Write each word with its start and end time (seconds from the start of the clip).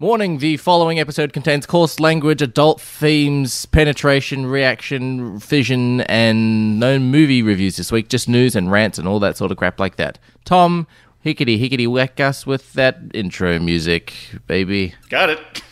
Warning 0.00 0.38
the 0.38 0.56
following 0.56 0.98
episode 0.98 1.34
contains 1.34 1.66
coarse 1.66 2.00
language, 2.00 2.40
adult 2.40 2.80
themes, 2.80 3.66
penetration, 3.66 4.46
reaction, 4.46 5.38
fission, 5.40 6.00
and 6.00 6.80
no 6.80 6.98
movie 6.98 7.42
reviews 7.42 7.76
this 7.76 7.92
week, 7.92 8.08
just 8.08 8.26
news 8.26 8.56
and 8.56 8.72
rants 8.72 8.98
and 8.98 9.06
all 9.06 9.20
that 9.20 9.36
sort 9.36 9.50
of 9.50 9.58
crap 9.58 9.78
like 9.78 9.96
that. 9.96 10.18
Tom, 10.46 10.86
hickety 11.22 11.60
hickety 11.60 11.86
whack 11.86 12.18
us 12.18 12.46
with 12.46 12.72
that 12.72 12.98
intro 13.12 13.58
music, 13.58 14.14
baby. 14.46 14.94
Got 15.10 15.28
it. 15.28 15.62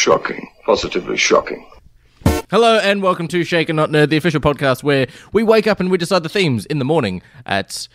Shocking. 0.00 0.48
Positively 0.64 1.18
shocking. 1.18 1.66
Hello 2.50 2.78
and 2.78 3.02
welcome 3.02 3.28
to 3.28 3.44
Shake 3.44 3.68
and 3.68 3.76
Not 3.76 3.90
Nerd, 3.90 4.08
the 4.08 4.16
official 4.16 4.40
podcast 4.40 4.82
where 4.82 5.06
we 5.34 5.42
wake 5.42 5.66
up 5.66 5.78
and 5.78 5.90
we 5.90 5.98
decide 5.98 6.22
the 6.22 6.30
themes 6.30 6.64
in 6.64 6.78
the 6.78 6.86
morning 6.86 7.20
at 7.44 7.86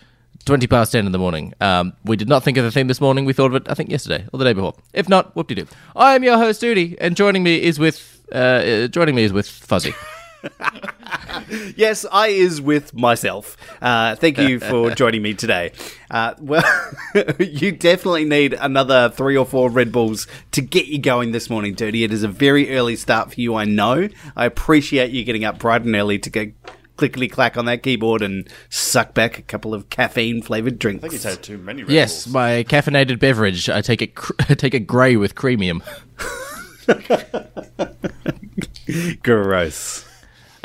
20 0.46 0.68
past 0.68 0.92
10 0.92 1.08
in 1.08 1.12
the 1.14 1.18
morning. 1.18 1.56
Um, 1.62 1.94
we 2.04 2.16
did 2.16 2.30
not 2.30 2.44
think 2.44 2.60
of 2.60 2.64
the 2.64 2.70
theme 2.70 2.86
this 2.86 3.02
morning. 3.02 3.26
We 3.26 3.34
thought 3.34 3.48
of 3.48 3.56
it, 3.56 3.72
I 3.72 3.74
think, 3.74 3.90
yesterday 3.90 4.28
or 4.32 4.38
the 4.38 4.46
day 4.46 4.54
before. 4.54 4.76
If 4.94 5.10
not, 5.10 5.36
whoop-de-doo. 5.36 5.66
I 5.96 6.14
am 6.14 6.24
your 6.24 6.38
host, 6.38 6.62
Duty, 6.62 6.96
and 7.02 7.18
joining 7.18 7.42
me 7.42 7.60
is 7.60 7.80
with, 7.80 8.24
uh, 8.32 8.36
uh, 8.36 8.88
joining 8.88 9.16
me 9.16 9.24
is 9.24 9.34
with 9.34 9.48
Fuzzy. 9.48 9.96
Yes, 11.76 12.06
I 12.12 12.28
is 12.28 12.62
with 12.62 12.94
myself. 12.94 13.58
Uh, 13.82 14.16
thank 14.16 14.38
you 14.38 14.60
for 14.60 14.90
joining 14.96 15.22
me 15.22 15.34
today. 15.34 15.72
Uh, 16.10 16.34
well, 16.40 16.64
you 17.40 17.72
definitely 17.72 18.26
need 18.26 18.54
another 18.54 19.10
three 19.10 19.36
or 19.38 19.46
four 19.46 19.70
Red 19.70 19.92
Bulls 19.92 20.28
to 20.52 20.62
get 20.62 20.88
you 20.88 20.98
going 20.98 21.34
this 21.34 21.50
morning, 21.50 21.74
Dirty. 21.74 22.04
It 22.04 22.14
is 22.14 22.24
a 22.24 22.28
very 22.28 22.76
early 22.76 22.96
start 22.96 23.34
for 23.34 23.42
you, 23.42 23.54
I 23.56 23.66
know. 23.66 24.08
I 24.36 24.46
appreciate 24.46 25.12
you 25.12 25.24
getting 25.24 25.44
up 25.44 25.60
bright 25.60 25.84
and 25.84 25.96
early 25.96 26.18
to 26.20 26.30
go 26.30 26.52
clickety 26.98 27.28
clack 27.28 27.58
on 27.58 27.66
that 27.66 27.84
keyboard 27.84 28.22
and 28.22 28.48
suck 28.70 29.14
back 29.14 29.38
a 29.38 29.42
couple 29.42 29.74
of 29.74 29.90
caffeine 29.90 30.42
flavored 30.42 30.80
drinks. 30.80 31.04
I 31.04 31.10
think 31.10 31.14
he's 31.14 31.24
had 31.24 31.44
too 31.44 31.58
many 31.58 31.84
Red 31.84 31.92
yes, 31.92 32.26
Bulls. 32.26 32.34
my 32.34 32.64
caffeinated 32.64 33.20
beverage. 33.20 33.70
I 33.70 33.82
take 33.82 34.02
it, 34.02 34.16
cr- 34.16 34.34
I 34.50 34.54
take 34.54 34.74
it 34.74 34.82
grey 34.82 35.18
with 35.18 35.36
creamium. 35.36 35.82
Gross. 39.22 40.06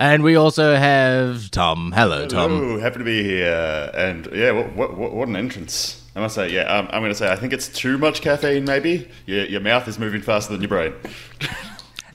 And 0.01 0.23
we 0.23 0.35
also 0.35 0.75
have 0.77 1.51
Tom. 1.51 1.93
Hello, 1.95 2.27
Tom. 2.27 2.51
Ooh, 2.53 2.79
happy 2.79 2.99
to 2.99 3.05
be 3.05 3.23
here. 3.23 3.91
And 3.95 4.27
yeah, 4.33 4.51
what, 4.51 4.75
what, 4.75 4.97
what, 4.97 5.13
what 5.13 5.29
an 5.29 5.37
entrance. 5.37 6.03
I 6.17 6.21
must 6.21 6.35
say, 6.35 6.51
yeah, 6.51 6.63
um, 6.63 6.87
I'm 6.91 7.03
going 7.03 7.13
to 7.13 7.15
say 7.15 7.31
I 7.31 7.37
think 7.37 7.53
it's 7.53 7.69
too 7.69 7.99
much 7.99 8.23
caffeine, 8.23 8.65
maybe. 8.65 9.09
Your, 9.27 9.45
your 9.45 9.61
mouth 9.61 9.87
is 9.89 9.99
moving 9.99 10.23
faster 10.23 10.53
than 10.53 10.63
your 10.63 10.69
brain. 10.69 10.95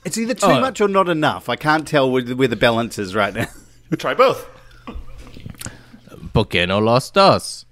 It's 0.04 0.16
either 0.16 0.34
too 0.34 0.46
Oh. 0.46 0.60
much 0.60 0.80
or 0.80 0.86
not 0.86 1.08
enough. 1.08 1.48
I 1.48 1.56
can't 1.56 1.84
tell 1.84 2.08
where, 2.08 2.22
where 2.22 2.46
the 2.46 2.54
balance 2.54 2.96
is 2.96 3.12
right 3.16 3.34
now. 3.34 3.48
Try 3.98 4.14
both. 4.14 4.48
Poqueno 6.32 6.80
Los 6.80 7.10
Dos. 7.10 7.64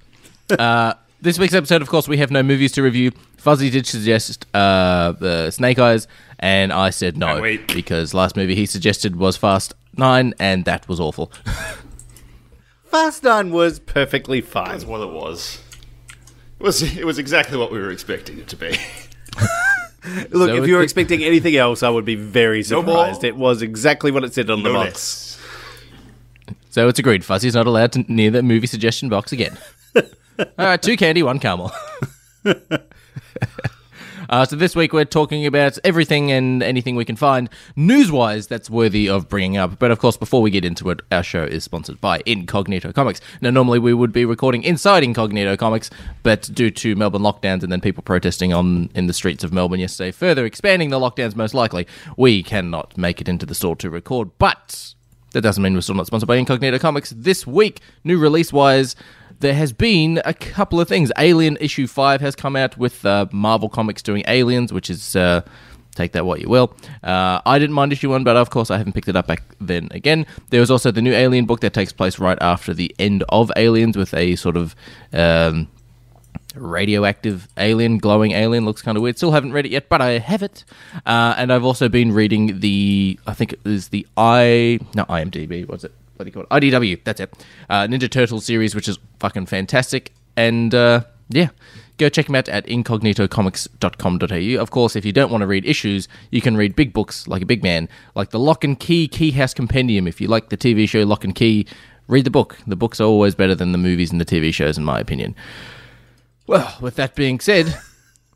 Uh, 0.51 0.95
this 1.21 1.39
week's 1.39 1.55
episode, 1.55 1.81
of 1.81 1.89
course, 1.89 2.09
we 2.09 2.17
have 2.17 2.33
no 2.33 2.43
movies 2.43 2.73
to 2.73 2.83
review. 2.83 3.13
Fuzzy 3.37 3.71
did 3.71 3.87
suggest 3.87 4.47
uh, 4.53 5.13
the 5.13 5.53
Snake 5.53 5.79
Eyes, 5.79 6.09
and 6.41 6.73
I 6.73 6.91
said 6.91 7.17
no 7.17 7.41
wait. 7.41 7.73
because 7.73 8.15
last 8.15 8.35
movie 8.37 8.57
he 8.57 8.67
suggested 8.67 9.15
was 9.15 9.37
Fast 9.37 9.73
Nine, 9.97 10.35
and 10.39 10.65
that 10.65 10.89
was 10.89 11.01
awful. 11.01 11.33
Fast 12.85 13.23
Nine 13.25 13.51
was 13.51 13.79
perfectly 13.81 14.41
fine. 14.41 14.69
That's 14.71 14.85
what 14.85 15.01
it 15.01 15.11
was. 15.13 15.61
It 16.61 16.63
was, 16.63 16.83
it 16.97 17.05
was 17.05 17.19
exactly 17.19 17.59
what 17.59 17.73
we 17.73 17.79
were 17.79 17.91
expecting 17.91 18.39
it 18.39 18.49
to 18.49 18.57
be. 18.57 18.69
Look, 20.31 20.51
So 20.51 20.63
if 20.63 20.69
you 20.69 20.77
were 20.77 20.83
expecting 20.85 21.23
anything 21.25 21.57
else, 21.57 21.83
I 21.83 21.89
would 21.91 22.05
be 22.05 22.15
very 22.15 22.59
No 22.59 22.63
surprised. 22.83 23.25
it 23.25 23.37
was 23.37 23.63
exactly 23.63 24.11
what 24.11 24.23
it 24.25 24.33
said 24.35 24.49
on 24.51 24.63
the 24.63 24.71
box. 24.73 25.39
less. 26.49 26.57
so 26.71 26.89
it's 26.89 26.99
agreed. 26.99 27.25
Fuzzy's 27.25 27.55
not 27.55 27.67
allowed 27.67 27.93
to 27.93 28.05
near 28.13 28.31
the 28.31 28.43
movie 28.43 28.67
suggestion 28.67 29.09
box 29.09 29.33
again. 29.33 29.57
All 29.97 30.05
right, 30.59 30.81
two 30.83 30.97
candy, 30.97 31.23
one 31.23 31.39
camel. 31.39 31.71
Uh, 34.29 34.45
so 34.45 34.57
this 34.57 34.75
week 34.75 34.93
we're 34.93 35.05
talking 35.05 35.47
about 35.47 35.79
everything 35.85 36.31
and 36.31 36.63
anything 36.63 36.97
we 36.97 37.05
can 37.05 37.17
find 37.17 37.49
news-wise 37.77 38.47
that's 38.47 38.71
worthy 38.71 39.09
of 39.09 39.29
bringing 39.29 39.57
up. 39.57 39.79
But 39.79 39.91
of 39.91 39.99
course, 39.99 40.17
before 40.17 40.43
we 40.43 40.51
get 40.51 40.65
into 40.65 40.91
it, 40.91 41.01
our 41.13 41.23
show 41.23 41.45
is 41.45 41.65
sponsored 41.65 42.01
by 42.01 42.21
Incognito 42.27 42.93
Comics. 42.93 43.21
Now, 43.41 43.51
normally 43.51 43.79
we 43.79 43.95
would 43.95 44.13
be 44.13 44.25
recording 44.25 44.63
inside 44.63 45.03
Incognito 45.03 45.57
Comics, 45.57 45.91
but 46.23 46.49
due 46.53 46.71
to 46.71 46.97
Melbourne 46.97 47.23
lockdowns 47.23 47.63
and 47.63 47.71
then 47.71 47.81
people 47.81 48.03
protesting 48.03 48.53
on 48.53 48.91
in 48.95 49.07
the 49.07 49.13
streets 49.13 49.45
of 49.45 49.53
Melbourne 49.53 49.81
yesterday, 49.81 50.11
further 50.11 50.45
expanding 50.45 50.91
the 50.91 50.99
lockdowns 50.99 51.37
most 51.37 51.55
likely, 51.55 51.87
we 52.17 52.43
cannot 52.43 52.97
make 52.97 53.21
it 53.21 53.29
into 53.29 53.47
the 53.47 53.55
store 53.55 53.77
to 53.77 53.91
record. 53.91 54.31
But 54.39 54.95
that 55.33 55.41
doesn't 55.41 55.63
mean 55.63 55.75
we're 55.75 55.81
still 55.81 55.97
not 55.97 56.07
sponsored 56.07 56.29
by 56.29 56.37
Incognito 56.37 56.79
Comics. 56.79 57.11
This 57.11 57.47
week, 57.47 57.81
new 58.05 58.19
release 58.19 58.53
wise, 58.53 58.95
there 59.41 59.55
has 59.55 59.73
been 59.73 60.21
a 60.25 60.35
couple 60.35 60.81
of 60.81 60.89
things. 60.89 61.11
Alien 61.19 61.57
issue 61.61 61.87
5 61.87 62.21
has 62.21 62.35
come 62.35 62.57
out 62.57 62.77
with 62.79 63.05
uh, 63.05 63.27
Marvel 63.33 63.69
Comics 63.69 64.03
doing 64.03 64.25
Aliens, 64.27 64.73
which 64.73 64.91
is. 64.91 65.17
Uh, 65.17 65.43
Take 65.95 66.11
that 66.13 66.27
what 66.27 66.41
you 66.41 66.49
will. 66.49 66.75
Uh, 67.05 67.41
I 67.47 67.59
didn't 67.61 67.75
mind 67.75 67.93
issue 67.93 68.11
one, 68.11 68.25
but 68.25 68.37
of 68.37 68.51
course 68.51 68.69
I 68.69 68.79
haven't 68.79 68.95
picked 68.95 69.07
it 69.07 69.15
up 69.15 69.29
back 69.29 69.45
then 69.61 69.87
again. 69.93 70.27
There 70.51 70.59
was 70.59 70.69
also 70.69 70.91
the 70.91 71.01
new 71.01 71.13
Alien 71.13 71.47
book 71.47 71.61
that 71.61 71.73
takes 71.73 71.93
place 71.93 72.19
right 72.19 72.37
after 72.41 72.75
the 72.75 72.93
end 72.99 73.23
of 73.29 73.53
Aliens 73.57 73.97
with 73.97 74.13
a 74.13 74.35
sort 74.35 74.57
of 74.57 74.75
um, 75.13 75.69
radioactive 76.55 77.49
alien, 77.57 77.99
glowing 77.99 78.33
alien. 78.33 78.65
Looks 78.65 78.83
kind 78.83 78.97
of 78.97 79.03
weird. 79.03 79.17
Still 79.17 79.33
haven't 79.33 79.53
read 79.53 79.67
it 79.67 79.73
yet, 79.73 79.89
but 79.89 80.01
I 80.01 80.19
have 80.19 80.43
it. 80.43 80.65
Uh, 81.07 81.35
and 81.37 81.53
I've 81.53 81.65
also 81.65 81.89
been 81.89 82.13
reading 82.13 82.61
the, 82.61 83.19
I 83.27 83.35
think 83.35 83.53
it 83.53 83.61
is 83.65 83.89
the 83.89 84.07
I, 84.17 84.81
no, 84.95 85.05
IMDb, 85.05 85.69
what's 85.69 85.85
it? 85.85 85.93
What 86.17 86.25
do 86.25 86.29
you 86.29 86.33
call 86.33 86.43
it? 86.43 86.49
IDW, 86.51 87.03
that's 87.05 87.21
it. 87.21 87.33
Uh, 87.69 87.87
Ninja 87.87 88.11
Turtle 88.11 88.41
series, 88.41 88.75
which 88.75 88.89
is 88.89 88.99
fucking 89.19 89.47
fantastic. 89.47 90.13
And 90.37 90.75
uh, 90.75 91.05
yeah, 91.29 91.49
go 91.99 92.09
check 92.09 92.27
them 92.27 92.35
out 92.35 92.49
at 92.49 92.67
incognitocomics.com.au. 92.67 94.61
Of 94.63 94.71
course, 94.71 94.97
if 94.97 95.05
you 95.05 95.13
don't 95.13 95.31
want 95.31 95.43
to 95.43 95.47
read 95.47 95.65
issues, 95.65 96.09
you 96.31 96.41
can 96.41 96.57
read 96.57 96.77
big 96.77 96.93
books 96.93 97.27
like 97.27 97.43
a 97.43 97.47
big 97.47 97.63
man, 97.63 97.89
like 98.15 98.31
the 98.31 98.39
Locke 98.39 98.65
and 98.65 98.79
Key 98.79 99.09
Key 99.09 99.33
House 99.33 99.55
Compendium. 99.55 100.07
If 100.07 100.21
you 100.21 100.29
like 100.29 100.51
the 100.51 100.57
TV 100.57 100.89
show 100.89 101.03
Locke 101.03 101.25
and 101.25 101.35
Key, 101.35 101.67
read 102.09 102.25
the 102.25 102.31
book. 102.31 102.59
The 102.67 102.77
books 102.77 103.01
are 103.01 103.05
always 103.05 103.35
better 103.35 103.55
than 103.55 103.73
the 103.73 103.79
movies 103.79 104.13
and 104.13 104.21
the 104.21 104.25
TV 104.25 104.53
shows, 104.53 104.79
in 104.79 104.85
my 104.85 105.01
opinion. 105.01 105.35
Well, 106.47 106.77
with 106.81 106.97
that 106.97 107.15
being 107.15 107.41
said, 107.41 107.75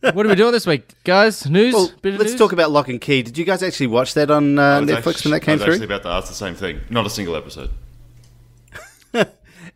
what 0.01 0.25
are 0.25 0.29
we 0.29 0.35
doing 0.35 0.53
this 0.53 0.67
week, 0.67 0.95
guys? 1.05 1.49
News? 1.49 1.75
Well, 1.75 1.91
Bit 2.03 2.15
of 2.15 2.21
let's 2.21 2.33
news? 2.33 2.39
talk 2.39 2.53
about 2.53 2.71
Locke 2.71 2.89
and 2.89 3.01
Key. 3.01 3.23
Did 3.23 3.37
you 3.39 3.45
guys 3.45 3.63
actually 3.63 3.89
watch 3.89 4.15
that 4.15 4.31
on 4.31 4.59
uh, 4.59 4.81
Netflix 4.81 5.09
actu- 5.09 5.29
when 5.29 5.33
that 5.33 5.41
came 5.41 5.53
I 5.53 5.55
was 5.57 5.65
through? 5.65 5.73
actually 5.75 5.87
about 5.87 6.03
to 6.03 6.09
ask 6.09 6.29
the 6.29 6.35
same 6.35 6.55
thing. 6.55 6.81
Not 6.91 7.07
a 7.07 7.11
single 7.11 7.37
episode. 7.37 7.71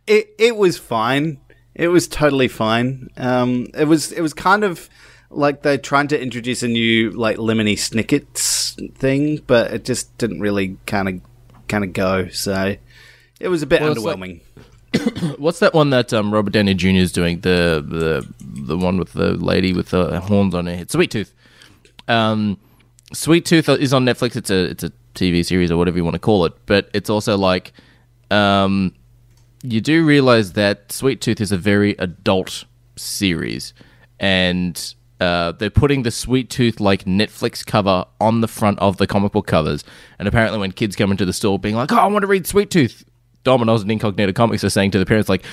It 0.05 0.35
it 0.37 0.57
was 0.57 0.77
fine. 0.77 1.39
It 1.75 1.87
was 1.87 2.09
totally 2.09 2.49
fine. 2.49 3.09
Um, 3.15 3.67
it 3.73 3.85
was 3.85 4.11
it 4.11 4.19
was 4.21 4.33
kind 4.33 4.65
of 4.65 4.89
like 5.29 5.61
they're 5.61 5.77
trying 5.77 6.09
to 6.09 6.21
introduce 6.21 6.61
a 6.61 6.67
new 6.67 7.11
like 7.11 7.37
lemony 7.37 7.79
snickets 7.79 8.75
thing, 8.95 9.41
but 9.47 9.71
it 9.73 9.85
just 9.85 10.15
didn't 10.17 10.41
really 10.41 10.77
kind 10.87 11.07
of 11.07 11.21
kind 11.69 11.85
of 11.85 11.93
go. 11.93 12.27
So 12.29 12.75
it 13.39 13.47
was 13.47 13.61
a 13.63 13.65
bit 13.65 13.81
Well, 13.81 13.93
it's 13.93 14.01
like- 14.01 14.17
underwhelming. 14.17 14.41
What's 15.37 15.59
that 15.59 15.73
one 15.73 15.89
that 15.91 16.13
um, 16.13 16.33
Robert 16.33 16.53
Downey 16.53 16.73
Jr. 16.73 16.87
is 16.89 17.11
doing? 17.11 17.41
The 17.41 17.83
the 17.85 18.27
the 18.39 18.77
one 18.77 18.97
with 18.97 19.13
the 19.13 19.33
lady 19.33 19.73
with 19.73 19.89
the 19.89 20.19
horns 20.19 20.53
on 20.53 20.65
her 20.67 20.75
head, 20.75 20.91
Sweet 20.91 21.11
Tooth. 21.11 21.33
Um, 22.07 22.59
Sweet 23.13 23.45
Tooth 23.45 23.69
is 23.69 23.93
on 23.93 24.05
Netflix. 24.05 24.35
It's 24.35 24.49
a 24.49 24.65
it's 24.65 24.83
a 24.83 24.91
TV 25.15 25.45
series 25.45 25.71
or 25.71 25.77
whatever 25.77 25.97
you 25.97 26.03
want 26.03 26.15
to 26.15 26.19
call 26.19 26.45
it, 26.45 26.53
but 26.65 26.89
it's 26.93 27.09
also 27.09 27.37
like, 27.37 27.73
um, 28.31 28.93
you 29.61 29.81
do 29.81 30.05
realize 30.05 30.53
that 30.53 30.91
Sweet 30.91 31.21
Tooth 31.21 31.39
is 31.39 31.51
a 31.51 31.57
very 31.57 31.91
adult 31.99 32.65
series, 32.95 33.73
and 34.19 34.95
uh, 35.19 35.53
they're 35.53 35.69
putting 35.69 36.03
the 36.03 36.11
Sweet 36.11 36.49
Tooth 36.49 36.79
like 36.79 37.05
Netflix 37.05 37.65
cover 37.65 38.05
on 38.19 38.41
the 38.41 38.47
front 38.47 38.79
of 38.79 38.97
the 38.97 39.07
comic 39.07 39.31
book 39.31 39.47
covers. 39.47 39.83
And 40.19 40.27
apparently, 40.27 40.59
when 40.59 40.71
kids 40.71 40.95
come 40.95 41.11
into 41.11 41.25
the 41.25 41.33
store 41.33 41.57
being 41.57 41.75
like, 41.75 41.91
"Oh, 41.91 41.97
I 41.97 42.07
want 42.07 42.23
to 42.23 42.27
read 42.27 42.45
Sweet 42.45 42.69
Tooth," 42.69 43.05
Domino's 43.43 43.81
and 43.81 43.91
Incognito 43.91 44.31
Comics 44.33 44.63
are 44.63 44.69
saying 44.69 44.91
to 44.91 44.99
the 44.99 45.05
parents 45.05 45.29
like, 45.29 45.43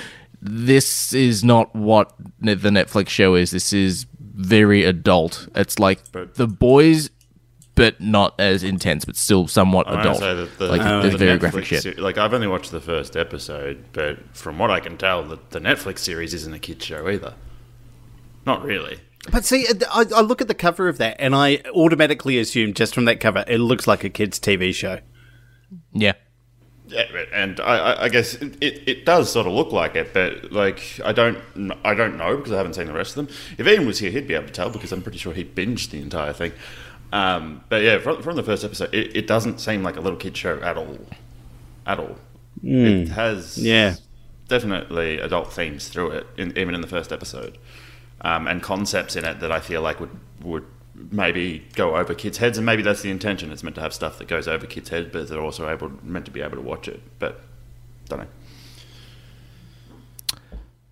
"This 0.41 1.13
is 1.13 1.43
not 1.45 1.75
what 1.75 2.13
the 2.41 2.55
Netflix 2.57 3.09
show 3.09 3.35
is. 3.35 3.51
This 3.51 3.73
is 3.73 4.07
very 4.21 4.85
adult. 4.85 5.49
It's 5.55 5.79
like 5.79 6.01
But- 6.13 6.35
the 6.35 6.47
boys." 6.47 7.11
But 7.77 7.99
not 7.99 8.39
as 8.39 8.63
intense, 8.63 9.07
but 9.07 9.17
still 9.17 9.47
somewhat 9.49 9.89
I 9.89 10.01
adult. 10.01 10.19
say 10.19 10.35
that 10.35 10.59
the, 10.59 10.67
like 10.67 10.83
oh. 10.83 11.09
the 11.09 11.17
very 11.17 11.39
Netflix 11.39 11.41
graphic 11.41 11.65
shit. 11.65 11.83
se- 11.83 11.95
like 11.95 12.19
I've 12.19 12.35
only 12.35 12.49
watched 12.49 12.73
the 12.73 12.81
first 12.81 13.17
episode, 13.17 13.85
but 13.93 14.19
from 14.37 14.59
what 14.59 14.71
I 14.71 14.81
can 14.81 14.99
tell, 14.99 15.23
the, 15.23 15.39
the 15.49 15.61
Netflix 15.61 16.01
series 16.01 16.35
isn't 16.35 16.53
a 16.53 16.59
kids 16.59 16.85
show 16.85 17.09
either. 17.09 17.35
Not 18.45 18.65
really. 18.65 18.99
But 19.31 19.45
see, 19.47 19.67
uh, 19.67 19.75
I, 19.93 20.05
I 20.15 20.21
look 20.21 20.43
at 20.43 20.49
the 20.49 20.55
cover 20.55 20.89
of 20.89 20.99
that, 20.99 21.17
and 21.19 21.35
I 21.35 21.63
automatically 21.75 22.39
assume 22.39 22.75
just 22.75 22.93
from 22.95 23.05
that 23.07 23.19
cover, 23.21 23.45
it 23.47 23.59
looks 23.59 23.87
like 23.87 24.05
a 24.05 24.11
kids' 24.11 24.39
TV 24.39 24.75
show. 24.75 24.99
Yeah, 25.93 26.09
Yeah, 26.09 26.13
and 27.33 27.61
I, 27.61 28.05
I- 28.05 28.09
guess 28.09 28.35
it, 28.35 28.63
it, 28.63 29.05
does 29.07 29.31
sort 29.33 29.47
of 29.47 29.53
look 29.53 29.73
like 29.73 29.97
it, 29.97 30.13
but 30.13 30.53
like 30.53 31.01
I 31.05 31.13
don't 31.13 31.39
I 31.85 31.95
don't 31.95 32.17
know 32.17 32.37
because 32.37 32.53
I 32.53 32.57
haven't 32.57 32.75
seen 32.75 32.87
the 32.87 32.93
rest 32.93 33.17
of 33.17 33.27
them. 33.27 33.37
If 33.59 33.67
Ian 33.67 33.87
was 33.87 33.99
here, 33.99 34.11
he'd 34.11 34.27
be 34.27 34.35
able 34.35 34.47
to 34.47 34.53
tell 34.53 34.71
because 34.71 34.93
I'm 34.93 35.03
pretty 35.03 35.19
sure 35.19 35.33
he 35.33 35.45
binged 35.45 35.91
the 35.91 36.01
entire 36.01 36.33
thing. 36.33 36.53
Um, 37.13 37.63
but 37.69 37.83
yeah, 37.83 37.99
from, 37.99 38.23
from 38.23 38.37
the 38.37 38.43
first 38.43 38.65
episode, 38.65 38.95
it, 38.95 39.17
it 39.17 39.27
doesn't 39.27 39.59
seem 39.59 39.83
like 39.83 39.97
a 39.97 40.01
little 40.01 40.19
kid 40.19 40.37
show 40.37 40.61
at 40.61 40.77
all, 40.77 40.99
at 41.87 41.99
all. 41.99 42.17
It 42.63 43.09
has 43.09 43.59
Yeah. 43.59 43.97
definitely 44.49 45.19
adult 45.19 45.53
themes 45.53 45.89
through 45.89 46.11
it, 46.11 46.27
in, 46.37 46.57
even 46.57 46.75
in 46.75 46.81
the 46.83 46.87
first 46.87 47.13
episode, 47.13 47.59
um, 48.21 48.47
and 48.47 48.63
concepts 48.63 49.17
in 49.17 49.25
it 49.25 49.41
that 49.41 49.51
I 49.51 49.61
feel 49.61 49.83
like 49.83 49.99
would 50.01 50.11
would 50.43 50.65
maybe 51.11 51.67
go 51.75 51.97
over 51.97 52.15
kids' 52.15 52.39
heads, 52.39 52.59
and 52.59 52.67
maybe 52.67 52.83
that's 52.83 53.03
the 53.03 53.11
intention. 53.11 53.53
It's 53.53 53.63
meant 53.63 53.77
to 53.77 53.83
have 53.83 53.95
stuff 53.95 54.19
that 54.19 54.29
goes 54.29 54.47
over 54.49 54.67
kids' 54.67 54.91
heads, 54.91 55.09
but 55.13 55.29
they're 55.29 55.41
also 55.41 55.69
able 55.69 55.93
meant 56.03 56.25
to 56.27 56.31
be 56.31 56.41
able 56.41 56.57
to 56.57 56.63
watch 56.63 56.89
it. 56.89 57.01
But 57.19 57.41
don't 58.09 58.21
know. 58.21 58.27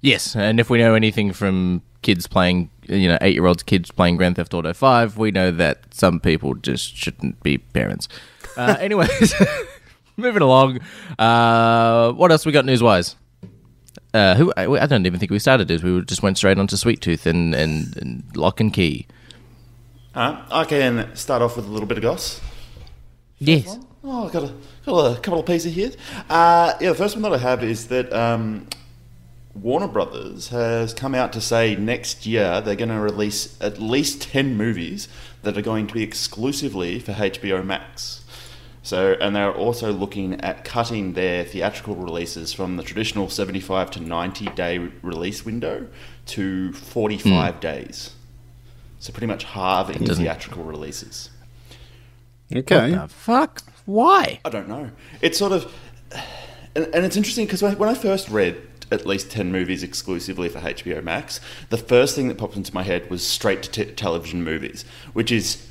Yes, 0.01 0.37
and 0.37 0.61
if 0.61 0.71
we 0.71 0.79
know 0.79 0.95
anything 0.95 1.33
from 1.33 1.83
kids 2.03 2.27
playing, 2.27 2.71
you 2.85 3.09
know, 3.09 3.19
eight-year-olds 3.21 3.65
kids 3.65 3.91
playing 3.91 4.17
Grand 4.17 4.37
Theft 4.37 4.55
Auto 4.55 4.73
Five, 4.73 5.19
we 5.19 5.31
know 5.31 5.51
that 5.51 5.93
some 5.93 6.21
people 6.21 6.55
just 6.55 6.97
shouldn't 6.97 7.43
be 7.43 7.59
parents. 7.59 8.09
Uh, 8.57 8.77
anyways, 8.81 9.35
moving 10.17 10.43
along. 10.43 10.81
Uh, 11.19 12.13
what 12.13 12.31
else 12.31 12.47
we 12.47 12.53
got 12.53 12.65
news-wise? 12.65 13.17
Uh, 14.15 14.35
who 14.37 14.53
I, 14.57 14.67
I 14.83 14.87
don't 14.87 15.05
even 15.05 15.19
think 15.19 15.31
we 15.31 15.39
started 15.39 15.69
this. 15.69 15.83
We 15.83 16.01
just 16.03 16.23
went 16.23 16.39
straight 16.39 16.59
onto 16.59 16.77
Sweet 16.77 17.01
Tooth 17.01 17.27
and, 17.27 17.55
and, 17.55 17.97
and 17.97 18.37
Locke 18.37 18.61
and 18.61 18.73
Key. 18.73 19.07
Uh, 20.19 20.45
I 20.51 20.65
can 20.65 21.15
start 21.15 21.43
off 21.43 21.55
with 21.55 21.67
a 21.67 21.69
little 21.69 21.87
bit 21.87 21.97
of 21.97 22.03
goss. 22.03 22.41
Yes. 23.39 23.79
Oh, 24.03 24.27
I've 24.27 24.33
got 24.33 24.43
a, 24.43 24.53
got 24.85 25.17
a 25.17 25.21
couple 25.21 25.39
of 25.39 25.47
pieces 25.47 25.77
here. 25.77 25.93
Uh, 26.29 26.75
yeah, 26.81 26.89
the 26.89 26.97
first 26.97 27.15
one 27.15 27.23
that 27.23 27.35
I 27.35 27.39
have 27.39 27.63
is 27.63 27.87
that 27.87 28.13
um, 28.13 28.67
Warner 29.55 29.87
Brothers 29.87 30.49
has 30.49 30.93
come 30.93 31.15
out 31.15 31.33
to 31.35 31.41
say 31.41 31.77
next 31.77 32.27
year 32.27 32.61
they're 32.61 32.75
going 32.75 32.89
to 32.89 32.99
release 32.99 33.57
at 33.61 33.81
least 33.81 34.23
10 34.23 34.57
movies 34.57 35.07
that 35.43 35.57
are 35.57 35.63
going 35.63 35.87
to 35.87 35.95
be 35.95 36.03
exclusively 36.03 36.99
for 36.99 37.13
HBO 37.13 37.65
Max. 37.65 38.25
So, 38.83 39.17
and 39.21 39.37
they're 39.37 39.55
also 39.55 39.93
looking 39.93 40.41
at 40.41 40.65
cutting 40.65 41.13
their 41.13 41.45
theatrical 41.45 41.95
releases 41.95 42.53
from 42.53 42.77
the 42.77 42.83
traditional 42.83 43.31
75 43.31 43.93
to 43.93 44.01
90 44.01 44.47
day 44.47 44.79
release 44.79 45.45
window 45.45 45.87
to 46.27 46.73
45 46.73 47.61
days. 47.61 48.15
So, 49.01 49.13
pretty 49.13 49.27
much 49.27 49.45
halving 49.45 50.05
doesn't- 50.05 50.25
theatrical 50.25 50.65
releases. 50.65 51.31
Okay. 52.55 52.93
The 52.93 53.09
fuck? 53.09 53.63
Why? 53.85 54.41
I 54.45 54.49
don't 54.51 54.69
know. 54.69 54.91
It's 55.21 55.39
sort 55.39 55.53
of, 55.53 55.73
and, 56.75 56.87
and 56.95 57.05
it's 57.05 57.17
interesting 57.17 57.47
because 57.47 57.63
when, 57.63 57.77
when 57.79 57.89
I 57.89 57.95
first 57.95 58.29
read 58.29 58.57
at 58.91 59.07
least 59.07 59.31
10 59.31 59.53
movies 59.53 59.83
exclusively 59.83 60.49
for 60.49 60.59
HBO 60.61 61.03
Max, 61.03 61.41
the 61.71 61.77
first 61.77 62.17
thing 62.17 62.29
that 62.29 62.39
popped 62.39 62.57
into 62.57 62.73
my 62.75 62.83
head 62.83 63.09
was 63.11 63.27
straight 63.27 63.63
to 63.65 63.71
t- 63.71 63.93
television 63.93 64.43
movies, 64.43 64.85
which 65.13 65.31
is 65.31 65.67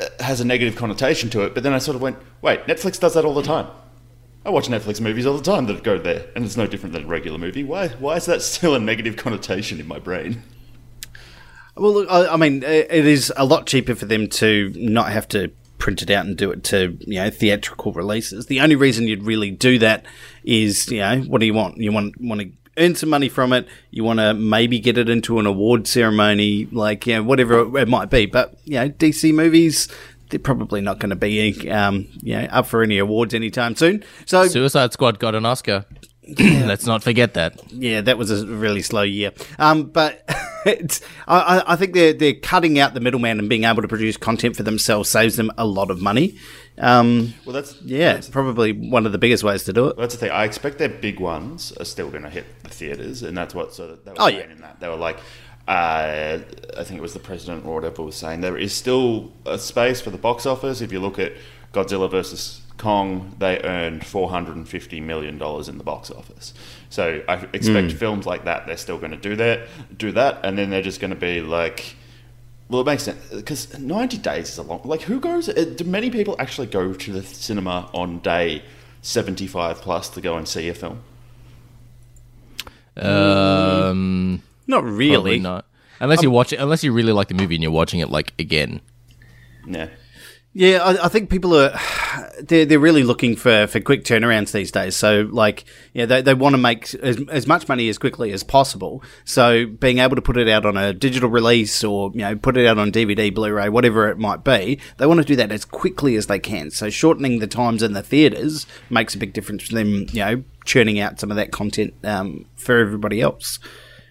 uh, 0.00 0.06
has 0.20 0.40
a 0.40 0.44
negative 0.44 0.74
connotation 0.76 1.30
to 1.30 1.42
it. 1.42 1.54
But 1.54 1.62
then 1.62 1.72
I 1.72 1.78
sort 1.78 1.94
of 1.94 2.02
went, 2.02 2.16
wait, 2.42 2.64
Netflix 2.66 2.98
does 2.98 3.14
that 3.14 3.24
all 3.24 3.34
the 3.34 3.42
time. 3.42 3.68
I 4.44 4.50
watch 4.50 4.66
Netflix 4.66 5.00
movies 5.00 5.24
all 5.24 5.36
the 5.36 5.42
time 5.42 5.66
that 5.66 5.84
go 5.84 5.98
there, 5.98 6.26
and 6.34 6.44
it's 6.44 6.56
no 6.56 6.66
different 6.66 6.92
than 6.94 7.04
a 7.04 7.06
regular 7.06 7.38
movie. 7.38 7.62
Why, 7.62 7.88
why 7.88 8.16
is 8.16 8.26
that 8.26 8.42
still 8.42 8.74
a 8.74 8.80
negative 8.80 9.16
connotation 9.16 9.78
in 9.78 9.86
my 9.86 10.00
brain? 10.00 10.42
Well, 11.76 12.06
I, 12.10 12.34
I 12.34 12.36
mean, 12.36 12.62
it 12.62 13.06
is 13.06 13.32
a 13.36 13.44
lot 13.44 13.66
cheaper 13.66 13.94
for 13.94 14.04
them 14.06 14.28
to 14.28 14.72
not 14.76 15.10
have 15.10 15.26
to 15.28 15.50
print 15.82 16.00
it 16.00 16.10
out 16.10 16.24
and 16.24 16.36
do 16.36 16.52
it 16.52 16.62
to 16.62 16.96
you 17.00 17.16
know 17.16 17.28
theatrical 17.28 17.92
releases. 17.92 18.46
The 18.46 18.60
only 18.60 18.76
reason 18.76 19.08
you'd 19.08 19.24
really 19.24 19.50
do 19.50 19.80
that 19.80 20.06
is 20.44 20.88
you 20.88 21.00
know 21.00 21.22
what 21.22 21.40
do 21.40 21.46
you 21.46 21.54
want? 21.54 21.78
You 21.78 21.90
want 21.90 22.20
want 22.20 22.40
to 22.40 22.52
earn 22.78 22.94
some 22.94 23.08
money 23.08 23.28
from 23.28 23.52
it. 23.52 23.66
You 23.90 24.04
want 24.04 24.20
to 24.20 24.32
maybe 24.32 24.78
get 24.78 24.96
it 24.96 25.08
into 25.08 25.40
an 25.40 25.46
award 25.46 25.88
ceremony, 25.88 26.66
like 26.66 27.06
you 27.08 27.16
know 27.16 27.24
whatever 27.24 27.76
it 27.78 27.88
might 27.88 28.10
be. 28.10 28.26
But 28.26 28.54
you 28.64 28.74
know 28.74 28.90
DC 28.90 29.34
movies. 29.34 29.88
They're 30.30 30.38
probably 30.38 30.80
not 30.80 30.98
going 30.98 31.10
to 31.10 31.16
be, 31.16 31.70
um, 31.70 32.08
you 32.22 32.34
know, 32.34 32.44
up 32.44 32.64
for 32.64 32.82
any 32.82 32.96
awards 32.96 33.34
anytime 33.34 33.76
soon. 33.76 34.02
So 34.24 34.48
Suicide 34.48 34.94
Squad 34.94 35.18
got 35.18 35.34
an 35.34 35.44
Oscar. 35.44 35.84
Let's 36.28 36.86
not 36.86 37.02
forget 37.02 37.34
that. 37.34 37.60
yeah, 37.72 38.00
that 38.00 38.16
was 38.16 38.30
a 38.30 38.46
really 38.46 38.82
slow 38.82 39.02
year. 39.02 39.32
Um, 39.58 39.84
but 39.84 40.22
it's, 40.66 41.00
I, 41.26 41.58
I- 41.58 41.72
I 41.72 41.76
think 41.76 41.94
they're 41.94 42.12
they're 42.12 42.34
cutting 42.34 42.78
out 42.78 42.94
the 42.94 43.00
middleman 43.00 43.38
and 43.40 43.48
being 43.48 43.64
able 43.64 43.82
to 43.82 43.88
produce 43.88 44.16
content 44.16 44.56
for 44.56 44.62
themselves 44.62 45.08
saves 45.08 45.36
them 45.36 45.50
a 45.58 45.66
lot 45.66 45.90
of 45.90 46.00
money. 46.00 46.36
Um, 46.78 47.34
Well, 47.44 47.52
that's 47.54 47.80
yeah, 47.82 48.14
that's 48.14 48.28
probably 48.28 48.72
one 48.72 49.04
of 49.04 49.12
the 49.12 49.18
biggest 49.18 49.42
ways 49.44 49.64
to 49.64 49.72
do 49.72 49.88
it. 49.88 49.96
That's 49.96 50.14
the 50.14 50.20
thing. 50.20 50.30
I 50.30 50.44
expect 50.44 50.78
their 50.78 50.88
big 50.88 51.18
ones 51.20 51.72
are 51.80 51.84
still 51.84 52.08
going 52.10 52.22
to 52.22 52.30
hit 52.30 52.46
the 52.62 52.70
theaters, 52.70 53.22
and 53.22 53.36
that's 53.36 53.54
what 53.54 53.74
So 53.74 53.84
of 53.84 54.04
they 54.04 54.12
were 54.12 54.16
Oh, 54.20 54.28
yeah. 54.28 54.50
in 54.50 54.60
that. 54.62 54.80
They 54.80 54.88
were 54.88 54.96
like, 54.96 55.18
uh, 55.68 56.38
I 56.76 56.84
think 56.84 56.98
it 56.98 57.02
was 57.02 57.12
the 57.14 57.20
president 57.20 57.66
or 57.66 57.74
whatever 57.74 58.02
was 58.02 58.16
saying 58.16 58.40
there 58.40 58.56
is 58.56 58.72
still 58.72 59.32
a 59.44 59.58
space 59.58 60.00
for 60.00 60.10
the 60.10 60.18
box 60.18 60.46
office. 60.46 60.80
If 60.80 60.92
you 60.92 61.00
look 61.00 61.18
at 61.18 61.32
Godzilla 61.74 62.10
versus 62.10 62.61
Kong, 62.78 63.34
they 63.38 63.60
earned 63.62 64.04
four 64.04 64.30
hundred 64.30 64.56
and 64.56 64.68
fifty 64.68 65.00
million 65.00 65.38
dollars 65.38 65.68
in 65.68 65.78
the 65.78 65.84
box 65.84 66.10
office. 66.10 66.52
So 66.90 67.22
I 67.28 67.34
expect 67.52 67.92
films 67.92 68.26
like 68.26 68.44
that 68.44 68.66
they're 68.66 68.76
still 68.76 68.98
going 68.98 69.12
to 69.12 69.16
do 69.16 69.36
that, 69.36 69.68
do 69.96 70.12
that, 70.12 70.40
and 70.42 70.58
then 70.58 70.70
they're 70.70 70.82
just 70.82 71.00
going 71.00 71.10
to 71.12 71.16
be 71.16 71.40
like. 71.40 71.96
Well, 72.68 72.80
it 72.80 72.84
makes 72.86 73.02
sense 73.02 73.28
because 73.28 73.78
ninety 73.78 74.16
days 74.16 74.48
is 74.48 74.56
a 74.56 74.62
long. 74.62 74.80
Like, 74.84 75.02
who 75.02 75.20
goes? 75.20 75.46
uh, 75.48 75.74
Do 75.76 75.84
many 75.84 76.08
people 76.10 76.34
actually 76.38 76.68
go 76.68 76.94
to 76.94 77.12
the 77.12 77.22
cinema 77.22 77.90
on 77.92 78.20
day 78.20 78.62
seventy-five 79.02 79.82
plus 79.82 80.08
to 80.10 80.22
go 80.22 80.36
and 80.38 80.48
see 80.48 80.68
a 80.70 80.74
film? 80.74 81.02
Um, 82.96 84.42
Not 84.66 84.82
probably 84.82 84.96
really. 85.10 85.38
not. 85.38 85.66
Unless 86.00 86.22
you 86.22 86.30
watch 86.30 86.52
it, 86.52 86.56
unless 86.60 86.82
you 86.82 86.92
really 86.92 87.12
like 87.12 87.28
the 87.28 87.34
movie 87.34 87.54
and 87.54 87.62
you're 87.62 87.70
watching 87.72 88.00
it 88.00 88.08
like 88.10 88.32
again. 88.38 88.80
Yeah, 89.66 89.88
Yeah, 90.54 90.82
I, 90.82 91.06
I 91.06 91.08
think 91.08 91.30
people 91.30 91.56
are 91.56 91.78
they're 92.42 92.66
they're 92.66 92.78
really 92.78 93.02
looking 93.02 93.36
for, 93.36 93.66
for 93.66 93.80
quick 93.80 94.04
turnarounds 94.04 94.52
these 94.52 94.70
days. 94.70 94.96
So 94.96 95.28
like, 95.30 95.64
yeah, 95.94 96.04
they 96.04 96.20
they 96.20 96.34
want 96.34 96.54
to 96.54 96.58
make 96.58 96.94
as, 96.94 97.20
as 97.30 97.46
much 97.46 97.68
money 97.68 97.88
as 97.88 97.96
quickly 97.98 98.32
as 98.32 98.42
possible. 98.42 99.02
So 99.24 99.66
being 99.66 99.98
able 99.98 100.16
to 100.16 100.22
put 100.22 100.36
it 100.36 100.48
out 100.48 100.66
on 100.66 100.76
a 100.76 100.92
digital 100.92 101.30
release 101.30 101.82
or 101.82 102.10
you 102.12 102.20
know 102.20 102.36
put 102.36 102.56
it 102.56 102.66
out 102.66 102.78
on 102.78 102.92
DVD, 102.92 103.34
Blu-ray, 103.34 103.70
whatever 103.70 104.08
it 104.08 104.18
might 104.18 104.44
be, 104.44 104.78
they 104.98 105.06
want 105.06 105.20
to 105.20 105.26
do 105.26 105.36
that 105.36 105.50
as 105.50 105.64
quickly 105.64 106.16
as 106.16 106.26
they 106.26 106.38
can. 106.38 106.70
So 106.70 106.90
shortening 106.90 107.38
the 107.38 107.46
times 107.46 107.82
in 107.82 107.94
the 107.94 108.02
theaters 108.02 108.66
makes 108.90 109.14
a 109.14 109.18
big 109.18 109.32
difference 109.32 109.68
for 109.68 109.74
them. 109.74 110.06
You 110.12 110.24
know, 110.24 110.44
churning 110.66 111.00
out 111.00 111.18
some 111.18 111.30
of 111.30 111.36
that 111.36 111.50
content 111.50 111.94
um, 112.04 112.44
for 112.56 112.78
everybody 112.78 113.22
else. 113.22 113.58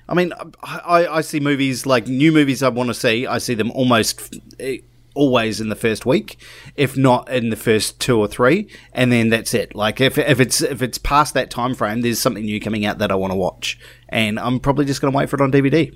I 0.10 0.14
mean, 0.14 0.34
I, 0.62 1.08
I 1.08 1.22
see 1.22 1.40
movies 1.40 1.86
like 1.86 2.08
new 2.08 2.34
movies 2.34 2.62
I 2.62 2.68
want 2.68 2.90
to 2.90 2.94
see. 2.94 3.26
I 3.26 3.38
see 3.38 3.54
them 3.54 3.72
almost 3.72 4.36
eh, 4.60 4.80
always 5.14 5.60
in 5.60 5.70
the 5.70 5.76
first 5.76 6.06
week, 6.06 6.38
if 6.76 6.98
not 6.98 7.30
in 7.30 7.50
the 7.50 7.56
first 7.56 8.00
two 8.00 8.18
or 8.20 8.28
three, 8.28 8.68
and 8.94 9.12
then 9.12 9.30
that's 9.30 9.54
it. 9.54 9.76
Like 9.76 10.02
if 10.02 10.18
if 10.18 10.40
it's 10.40 10.62
if 10.62 10.82
it's 10.82 10.98
past 10.98 11.34
that 11.34 11.50
time 11.50 11.76
frame, 11.76 12.02
there's 12.02 12.20
something 12.20 12.44
new 12.44 12.60
coming 12.60 12.86
out 12.86 12.98
that 13.00 13.12
I 13.12 13.16
want 13.16 13.32
to 13.32 13.38
watch, 13.38 13.80
and 14.10 14.40
I'm 14.40 14.60
probably 14.60 14.86
just 14.86 15.02
going 15.02 15.12
to 15.12 15.18
wait 15.18 15.30
for 15.30 15.36
it 15.38 15.42
on 15.42 15.52
DVD. 15.52 15.96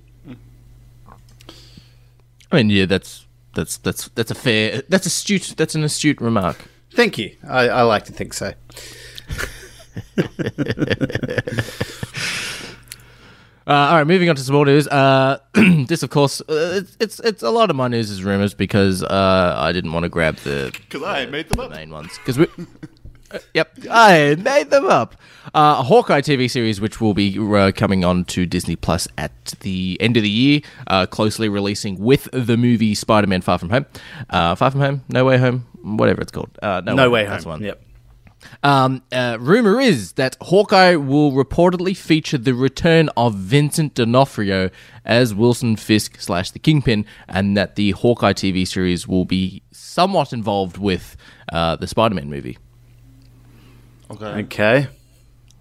I 2.51 2.55
mean, 2.57 2.69
yeah, 2.69 2.85
that's 2.85 3.25
that's 3.53 3.77
that's 3.77 4.09
that's 4.09 4.31
a 4.31 4.35
fair, 4.35 4.83
that's 4.89 5.05
astute, 5.05 5.55
that's 5.57 5.75
an 5.75 5.83
astute 5.83 6.21
remark. 6.21 6.57
Thank 6.91 7.17
you. 7.17 7.35
I, 7.47 7.67
I 7.67 7.81
like 7.81 8.05
to 8.05 8.13
think 8.13 8.33
so. 8.33 8.53
Uh, 13.67 13.73
all 13.73 13.95
right, 13.97 14.05
moving 14.07 14.29
on 14.29 14.35
to 14.35 14.41
some 14.43 14.53
more 14.53 14.65
news. 14.65 14.87
Uh, 14.87 15.39
this, 15.87 16.03
of 16.03 16.09
course, 16.11 16.39
uh, 16.41 16.81
it's, 16.83 16.97
it's 16.99 17.19
it's 17.21 17.43
a 17.43 17.49
lot 17.49 17.69
of 17.71 17.75
my 17.75 17.87
news 17.87 18.11
is 18.11 18.23
rumors 18.23 18.53
because 18.53 19.01
uh, 19.03 19.55
I 19.57 19.71
didn't 19.71 19.91
want 19.91 20.03
to 20.03 20.09
grab 20.09 20.35
the 20.37 20.71
because 20.71 21.01
I 21.03 21.25
made 21.25 21.49
them 21.49 21.59
up. 21.59 21.71
main 21.71 21.89
ones 21.89 22.11
because 22.19 22.37
we. 22.37 22.47
Uh, 23.31 23.39
yep, 23.55 23.75
I 23.89 24.35
made 24.35 24.69
them 24.69 24.85
up. 24.85 25.15
Uh, 25.47 25.77
a 25.79 25.83
Hawkeye 25.83 26.21
TV 26.21 26.49
series, 26.49 26.79
which 26.79 27.01
will 27.01 27.15
be 27.15 27.39
uh, 27.39 27.71
coming 27.71 28.05
on 28.05 28.23
to 28.25 28.45
Disney 28.45 28.75
Plus 28.75 29.07
at 29.17 29.55
the 29.61 29.97
end 29.99 30.15
of 30.15 30.21
the 30.21 30.29
year, 30.29 30.61
uh, 30.85 31.07
closely 31.07 31.49
releasing 31.49 31.97
with 31.99 32.29
the 32.31 32.55
movie 32.57 32.93
Spider-Man: 32.93 33.41
Far 33.41 33.57
From 33.57 33.71
Home, 33.71 33.87
uh, 34.29 34.53
Far 34.53 34.69
From 34.69 34.81
Home, 34.81 35.03
No 35.09 35.25
Way 35.25 35.39
Home, 35.39 35.65
whatever 35.81 36.21
it's 36.21 36.31
called. 36.31 36.51
Uh, 36.61 36.81
no, 36.85 36.93
No 36.93 37.09
way 37.09 37.25
that's 37.25 37.45
home. 37.45 37.53
one. 37.53 37.63
Yep. 37.63 37.81
Um, 38.63 39.03
uh, 39.11 39.37
rumor 39.39 39.79
is 39.79 40.13
that 40.13 40.37
Hawkeye 40.41 40.95
will 40.95 41.31
reportedly 41.31 41.95
feature 41.95 42.37
the 42.37 42.53
return 42.53 43.09
of 43.15 43.35
Vincent 43.35 43.93
D'Onofrio 43.93 44.69
as 45.03 45.33
Wilson 45.33 45.75
Fisk 45.75 46.19
slash 46.19 46.51
the 46.51 46.59
Kingpin, 46.59 47.05
and 47.27 47.55
that 47.55 47.75
the 47.75 47.91
Hawkeye 47.91 48.33
TV 48.33 48.67
series 48.67 49.07
will 49.07 49.25
be 49.25 49.61
somewhat 49.71 50.33
involved 50.33 50.77
with 50.77 51.15
uh, 51.51 51.75
the 51.75 51.87
Spider-Man 51.87 52.29
movie. 52.29 52.57
Okay. 54.11 54.25
Okay. 54.25 54.87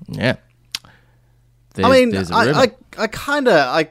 Yeah. 0.08 0.36
I 1.76 1.90
mean, 1.90 2.10
there's 2.10 2.30
a 2.30 2.34
I, 2.34 2.44
rumor. 2.44 2.58
I, 2.58 2.72
I 2.98 3.06
kind 3.08 3.48
of, 3.48 3.54
I, 3.54 3.88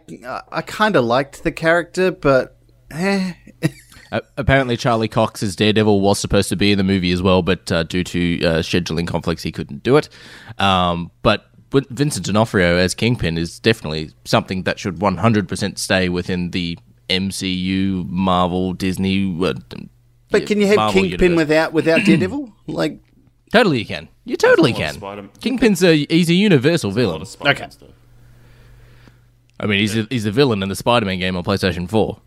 I 0.52 0.62
kind 0.62 0.96
of 0.96 1.04
liked 1.04 1.44
the 1.44 1.52
character, 1.52 2.12
but 2.12 2.58
eh. 2.92 3.34
Uh, 4.14 4.22
apparently, 4.38 4.78
Charlie 4.78 5.08
Cox's 5.08 5.56
Daredevil 5.56 6.00
was 6.00 6.20
supposed 6.20 6.48
to 6.50 6.56
be 6.56 6.72
in 6.72 6.78
the 6.78 6.84
movie 6.84 7.12
as 7.12 7.22
well, 7.22 7.42
but 7.42 7.72
uh, 7.72 7.84
due 7.84 8.04
to 8.06 8.44
uh, 8.46 8.48
scheduling 8.60 9.08
conflicts, 9.08 9.44
he 9.44 9.52
couldn't 9.52 9.84
do 9.84 9.98
it. 9.98 10.08
Um, 10.60 11.12
but 11.24 11.50
Vin- 11.72 11.86
Vincent 11.90 12.26
D'Onofrio 12.26 12.78
as 12.78 12.94
Kingpin 12.94 13.38
is 13.38 13.60
definitely 13.60 14.12
something 14.24 14.64
that 14.64 14.78
should 14.80 14.98
100% 15.00 15.78
stay 15.80 16.10
within 16.10 16.52
the 16.52 16.78
MCU, 17.10 18.08
Marvel, 18.08 18.74
Disney. 18.74 19.36
Uh, 19.44 19.54
But 20.30 20.46
can 20.46 20.60
you 20.62 20.68
have 20.68 20.76
Marvel 20.78 21.02
Kingpin 21.02 21.32
universe. 21.32 21.38
without 21.48 21.74
without 21.74 22.02
Daredevil? 22.06 22.54
Like, 22.68 23.00
Totally, 23.52 23.80
you 23.80 23.86
can. 23.86 24.08
You 24.26 24.36
totally 24.38 24.72
a 24.72 24.76
can. 24.76 24.94
Spider- 24.94 25.30
Kingpin's 25.42 25.84
a 25.84 26.06
he's 26.10 26.30
a 26.30 26.34
universal 26.34 26.90
A 26.90 26.92
lot 26.92 26.96
villain. 26.96 27.22
of 27.24 27.42
Okay. 27.42 27.68
stuff. 27.70 27.90
I 29.60 29.66
mean, 29.68 29.80
he's 29.80 29.96
a, 29.96 30.08
he's 30.10 30.26
a 30.26 30.32
villain 30.32 30.64
in 30.64 30.70
the 30.70 30.76
Spider-Man 30.76 31.20
game 31.20 31.36
on 31.36 31.44
PlayStation 31.44 31.88
Four. 31.88 32.20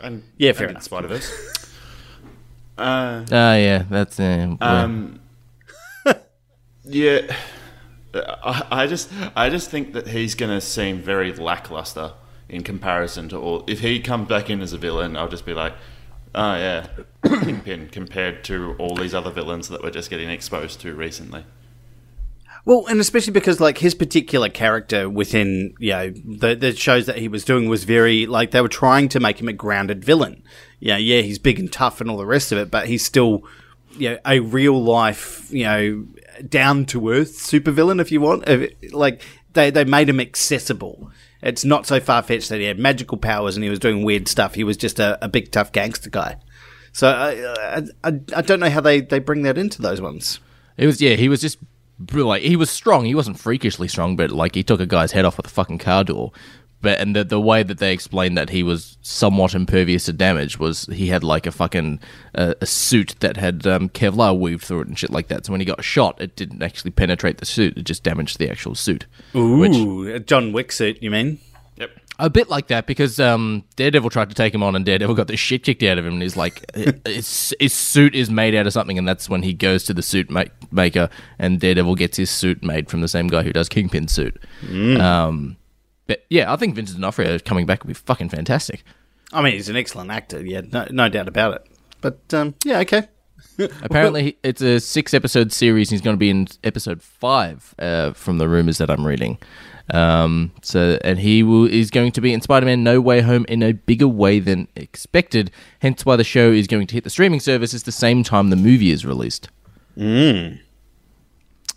And, 0.00 0.22
Yeah, 0.36 0.52
fair 0.52 0.66
and 0.66 0.72
enough. 0.72 0.84
Spider 0.84 1.08
Verse. 1.08 1.30
uh, 2.78 3.24
Ah, 3.30 3.54
yeah, 3.54 3.84
that's 3.90 4.20
uh, 4.20 4.56
well, 4.60 4.70
um, 4.70 5.20
yeah, 6.84 7.34
I, 8.14 8.66
I 8.70 8.86
just 8.86 9.10
I 9.36 9.50
just 9.50 9.70
think 9.70 9.92
that 9.92 10.08
he's 10.08 10.34
going 10.34 10.50
to 10.50 10.60
seem 10.60 11.02
very 11.02 11.32
lackluster 11.32 12.12
in 12.48 12.62
comparison 12.62 13.28
to 13.30 13.36
all. 13.38 13.64
If 13.66 13.80
he 13.80 14.00
comes 14.00 14.28
back 14.28 14.48
in 14.48 14.60
as 14.62 14.72
a 14.72 14.78
villain, 14.78 15.16
I'll 15.16 15.28
just 15.28 15.44
be 15.44 15.54
like, 15.54 15.74
oh 16.34 16.54
yeah, 16.54 16.86
Kingpin 17.24 17.88
compared 17.90 18.44
to 18.44 18.74
all 18.78 18.94
these 18.94 19.14
other 19.14 19.30
villains 19.30 19.68
that 19.68 19.82
we're 19.82 19.90
just 19.90 20.08
getting 20.10 20.30
exposed 20.30 20.80
to 20.80 20.94
recently. 20.94 21.44
Well, 22.64 22.86
and 22.86 23.00
especially 23.00 23.32
because 23.32 23.60
like 23.60 23.78
his 23.78 23.94
particular 23.94 24.48
character 24.48 25.08
within 25.08 25.74
you 25.78 25.92
know 25.92 26.10
the 26.10 26.54
the 26.54 26.74
shows 26.74 27.06
that 27.06 27.18
he 27.18 27.28
was 27.28 27.44
doing 27.44 27.68
was 27.68 27.84
very 27.84 28.26
like 28.26 28.50
they 28.50 28.60
were 28.60 28.68
trying 28.68 29.08
to 29.10 29.20
make 29.20 29.40
him 29.40 29.48
a 29.48 29.52
grounded 29.52 30.04
villain. 30.04 30.42
Yeah, 30.80 30.96
yeah, 30.96 31.22
he's 31.22 31.38
big 31.38 31.58
and 31.58 31.72
tough 31.72 32.00
and 32.00 32.10
all 32.10 32.16
the 32.16 32.26
rest 32.26 32.52
of 32.52 32.58
it, 32.58 32.70
but 32.70 32.86
he's 32.88 33.04
still 33.04 33.42
you 33.92 34.10
know 34.10 34.18
a 34.26 34.40
real 34.40 34.82
life 34.82 35.50
you 35.50 35.64
know 35.64 36.06
down 36.48 36.84
to 36.86 37.10
earth 37.10 37.38
supervillain 37.38 38.00
if 38.00 38.12
you 38.12 38.20
want. 38.20 38.44
Like 38.92 39.22
they 39.54 39.70
they 39.70 39.84
made 39.84 40.08
him 40.08 40.20
accessible. 40.20 41.10
It's 41.40 41.64
not 41.64 41.86
so 41.86 42.00
far 42.00 42.22
fetched 42.22 42.48
that 42.48 42.58
he 42.58 42.66
had 42.66 42.78
magical 42.78 43.16
powers 43.16 43.56
and 43.56 43.62
he 43.62 43.70
was 43.70 43.78
doing 43.78 44.02
weird 44.02 44.26
stuff. 44.26 44.54
He 44.54 44.64
was 44.64 44.76
just 44.76 44.98
a, 44.98 45.24
a 45.24 45.28
big 45.28 45.52
tough 45.52 45.70
gangster 45.70 46.10
guy. 46.10 46.36
So 46.92 47.08
I, 47.08 47.82
I, 48.02 48.20
I 48.34 48.42
don't 48.42 48.58
know 48.58 48.70
how 48.70 48.80
they, 48.80 49.00
they 49.00 49.20
bring 49.20 49.42
that 49.42 49.56
into 49.56 49.80
those 49.80 50.00
ones. 50.00 50.40
it 50.76 50.86
was 50.86 51.00
yeah, 51.00 51.14
he 51.14 51.28
was 51.28 51.40
just 51.40 51.58
like 52.12 52.42
he 52.42 52.56
was 52.56 52.70
strong. 52.70 53.04
He 53.04 53.14
wasn't 53.14 53.38
freakishly 53.38 53.88
strong, 53.88 54.16
but 54.16 54.30
like 54.30 54.54
he 54.54 54.62
took 54.62 54.80
a 54.80 54.86
guy's 54.86 55.12
head 55.12 55.24
off 55.24 55.36
with 55.36 55.46
a 55.46 55.50
fucking 55.50 55.78
car 55.78 56.04
door. 56.04 56.32
But 56.80 57.00
and 57.00 57.16
the 57.16 57.24
the 57.24 57.40
way 57.40 57.64
that 57.64 57.78
they 57.78 57.92
explained 57.92 58.38
that 58.38 58.50
he 58.50 58.62
was 58.62 58.98
somewhat 59.02 59.54
impervious 59.54 60.04
to 60.04 60.12
damage 60.12 60.60
was 60.60 60.86
he 60.86 61.08
had 61.08 61.24
like 61.24 61.44
a 61.44 61.50
fucking 61.50 61.98
uh, 62.36 62.54
a 62.60 62.66
suit 62.66 63.16
that 63.18 63.36
had 63.36 63.66
um, 63.66 63.88
Kevlar 63.88 64.38
weaved 64.38 64.62
through 64.62 64.82
it 64.82 64.88
and 64.88 64.98
shit 64.98 65.10
like 65.10 65.26
that. 65.26 65.46
So 65.46 65.52
when 65.52 65.60
he 65.60 65.64
got 65.64 65.82
shot, 65.82 66.20
it 66.20 66.36
didn't 66.36 66.62
actually 66.62 66.92
penetrate 66.92 67.38
the 67.38 67.46
suit; 67.46 67.76
it 67.76 67.82
just 67.82 68.04
damaged 68.04 68.38
the 68.38 68.48
actual 68.48 68.76
suit. 68.76 69.06
Which 69.34 69.74
Ooh, 69.74 70.06
a 70.06 70.20
John 70.20 70.52
Wick 70.52 70.70
suit, 70.70 71.02
you 71.02 71.10
mean? 71.10 71.40
A 72.20 72.28
bit 72.28 72.48
like 72.48 72.66
that 72.66 72.86
because 72.86 73.20
um, 73.20 73.62
Daredevil 73.76 74.10
tried 74.10 74.28
to 74.28 74.34
take 74.34 74.52
him 74.52 74.62
on, 74.62 74.74
and 74.74 74.84
Daredevil 74.84 75.14
got 75.14 75.28
the 75.28 75.36
shit 75.36 75.62
kicked 75.62 75.82
out 75.84 75.98
of 75.98 76.04
him. 76.04 76.14
And 76.14 76.22
he's 76.22 76.36
like, 76.36 76.64
his, 77.06 77.54
his 77.60 77.72
suit 77.72 78.14
is 78.14 78.28
made 78.28 78.54
out 78.56 78.66
of 78.66 78.72
something, 78.72 78.98
and 78.98 79.06
that's 79.06 79.28
when 79.28 79.42
he 79.42 79.52
goes 79.54 79.84
to 79.84 79.94
the 79.94 80.02
suit 80.02 80.28
ma- 80.30 80.44
maker, 80.72 81.08
and 81.38 81.60
Daredevil 81.60 81.94
gets 81.94 82.16
his 82.16 82.30
suit 82.30 82.62
made 82.64 82.90
from 82.90 83.02
the 83.02 83.08
same 83.08 83.28
guy 83.28 83.42
who 83.44 83.52
does 83.52 83.68
Kingpin's 83.68 84.12
suit. 84.12 84.36
Um, 85.00 85.56
but 86.08 86.24
yeah, 86.28 86.52
I 86.52 86.56
think 86.56 86.74
Vincent 86.74 86.98
D'Onofrio 86.98 87.38
coming 87.38 87.66
back 87.66 87.84
would 87.84 87.88
be 87.88 87.94
fucking 87.94 88.30
fantastic. 88.30 88.82
I 89.32 89.42
mean, 89.42 89.52
he's 89.52 89.68
an 89.68 89.76
excellent 89.76 90.10
actor, 90.10 90.44
yeah, 90.44 90.62
no, 90.72 90.86
no 90.90 91.08
doubt 91.08 91.28
about 91.28 91.54
it. 91.54 91.66
But 92.00 92.34
um, 92.34 92.54
yeah, 92.64 92.78
okay. 92.80 93.08
Apparently, 93.82 94.38
it's 94.42 94.62
a 94.62 94.80
six 94.80 95.14
episode 95.14 95.52
series. 95.52 95.88
And 95.88 95.96
he's 95.96 96.04
going 96.04 96.14
to 96.14 96.18
be 96.18 96.30
in 96.30 96.48
episode 96.64 97.02
five 97.02 97.74
uh, 97.78 98.12
from 98.12 98.38
the 98.38 98.48
rumors 98.48 98.78
that 98.78 98.90
I'm 98.90 99.06
reading. 99.06 99.38
Um, 99.90 100.52
so, 100.62 100.98
and 101.02 101.18
he 101.18 101.42
will, 101.42 101.66
is 101.66 101.90
going 101.90 102.12
to 102.12 102.20
be 102.20 102.32
in 102.32 102.40
Spider 102.40 102.66
Man 102.66 102.84
No 102.84 103.00
Way 103.00 103.20
Home 103.22 103.46
in 103.48 103.62
a 103.62 103.72
bigger 103.72 104.08
way 104.08 104.38
than 104.38 104.68
expected. 104.76 105.50
Hence, 105.80 106.04
why 106.04 106.16
the 106.16 106.24
show 106.24 106.50
is 106.52 106.66
going 106.66 106.86
to 106.88 106.94
hit 106.94 107.04
the 107.04 107.10
streaming 107.10 107.40
services 107.40 107.84
the 107.84 107.92
same 107.92 108.22
time 108.22 108.50
the 108.50 108.56
movie 108.56 108.90
is 108.90 109.06
released. 109.06 109.48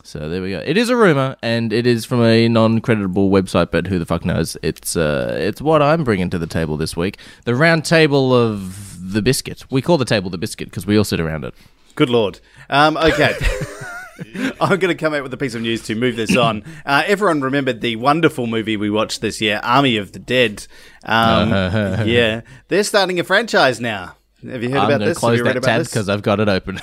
So 0.04 0.28
there 0.28 0.42
we 0.42 0.52
go. 0.52 0.62
It 0.66 0.76
is 0.76 0.90
a 0.90 0.96
rumor, 0.96 1.38
and 1.42 1.72
it 1.72 1.88
is 1.88 2.04
from 2.04 2.22
a 2.22 2.50
non-creditable 2.50 3.30
website, 3.30 3.72
but 3.72 3.88
who 3.88 3.98
the 3.98 4.06
fuck 4.06 4.26
knows? 4.26 4.58
It's 4.62 4.98
uh, 4.98 5.38
it's 5.40 5.62
what 5.62 5.82
I'm 5.82 6.04
bringing 6.04 6.30
to 6.32 6.38
the 6.38 6.48
table 6.48 6.76
this 6.76 6.98
week. 6.98 7.18
The 7.46 7.56
round 7.56 7.86
table 7.86 8.34
of 8.34 9.14
the 9.14 9.22
biscuit. 9.22 9.64
We 9.72 9.82
call 9.82 9.98
the 9.98 10.06
table 10.06 10.30
the 10.30 10.38
biscuit 10.38 10.70
because 10.70 10.86
we 10.86 10.98
all 10.98 11.04
sit 11.04 11.20
around 11.20 11.46
it. 11.46 11.54
Good 11.96 12.10
lord. 12.10 12.40
Um, 12.70 12.98
okay. 12.98 13.36
I'm 14.62 14.80
going 14.80 14.88
to 14.88 14.96
come 14.96 15.14
out 15.14 15.24
with 15.24 15.34
a 15.34 15.38
piece 15.38 15.56
of 15.56 15.62
news 15.62 15.84
to 15.84 15.96
move 15.96 16.16
this 16.16 16.36
on. 16.36 16.64
Uh, 16.86 17.04
everyone 17.06 17.42
remembered 17.42 17.82
the 17.82 17.96
wonderful 17.96 18.48
movie 18.48 18.78
we 18.78 18.90
watched 18.90 19.22
this 19.22 19.42
year, 19.42 19.60
Army 19.64 19.98
of 19.98 20.12
the 20.12 20.20
Dead. 20.20 20.68
Um, 21.04 21.50
yeah, 22.08 22.42
they're 22.68 22.84
starting 22.84 23.20
a 23.20 23.24
franchise 23.24 23.80
now. 23.80 24.16
Have 24.50 24.64
you 24.64 24.70
heard 24.70 24.80
I'm 24.80 24.86
about 24.86 24.90
going 24.90 25.00
to 25.02 25.06
this? 25.06 25.18
Have 25.18 25.20
close 25.20 25.38
you 25.38 25.46
read 25.46 25.56
that 25.56 25.64
tab 25.64 25.86
because 25.86 26.10
I've 26.10 26.24
got 26.24 26.40
it 26.40 26.50
open. 26.50 26.80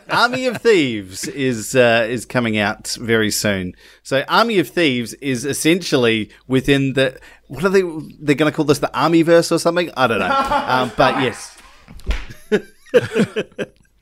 Army 0.10 0.46
of 0.46 0.56
Thieves 0.56 1.28
is 1.28 1.76
uh, 1.76 2.06
is 2.08 2.26
coming 2.26 2.58
out 2.58 2.88
very 3.00 3.30
soon. 3.30 3.74
So 4.02 4.24
Army 4.26 4.58
of 4.58 4.68
Thieves 4.68 5.14
is 5.14 5.44
essentially 5.44 6.30
within 6.48 6.94
the 6.94 7.20
what 7.46 7.64
are 7.64 7.68
they? 7.68 7.82
They're 7.82 8.34
going 8.34 8.50
to 8.50 8.52
call 8.52 8.64
this 8.64 8.80
the 8.80 8.90
Armyverse 8.92 9.52
or 9.52 9.58
something? 9.58 9.92
I 9.96 10.06
don't 10.08 10.18
know. 10.18 10.26
um, 10.26 10.92
but 10.96 11.22
yes. 11.22 11.56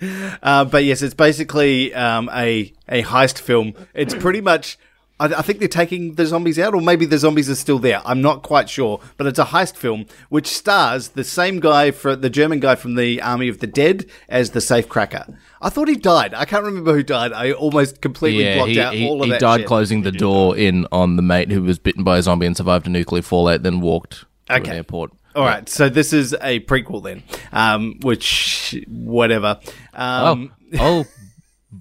Uh, 0.00 0.64
but 0.64 0.84
yes, 0.84 1.02
it's 1.02 1.14
basically 1.14 1.94
um, 1.94 2.28
a 2.32 2.72
a 2.88 3.02
heist 3.02 3.38
film. 3.38 3.74
It's 3.94 4.14
pretty 4.14 4.40
much. 4.40 4.78
I, 5.20 5.24
I 5.26 5.42
think 5.42 5.58
they're 5.58 5.66
taking 5.66 6.14
the 6.14 6.26
zombies 6.26 6.58
out, 6.60 6.74
or 6.74 6.80
maybe 6.80 7.04
the 7.04 7.18
zombies 7.18 7.50
are 7.50 7.56
still 7.56 7.80
there. 7.80 8.00
I'm 8.04 8.22
not 8.22 8.42
quite 8.42 8.70
sure, 8.70 9.00
but 9.16 9.26
it's 9.26 9.38
a 9.40 9.46
heist 9.46 9.74
film 9.76 10.06
which 10.28 10.46
stars 10.46 11.08
the 11.08 11.24
same 11.24 11.58
guy 11.58 11.90
for 11.90 12.14
the 12.14 12.30
German 12.30 12.60
guy 12.60 12.76
from 12.76 12.94
the 12.94 13.20
Army 13.20 13.48
of 13.48 13.58
the 13.58 13.66
Dead 13.66 14.06
as 14.28 14.52
the 14.52 14.60
safecracker. 14.60 15.36
I 15.60 15.70
thought 15.70 15.88
he 15.88 15.96
died. 15.96 16.34
I 16.34 16.44
can't 16.44 16.64
remember 16.64 16.94
who 16.94 17.02
died. 17.02 17.32
I 17.32 17.50
almost 17.50 18.00
completely 18.00 18.44
yeah, 18.44 18.54
blocked 18.54 18.70
he, 18.70 18.80
out 18.80 18.94
he, 18.94 19.08
all 19.08 19.20
of 19.20 19.24
he 19.24 19.30
that. 19.30 19.36
He 19.36 19.40
died 19.40 19.60
shit. 19.60 19.66
closing 19.66 20.02
the 20.02 20.12
door 20.12 20.56
in 20.56 20.86
on 20.92 21.16
the 21.16 21.22
mate 21.22 21.50
who 21.50 21.62
was 21.64 21.80
bitten 21.80 22.04
by 22.04 22.18
a 22.18 22.22
zombie 22.22 22.46
and 22.46 22.56
survived 22.56 22.86
a 22.86 22.90
nuclear 22.90 23.22
fallout, 23.22 23.64
then 23.64 23.80
walked 23.80 24.20
to 24.46 24.54
an 24.54 24.62
Okay. 24.62 24.76
airport. 24.76 25.10
All 25.38 25.44
right, 25.44 25.68
so 25.68 25.88
this 25.88 26.12
is 26.12 26.32
a 26.42 26.58
prequel 26.60 27.00
then, 27.02 27.22
um, 27.52 28.00
which 28.02 28.74
whatever. 28.88 29.60
Oh, 29.94 30.26
Um, 30.32 30.52
oh, 30.80 31.04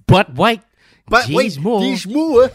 but 0.06 0.34
wait, 0.36 0.60
but 1.08 1.26
Geez, 1.26 1.36
wait, 1.36 1.58
more. 1.58 1.80
there's 1.80 2.06
more. 2.06 2.50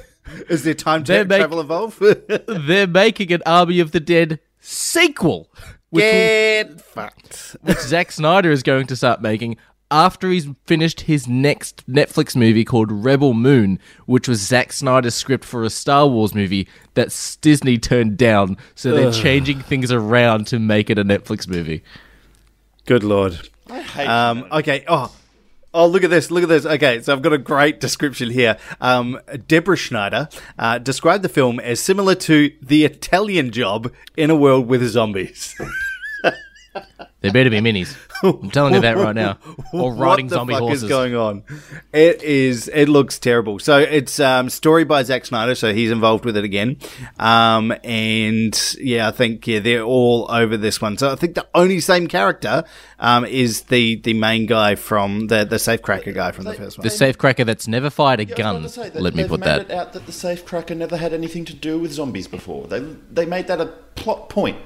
Is 0.49 0.63
there 0.63 0.73
time 0.73 1.03
to 1.03 1.25
make- 1.25 1.39
travel 1.39 1.59
involved? 1.59 1.99
they're 2.47 2.87
making 2.87 3.33
an 3.33 3.41
Army 3.45 3.81
of 3.81 3.91
the 3.91 3.99
Dead 3.99 4.39
sequel, 4.61 5.49
which, 5.89 6.03
will, 6.03 6.09
Get 6.11 6.79
fucked. 6.81 7.57
which 7.63 7.79
Zack 7.79 8.11
Snyder 8.13 8.49
is 8.51 8.63
going 8.63 8.87
to 8.87 8.95
start 8.95 9.21
making 9.21 9.57
after 9.93 10.31
he's 10.31 10.47
finished 10.65 11.01
his 11.01 11.27
next 11.27 11.87
Netflix 11.87 12.35
movie 12.35 12.65
called 12.65 12.91
Rebel 12.91 13.35
Moon, 13.35 13.77
which 14.07 14.27
was 14.27 14.41
Zack 14.41 14.73
Snyder's 14.73 15.13
script 15.13 15.45
for 15.45 15.63
a 15.63 15.69
Star 15.69 16.07
Wars 16.07 16.33
movie 16.33 16.67
that 16.95 17.37
Disney 17.41 17.77
turned 17.77 18.17
down. 18.17 18.57
So 18.73 18.91
they're 18.91 19.11
changing 19.11 19.61
things 19.61 19.91
around 19.91 20.47
to 20.47 20.57
make 20.57 20.89
it 20.89 20.97
a 20.97 21.05
Netflix 21.05 21.47
movie. 21.47 21.83
Good 22.87 23.03
lord. 23.03 23.49
I 23.69 23.81
hate 23.81 24.07
Um, 24.07 24.47
okay. 24.51 24.83
Oh, 24.87 25.15
oh, 25.75 25.85
look 25.85 26.03
at 26.03 26.09
this. 26.09 26.31
Look 26.31 26.41
at 26.41 26.49
this. 26.49 26.65
Okay, 26.65 26.99
so 27.03 27.13
I've 27.13 27.21
got 27.21 27.33
a 27.33 27.37
great 27.37 27.79
description 27.79 28.31
here. 28.31 28.57
Um, 28.81 29.19
Deborah 29.47 29.77
Snyder 29.77 30.27
uh, 30.57 30.79
described 30.79 31.23
the 31.23 31.29
film 31.29 31.59
as 31.59 31.79
similar 31.79 32.15
to 32.15 32.51
the 32.63 32.83
Italian 32.83 33.51
Job 33.51 33.93
in 34.17 34.31
a 34.31 34.35
world 34.35 34.65
with 34.67 34.83
zombies. 34.87 35.55
There 37.23 37.31
better 37.31 37.49
be 37.49 37.57
minis. 37.59 37.95
I'm 38.21 38.51
telling 38.51 38.73
you 38.75 38.81
that 38.81 38.97
right 38.97 39.15
now. 39.15 39.37
Or 39.73 39.91
riding 39.93 40.25
what 40.27 40.29
the 40.29 40.35
zombie 40.35 40.53
fuck 40.53 40.61
horses. 40.61 40.83
is 40.83 40.89
going 40.89 41.15
on? 41.15 41.43
It 41.93 42.21
is. 42.21 42.67
It 42.71 42.87
looks 42.89 43.17
terrible. 43.17 43.57
So 43.59 43.79
it's 43.79 44.19
um, 44.19 44.49
story 44.49 44.83
by 44.83 45.01
Zack 45.03 45.25
Snyder, 45.25 45.55
so 45.55 45.73
he's 45.73 45.89
involved 45.89 46.25
with 46.25 46.37
it 46.37 46.43
again. 46.43 46.77
Um, 47.17 47.73
and 47.83 48.75
yeah, 48.79 49.07
I 49.07 49.11
think 49.11 49.47
yeah 49.47 49.59
they're 49.59 49.81
all 49.81 50.27
over 50.29 50.57
this 50.57 50.79
one. 50.81 50.97
So 50.97 51.11
I 51.11 51.15
think 51.15 51.33
the 51.35 51.47
only 51.55 51.79
same 51.79 52.07
character 52.07 52.65
um, 52.99 53.25
is 53.25 53.61
the 53.63 53.95
the 53.95 54.13
main 54.13 54.45
guy 54.45 54.75
from 54.75 55.27
the 55.27 55.43
the 55.45 55.55
safecracker 55.55 56.13
guy 56.13 56.31
from 56.31 56.43
the 56.43 56.53
first 56.53 56.77
one. 56.77 56.83
the 56.83 56.89
safecracker 56.93 57.45
that's 57.45 57.67
never 57.67 57.89
fired 57.89 58.19
a 58.19 58.25
was 58.25 58.33
gun. 58.35 58.55
about 58.57 58.63
to 58.63 58.69
say 58.69 58.89
that 58.89 59.01
Let 59.01 59.15
me 59.15 59.27
put 59.27 59.39
made 59.39 59.47
that. 59.47 59.61
it 59.61 59.71
out 59.71 59.93
that 59.93 60.05
the 60.05 60.11
safecracker 60.11 60.75
never 60.77 60.97
had 60.97 61.13
anything 61.13 61.45
to 61.45 61.53
do 61.55 61.79
with 61.79 61.93
zombies 61.93 62.27
before. 62.27 62.67
They 62.67 62.79
they 63.11 63.25
made 63.25 63.47
that 63.47 63.59
a 63.61 63.67
plot 63.95 64.29
point. 64.29 64.57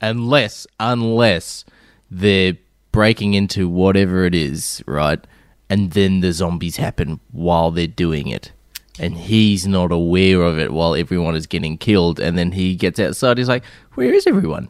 Unless 0.00 0.66
unless 0.78 1.64
they're 2.10 2.56
breaking 2.92 3.34
into 3.34 3.68
whatever 3.68 4.24
it 4.24 4.34
is, 4.34 4.82
right? 4.86 5.24
And 5.70 5.92
then 5.92 6.20
the 6.20 6.32
zombies 6.32 6.76
happen 6.76 7.20
while 7.30 7.70
they're 7.70 7.86
doing 7.86 8.28
it. 8.28 8.52
And 8.98 9.14
he's 9.14 9.66
not 9.66 9.92
aware 9.92 10.42
of 10.42 10.58
it 10.58 10.72
while 10.72 10.94
everyone 10.94 11.36
is 11.36 11.46
getting 11.46 11.78
killed. 11.78 12.18
And 12.18 12.36
then 12.36 12.52
he 12.52 12.74
gets 12.74 12.98
outside. 12.98 13.38
He's 13.38 13.48
like, 13.48 13.64
Where 13.94 14.12
is 14.12 14.26
everyone? 14.26 14.68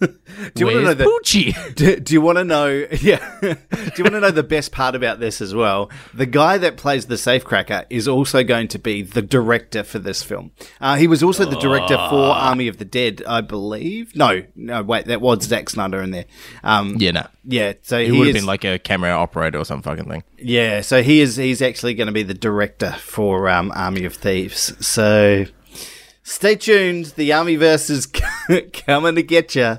Do 0.54 0.60
you 0.60 0.66
want 0.66 0.76
to 0.78 0.82
know 0.82 0.94
the, 0.94 1.04
Poochie? 1.04 1.74
do, 1.74 1.96
do 2.00 2.14
you 2.14 2.20
want 2.20 2.38
to 2.38 2.44
know? 2.44 2.86
Yeah. 3.00 3.18
do 3.40 3.56
you 3.96 4.04
want 4.04 4.14
to 4.14 4.20
know 4.20 4.30
the 4.30 4.42
best 4.42 4.72
part 4.72 4.94
about 4.94 5.20
this 5.20 5.40
as 5.40 5.54
well? 5.54 5.90
The 6.14 6.26
guy 6.26 6.58
that 6.58 6.76
plays 6.76 7.06
the 7.06 7.14
safecracker 7.16 7.84
is 7.90 8.08
also 8.08 8.42
going 8.42 8.68
to 8.68 8.78
be 8.78 9.02
the 9.02 9.22
director 9.22 9.82
for 9.82 9.98
this 9.98 10.22
film. 10.22 10.52
Uh, 10.80 10.96
he 10.96 11.06
was 11.06 11.22
also 11.22 11.44
the 11.44 11.58
director 11.58 11.96
for 11.96 12.30
Army 12.34 12.68
of 12.68 12.78
the 12.78 12.84
Dead, 12.84 13.22
I 13.26 13.40
believe. 13.42 14.14
No, 14.16 14.42
no, 14.56 14.82
wait, 14.82 15.06
that 15.06 15.20
was 15.20 15.42
Zack 15.44 15.68
Snyder 15.70 16.00
in 16.02 16.10
there. 16.10 16.26
Um, 16.64 16.96
yeah, 16.98 17.10
no. 17.12 17.26
yeah. 17.44 17.74
So 17.82 17.98
He 17.98 18.06
he, 18.06 18.12
would 18.18 18.26
have 18.28 18.34
been 18.34 18.46
like 18.46 18.64
a 18.64 18.78
camera 18.78 19.10
operator 19.10 19.58
or 19.58 19.64
some 19.64 19.82
fucking 19.82 20.08
thing. 20.08 20.24
yeah. 20.38 20.80
So 20.80 21.02
he 21.02 21.20
is. 21.20 21.36
He's 21.36 21.62
actually 21.62 21.94
going 21.94 22.06
to 22.06 22.12
be 22.12 22.22
the 22.22 22.34
director 22.34 22.92
for 22.92 23.48
um, 23.48 23.72
Army 23.74 24.04
of 24.04 24.14
Thieves. 24.14 24.74
So 24.86 25.44
stay 26.30 26.54
tuned. 26.54 27.06
The 27.16 27.32
Army 27.32 27.56
verse 27.56 27.90
is 27.90 28.06
coming 28.72 29.14
to 29.16 29.22
get 29.22 29.54
you, 29.54 29.78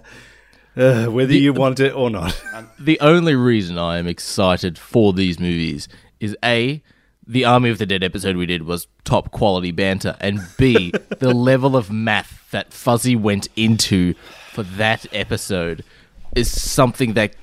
uh, 0.75 1.05
whether 1.05 1.33
you 1.33 1.53
want 1.53 1.79
it 1.79 1.93
or 1.93 2.09
not. 2.09 2.39
The 2.79 2.99
only 2.99 3.35
reason 3.35 3.77
I 3.77 3.99
am 3.99 4.07
excited 4.07 4.75
for 4.75 5.13
these 5.13 5.39
movies 5.39 5.87
is 6.19 6.35
A, 6.43 6.81
the 7.27 7.45
Army 7.45 7.69
of 7.69 7.77
the 7.77 7.85
Dead 7.85 8.03
episode 8.03 8.37
we 8.37 8.47
did 8.47 8.63
was 8.63 8.87
top 9.03 9.29
quality 9.29 9.69
banter, 9.69 10.17
and 10.19 10.41
B, 10.57 10.91
the 11.19 11.31
level 11.31 11.77
of 11.77 11.91
math 11.91 12.49
that 12.49 12.73
Fuzzy 12.73 13.15
went 13.15 13.49
into 13.55 14.15
for 14.51 14.63
that 14.63 15.05
episode 15.13 15.83
is 16.35 16.49
something 16.49 17.13
that 17.13 17.35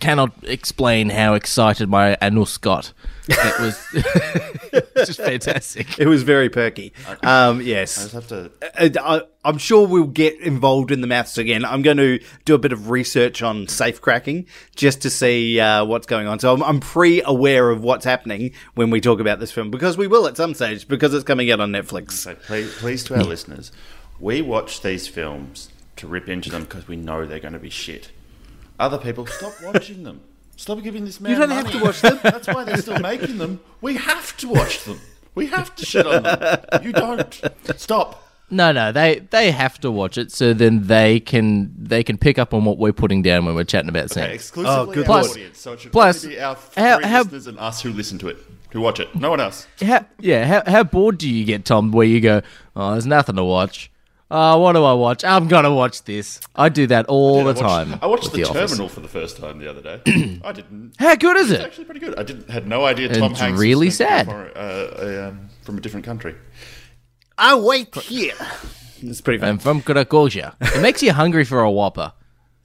cannot 0.00 0.32
explain 0.42 1.10
how 1.10 1.34
excited 1.34 1.88
my 1.88 2.16
Anus 2.20 2.58
got. 2.58 2.92
It 3.26 3.60
was 3.60 3.86
it's 4.72 5.06
just 5.06 5.20
fantastic. 5.20 5.98
It 5.98 6.06
was 6.06 6.22
very 6.22 6.50
perky. 6.50 6.92
Um, 7.22 7.60
yes. 7.62 7.98
I 7.98 8.02
just 8.02 8.14
have 8.14 8.28
to. 8.28 8.50
Uh, 8.78 8.88
I, 9.02 9.22
I'm 9.48 9.58
sure 9.58 9.86
we'll 9.86 10.06
get 10.06 10.38
involved 10.40 10.90
in 10.90 11.00
the 11.00 11.06
maths 11.06 11.38
again. 11.38 11.64
I'm 11.64 11.82
going 11.82 11.96
to 11.96 12.20
do 12.44 12.54
a 12.54 12.58
bit 12.58 12.72
of 12.72 12.90
research 12.90 13.42
on 13.42 13.68
safe 13.68 14.00
cracking 14.00 14.46
just 14.76 15.02
to 15.02 15.10
see 15.10 15.58
uh, 15.58 15.84
what's 15.84 16.06
going 16.06 16.26
on. 16.26 16.38
So 16.38 16.52
I'm, 16.52 16.62
I'm 16.62 16.80
pre-aware 16.80 17.70
of 17.70 17.82
what's 17.82 18.04
happening 18.04 18.52
when 18.74 18.90
we 18.90 19.00
talk 19.00 19.20
about 19.20 19.40
this 19.40 19.52
film 19.52 19.70
because 19.70 19.96
we 19.96 20.06
will 20.06 20.26
at 20.26 20.36
some 20.36 20.54
stage 20.54 20.86
because 20.86 21.14
it's 21.14 21.24
coming 21.24 21.50
out 21.50 21.60
on 21.60 21.72
Netflix. 21.72 22.12
So 22.12 22.34
please, 22.34 22.74
please 22.76 23.04
to 23.04 23.16
our 23.16 23.24
listeners, 23.24 23.72
we 24.20 24.42
watch 24.42 24.82
these 24.82 25.08
films 25.08 25.70
to 25.96 26.06
rip 26.06 26.28
into 26.28 26.50
them 26.50 26.64
because 26.64 26.88
we 26.88 26.96
know 26.96 27.24
they're 27.24 27.38
going 27.40 27.54
to 27.54 27.58
be 27.58 27.70
shit. 27.70 28.10
Other 28.78 28.98
people, 28.98 29.26
stop 29.26 29.54
watching 29.62 30.02
them. 30.02 30.20
Stop 30.56 30.82
giving 30.82 31.04
this 31.04 31.20
man. 31.20 31.32
You 31.32 31.38
don't 31.38 31.50
have 31.50 31.70
to 31.72 31.78
watch 31.82 32.00
them. 32.00 32.18
That's 32.22 32.46
why 32.48 32.64
they're 32.64 32.76
still 32.78 32.98
making 33.00 33.38
them. 33.38 33.60
We 33.80 33.94
have 33.96 34.36
to 34.38 34.48
watch 34.48 34.84
them. 34.84 35.00
We 35.34 35.46
have 35.46 35.74
to 35.76 35.84
shit 35.84 36.06
on 36.06 36.22
them. 36.22 36.64
You 36.84 36.92
don't. 36.92 37.40
Stop. 37.76 38.20
No, 38.50 38.70
no, 38.72 38.92
they 38.92 39.20
they 39.30 39.50
have 39.50 39.80
to 39.80 39.90
watch 39.90 40.16
it 40.18 40.30
so 40.30 40.52
then 40.52 40.86
they 40.86 41.18
can 41.18 41.74
they 41.76 42.04
can 42.04 42.18
pick 42.18 42.38
up 42.38 42.52
on 42.54 42.64
what 42.64 42.78
we're 42.78 42.92
putting 42.92 43.22
down 43.22 43.46
when 43.46 43.54
we're 43.54 43.64
chatting 43.64 43.88
about 43.88 44.04
Okay, 44.12 44.14
Sam. 44.20 44.30
exclusively 44.30 44.72
oh, 44.78 44.86
good 44.94 45.08
our 45.08 45.20
point. 45.22 45.30
audience. 45.32 45.58
So 45.58 45.72
it 45.72 45.80
should 45.80 45.92
Plus, 45.92 46.24
only 46.24 46.36
be 46.36 46.42
our 46.42 46.54
three 46.54 46.82
how- 46.82 47.00
how- 47.02 47.22
listeners 47.22 47.46
and 47.48 47.58
us 47.58 47.80
who 47.80 47.90
listen 47.90 48.18
to 48.18 48.28
it, 48.28 48.36
who 48.70 48.80
watch 48.80 49.00
it. 49.00 49.12
No 49.16 49.30
one 49.30 49.40
else. 49.40 49.66
How, 49.80 50.04
yeah, 50.20 50.44
how, 50.46 50.70
how 50.70 50.84
bored 50.84 51.18
do 51.18 51.28
you 51.28 51.44
get, 51.44 51.64
Tom? 51.64 51.90
Where 51.90 52.06
you 52.06 52.20
go, 52.20 52.42
oh, 52.76 52.92
there's 52.92 53.06
nothing 53.06 53.36
to 53.36 53.44
watch. 53.44 53.90
Oh, 54.30 54.58
what 54.58 54.72
do 54.72 54.82
I 54.84 54.94
watch? 54.94 55.22
I'm 55.22 55.48
gonna 55.48 55.72
watch 55.72 56.02
this. 56.04 56.40
I 56.56 56.68
do 56.70 56.86
that 56.88 57.06
all 57.06 57.40
I 57.40 57.52
the 57.52 57.60
watched, 57.60 57.90
time. 57.90 57.98
I 58.02 58.06
watched 58.06 58.24
with 58.24 58.32
the, 58.32 58.44
Office. 58.44 58.70
Terminal 58.72 58.88
for 58.88 59.00
the 59.00 59.08
first 59.08 59.36
time 59.36 59.58
the 59.58 59.68
other 59.70 59.82
day. 59.82 60.40
I 60.44 60.52
didn't. 60.52 60.94
How 60.98 61.14
good 61.14 61.36
is 61.36 61.50
It's 61.50 61.60
it? 61.60 61.66
actually 61.66 61.84
pretty 61.84 62.00
good. 62.00 62.18
I 62.18 62.22
didn't 62.22 62.50
had 62.50 62.66
no 62.66 62.84
idea 62.86 63.08
Tom 63.14 63.32
It's 63.32 63.40
Hanks 63.40 63.60
really 63.60 63.86
was 63.86 63.98
going 63.98 64.10
to 64.10 64.14
sad. 64.16 64.26
be 64.26 64.32
for, 64.32 64.58
uh, 64.58 65.28
um, 65.28 65.48
from 65.62 65.78
a 65.78 65.80
different 65.80 66.06
country. 66.06 66.34
I 67.36 67.54
wait 67.56 67.94
here. 67.96 68.34
It's 69.02 69.20
pretty 69.20 69.38
fun. 69.40 69.48
I'm 69.50 69.58
from 69.58 69.82
Krakozhia. 69.82 70.54
It 70.74 70.80
makes 70.80 71.02
you 71.02 71.12
hungry 71.12 71.44
for 71.44 71.60
a 71.60 71.70
Whopper. 71.70 72.12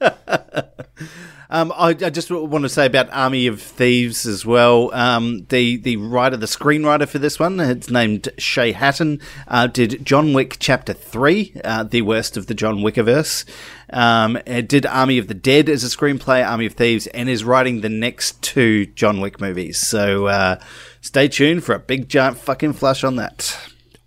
Um, 1.52 1.72
I, 1.72 1.88
I 1.88 2.10
just 2.10 2.30
want 2.30 2.62
to 2.62 2.68
say 2.68 2.86
about 2.86 3.12
Army 3.12 3.48
of 3.48 3.60
Thieves 3.60 4.24
as 4.24 4.46
well. 4.46 4.94
Um, 4.94 5.46
the 5.48 5.78
the 5.78 5.96
writer, 5.96 6.36
the 6.36 6.46
screenwriter 6.46 7.08
for 7.08 7.18
this 7.18 7.40
one, 7.40 7.58
it's 7.58 7.90
named 7.90 8.28
Shay 8.38 8.70
Hatton. 8.70 9.20
Uh, 9.48 9.66
did 9.66 10.04
John 10.06 10.32
Wick 10.32 10.58
Chapter 10.60 10.92
Three, 10.92 11.52
uh, 11.64 11.82
the 11.82 12.02
worst 12.02 12.36
of 12.36 12.46
the 12.46 12.54
John 12.54 12.78
Wickiverse. 12.78 13.44
Um, 13.92 14.38
it 14.46 14.68
did 14.68 14.86
Army 14.86 15.18
of 15.18 15.26
the 15.26 15.34
Dead 15.34 15.68
as 15.68 15.82
a 15.82 15.88
screenplay, 15.88 16.48
Army 16.48 16.66
of 16.66 16.74
Thieves, 16.74 17.08
and 17.08 17.28
is 17.28 17.42
writing 17.42 17.80
the 17.80 17.88
next 17.88 18.40
two 18.42 18.86
John 18.86 19.20
Wick 19.20 19.40
movies. 19.40 19.78
So 19.78 20.26
uh, 20.26 20.60
stay 21.00 21.26
tuned 21.26 21.64
for 21.64 21.74
a 21.74 21.80
big 21.80 22.08
giant 22.08 22.38
fucking 22.38 22.74
flush 22.74 23.02
on 23.02 23.16
that. 23.16 23.58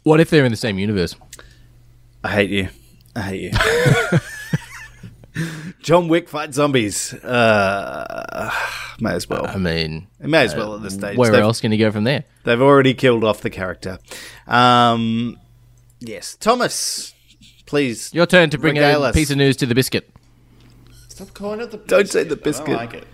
What 0.04 0.22
if 0.22 0.30
they're 0.30 0.46
in 0.46 0.52
the 0.52 0.58
same 0.58 0.80
universe? 0.80 1.16
I 2.24 2.32
hate 2.32 2.50
you. 2.52 2.70
I 3.18 3.22
hate 3.22 3.42
you. 3.42 4.20
John 5.84 6.08
Wick 6.08 6.30
fight 6.30 6.54
zombies. 6.54 7.14
Uh, 7.14 8.52
may 9.00 9.12
as 9.14 9.28
well. 9.30 9.46
I 9.46 9.58
mean, 9.58 10.08
It 10.20 10.28
may 10.30 10.44
as 10.46 10.56
well 10.56 10.76
at 10.76 10.82
this 10.82 10.94
stage. 10.96 11.18
where 11.18 11.32
They've- 11.32 11.42
else 11.42 11.60
can 11.62 11.72
you 11.72 11.78
go 11.78 11.92
from 11.92 12.06
there? 12.06 12.24
They've 12.46 12.62
already 12.62 12.94
killed 12.94 13.24
off 13.24 13.42
the 13.42 13.50
character. 13.50 14.00
Um, 14.48 15.38
yes, 16.00 16.36
Thomas, 16.40 17.14
please. 17.66 18.10
Your 18.14 18.26
turn 18.26 18.50
to 18.52 18.58
bring 18.58 18.76
Regale 18.76 19.04
a 19.06 19.10
us. 19.10 19.16
piece 19.16 19.30
of 19.30 19.38
news 19.38 19.58
to 19.58 19.66
the 19.66 19.76
biscuit. 19.76 20.10
Stop 21.10 21.34
calling 21.34 21.60
it 21.60 21.70
the 21.72 21.78
biscuit. 21.78 21.90
Don't 21.90 22.10
say 22.10 22.24
the 22.24 22.32
I 22.32 22.36
don't 22.36 22.44
biscuit. 22.44 22.76
like 22.76 22.94
it. 22.94 23.08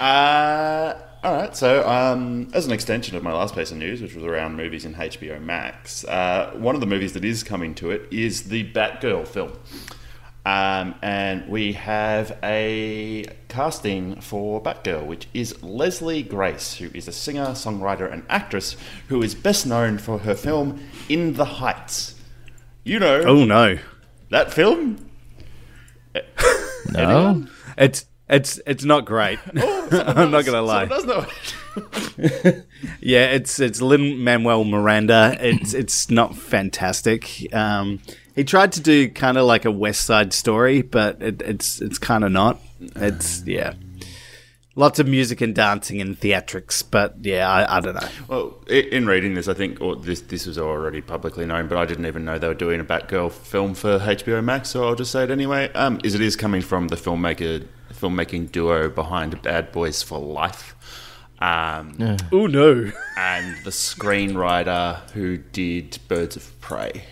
uh, 0.00 0.94
all 1.22 1.34
right. 1.34 1.56
So, 1.56 1.86
um, 1.88 2.48
as 2.52 2.66
an 2.66 2.72
extension 2.72 3.16
of 3.16 3.22
my 3.22 3.32
last 3.32 3.54
piece 3.54 3.70
of 3.70 3.76
news, 3.78 4.02
which 4.02 4.14
was 4.14 4.24
around 4.24 4.56
movies 4.56 4.84
in 4.84 4.94
HBO 4.94 5.40
Max, 5.40 6.04
uh, 6.04 6.52
one 6.54 6.74
of 6.74 6.80
the 6.80 6.86
movies 6.86 7.12
that 7.12 7.24
is 7.24 7.42
coming 7.42 7.74
to 7.76 7.90
it 7.90 8.08
is 8.10 8.44
the 8.44 8.70
Batgirl 8.72 9.26
film. 9.26 9.52
Um, 10.44 10.96
and 11.02 11.48
we 11.48 11.74
have 11.74 12.36
a 12.42 13.24
casting 13.48 14.20
for 14.20 14.60
Batgirl, 14.60 15.06
which 15.06 15.28
is 15.32 15.62
Leslie 15.62 16.24
Grace, 16.24 16.74
who 16.74 16.90
is 16.92 17.06
a 17.06 17.12
singer, 17.12 17.46
songwriter, 17.48 18.12
and 18.12 18.24
actress 18.28 18.76
who 19.06 19.22
is 19.22 19.36
best 19.36 19.66
known 19.66 19.98
for 19.98 20.18
her 20.18 20.34
film 20.34 20.82
In 21.08 21.34
the 21.34 21.44
Heights. 21.44 22.16
You 22.82 22.98
know 22.98 23.20
Oh 23.20 23.44
no, 23.44 23.78
that 24.30 24.52
film? 24.52 25.08
No, 26.92 27.46
it's 27.78 28.06
it's 28.28 28.60
it's 28.66 28.84
not 28.84 29.04
great. 29.04 29.38
I'm 29.54 30.30
not 30.30 30.44
gonna 30.44 30.62
lie. 30.62 30.86
Does 30.86 31.04
know. 31.06 31.26
Yeah, 33.00 33.26
it's 33.26 33.60
it's 33.60 33.80
Lin 33.80 34.22
Manuel 34.22 34.64
Miranda. 34.64 35.36
It's 35.40 35.74
it's 35.74 36.10
not 36.10 36.36
fantastic. 36.36 37.52
Um, 37.54 38.00
he 38.34 38.44
tried 38.44 38.72
to 38.72 38.80
do 38.80 39.10
kind 39.10 39.36
of 39.38 39.44
like 39.46 39.64
a 39.64 39.70
West 39.70 40.04
Side 40.04 40.32
Story, 40.32 40.82
but 40.82 41.20
it, 41.22 41.42
it's 41.42 41.80
it's 41.80 41.98
kind 41.98 42.24
of 42.24 42.32
not. 42.32 42.60
It's 42.96 43.42
yeah, 43.46 43.74
lots 44.74 44.98
of 44.98 45.06
music 45.06 45.40
and 45.40 45.54
dancing 45.54 46.00
and 46.00 46.18
theatrics, 46.18 46.82
but 46.88 47.16
yeah, 47.22 47.48
I, 47.48 47.78
I 47.78 47.80
don't 47.80 47.94
know. 47.94 48.08
Well, 48.28 48.58
in 48.68 49.06
reading 49.06 49.34
this, 49.34 49.48
I 49.48 49.54
think 49.54 49.80
or 49.80 49.96
this 49.96 50.20
this 50.22 50.46
was 50.46 50.58
already 50.58 51.00
publicly 51.00 51.46
known, 51.46 51.68
but 51.68 51.78
I 51.78 51.84
didn't 51.84 52.06
even 52.06 52.24
know 52.24 52.38
they 52.38 52.48
were 52.48 52.54
doing 52.54 52.80
a 52.80 52.84
Batgirl 52.84 53.32
film 53.32 53.74
for 53.74 53.98
HBO 53.98 54.42
Max, 54.42 54.70
so 54.70 54.86
I'll 54.86 54.94
just 54.94 55.10
say 55.12 55.24
it 55.24 55.30
anyway. 55.30 55.70
Um, 55.72 56.00
is 56.04 56.14
it 56.14 56.20
is 56.20 56.36
coming 56.36 56.62
from 56.62 56.88
the 56.88 56.96
filmmaker 56.96 57.66
filmmaking 58.02 58.50
duo 58.50 58.88
behind 58.88 59.40
Bad 59.42 59.70
Boys 59.72 60.02
for 60.02 60.18
Life, 60.18 60.74
um, 61.40 61.96
Oh 62.32 62.46
no. 62.46 62.90
and 63.16 63.56
the 63.64 63.70
screenwriter 63.70 65.08
who 65.12 65.36
did 65.38 65.98
Birds 66.08 66.34
of 66.36 66.60
Prey. 66.60 67.04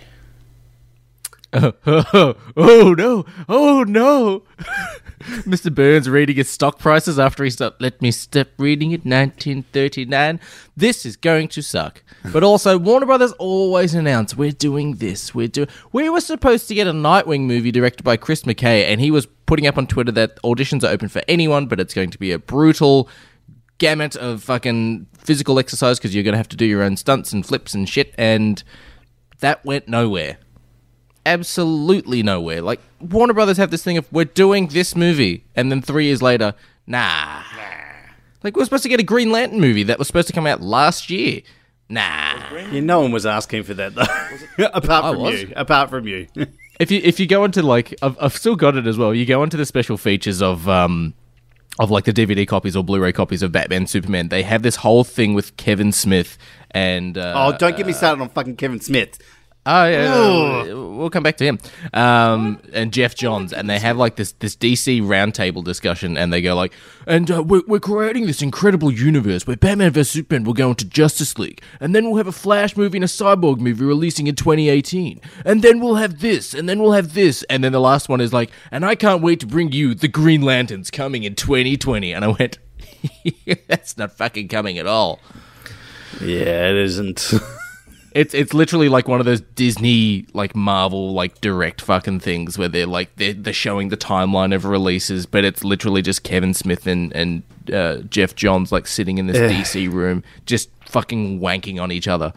oh 1.53 2.94
no, 2.96 3.24
oh 3.48 3.85
no. 3.87 4.42
Mr. 5.44 5.74
Burns 5.74 6.09
reading 6.09 6.37
his 6.37 6.48
stock 6.48 6.79
prices 6.79 7.18
after 7.18 7.44
he 7.44 7.50
stopped. 7.50 7.83
Let 7.83 8.00
me 8.00 8.11
stop 8.11 8.48
reading 8.57 8.92
it. 8.92 9.05
1939. 9.05 10.40
This 10.76 11.05
is 11.05 11.16
going 11.16 11.48
to 11.48 11.61
suck. 11.61 12.03
But 12.33 12.42
also, 12.42 12.79
Warner 12.79 13.05
Brothers 13.05 13.33
always 13.33 13.94
announce 13.94 14.35
we're 14.37 14.53
doing 14.53 14.94
this. 14.96 15.35
We're 15.35 15.48
doing. 15.48 15.68
We 15.92 16.09
were 16.09 16.20
supposed 16.22 16.68
to 16.68 16.74
get 16.74 16.87
a 16.87 16.92
Nightwing 16.92 17.42
movie 17.42 17.72
directed 17.72 18.03
by 18.05 18.16
Chris 18.16 18.44
McKay, 18.44 18.85
and 18.85 19.00
he 19.00 19.11
was 19.11 19.26
putting 19.50 19.66
up 19.66 19.76
on 19.76 19.84
Twitter 19.84 20.12
that 20.12 20.40
auditions 20.44 20.84
are 20.84 20.92
open 20.92 21.08
for 21.08 21.20
anyone, 21.26 21.66
but 21.66 21.80
it's 21.80 21.92
going 21.92 22.08
to 22.08 22.18
be 22.18 22.30
a 22.30 22.38
brutal 22.38 23.08
gamut 23.78 24.14
of 24.14 24.44
fucking 24.44 25.08
physical 25.18 25.58
exercise 25.58 25.98
because 25.98 26.14
you're 26.14 26.22
going 26.22 26.34
to 26.34 26.38
have 26.38 26.46
to 26.48 26.56
do 26.56 26.64
your 26.64 26.84
own 26.84 26.96
stunts 26.96 27.32
and 27.32 27.44
flips 27.44 27.74
and 27.74 27.88
shit, 27.88 28.14
and 28.16 28.62
that 29.40 29.64
went 29.64 29.88
nowhere 29.88 30.38
absolutely 31.26 32.22
nowhere. 32.22 32.62
Like 32.62 32.80
Warner 33.00 33.34
Brothers 33.34 33.56
have 33.56 33.70
this 33.70 33.82
thing 33.82 33.98
of 33.98 34.10
we're 34.12 34.24
doing 34.24 34.68
this 34.68 34.94
movie, 34.94 35.44
and 35.56 35.70
then 35.70 35.82
three 35.82 36.06
years 36.06 36.22
later, 36.22 36.54
nah. 36.86 37.42
Like 38.44 38.56
we're 38.56 38.64
supposed 38.64 38.84
to 38.84 38.88
get 38.88 39.00
a 39.00 39.04
Green 39.04 39.30
Lantern 39.30 39.60
movie 39.60 39.82
that 39.82 39.98
was 39.98 40.06
supposed 40.06 40.28
to 40.28 40.32
come 40.32 40.46
out 40.46 40.62
last 40.62 41.10
year. 41.10 41.42
Nah. 41.90 42.54
Yeah, 42.70 42.80
no 42.80 43.00
one 43.00 43.10
was 43.10 43.26
asking 43.26 43.64
for 43.64 43.74
that 43.74 43.94
though. 43.96 44.64
apart 44.72 45.16
from 45.16 45.24
you. 45.26 45.52
Apart 45.56 45.90
from 45.90 46.06
you. 46.06 46.28
If 46.80 46.90
you 46.90 47.00
if 47.04 47.20
you 47.20 47.26
go 47.26 47.44
into 47.44 47.62
like 47.62 47.94
I've, 48.02 48.16
I've 48.20 48.36
still 48.36 48.56
got 48.56 48.74
it 48.74 48.86
as 48.86 48.96
well. 48.96 49.14
You 49.14 49.26
go 49.26 49.42
into 49.42 49.58
the 49.58 49.66
special 49.66 49.98
features 49.98 50.40
of 50.40 50.66
um 50.68 51.14
of 51.78 51.90
like 51.90 52.04
the 52.04 52.12
DVD 52.12 52.48
copies 52.48 52.74
or 52.74 52.82
Blu-ray 52.82 53.12
copies 53.12 53.42
of 53.42 53.52
Batman 53.52 53.86
Superman. 53.86 54.28
They 54.28 54.42
have 54.42 54.62
this 54.62 54.76
whole 54.76 55.04
thing 55.04 55.34
with 55.34 55.56
Kevin 55.58 55.92
Smith 55.92 56.38
and 56.70 57.18
uh, 57.18 57.34
oh, 57.36 57.58
don't 57.58 57.76
get 57.76 57.86
me 57.86 57.92
started 57.92 58.22
on 58.22 58.30
fucking 58.30 58.56
Kevin 58.56 58.80
Smith. 58.80 59.18
Oh 59.66 59.84
yeah, 59.84 60.72
we'll 60.72 61.10
come 61.10 61.22
back 61.22 61.36
to 61.36 61.44
him. 61.44 61.58
Um, 61.92 62.62
and 62.72 62.94
Geoff 62.94 63.14
Johns, 63.14 63.52
and 63.52 63.68
they 63.68 63.78
have 63.78 63.98
like 63.98 64.16
this 64.16 64.32
this 64.32 64.56
DC 64.56 65.02
roundtable 65.02 65.62
discussion, 65.62 66.16
and 66.16 66.32
they 66.32 66.40
go 66.40 66.54
like, 66.54 66.72
and 67.06 67.30
uh, 67.30 67.42
we're, 67.42 67.60
we're 67.66 67.78
creating 67.78 68.26
this 68.26 68.40
incredible 68.40 68.90
universe 68.90 69.46
where 69.46 69.56
Batman 69.56 69.92
vs 69.92 70.10
Superman 70.10 70.44
will 70.44 70.54
go 70.54 70.70
into 70.70 70.86
Justice 70.86 71.38
League, 71.38 71.62
and 71.78 71.94
then 71.94 72.06
we'll 72.06 72.16
have 72.16 72.26
a 72.26 72.32
Flash 72.32 72.74
movie 72.74 72.96
and 72.96 73.04
a 73.04 73.08
Cyborg 73.08 73.58
movie 73.58 73.84
releasing 73.84 74.26
in 74.28 74.34
2018, 74.34 75.20
and 75.44 75.60
then 75.60 75.78
we'll 75.78 75.96
have 75.96 76.20
this, 76.20 76.54
and 76.54 76.66
then 76.66 76.80
we'll 76.80 76.92
have 76.92 77.12
this, 77.12 77.42
and 77.50 77.62
then 77.62 77.72
the 77.72 77.80
last 77.80 78.08
one 78.08 78.22
is 78.22 78.32
like, 78.32 78.50
and 78.70 78.82
I 78.82 78.94
can't 78.94 79.22
wait 79.22 79.40
to 79.40 79.46
bring 79.46 79.72
you 79.72 79.94
the 79.94 80.08
Green 80.08 80.40
Lanterns 80.40 80.90
coming 80.90 81.24
in 81.24 81.34
2020, 81.34 82.14
and 82.14 82.24
I 82.24 82.28
went, 82.28 82.58
that's 83.68 83.98
not 83.98 84.12
fucking 84.12 84.48
coming 84.48 84.78
at 84.78 84.86
all. 84.86 85.20
Yeah, 86.18 86.70
it 86.70 86.76
isn't. 86.76 87.34
It's 88.12 88.34
it's 88.34 88.52
literally 88.52 88.88
like 88.88 89.06
one 89.06 89.20
of 89.20 89.26
those 89.26 89.40
Disney 89.40 90.26
like 90.32 90.56
Marvel 90.56 91.12
like 91.14 91.40
direct 91.40 91.80
fucking 91.80 92.20
things 92.20 92.58
where 92.58 92.68
they're 92.68 92.86
like 92.86 93.14
they're, 93.16 93.34
they're 93.34 93.52
showing 93.52 93.88
the 93.88 93.96
timeline 93.96 94.54
of 94.54 94.64
releases, 94.64 95.26
but 95.26 95.44
it's 95.44 95.62
literally 95.62 96.02
just 96.02 96.24
Kevin 96.24 96.52
Smith 96.52 96.86
and 96.86 97.12
and 97.12 97.42
uh, 97.72 97.98
Geoff 98.08 98.34
Johns 98.34 98.72
like 98.72 98.86
sitting 98.88 99.18
in 99.18 99.28
this 99.28 99.36
DC 99.36 99.92
room 99.92 100.24
just 100.44 100.70
fucking 100.86 101.40
wanking 101.40 101.80
on 101.80 101.92
each 101.92 102.08
other. 102.08 102.32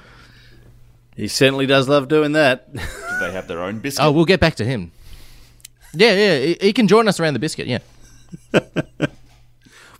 he 1.15 1.27
certainly 1.27 1.65
does 1.65 1.89
love 1.89 2.07
doing 2.07 2.33
that. 2.33 2.71
Do 2.71 2.79
they 3.19 3.31
have 3.31 3.47
their 3.47 3.63
own 3.63 3.79
biscuit? 3.79 4.05
Oh, 4.05 4.11
we'll 4.11 4.25
get 4.25 4.39
back 4.39 4.55
to 4.55 4.65
him. 4.65 4.91
Yeah, 5.95 6.13
yeah, 6.13 6.39
he, 6.39 6.57
he 6.61 6.73
can 6.73 6.87
join 6.87 7.07
us 7.07 7.19
around 7.19 7.33
the 7.33 7.39
biscuit. 7.39 7.67
Yeah. 7.67 7.79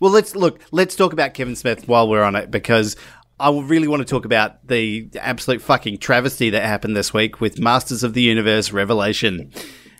Well, 0.00 0.10
let's 0.12 0.34
look. 0.36 0.60
Let's 0.70 0.96
talk 0.96 1.12
about 1.12 1.34
Kevin 1.34 1.56
Smith 1.56 1.88
while 1.88 2.08
we're 2.08 2.24
on 2.24 2.34
it 2.36 2.50
because 2.50 2.96
I 3.38 3.50
really 3.50 3.88
want 3.88 4.00
to 4.00 4.04
talk 4.04 4.24
about 4.24 4.66
the 4.66 5.08
absolute 5.18 5.60
fucking 5.60 5.98
travesty 5.98 6.50
that 6.50 6.62
happened 6.62 6.96
this 6.96 7.12
week 7.12 7.40
with 7.40 7.58
Masters 7.58 8.02
of 8.02 8.14
the 8.14 8.22
Universe 8.22 8.72
Revelation. 8.72 9.50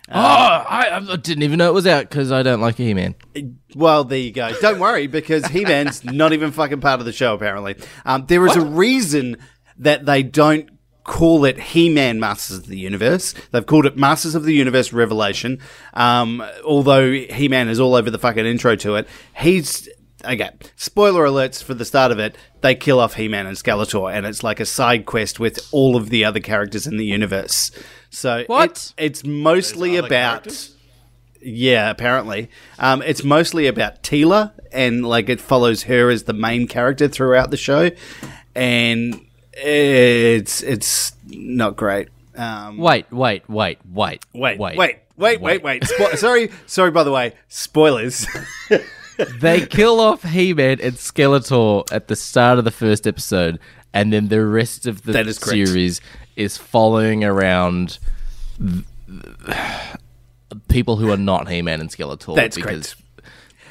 oh, 0.09 0.13
I, 0.13 1.05
I 1.09 1.15
didn't 1.17 1.43
even 1.43 1.57
know 1.57 1.69
it 1.69 1.73
was 1.73 1.87
out 1.87 2.09
because 2.09 2.31
I 2.31 2.43
don't 2.43 2.61
like 2.61 2.77
He 2.77 2.93
Man. 2.93 3.15
Well, 3.75 4.05
there 4.05 4.19
you 4.19 4.31
go. 4.31 4.53
Don't 4.61 4.79
worry 4.79 5.07
because 5.07 5.45
He 5.47 5.65
Man's 5.65 6.03
not 6.05 6.31
even 6.31 6.51
fucking 6.51 6.81
part 6.81 6.99
of 6.99 7.05
the 7.05 7.11
show. 7.13 7.33
Apparently, 7.33 7.75
um, 8.05 8.25
there 8.27 8.45
is 8.45 8.55
a 8.55 8.61
reason 8.61 9.37
that 9.77 10.05
they 10.05 10.23
don't 10.23 10.69
call 11.05 11.45
it 11.45 11.59
He-Man 11.59 12.19
Masters 12.19 12.57
of 12.57 12.67
the 12.67 12.77
Universe. 12.77 13.33
They've 13.51 13.65
called 13.65 13.85
it 13.85 13.95
Masters 13.95 14.35
of 14.35 14.43
the 14.43 14.53
Universe 14.53 14.91
Revelation. 14.91 15.59
Um, 15.93 16.43
although 16.65 17.11
He-Man 17.11 17.69
is 17.69 17.79
all 17.79 17.95
over 17.95 18.09
the 18.09 18.17
fucking 18.17 18.45
intro 18.45 18.75
to 18.77 18.95
it, 18.95 19.07
he's 19.37 19.87
okay. 20.25 20.51
Spoiler 20.75 21.25
alerts 21.25 21.63
for 21.63 21.73
the 21.73 21.85
start 21.85 22.11
of 22.11 22.19
it. 22.19 22.35
They 22.61 22.75
kill 22.75 22.99
off 22.99 23.13
He-Man 23.15 23.45
and 23.47 23.55
Skeletor, 23.57 24.13
and 24.13 24.25
it's 24.25 24.43
like 24.43 24.59
a 24.59 24.65
side 24.65 25.05
quest 25.05 25.39
with 25.39 25.59
all 25.71 25.95
of 25.95 26.09
the 26.09 26.25
other 26.25 26.39
characters 26.39 26.87
in 26.87 26.97
the 26.97 27.05
universe. 27.05 27.71
So 28.09 28.43
What? 28.47 28.93
it- 28.97 29.05
it's 29.05 29.23
mostly 29.25 29.97
about. 29.97 30.09
characters? 30.43 30.71
Yeah, 31.41 31.91
apparently. 31.91 32.49
Um, 32.79 33.01
it's 33.03 33.23
mostly 33.23 33.67
about 33.67 34.01
Teela, 34.01 34.51
and 34.71 35.05
like 35.05 35.29
it 35.29 35.39
follows 35.39 35.83
her 35.83 36.09
as 36.09 36.23
the 36.23 36.33
main 36.33 36.67
character 36.67 37.07
throughout 37.07 37.51
the 37.51 37.57
show, 37.57 37.91
and 38.55 39.21
it's 39.53 40.63
it's 40.63 41.11
not 41.27 41.75
great. 41.75 42.07
Um, 42.35 42.77
Wait, 42.77 43.09
wait, 43.11 43.47
wait, 43.49 43.77
wait, 43.89 44.21
wait, 44.33 44.59
wait, 44.59 44.77
wait, 44.77 44.99
wait, 45.17 45.39
wait, 45.41 45.63
wait. 45.63 45.83
Spo- 45.83 46.17
sorry, 46.17 46.49
sorry. 46.65 46.89
By 46.91 47.03
the 47.03 47.11
way, 47.11 47.33
spoilers. 47.47 48.25
they 49.39 49.65
kill 49.65 49.99
off 49.99 50.23
He-Man 50.23 50.79
and 50.81 50.95
Skeletor 50.95 51.83
at 51.91 52.07
the 52.07 52.15
start 52.15 52.57
of 52.59 52.65
the 52.65 52.71
first 52.71 53.05
episode, 53.07 53.59
and 53.93 54.11
then 54.11 54.27
the 54.27 54.45
rest 54.45 54.87
of 54.87 55.03
the 55.03 55.11
That 55.13 55.27
is 55.27 55.37
correct. 55.39 55.67
series 55.67 56.01
is 56.35 56.57
following 56.57 57.23
around 57.23 57.97
th- 58.59 58.83
people 60.69 60.97
who 60.97 61.11
are 61.11 61.17
not 61.17 61.49
He-Man 61.49 61.81
and 61.81 61.89
Skeletor. 61.89 62.35
That's 62.35 62.55
because 62.55 62.95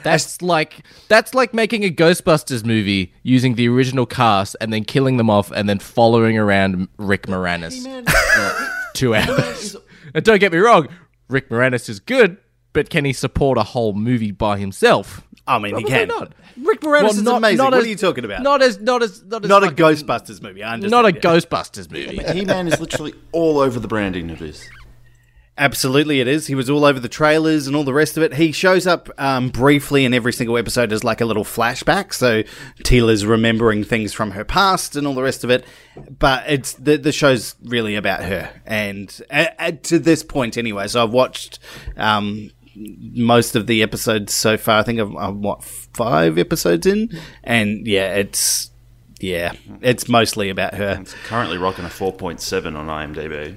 That's 0.02 0.42
like 0.42 0.84
that's 1.08 1.34
like 1.34 1.54
making 1.54 1.84
a 1.84 1.90
Ghostbusters 1.90 2.64
movie 2.64 3.12
using 3.22 3.54
the 3.54 3.68
original 3.68 4.06
cast 4.06 4.56
and 4.60 4.72
then 4.72 4.84
killing 4.84 5.16
them 5.16 5.30
off 5.30 5.50
and 5.50 5.68
then 5.68 5.78
following 5.78 6.36
around 6.38 6.88
Rick 6.98 7.26
Moranis 7.26 7.82
for 8.10 8.68
two 8.94 9.14
hours. 9.14 9.76
and 10.14 10.24
don't 10.24 10.38
get 10.40 10.52
me 10.52 10.58
wrong, 10.58 10.88
Rick 11.28 11.48
Moranis 11.48 11.88
is 11.88 12.00
good, 12.00 12.36
but 12.74 12.90
can 12.90 13.04
he 13.04 13.12
support 13.12 13.56
a 13.58 13.62
whole 13.62 13.94
movie 13.94 14.30
by 14.30 14.58
himself? 14.58 15.22
I 15.46 15.58
mean, 15.58 15.76
he 15.76 15.84
can. 15.84 16.08
not. 16.08 16.32
Rick 16.56 16.80
Moranis 16.80 17.10
is 17.10 17.26
amazing. 17.26 17.64
what 17.64 17.74
are 17.74 17.86
you 17.86 17.96
talking 17.96 18.24
about? 18.24 18.42
Not 18.42 18.62
as 18.62 18.80
not 18.80 19.02
as 19.02 19.22
not 19.24 19.44
as 19.44 19.48
Not 19.48 19.62
a 19.62 19.68
Ghostbusters 19.68 20.40
movie. 20.40 20.62
I 20.62 20.74
understand. 20.74 20.90
Not 20.90 21.04
a 21.04 21.12
yeah. 21.12 21.20
Ghostbusters 21.20 21.90
movie. 21.90 22.22
He-Man 22.32 22.68
is 22.68 22.80
literally 22.80 23.14
all 23.32 23.58
over 23.58 23.78
the 23.78 23.88
branding 23.88 24.30
of 24.30 24.38
this. 24.38 24.68
Absolutely, 25.56 26.20
it 26.20 26.26
is. 26.26 26.48
He 26.48 26.56
was 26.56 26.68
all 26.68 26.84
over 26.84 26.98
the 26.98 27.08
trailers 27.08 27.68
and 27.68 27.76
all 27.76 27.84
the 27.84 27.94
rest 27.94 28.16
of 28.16 28.24
it. 28.24 28.34
He 28.34 28.50
shows 28.50 28.88
up 28.88 29.08
um, 29.18 29.50
briefly 29.50 30.04
in 30.04 30.12
every 30.12 30.32
single 30.32 30.58
episode 30.58 30.92
as 30.92 31.04
like 31.04 31.20
a 31.20 31.24
little 31.24 31.44
flashback. 31.44 32.12
So 32.12 32.42
Teela's 32.82 33.24
remembering 33.24 33.84
things 33.84 34.12
from 34.12 34.32
her 34.32 34.44
past 34.44 34.96
and 34.96 35.06
all 35.06 35.14
the 35.14 35.22
rest 35.22 35.44
of 35.44 35.50
it. 35.50 35.64
But 36.18 36.44
it's 36.48 36.72
the 36.72 36.96
the 36.96 37.12
show's 37.12 37.54
really 37.62 37.94
about 37.94 38.24
her, 38.24 38.50
and 38.66 39.16
uh, 39.30 39.46
uh, 39.60 39.72
to 39.84 40.00
this 40.00 40.24
point 40.24 40.56
anyway. 40.56 40.88
So 40.88 41.04
I've 41.04 41.12
watched 41.12 41.60
um, 41.96 42.50
most 42.76 43.56
of 43.56 43.66
the 43.66 43.82
episodes 43.82 44.34
so 44.34 44.56
far. 44.56 44.80
I 44.80 44.82
think 44.82 45.00
I'm, 45.00 45.16
I'm 45.16 45.42
what 45.42 45.62
five 45.64 46.38
episodes 46.38 46.86
in, 46.86 47.10
and 47.42 47.86
yeah, 47.86 48.14
it's 48.14 48.70
yeah, 49.20 49.52
it's 49.80 50.08
mostly 50.08 50.50
about 50.50 50.74
her. 50.74 50.98
It's 51.00 51.14
currently 51.24 51.58
rocking 51.58 51.84
a 51.84 51.88
4.7 51.88 52.76
on 52.76 52.86
IMDb. 52.86 53.56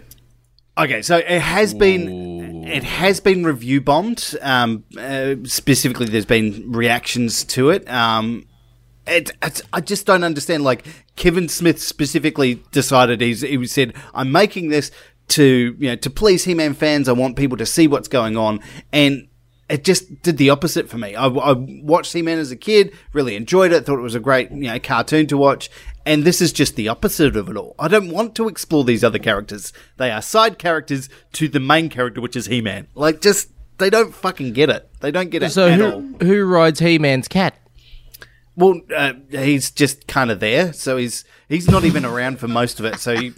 Okay, 0.78 1.02
so 1.02 1.18
it 1.18 1.42
has 1.42 1.74
been 1.74 2.64
it 2.64 2.84
has 2.84 3.20
been 3.20 3.44
review 3.44 3.82
bombed. 3.82 4.36
Um, 4.42 4.84
uh, 4.98 5.36
specifically, 5.44 6.06
there's 6.06 6.26
been 6.26 6.72
reactions 6.72 7.44
to 7.46 7.72
it. 7.72 7.90
Um, 7.90 8.46
it, 9.08 9.32
it's, 9.42 9.64
I 9.74 9.82
just 9.82 10.06
don't 10.06 10.24
understand. 10.24 10.64
Like 10.64 10.86
Kevin 11.16 11.50
Smith 11.50 11.82
specifically 11.82 12.62
decided 12.72 13.22
he's 13.22 13.42
he 13.42 13.66
said, 13.66 13.96
"I'm 14.14 14.32
making 14.32 14.70
this 14.70 14.92
to 15.30 15.76
you 15.80 15.90
know 15.90 15.96
to 15.96 16.10
please 16.10 16.44
He-Man 16.46 16.74
fans. 16.74 17.10
I 17.10 17.14
want 17.14 17.36
people 17.36 17.58
to 17.58 17.66
see 17.66 17.88
what's 17.88 18.08
going 18.08 18.38
on." 18.38 18.60
And 18.94 19.28
it 19.70 19.84
just 19.84 20.22
did 20.22 20.38
the 20.38 20.50
opposite 20.50 20.88
for 20.90 20.98
me. 20.98 21.14
I, 21.16 21.28
I 21.28 21.52
watched 21.54 22.14
He-Man 22.14 22.40
as 22.40 22.52
a 22.52 22.56
kid, 22.56 22.94
really 23.12 23.36
enjoyed 23.36 23.74
it, 23.74 23.86
thought 23.86 24.00
it 24.00 24.02
was 24.02 24.16
a 24.16 24.20
great 24.20 24.50
you 24.52 24.68
know 24.70 24.80
cartoon 24.80 25.28
to 25.28 25.38
watch. 25.38 25.70
And 26.06 26.24
this 26.24 26.42
is 26.42 26.54
just 26.54 26.78
the 26.78 26.88
opposite 26.88 27.36
of 27.36 27.50
it 27.50 27.58
all. 27.58 27.76
I 27.78 27.90
don't 27.90 28.10
want 28.10 28.34
to 28.36 28.48
explore 28.48 28.86
these 28.86 29.04
other 29.04 29.20
characters. 29.20 29.74
They 29.98 30.10
are 30.10 30.22
side 30.22 30.58
characters 30.58 31.10
to 31.34 31.50
the 31.50 31.60
main 31.60 31.90
character, 31.90 32.22
which 32.22 32.38
is 32.38 32.46
He-Man. 32.46 32.88
Like, 32.96 33.20
just 33.20 33.50
they 33.78 33.90
don't 33.90 34.16
fucking 34.16 34.54
get 34.54 34.70
it. 34.70 34.90
They 35.02 35.12
don't 35.12 35.30
get 35.30 35.44
it 35.44 35.50
So 35.52 35.68
at 35.68 35.82
all. 35.82 36.00
who 36.00 36.18
who 36.26 36.46
rides 36.46 36.80
He-Man's 36.80 37.28
cat? 37.28 37.58
Well, 38.56 38.82
uh, 38.96 39.14
he's 39.30 39.70
just 39.70 40.08
kind 40.08 40.32
of 40.32 40.40
there, 40.40 40.72
so 40.74 40.96
he's 40.98 41.26
he's 41.50 41.70
not 41.70 41.84
even 41.84 42.06
around 42.06 42.40
for 42.40 42.48
most 42.48 42.80
of 42.80 42.86
it. 42.86 43.00
So 43.00 43.16
he, 43.16 43.32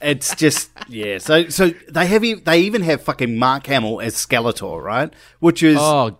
it's 0.00 0.34
just 0.36 0.70
yeah. 0.88 1.18
So 1.18 1.48
so 1.48 1.70
they 1.90 2.06
have 2.06 2.24
e- 2.24 2.34
they 2.34 2.60
even 2.60 2.82
have 2.82 3.02
fucking 3.02 3.36
Mark 3.36 3.66
Hamill 3.66 4.00
as 4.00 4.14
Skeletor, 4.14 4.82
right? 4.82 5.12
Which 5.40 5.62
is 5.62 5.78
Oh, 5.80 6.18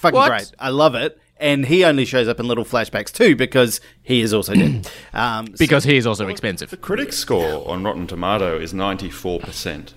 fucking 0.00 0.16
what? 0.16 0.28
great. 0.28 0.50
I 0.58 0.70
love 0.70 0.94
it. 0.94 1.18
And 1.38 1.66
he 1.66 1.84
only 1.84 2.04
shows 2.04 2.28
up 2.28 2.38
in 2.38 2.46
little 2.46 2.64
flashbacks 2.64 3.10
too 3.10 3.34
because 3.34 3.80
he 4.02 4.20
is 4.20 4.32
also 4.32 4.54
dead. 4.54 4.88
Um, 5.12 5.48
so- 5.48 5.54
because 5.58 5.84
he 5.84 5.96
is 5.96 6.06
also 6.06 6.28
expensive. 6.28 6.70
The 6.70 6.76
critic 6.76 7.12
score 7.12 7.68
on 7.68 7.82
Rotten 7.84 8.06
Tomato 8.06 8.58
is 8.58 8.72
94%. 8.72 9.92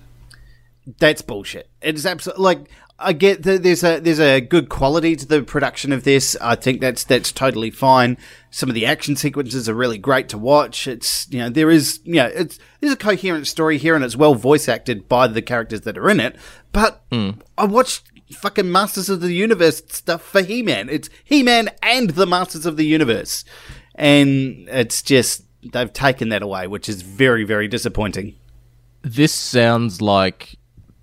That's 0.99 1.21
bullshit. 1.21 1.69
It's 1.81 2.05
absolutely 2.05 2.43
like 2.43 2.69
I 2.97 3.11
get 3.11 3.43
that 3.43 3.61
there's 3.61 3.83
a 3.83 3.99
there's 3.99 4.21
a 4.21 4.39
good 4.39 4.69
quality 4.69 5.17
to 5.17 5.25
the 5.25 5.43
production 5.43 5.91
of 5.91 6.05
this. 6.05 6.37
I 6.39 6.55
think 6.55 6.79
that's 6.79 7.03
that's 7.03 7.31
totally 7.31 7.69
fine. 7.69 8.17
Some 8.51 8.69
of 8.69 8.75
the 8.75 8.85
action 8.85 9.17
sequences 9.17 9.67
are 9.67 9.73
really 9.73 9.97
great 9.97 10.29
to 10.29 10.37
watch. 10.37 10.87
It's 10.87 11.27
you 11.29 11.39
know 11.39 11.49
there 11.49 11.69
is 11.69 11.99
you 12.05 12.15
know 12.15 12.27
it's 12.27 12.57
there's 12.79 12.93
a 12.93 12.97
coherent 12.97 13.47
story 13.47 13.77
here 13.77 13.95
and 13.95 14.03
it's 14.03 14.15
well 14.15 14.33
voice 14.33 14.69
acted 14.69 15.09
by 15.09 15.27
the 15.27 15.41
characters 15.41 15.81
that 15.81 15.97
are 15.97 16.09
in 16.09 16.21
it. 16.21 16.37
But 16.71 17.03
hmm. 17.11 17.31
I 17.57 17.65
watched 17.65 18.03
fucking 18.31 18.71
Masters 18.71 19.09
of 19.09 19.19
the 19.19 19.33
Universe 19.33 19.83
stuff 19.89 20.21
for 20.21 20.41
He 20.41 20.61
Man. 20.61 20.87
It's 20.87 21.09
He 21.21 21.43
Man 21.43 21.69
and 21.83 22.11
the 22.11 22.25
Masters 22.25 22.65
of 22.65 22.77
the 22.77 22.85
Universe, 22.85 23.43
and 23.95 24.69
it's 24.69 25.01
just 25.01 25.43
they've 25.73 25.91
taken 25.91 26.29
that 26.29 26.43
away, 26.43 26.67
which 26.67 26.87
is 26.87 27.01
very 27.01 27.43
very 27.43 27.67
disappointing. 27.67 28.35
This 29.01 29.33
sounds 29.33 30.01
like 30.01 30.55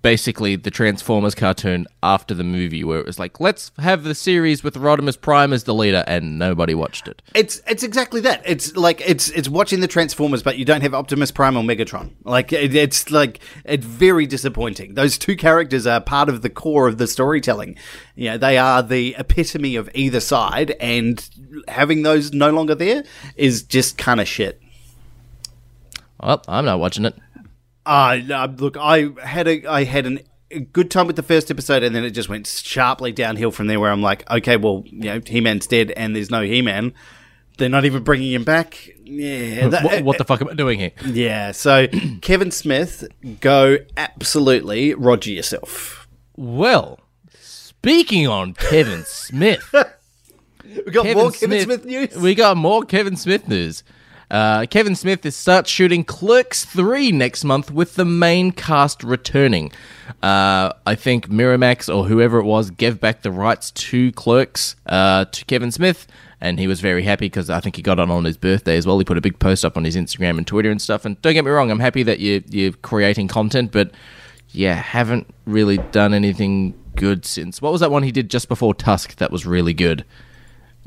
basically 0.03 0.55
the 0.55 0.69
Transformers 0.69 1.33
cartoon 1.33 1.87
after 2.03 2.35
the 2.35 2.43
movie, 2.43 2.83
where 2.83 2.99
it 2.99 3.05
was 3.07 3.17
like, 3.17 3.39
let's 3.39 3.71
have 3.79 4.03
the 4.03 4.13
series 4.13 4.63
with 4.63 4.75
Rodimus 4.75 5.19
Prime 5.19 5.51
as 5.51 5.63
the 5.63 5.73
leader, 5.73 6.03
and 6.05 6.37
nobody 6.37 6.75
watched 6.75 7.07
it. 7.07 7.23
It's 7.33 7.61
it's 7.67 7.81
exactly 7.81 8.21
that. 8.21 8.43
It's 8.45 8.75
like 8.77 9.01
it's 9.01 9.29
it's 9.29 9.49
watching 9.49 9.79
the 9.79 9.87
Transformers, 9.87 10.43
but 10.43 10.59
you 10.59 10.65
don't 10.65 10.81
have 10.81 10.93
Optimus 10.93 11.31
Prime 11.31 11.57
or 11.57 11.63
Megatron. 11.63 12.11
Like 12.23 12.53
it, 12.53 12.75
it's 12.75 13.09
like 13.09 13.39
it's 13.65 13.85
very 13.85 14.27
disappointing. 14.27 14.93
Those 14.93 15.17
two 15.17 15.35
characters 15.35 15.87
are 15.87 15.99
part 15.99 16.29
of 16.29 16.43
the 16.43 16.49
core 16.49 16.87
of 16.87 16.99
the 16.99 17.07
storytelling. 17.07 17.75
You 18.15 18.31
know, 18.31 18.37
they 18.37 18.59
are 18.59 18.83
the 18.83 19.15
epitome 19.17 19.75
of 19.75 19.89
either 19.95 20.19
side, 20.19 20.71
and 20.79 21.27
having 21.69 22.03
those 22.03 22.33
no 22.33 22.51
longer 22.51 22.75
there 22.75 23.03
is 23.35 23.63
just 23.63 23.97
kind 23.97 24.21
of 24.21 24.27
shit. 24.27 24.61
Well, 26.21 26.43
I'm 26.47 26.65
not 26.65 26.79
watching 26.79 27.05
it. 27.05 27.15
Uh, 27.85 28.47
look, 28.57 28.77
I 28.77 29.09
had 29.23 29.47
a 29.47 29.65
I 29.65 29.83
had 29.83 30.05
an, 30.05 30.19
a 30.51 30.59
good 30.61 30.89
time 30.91 31.07
with 31.07 31.15
the 31.15 31.23
first 31.23 31.51
episode, 31.51 31.83
and 31.83 31.95
then 31.95 32.03
it 32.03 32.11
just 32.11 32.29
went 32.29 32.47
sharply 32.47 33.11
downhill 33.11 33.51
from 33.51 33.67
there. 33.67 33.79
Where 33.79 33.91
I'm 33.91 34.01
like, 34.01 34.29
okay, 34.31 34.57
well, 34.57 34.83
you 34.85 35.05
know, 35.05 35.21
He 35.25 35.41
Man's 35.41 35.67
dead, 35.67 35.91
and 35.91 36.15
there's 36.15 36.31
no 36.31 36.43
He 36.43 36.61
Man. 36.61 36.93
They're 37.57 37.69
not 37.69 37.85
even 37.85 38.03
bringing 38.03 38.31
him 38.31 38.43
back. 38.43 38.89
Yeah, 39.03 39.67
that- 39.67 39.83
what, 39.85 40.03
what 40.03 40.17
the 40.17 40.23
fuck 40.23 40.41
am 40.41 40.49
I 40.49 40.53
doing 40.53 40.79
here? 40.79 40.91
yeah. 41.05 41.51
So 41.51 41.87
Kevin 42.21 42.49
Smith, 42.51 43.05
go 43.41 43.77
absolutely 43.95 44.93
Roger 44.95 45.29
yourself. 45.31 46.07
Well, 46.35 46.99
speaking 47.39 48.27
on 48.27 48.53
Kevin 48.53 49.03
Smith, 49.05 49.71
We 50.63 50.91
got 50.91 51.05
more 51.15 51.31
Kevin 51.31 51.61
Smith 51.61 51.85
news. 51.85 52.15
We 52.15 52.33
got 52.33 52.57
more 52.57 52.83
Kevin 52.83 53.15
Smith 53.17 53.47
news. 53.47 53.83
Uh, 54.31 54.65
Kevin 54.65 54.95
Smith 54.95 55.25
is 55.25 55.35
starts 55.35 55.69
shooting 55.69 56.03
Clerks 56.03 56.65
3 56.65 57.11
next 57.11 57.43
month 57.43 57.71
with 57.71 57.95
the 57.95 58.05
main 58.05 58.51
cast 58.51 59.03
returning. 59.03 59.71
Uh, 60.21 60.71
I 60.85 60.95
think 60.95 61.29
Miramax 61.29 61.93
or 61.93 62.05
whoever 62.05 62.39
it 62.39 62.45
was 62.45 62.71
gave 62.71 62.99
back 62.99 63.21
the 63.21 63.31
rights 63.31 63.71
to 63.71 64.11
Clerks 64.13 64.75
uh, 64.85 65.25
to 65.25 65.45
Kevin 65.45 65.71
Smith, 65.71 66.07
and 66.41 66.59
he 66.59 66.67
was 66.67 66.81
very 66.81 67.03
happy 67.03 67.25
because 67.25 67.49
I 67.49 67.59
think 67.59 67.75
he 67.75 67.81
got 67.81 67.99
it 67.99 68.09
on 68.09 68.23
his 68.25 68.37
birthday 68.37 68.77
as 68.77 68.85
well. 68.85 68.97
He 68.97 69.05
put 69.05 69.17
a 69.17 69.21
big 69.21 69.39
post 69.39 69.63
up 69.63 69.77
on 69.77 69.83
his 69.83 69.95
Instagram 69.95 70.37
and 70.37 70.47
Twitter 70.47 70.71
and 70.71 70.81
stuff. 70.81 71.05
And 71.05 71.21
don't 71.21 71.33
get 71.33 71.45
me 71.45 71.51
wrong, 71.51 71.71
I'm 71.71 71.79
happy 71.79 72.03
that 72.03 72.19
you, 72.19 72.43
you're 72.49 72.73
creating 72.73 73.27
content, 73.27 73.71
but 73.71 73.91
yeah, 74.49 74.75
haven't 74.75 75.27
really 75.45 75.77
done 75.77 76.13
anything 76.13 76.73
good 76.95 77.25
since. 77.25 77.61
What 77.61 77.71
was 77.71 77.81
that 77.81 77.91
one 77.91 78.03
he 78.03 78.11
did 78.11 78.29
just 78.29 78.47
before 78.47 78.73
Tusk 78.73 79.15
that 79.15 79.31
was 79.31 79.45
really 79.45 79.73
good? 79.73 80.05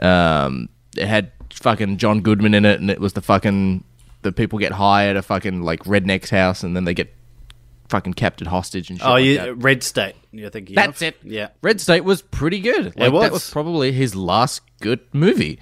Um, 0.00 0.68
it 0.96 1.06
had 1.06 1.32
fucking 1.60 1.98
John 1.98 2.20
Goodman 2.20 2.54
in 2.54 2.64
it, 2.64 2.80
and 2.80 2.90
it 2.90 3.00
was 3.00 3.12
the 3.14 3.22
fucking 3.22 3.84
the 4.22 4.32
people 4.32 4.58
get 4.58 4.72
high 4.72 5.08
at 5.08 5.16
a 5.16 5.22
fucking 5.22 5.62
like 5.62 5.80
redneck's 5.84 6.30
house, 6.30 6.62
and 6.62 6.76
then 6.76 6.84
they 6.84 6.94
get 6.94 7.12
fucking 7.88 8.14
captured 8.14 8.48
hostage 8.48 8.90
and 8.90 8.98
shit. 8.98 9.06
Oh, 9.06 9.12
like 9.12 9.24
yeah, 9.24 9.44
that. 9.46 9.54
Red 9.54 9.82
State. 9.82 10.14
You're 10.32 10.50
thinking 10.50 10.74
That's 10.74 11.00
of? 11.02 11.08
it. 11.08 11.16
Yeah. 11.22 11.48
Red 11.62 11.80
State 11.80 12.04
was 12.04 12.22
pretty 12.22 12.60
good. 12.60 12.98
Like, 12.98 13.12
was. 13.12 13.22
That 13.22 13.32
was 13.32 13.50
probably 13.50 13.92
his 13.92 14.14
last 14.14 14.62
good 14.80 15.00
movie. 15.12 15.58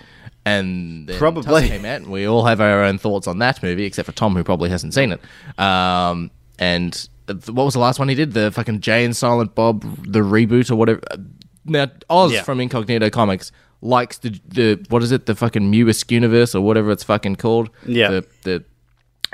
And 0.46 1.08
Probably. 1.16 1.42
Tusk 1.42 1.68
came 1.68 1.86
out, 1.86 2.02
and 2.02 2.10
we 2.10 2.26
all 2.26 2.44
have 2.44 2.60
our 2.60 2.82
own 2.84 2.98
thoughts 2.98 3.26
on 3.26 3.38
that 3.38 3.62
movie, 3.62 3.84
except 3.84 4.04
for 4.04 4.12
Tom, 4.12 4.36
who 4.36 4.44
probably 4.44 4.68
hasn't 4.68 4.92
seen 4.92 5.12
it. 5.12 5.20
Um, 5.58 6.30
and 6.58 7.08
what 7.26 7.64
was 7.64 7.72
the 7.72 7.80
last 7.80 7.98
one 7.98 8.10
he 8.10 8.14
did? 8.14 8.34
The 8.34 8.50
fucking 8.50 8.80
Jay 8.80 9.06
and 9.06 9.16
Silent 9.16 9.54
Bob, 9.54 9.80
the 10.06 10.20
reboot 10.20 10.70
or 10.70 10.76
whatever. 10.76 11.00
Now, 11.64 11.90
Oz 12.10 12.32
Yeah. 12.32 12.42
from 12.42 12.60
Incognito 12.60 13.08
Comics 13.08 13.52
likes 13.84 14.18
the 14.18 14.40
the 14.48 14.84
what 14.88 15.02
is 15.02 15.12
it? 15.12 15.26
The 15.26 15.34
fucking 15.34 15.70
Muisk 15.70 16.10
universe 16.10 16.54
or 16.54 16.62
whatever 16.62 16.90
it's 16.90 17.04
fucking 17.04 17.36
called. 17.36 17.70
Yeah. 17.86 18.10
The 18.10 18.26
the 18.42 18.64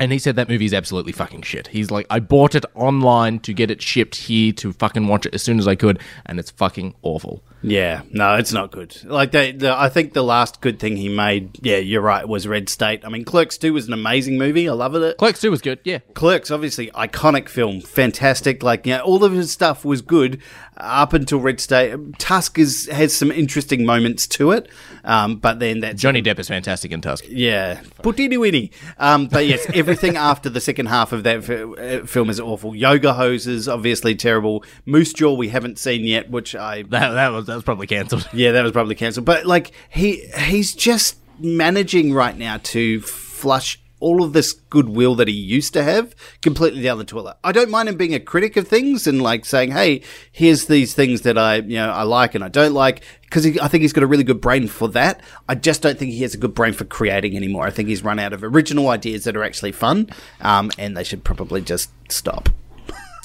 and 0.00 0.12
he 0.12 0.18
said 0.18 0.36
that 0.36 0.48
movie 0.48 0.64
is 0.64 0.72
absolutely 0.72 1.12
fucking 1.12 1.42
shit. 1.42 1.66
He's 1.68 1.90
like, 1.90 2.06
I 2.08 2.20
bought 2.20 2.54
it 2.54 2.64
online 2.74 3.38
to 3.40 3.52
get 3.52 3.70
it 3.70 3.82
shipped 3.82 4.16
here 4.16 4.50
to 4.54 4.72
fucking 4.72 5.06
watch 5.06 5.26
it 5.26 5.34
as 5.34 5.42
soon 5.42 5.58
as 5.58 5.68
I 5.68 5.74
could, 5.74 6.00
and 6.24 6.40
it's 6.40 6.50
fucking 6.50 6.94
awful. 7.02 7.44
Yeah, 7.62 8.00
no, 8.10 8.36
it's 8.36 8.50
not 8.50 8.72
good. 8.72 8.96
Like 9.04 9.32
they, 9.32 9.52
the, 9.52 9.78
I 9.78 9.90
think 9.90 10.14
the 10.14 10.24
last 10.24 10.62
good 10.62 10.78
thing 10.78 10.96
he 10.96 11.10
made, 11.10 11.58
yeah, 11.62 11.76
you're 11.76 12.00
right, 12.00 12.26
was 12.26 12.48
Red 12.48 12.70
State. 12.70 13.04
I 13.04 13.10
mean, 13.10 13.26
Clerks 13.26 13.58
Two 13.58 13.74
was 13.74 13.88
an 13.88 13.92
amazing 13.92 14.38
movie. 14.38 14.66
I 14.70 14.72
loved 14.72 14.96
it. 14.96 15.18
Clerks 15.18 15.42
2 15.42 15.50
was 15.50 15.60
good, 15.60 15.80
yeah. 15.84 15.98
Clerks, 16.14 16.50
obviously, 16.50 16.90
iconic 16.92 17.50
film, 17.50 17.82
fantastic. 17.82 18.62
Like, 18.62 18.86
yeah, 18.86 19.00
all 19.00 19.22
of 19.22 19.32
his 19.32 19.52
stuff 19.52 19.84
was 19.84 20.00
good 20.00 20.40
up 20.80 21.12
until 21.12 21.40
Red 21.40 21.60
State. 21.60 21.96
Tusk 22.18 22.58
is, 22.58 22.88
has 22.90 23.14
some 23.14 23.30
interesting 23.30 23.84
moments 23.86 24.26
to 24.28 24.50
it, 24.52 24.68
um, 25.04 25.36
but 25.36 25.58
then 25.60 25.80
that's 25.80 26.00
Johnny 26.00 26.22
Depp 26.22 26.38
is 26.38 26.48
fantastic 26.48 26.92
in 26.92 27.00
Tusk. 27.00 27.24
yeah, 27.28 27.82
Putini 28.02 28.38
Winnie. 28.38 28.70
Um, 28.98 29.26
but 29.26 29.46
yes, 29.46 29.66
everything 29.74 30.16
after 30.30 30.48
the 30.50 30.60
second 30.60 30.86
half 30.86 31.12
of 31.12 31.22
that 31.24 31.44
fi- 31.44 31.62
uh, 31.62 32.06
film 32.06 32.30
is 32.30 32.40
awful. 32.40 32.74
Yoga 32.74 33.12
Hosers, 33.12 33.72
obviously 33.72 34.14
terrible. 34.14 34.64
Moose 34.86 35.12
Jaw, 35.12 35.34
we 35.34 35.48
haven't 35.48 35.78
seen 35.78 36.04
yet, 36.04 36.30
which 36.30 36.54
I 36.54 36.82
That, 36.90 37.10
that 37.10 37.28
was 37.28 37.46
that 37.46 37.54
was 37.54 37.64
probably 37.64 37.86
cancelled. 37.86 38.28
yeah, 38.32 38.52
that 38.52 38.62
was 38.62 38.72
probably 38.72 38.94
cancelled. 38.94 39.24
But 39.26 39.46
like 39.46 39.72
he 39.88 40.26
he's 40.36 40.74
just 40.74 41.16
managing 41.38 42.12
right 42.12 42.36
now 42.36 42.58
to 42.62 43.00
flush 43.00 43.79
all 44.00 44.22
of 44.22 44.32
this 44.32 44.52
goodwill 44.52 45.14
that 45.14 45.28
he 45.28 45.34
used 45.34 45.72
to 45.74 45.82
have 45.82 46.14
completely 46.42 46.82
down 46.82 46.98
the 46.98 47.04
toilet. 47.04 47.36
I 47.44 47.52
don't 47.52 47.70
mind 47.70 47.88
him 47.88 47.96
being 47.96 48.14
a 48.14 48.20
critic 48.20 48.56
of 48.56 48.66
things 48.66 49.06
and 49.06 49.22
like 49.22 49.44
saying, 49.44 49.70
"Hey, 49.70 50.02
here's 50.32 50.66
these 50.66 50.94
things 50.94 51.22
that 51.22 51.38
I 51.38 51.56
you 51.56 51.76
know 51.76 51.90
I 51.90 52.02
like 52.02 52.34
and 52.34 52.42
I 52.42 52.48
don't 52.48 52.74
like." 52.74 53.02
Because 53.22 53.46
I 53.46 53.68
think 53.68 53.82
he's 53.82 53.92
got 53.92 54.02
a 54.02 54.08
really 54.08 54.24
good 54.24 54.40
brain 54.40 54.66
for 54.66 54.88
that. 54.88 55.20
I 55.48 55.54
just 55.54 55.82
don't 55.82 55.96
think 55.96 56.10
he 56.10 56.22
has 56.22 56.34
a 56.34 56.38
good 56.38 56.52
brain 56.52 56.72
for 56.72 56.84
creating 56.84 57.36
anymore. 57.36 57.64
I 57.64 57.70
think 57.70 57.88
he's 57.88 58.02
run 58.02 58.18
out 58.18 58.32
of 58.32 58.42
original 58.42 58.88
ideas 58.88 59.22
that 59.22 59.36
are 59.36 59.44
actually 59.44 59.70
fun, 59.70 60.08
um, 60.40 60.72
and 60.78 60.96
they 60.96 61.04
should 61.04 61.22
probably 61.22 61.60
just 61.60 61.90
stop. 62.10 62.48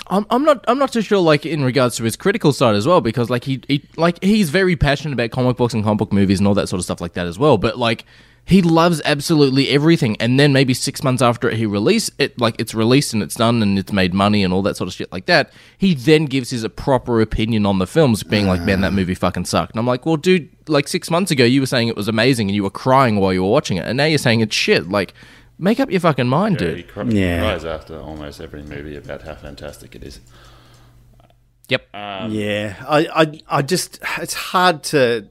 I'm, 0.07 0.25
I'm 0.29 0.43
not 0.43 0.63
I'm 0.67 0.77
not 0.77 0.93
too 0.93 1.01
sure 1.01 1.17
like 1.17 1.45
in 1.45 1.63
regards 1.63 1.95
to 1.97 2.03
his 2.03 2.15
critical 2.15 2.53
side 2.53 2.75
as 2.75 2.85
well 2.85 3.01
because 3.01 3.29
like 3.29 3.43
he, 3.43 3.61
he 3.67 3.83
like 3.97 4.23
he's 4.23 4.49
very 4.49 4.75
passionate 4.75 5.13
about 5.13 5.31
comic 5.31 5.57
books 5.57 5.73
and 5.73 5.83
comic 5.83 5.97
book 5.97 6.13
movies 6.13 6.39
and 6.39 6.47
all 6.47 6.53
that 6.53 6.69
sort 6.69 6.79
of 6.79 6.83
stuff 6.83 7.01
like 7.01 7.13
that 7.13 7.25
as 7.25 7.39
well 7.39 7.57
but 7.57 7.79
like 7.79 8.05
he 8.47 8.61
loves 8.61 9.01
absolutely 9.05 9.69
everything 9.69 10.15
and 10.19 10.39
then 10.39 10.53
maybe 10.53 10.73
6 10.73 11.03
months 11.03 11.21
after 11.21 11.49
he 11.49 11.65
release 11.65 12.11
it 12.19 12.39
like 12.39 12.55
it's 12.59 12.75
released 12.75 13.11
and 13.13 13.23
it's 13.23 13.33
done 13.35 13.61
and 13.63 13.79
it's 13.79 13.91
made 13.91 14.13
money 14.13 14.43
and 14.43 14.53
all 14.53 14.61
that 14.61 14.77
sort 14.77 14.87
of 14.87 14.93
shit 14.93 15.11
like 15.11 15.25
that 15.25 15.51
he 15.77 15.95
then 15.95 16.25
gives 16.25 16.51
his 16.51 16.63
a 16.63 16.69
proper 16.69 17.21
opinion 17.21 17.65
on 17.65 17.79
the 17.79 17.87
films 17.87 18.21
being 18.23 18.45
like 18.45 18.61
man 18.61 18.81
that 18.81 18.91
ah. 18.93 18.95
movie 18.95 19.15
fucking 19.15 19.45
sucked 19.45 19.71
and 19.71 19.79
I'm 19.79 19.87
like 19.87 20.05
well 20.05 20.15
dude 20.15 20.49
like 20.67 20.87
6 20.87 21.09
months 21.09 21.31
ago 21.31 21.43
you 21.43 21.59
were 21.59 21.65
saying 21.67 21.87
it 21.87 21.95
was 21.95 22.07
amazing 22.07 22.47
and 22.47 22.55
you 22.55 22.63
were 22.63 22.69
crying 22.69 23.15
while 23.17 23.33
you 23.33 23.43
were 23.43 23.49
watching 23.49 23.77
it 23.77 23.85
and 23.85 23.97
now 23.97 24.05
you're 24.05 24.19
saying 24.19 24.41
it's 24.41 24.55
shit 24.55 24.89
like 24.89 25.13
make 25.57 25.79
up 25.79 25.89
your 25.89 26.01
fucking 26.01 26.27
mind 26.27 26.59
He, 26.59 26.65
dude 26.67 26.87
cry- 26.87 27.03
Yeah. 27.05 27.39
cries 27.41 27.65
after 27.65 27.99
almost 27.99 28.39
every 28.41 28.61
movie 28.61 28.95
about 28.95 29.23
how 29.23 29.35
fantastic 29.35 29.95
it 29.95 30.03
is. 30.03 30.19
yep 31.67 31.87
um, 31.95 32.31
Yeah, 32.31 32.75
I, 32.87 33.07
I, 33.07 33.41
I 33.57 33.61
just 33.63 33.99
it's 34.19 34.33
hard 34.35 34.83
to. 34.83 35.27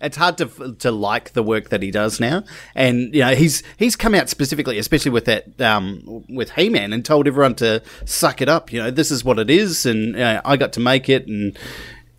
It's 0.00 0.16
hard 0.16 0.38
to 0.38 0.74
to 0.78 0.90
like 0.90 1.32
the 1.32 1.42
work 1.42 1.70
that 1.70 1.82
he 1.82 1.90
does 1.90 2.20
now, 2.20 2.44
and 2.74 3.14
you 3.14 3.20
know 3.20 3.34
he's 3.34 3.62
he's 3.76 3.96
come 3.96 4.14
out 4.14 4.28
specifically, 4.28 4.78
especially 4.78 5.10
with 5.10 5.24
that 5.26 5.60
um, 5.60 6.24
with 6.28 6.50
He 6.52 6.68
Man, 6.68 6.92
and 6.92 7.04
told 7.04 7.26
everyone 7.26 7.54
to 7.56 7.82
suck 8.04 8.40
it 8.40 8.48
up. 8.48 8.72
You 8.72 8.82
know, 8.82 8.90
this 8.90 9.10
is 9.10 9.24
what 9.24 9.38
it 9.38 9.50
is, 9.50 9.86
and 9.86 10.16
uh, 10.16 10.40
I 10.44 10.56
got 10.56 10.72
to 10.74 10.80
make 10.80 11.08
it, 11.08 11.26
and 11.26 11.58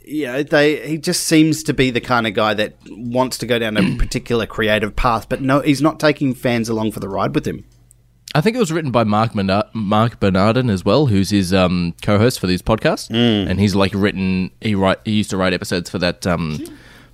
you 0.03 0.25
know 0.25 0.43
they 0.43 0.87
he 0.87 0.97
just 0.97 1.23
seems 1.23 1.63
to 1.63 1.73
be 1.73 1.91
the 1.91 2.01
kind 2.01 2.27
of 2.27 2.33
guy 2.33 2.53
that 2.53 2.75
wants 2.89 3.37
to 3.39 3.45
go 3.45 3.59
down 3.59 3.77
a 3.77 3.95
particular 3.97 4.45
creative 4.45 4.95
path, 4.95 5.29
but 5.29 5.41
no, 5.41 5.61
he's 5.61 5.81
not 5.81 5.99
taking 5.99 6.33
fans 6.33 6.69
along 6.69 6.91
for 6.91 6.99
the 6.99 7.09
ride 7.09 7.33
with 7.35 7.47
him. 7.47 7.65
I 8.35 8.41
think 8.41 8.55
it 8.55 8.59
was 8.59 8.71
written 8.71 8.91
by 8.91 9.03
Mark 9.05 9.31
Marc 9.73 10.19
Bernardin 10.19 10.69
as 10.69 10.85
well, 10.85 11.07
who's 11.07 11.31
his 11.31 11.51
um, 11.51 11.95
co-host 12.03 12.39
for 12.39 12.45
these 12.45 12.61
podcasts, 12.61 13.09
and 13.49 13.59
he's 13.59 13.73
like 13.73 13.91
written. 13.95 14.51
He 14.61 14.75
write. 14.75 14.99
He 15.03 15.13
used 15.13 15.31
to 15.31 15.37
write 15.37 15.53
episodes 15.53 15.89
for 15.89 15.97
that 15.97 16.27
um, 16.27 16.59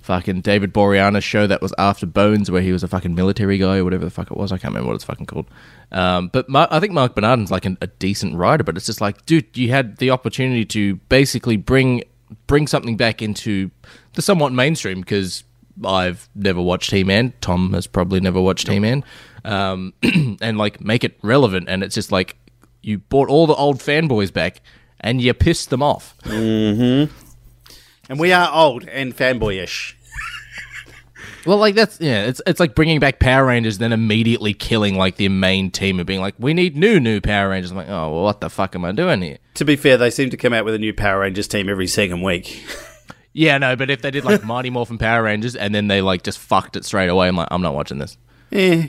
fucking 0.06 0.40
David 0.40 0.72
Boreanaz 0.72 1.24
show 1.24 1.46
that 1.48 1.60
was 1.60 1.74
After 1.76 2.06
Bones, 2.06 2.50
where 2.50 2.62
he 2.62 2.72
was 2.72 2.84
a 2.84 2.88
fucking 2.88 3.14
military 3.14 3.58
guy 3.58 3.78
or 3.78 3.84
whatever 3.84 4.04
the 4.04 4.10
fuck 4.10 4.30
it 4.30 4.36
was. 4.36 4.52
I 4.52 4.56
can't 4.56 4.72
remember 4.72 4.88
what 4.88 4.94
it's 4.94 5.04
fucking 5.04 5.26
called. 5.26 5.46
Um, 5.90 6.28
but 6.28 6.48
Mar- 6.48 6.68
I 6.70 6.78
think 6.78 6.92
Marc 6.92 7.14
Bernardin's 7.16 7.50
like 7.50 7.64
an, 7.64 7.76
a 7.80 7.88
decent 7.88 8.36
writer, 8.36 8.62
but 8.62 8.76
it's 8.76 8.86
just 8.86 9.00
like, 9.00 9.26
dude, 9.26 9.56
you 9.56 9.70
had 9.70 9.96
the 9.98 10.10
opportunity 10.10 10.64
to 10.66 10.96
basically 11.08 11.56
bring 11.56 12.04
bring 12.46 12.66
something 12.66 12.96
back 12.96 13.20
into 13.20 13.70
the 14.14 14.22
somewhat 14.22 14.52
mainstream 14.52 15.00
because 15.00 15.44
I've 15.84 16.28
never 16.34 16.62
watched 16.62 16.92
He 16.92 17.02
Man. 17.04 17.32
Tom 17.40 17.72
has 17.72 17.86
probably 17.86 18.20
never 18.20 18.40
watched 18.40 18.68
He 18.68 18.78
Man, 18.78 19.04
um, 19.44 19.92
and 20.40 20.56
like 20.56 20.80
make 20.80 21.02
it 21.02 21.18
relevant. 21.22 21.68
And 21.68 21.82
it's 21.82 21.94
just 21.96 22.12
like 22.12 22.36
you 22.80 22.98
brought 22.98 23.28
all 23.28 23.48
the 23.48 23.54
old 23.54 23.78
fanboys 23.78 24.32
back 24.32 24.60
and 25.00 25.20
you 25.20 25.34
pissed 25.34 25.70
them 25.70 25.82
off. 25.82 26.14
And 28.08 28.18
we 28.18 28.32
are 28.32 28.50
old 28.52 28.88
and 28.88 29.16
fanboyish. 29.16 29.94
Well, 31.44 31.58
like 31.58 31.76
that's 31.76 32.00
yeah, 32.00 32.24
it's 32.24 32.42
it's 32.44 32.58
like 32.58 32.74
bringing 32.74 32.98
back 32.98 33.20
Power 33.20 33.46
Rangers, 33.46 33.78
then 33.78 33.92
immediately 33.92 34.52
killing 34.52 34.96
like 34.96 35.16
the 35.16 35.28
main 35.28 35.70
team 35.70 36.00
and 36.00 36.06
being 36.06 36.20
like, 36.20 36.34
we 36.38 36.52
need 36.54 36.76
new 36.76 36.98
new 36.98 37.20
Power 37.20 37.50
Rangers. 37.50 37.70
I'm 37.70 37.76
like, 37.76 37.88
oh 37.88 38.12
well, 38.12 38.22
what 38.24 38.40
the 38.40 38.50
fuck 38.50 38.74
am 38.74 38.84
I 38.84 38.90
doing 38.90 39.22
here? 39.22 39.38
To 39.54 39.64
be 39.64 39.76
fair, 39.76 39.96
they 39.96 40.10
seem 40.10 40.30
to 40.30 40.36
come 40.36 40.52
out 40.52 40.64
with 40.64 40.74
a 40.74 40.78
new 40.78 40.92
Power 40.92 41.20
Rangers 41.20 41.46
team 41.46 41.68
every 41.68 41.86
second 41.86 42.22
week. 42.22 42.64
Yeah, 43.38 43.58
no, 43.58 43.76
but 43.76 43.90
if 43.90 44.00
they 44.00 44.10
did 44.10 44.24
like 44.24 44.44
Mighty 44.44 44.70
Morphin 44.70 44.96
Power 44.96 45.22
Rangers 45.24 45.54
and 45.54 45.74
then 45.74 45.88
they 45.88 46.00
like 46.00 46.22
just 46.22 46.38
fucked 46.38 46.74
it 46.74 46.86
straight 46.86 47.10
away, 47.10 47.28
I'm 47.28 47.36
like, 47.36 47.48
I'm 47.50 47.60
not 47.60 47.74
watching 47.74 47.98
this. 47.98 48.16
Eh. 48.50 48.88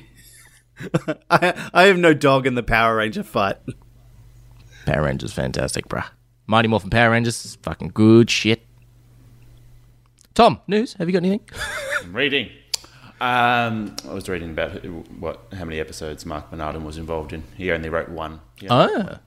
I, 1.29 1.69
I 1.73 1.83
have 1.83 1.97
no 1.97 2.13
dog 2.13 2.47
in 2.47 2.55
the 2.55 2.63
Power 2.63 2.95
Ranger 2.95 3.23
fight. 3.23 3.57
Power 4.85 5.03
Rangers, 5.03 5.33
fantastic, 5.33 5.89
bruh. 5.89 6.05
Mighty 6.45 6.69
Morphin 6.69 6.89
Power 6.89 7.11
Rangers, 7.11 7.43
is 7.43 7.55
fucking 7.57 7.89
good 7.89 8.29
shit. 8.29 8.65
Tom, 10.37 10.59
news? 10.67 10.93
Have 10.99 11.09
you 11.09 11.13
got 11.13 11.25
anything? 11.25 11.39
I'm 12.03 12.13
reading. 12.15 12.51
Um, 13.19 13.95
I 14.07 14.13
was 14.13 14.29
reading 14.29 14.51
about 14.51 14.69
who- 14.83 15.03
what 15.19 15.47
how 15.57 15.65
many 15.65 15.79
episodes 15.79 16.27
Marc 16.27 16.51
Bernardin 16.51 16.83
was 16.83 16.99
involved 16.99 17.33
in. 17.33 17.41
He 17.57 17.71
only 17.71 17.89
wrote 17.89 18.09
one. 18.09 18.41
Only- 18.69 19.19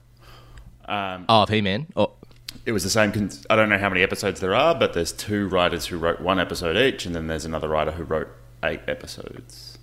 Ah. 0.87 1.19
oh, 1.27 1.45
He 1.47 1.59
Man. 1.59 1.87
Oh, 1.97 2.13
It 2.65 2.71
was 2.71 2.83
the 2.83 2.89
same. 2.89 3.11
Con- 3.11 3.29
I 3.49 3.57
don't 3.57 3.67
know 3.67 3.77
how 3.77 3.89
many 3.89 4.03
episodes 4.03 4.39
there 4.39 4.55
are, 4.55 4.73
but 4.73 4.93
there's 4.93 5.11
two 5.11 5.49
writers 5.49 5.87
who 5.87 5.97
wrote 5.97 6.21
one 6.21 6.39
episode 6.39 6.77
each, 6.77 7.05
and 7.05 7.13
then 7.13 7.27
there's 7.27 7.43
another 7.43 7.67
writer 7.67 7.91
who 7.91 8.03
wrote 8.05 8.29
eight 8.63 8.79
episodes. 8.87 9.77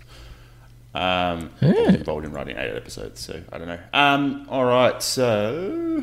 Um, 0.95 1.51
I 1.61 1.67
was 1.67 1.95
involved 1.97 2.25
in 2.25 2.33
writing 2.33 2.57
eight 2.57 2.75
episodes, 2.75 3.21
so 3.21 3.43
I 3.53 3.59
don't 3.59 3.69
know. 3.69 3.79
Um, 3.93 4.47
all 4.49 4.65
right, 4.65 5.03
so 5.03 6.03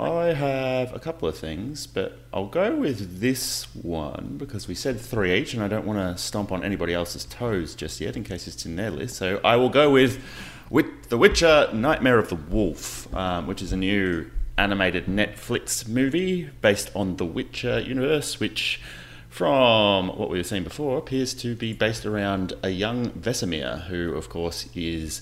I 0.00 0.32
have 0.32 0.94
a 0.94 0.98
couple 0.98 1.28
of 1.28 1.36
things, 1.36 1.86
but 1.86 2.18
I'll 2.32 2.46
go 2.46 2.74
with 2.74 3.20
this 3.20 3.64
one 3.74 4.36
because 4.38 4.66
we 4.66 4.74
said 4.74 4.98
three 4.98 5.34
each, 5.34 5.52
and 5.52 5.62
I 5.62 5.68
don't 5.68 5.86
want 5.86 5.98
to 5.98 6.22
stomp 6.22 6.50
on 6.50 6.64
anybody 6.64 6.94
else's 6.94 7.26
toes 7.26 7.74
just 7.74 8.00
yet 8.00 8.16
in 8.16 8.24
case 8.24 8.46
it's 8.46 8.64
in 8.64 8.76
their 8.76 8.90
list. 8.90 9.16
So 9.16 9.40
I 9.44 9.56
will 9.56 9.68
go 9.68 9.90
with, 9.90 10.22
with 10.70 10.86
The 11.10 11.18
Witcher 11.18 11.68
Nightmare 11.74 12.18
of 12.18 12.30
the 12.30 12.36
Wolf, 12.36 13.12
um, 13.14 13.46
which 13.46 13.60
is 13.60 13.72
a 13.72 13.76
new 13.76 14.30
animated 14.56 15.04
Netflix 15.06 15.86
movie 15.86 16.48
based 16.62 16.90
on 16.94 17.16
the 17.16 17.26
Witcher 17.26 17.80
universe, 17.80 18.40
which, 18.40 18.80
from 19.28 20.08
what 20.08 20.30
we 20.30 20.38
were 20.38 20.44
seeing 20.44 20.64
before, 20.64 20.96
appears 20.96 21.34
to 21.34 21.54
be 21.54 21.74
based 21.74 22.06
around 22.06 22.54
a 22.62 22.70
young 22.70 23.10
Vesemir, 23.10 23.82
who, 23.88 24.14
of 24.14 24.30
course, 24.30 24.66
is 24.74 25.20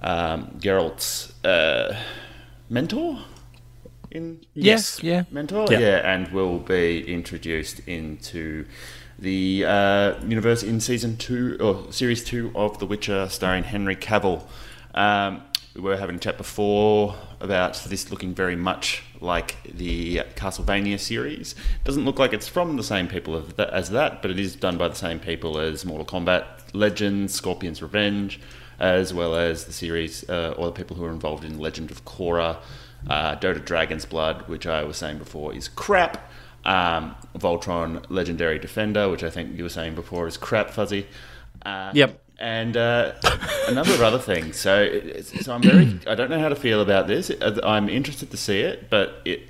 um, 0.00 0.56
Geralt's 0.58 1.32
uh, 1.44 1.96
mentor. 2.68 3.20
In 4.10 4.40
Yes, 4.54 5.02
yeah. 5.02 5.24
mentor, 5.30 5.66
Yeah. 5.70 5.78
yeah, 5.78 6.12
and 6.14 6.28
will 6.32 6.58
be 6.58 7.02
introduced 7.06 7.80
into 7.86 8.64
the 9.18 9.64
uh, 9.66 10.14
universe 10.24 10.62
in 10.62 10.80
season 10.80 11.16
two 11.16 11.56
or 11.60 11.92
series 11.92 12.24
two 12.24 12.50
of 12.54 12.78
The 12.78 12.86
Witcher, 12.86 13.28
starring 13.28 13.64
Henry 13.64 13.94
Cavill. 13.94 14.42
Um, 14.94 15.42
we 15.76 15.82
were 15.82 15.96
having 15.96 16.16
a 16.16 16.18
chat 16.18 16.36
before 16.36 17.14
about 17.40 17.74
this 17.86 18.10
looking 18.10 18.34
very 18.34 18.56
much 18.56 19.04
like 19.20 19.56
the 19.64 20.22
Castlevania 20.34 20.98
series. 20.98 21.54
Doesn't 21.84 22.04
look 22.04 22.18
like 22.18 22.32
it's 22.32 22.48
from 22.48 22.76
the 22.76 22.82
same 22.82 23.06
people 23.06 23.36
as 23.36 23.52
that, 23.54 23.70
as 23.70 23.90
that, 23.90 24.22
but 24.22 24.32
it 24.32 24.40
is 24.40 24.56
done 24.56 24.76
by 24.76 24.88
the 24.88 24.96
same 24.96 25.20
people 25.20 25.58
as 25.58 25.84
Mortal 25.84 26.06
Kombat 26.06 26.44
Legends, 26.74 27.32
Scorpion's 27.32 27.80
Revenge, 27.80 28.40
as 28.80 29.14
well 29.14 29.36
as 29.36 29.66
the 29.66 29.72
series 29.72 30.28
uh, 30.28 30.54
or 30.56 30.66
the 30.66 30.72
people 30.72 30.96
who 30.96 31.04
are 31.04 31.12
involved 31.12 31.44
in 31.44 31.58
Legend 31.58 31.90
of 31.92 32.04
Korra, 32.04 32.56
uh, 33.08 33.36
Dota 33.36 33.64
Dragon's 33.64 34.04
Blood, 34.04 34.48
which 34.48 34.66
I 34.66 34.84
was 34.84 34.96
saying 34.96 35.18
before 35.18 35.54
is 35.54 35.68
crap. 35.68 36.30
Um, 36.64 37.14
Voltron 37.36 38.04
Legendary 38.10 38.58
Defender, 38.58 39.08
which 39.08 39.22
I 39.22 39.30
think 39.30 39.56
you 39.56 39.62
were 39.62 39.70
saying 39.70 39.94
before 39.94 40.26
is 40.26 40.36
crap, 40.36 40.70
Fuzzy. 40.70 41.06
Uh, 41.64 41.92
Yep. 41.94 42.22
And 42.38 42.74
uh, 42.74 43.12
a 43.68 43.74
number 43.74 43.92
of 43.92 44.00
other 44.00 44.18
things. 44.18 44.56
So, 44.58 44.88
so 45.42 45.52
I'm 45.54 45.60
very. 45.62 46.00
I 46.06 46.14
don't 46.14 46.30
know 46.30 46.38
how 46.40 46.48
to 46.48 46.56
feel 46.56 46.80
about 46.80 47.06
this. 47.06 47.30
I'm 47.62 47.90
interested 47.90 48.30
to 48.30 48.38
see 48.38 48.60
it, 48.60 48.88
but 48.88 49.20
it 49.26 49.42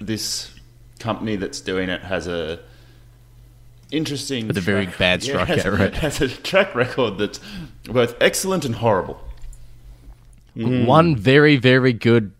this 0.00 0.52
company 0.98 1.36
that's 1.36 1.60
doing 1.60 1.88
it 1.88 2.02
has 2.02 2.26
a 2.26 2.58
interesting 3.92 4.48
With 4.48 4.56
a 4.58 4.60
very 4.60 4.86
bad 4.86 5.22
yeah, 5.24 5.34
track 5.34 5.48
has, 5.48 5.64
record. 5.64 5.94
has 5.94 6.20
a 6.20 6.28
track 6.28 6.74
record 6.74 7.18
that's 7.18 7.38
both 7.84 8.16
excellent 8.20 8.64
and 8.64 8.74
horrible. 8.74 9.20
One 10.56 11.14
very, 11.16 11.56
very 11.58 11.92
good 11.92 12.32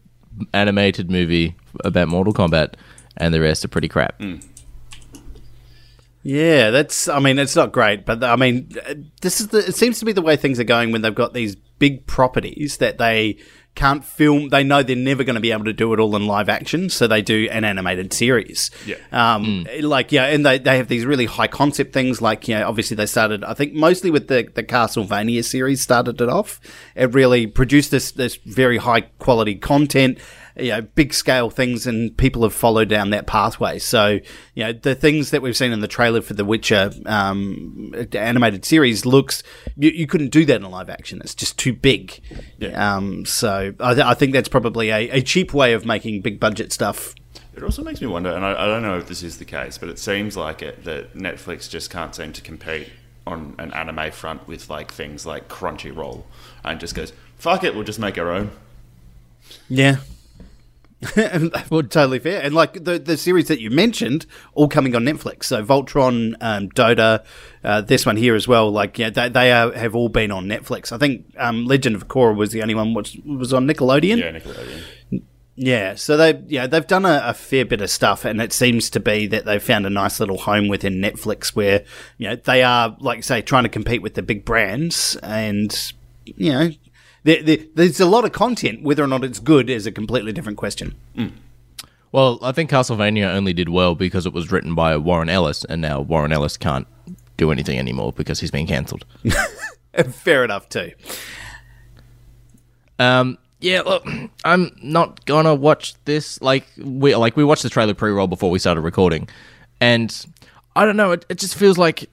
animated 0.52 1.10
movie 1.10 1.56
about 1.84 2.08
Mortal 2.08 2.32
Kombat, 2.32 2.74
and 3.16 3.32
the 3.32 3.40
rest 3.40 3.64
are 3.64 3.68
pretty 3.68 3.88
crap. 3.88 4.20
Yeah, 6.22 6.70
that's. 6.70 7.06
I 7.08 7.20
mean, 7.20 7.38
it's 7.38 7.54
not 7.54 7.70
great, 7.70 8.04
but 8.04 8.24
I 8.24 8.34
mean, 8.34 8.72
uh, 8.88 8.94
this 9.20 9.40
is 9.40 9.48
the. 9.48 9.58
It 9.58 9.76
seems 9.76 10.00
to 10.00 10.04
be 10.04 10.12
the 10.12 10.22
way 10.22 10.36
things 10.36 10.58
are 10.58 10.64
going 10.64 10.90
when 10.90 11.02
they've 11.02 11.14
got 11.14 11.34
these 11.34 11.54
big 11.78 12.06
properties 12.06 12.78
that 12.78 12.98
they 12.98 13.38
can't 13.76 14.04
film. 14.04 14.48
They 14.48 14.64
know 14.64 14.82
they're 14.82 14.96
never 14.96 15.22
going 15.22 15.34
to 15.34 15.40
be 15.40 15.52
able 15.52 15.66
to 15.66 15.72
do 15.72 15.92
it 15.92 16.00
all 16.00 16.16
in 16.16 16.26
live 16.26 16.48
action, 16.48 16.90
so 16.90 17.06
they 17.06 17.22
do 17.22 17.48
an 17.52 17.62
animated 17.62 18.12
series. 18.12 18.70
Yeah. 18.84 18.96
Um, 19.12 19.66
like 19.80 20.10
yeah, 20.10 20.24
and 20.24 20.44
they 20.44 20.58
they 20.58 20.78
have 20.78 20.88
these 20.88 21.06
really 21.06 21.26
high 21.26 21.46
concept 21.46 21.92
things. 21.92 22.20
Like 22.20 22.48
you 22.48 22.56
know, 22.56 22.66
obviously 22.66 22.96
they 22.96 23.06
started. 23.06 23.44
I 23.44 23.54
think 23.54 23.74
mostly 23.74 24.10
with 24.10 24.26
the 24.26 24.48
the 24.52 24.64
Castlevania 24.64 25.44
series 25.44 25.80
started 25.80 26.20
it 26.20 26.28
off. 26.28 26.60
It 26.96 27.14
really 27.14 27.46
produced 27.46 27.92
this 27.92 28.10
this 28.10 28.36
very 28.36 28.78
high 28.78 29.02
quality 29.02 29.54
content 29.54 30.18
you 30.56 30.70
know, 30.70 30.80
big 30.80 31.12
scale 31.12 31.50
things 31.50 31.86
and 31.86 32.16
people 32.16 32.42
have 32.42 32.54
followed 32.54 32.88
down 32.88 33.10
that 33.10 33.26
pathway. 33.26 33.78
So, 33.78 34.20
you 34.54 34.64
know, 34.64 34.72
the 34.72 34.94
things 34.94 35.30
that 35.30 35.42
we've 35.42 35.56
seen 35.56 35.72
in 35.72 35.80
the 35.80 35.88
trailer 35.88 36.22
for 36.22 36.34
the 36.34 36.44
Witcher 36.44 36.90
um, 37.06 37.94
animated 38.12 38.64
series 38.64 39.04
looks, 39.04 39.42
you, 39.76 39.90
you 39.90 40.06
couldn't 40.06 40.30
do 40.30 40.44
that 40.46 40.56
in 40.56 40.70
live 40.70 40.88
action. 40.88 41.20
It's 41.22 41.34
just 41.34 41.58
too 41.58 41.72
big. 41.72 42.20
Yeah. 42.58 42.96
Um, 42.96 43.26
so 43.26 43.74
I, 43.80 43.94
th- 43.94 44.06
I 44.06 44.14
think 44.14 44.32
that's 44.32 44.48
probably 44.48 44.90
a, 44.90 45.10
a 45.10 45.22
cheap 45.22 45.52
way 45.52 45.72
of 45.72 45.84
making 45.84 46.22
big 46.22 46.40
budget 46.40 46.72
stuff. 46.72 47.14
It 47.54 47.62
also 47.62 47.82
makes 47.82 48.00
me 48.02 48.06
wonder, 48.06 48.30
and 48.30 48.44
I, 48.44 48.52
I 48.52 48.66
don't 48.66 48.82
know 48.82 48.98
if 48.98 49.08
this 49.08 49.22
is 49.22 49.38
the 49.38 49.46
case, 49.46 49.78
but 49.78 49.88
it 49.88 49.98
seems 49.98 50.36
like 50.36 50.60
it 50.60 50.84
that 50.84 51.14
Netflix 51.14 51.70
just 51.70 51.90
can't 51.90 52.14
seem 52.14 52.32
to 52.34 52.42
compete 52.42 52.90
on 53.26 53.54
an 53.58 53.72
anime 53.72 54.12
front 54.12 54.46
with 54.46 54.68
like 54.68 54.92
things 54.92 55.24
like 55.24 55.48
Crunchyroll, 55.48 56.24
and 56.64 56.78
just 56.78 56.94
goes, 56.94 57.14
"Fuck 57.38 57.64
it, 57.64 57.74
we'll 57.74 57.84
just 57.84 57.98
make 57.98 58.18
our 58.18 58.30
own." 58.30 58.50
Yeah. 59.70 59.96
well, 61.70 61.82
totally 61.82 62.18
fair. 62.18 62.42
And 62.42 62.54
like 62.54 62.84
the 62.84 62.98
the 62.98 63.16
series 63.16 63.48
that 63.48 63.60
you 63.60 63.70
mentioned, 63.70 64.26
all 64.54 64.68
coming 64.68 64.94
on 64.94 65.04
Netflix. 65.04 65.44
So 65.44 65.64
Voltron, 65.64 66.36
um, 66.40 66.68
Dota, 66.70 67.24
uh, 67.64 67.80
this 67.80 68.06
one 68.06 68.16
here 68.16 68.34
as 68.34 68.48
well. 68.48 68.70
Like 68.70 68.98
yeah, 68.98 69.10
they 69.10 69.28
they 69.28 69.52
are, 69.52 69.72
have 69.72 69.94
all 69.94 70.08
been 70.08 70.30
on 70.30 70.46
Netflix. 70.46 70.92
I 70.92 70.98
think 70.98 71.26
um, 71.38 71.66
Legend 71.66 71.96
of 71.96 72.08
Korra 72.08 72.36
was 72.36 72.50
the 72.50 72.62
only 72.62 72.74
one 72.74 72.94
which 72.94 73.18
was 73.24 73.52
on 73.52 73.66
Nickelodeon. 73.66 74.18
Yeah, 74.18 74.32
Nickelodeon. 74.32 75.22
Yeah, 75.58 75.94
so 75.94 76.18
they 76.18 76.42
yeah 76.48 76.66
they've 76.66 76.86
done 76.86 77.06
a, 77.06 77.22
a 77.24 77.34
fair 77.34 77.64
bit 77.64 77.80
of 77.80 77.90
stuff, 77.90 78.24
and 78.24 78.40
it 78.42 78.52
seems 78.52 78.90
to 78.90 79.00
be 79.00 79.26
that 79.28 79.46
they've 79.46 79.62
found 79.62 79.86
a 79.86 79.90
nice 79.90 80.20
little 80.20 80.36
home 80.36 80.68
within 80.68 80.94
Netflix, 81.00 81.56
where 81.56 81.84
you 82.18 82.28
know 82.28 82.36
they 82.36 82.62
are 82.62 82.94
like 83.00 83.24
say 83.24 83.40
trying 83.40 83.62
to 83.62 83.70
compete 83.70 84.02
with 84.02 84.14
the 84.14 84.22
big 84.22 84.44
brands, 84.44 85.16
and 85.22 85.92
you 86.24 86.52
know 86.52 86.70
there, 87.26 87.42
there, 87.42 87.58
there's 87.74 87.98
a 87.98 88.06
lot 88.06 88.24
of 88.24 88.30
content. 88.30 88.82
Whether 88.82 89.02
or 89.02 89.08
not 89.08 89.24
it's 89.24 89.40
good 89.40 89.68
is 89.68 89.84
a 89.84 89.90
completely 89.92 90.32
different 90.32 90.58
question. 90.58 90.94
Well, 92.12 92.38
I 92.40 92.52
think 92.52 92.70
Castlevania 92.70 93.34
only 93.34 93.52
did 93.52 93.68
well 93.68 93.96
because 93.96 94.26
it 94.26 94.32
was 94.32 94.52
written 94.52 94.76
by 94.76 94.96
Warren 94.96 95.28
Ellis, 95.28 95.64
and 95.64 95.82
now 95.82 96.00
Warren 96.00 96.32
Ellis 96.32 96.56
can't 96.56 96.86
do 97.36 97.50
anything 97.50 97.80
anymore 97.80 98.12
because 98.12 98.38
he's 98.38 98.52
been 98.52 98.68
cancelled. 98.68 99.04
Fair 100.12 100.44
enough 100.44 100.68
too. 100.68 100.92
Um, 103.00 103.38
yeah, 103.58 103.80
look, 103.80 104.06
I'm 104.44 104.70
not 104.80 105.26
gonna 105.26 105.54
watch 105.56 105.94
this. 106.04 106.40
Like 106.40 106.64
we 106.78 107.16
like 107.16 107.36
we 107.36 107.42
watched 107.42 107.64
the 107.64 107.70
trailer 107.70 107.94
pre-roll 107.94 108.28
before 108.28 108.50
we 108.50 108.60
started 108.60 108.82
recording, 108.82 109.28
and 109.80 110.26
I 110.76 110.84
don't 110.84 110.96
know. 110.96 111.10
It, 111.10 111.26
it 111.28 111.38
just 111.38 111.56
feels 111.56 111.76
like 111.76 112.08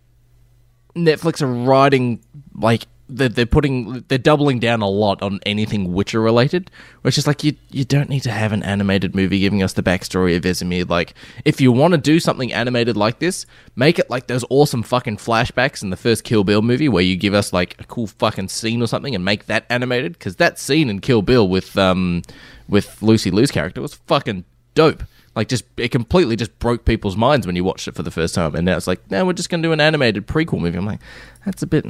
Netflix 0.95 1.43
are 1.43 1.47
writing 1.47 2.19
like 2.56 2.88
they're, 3.17 3.30
they're 3.30 3.45
putting 3.45 4.04
they're 4.08 4.17
doubling 4.17 4.60
down 4.60 4.82
a 4.82 4.89
lot 4.89 5.21
on 5.21 5.39
anything 5.45 5.93
Witcher 5.93 6.21
related. 6.21 6.71
Which 7.02 7.17
is 7.17 7.28
like 7.28 7.43
you 7.43 7.56
you 7.69 7.86
don't 7.86 8.10
need 8.10 8.23
to 8.23 8.32
have 8.32 8.52
an 8.52 8.63
animated 8.63 9.15
movie 9.15 9.39
giving 9.39 9.62
us 9.62 9.73
the 9.73 9.84
backstory 9.84 10.36
of 10.36 10.43
Vesemir. 10.43 10.89
Like 10.89 11.13
if 11.45 11.62
you 11.62 11.71
want 11.71 11.93
to 11.93 11.97
do 11.97 12.19
something 12.19 12.54
animated 12.54 12.97
like 12.97 13.19
this, 13.19 13.45
make 13.76 13.99
it 13.99 14.10
like 14.10 14.28
those 14.28 14.45
awesome 14.49 14.84
fucking 14.84 15.17
flashbacks 15.17 15.84
in 15.84 15.89
the 15.89 15.97
first 15.97 16.23
Kill 16.23 16.43
Bill 16.43 16.62
movie 16.62 16.89
where 16.89 17.04
you 17.04 17.15
give 17.15 17.34
us 17.34 17.54
like 17.54 17.76
a 17.80 17.84
cool 17.86 18.08
fucking 18.08 18.49
scene 18.49 18.82
or 18.82 18.88
something 18.88 19.15
and 19.15 19.26
make 19.26 19.45
that 19.47 19.65
animated. 19.69 20.13
Because 20.13 20.38
that 20.38 20.60
scene 20.60 20.89
in 20.89 20.99
Kill 20.99 21.21
Bill 21.21 21.47
with 21.47 21.78
um 21.78 22.21
with 22.67 23.02
Lucy 23.02 23.32
Liu's 23.32 23.52
character 23.52 23.82
was 23.82 23.93
fucking 23.93 24.45
dope. 24.76 25.04
Like 25.36 25.47
just 25.47 25.65
it 25.78 25.89
completely 25.89 26.36
just 26.36 26.58
broke 26.60 26.86
people's 26.86 27.17
minds 27.17 27.47
when 27.47 27.56
you 27.56 27.63
watched 27.63 27.88
it 27.88 27.95
for 27.95 28.04
the 28.04 28.12
first 28.12 28.36
time, 28.36 28.54
and 28.56 28.65
now 28.65 28.78
it's 28.78 28.86
like, 28.86 29.10
now 29.10 29.26
we're 29.26 29.34
just 29.34 29.49
gonna 29.49 29.63
do 29.63 29.71
an 29.71 29.82
animated 29.82 30.28
prequel 30.28 30.60
movie. 30.60 30.78
I'm 30.78 30.86
like, 30.86 30.99
that's 31.43 31.63
a 31.63 31.67
bit, 31.67 31.86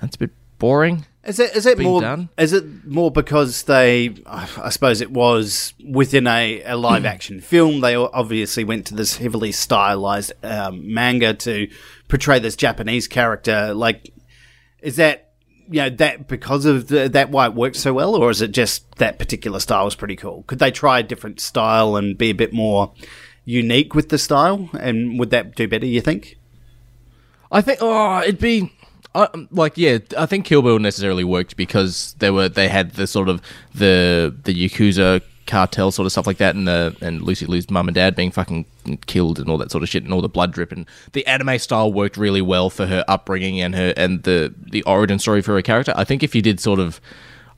that's 0.00 0.16
a 0.16 0.18
bit 0.18 0.30
boring. 0.62 1.04
Is 1.24 1.40
it 1.40 1.56
is 1.56 1.66
it 1.66 1.78
more 1.78 2.00
done. 2.00 2.28
is 2.38 2.52
it 2.52 2.86
more 2.86 3.10
because 3.10 3.64
they 3.64 4.14
I 4.26 4.70
suppose 4.70 5.00
it 5.00 5.10
was 5.10 5.74
within 5.84 6.28
a, 6.28 6.62
a 6.62 6.76
live 6.76 7.04
action 7.04 7.40
film. 7.40 7.80
They 7.80 7.96
obviously 7.96 8.62
went 8.62 8.86
to 8.86 8.94
this 8.94 9.16
heavily 9.16 9.50
stylized 9.50 10.32
um, 10.44 10.94
manga 10.94 11.34
to 11.34 11.68
portray 12.08 12.38
this 12.38 12.54
Japanese 12.54 13.08
character. 13.08 13.74
Like 13.74 14.12
is 14.80 14.96
that 14.96 15.32
you 15.68 15.80
know 15.82 15.90
that 15.90 16.28
because 16.28 16.64
of 16.64 16.86
the, 16.88 17.08
that 17.08 17.30
why 17.30 17.46
it 17.46 17.54
works 17.54 17.80
so 17.80 17.92
well 17.92 18.14
or 18.14 18.30
is 18.30 18.40
it 18.40 18.52
just 18.52 18.96
that 18.96 19.18
particular 19.18 19.58
style 19.58 19.88
is 19.88 19.96
pretty 19.96 20.16
cool? 20.16 20.44
Could 20.46 20.60
they 20.60 20.70
try 20.70 21.00
a 21.00 21.02
different 21.02 21.40
style 21.40 21.96
and 21.96 22.16
be 22.16 22.30
a 22.30 22.34
bit 22.34 22.52
more 22.52 22.92
unique 23.44 23.96
with 23.96 24.10
the 24.10 24.18
style? 24.18 24.70
And 24.78 25.18
would 25.18 25.30
that 25.30 25.56
do 25.56 25.66
better 25.66 25.86
you 25.86 26.00
think? 26.00 26.38
I 27.50 27.60
think 27.62 27.78
oh, 27.80 28.20
it'd 28.22 28.38
be 28.38 28.72
uh, 29.14 29.28
like 29.50 29.76
yeah. 29.76 29.98
I 30.16 30.26
think 30.26 30.44
Kill 30.44 30.62
Bill 30.62 30.78
necessarily 30.78 31.24
worked 31.24 31.56
because 31.56 32.14
they 32.18 32.30
were 32.30 32.48
they 32.48 32.68
had 32.68 32.92
the 32.92 33.06
sort 33.06 33.28
of 33.28 33.40
the 33.74 34.34
the 34.44 34.54
yakuza 34.54 35.22
cartel 35.46 35.90
sort 35.90 36.06
of 36.06 36.12
stuff 36.12 36.26
like 36.26 36.38
that, 36.38 36.54
and 36.54 36.66
the 36.66 36.96
and 37.00 37.22
Lucy 37.22 37.46
Liu's 37.46 37.70
mum 37.70 37.88
and 37.88 37.94
dad 37.94 38.14
being 38.14 38.30
fucking 38.30 38.64
killed 39.06 39.38
and 39.38 39.48
all 39.48 39.58
that 39.58 39.70
sort 39.70 39.82
of 39.82 39.88
shit, 39.88 40.04
and 40.04 40.12
all 40.12 40.22
the 40.22 40.28
blood 40.28 40.52
drip, 40.52 40.72
and 40.72 40.86
the 41.12 41.26
anime 41.26 41.58
style 41.58 41.92
worked 41.92 42.16
really 42.16 42.42
well 42.42 42.70
for 42.70 42.86
her 42.86 43.04
upbringing 43.08 43.60
and 43.60 43.74
her 43.74 43.92
and 43.96 44.22
the 44.22 44.54
the 44.70 44.82
origin 44.84 45.18
story 45.18 45.42
for 45.42 45.54
her 45.54 45.62
character. 45.62 45.92
I 45.96 46.04
think 46.04 46.22
if 46.22 46.34
you 46.34 46.42
did 46.42 46.60
sort 46.60 46.80
of 46.80 47.00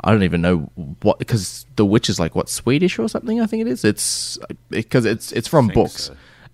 I 0.05 0.11
don't 0.11 0.23
even 0.23 0.43
know 0.43 0.71
what 1.03 1.19
because 1.19 1.65
The 1.77 1.85
Witch 1.85 2.11
is 2.11 2.21
like 2.21 2.35
what 2.35 2.51
Swedish 2.51 2.99
or 2.99 3.09
something. 3.09 3.41
I 3.41 3.47
think 3.47 3.63
it 3.63 3.69
is. 3.69 3.85
It's 3.85 4.39
because 4.69 5.07
it's 5.07 5.33
it's 5.33 5.49
from 5.49 5.69
books. 5.69 6.11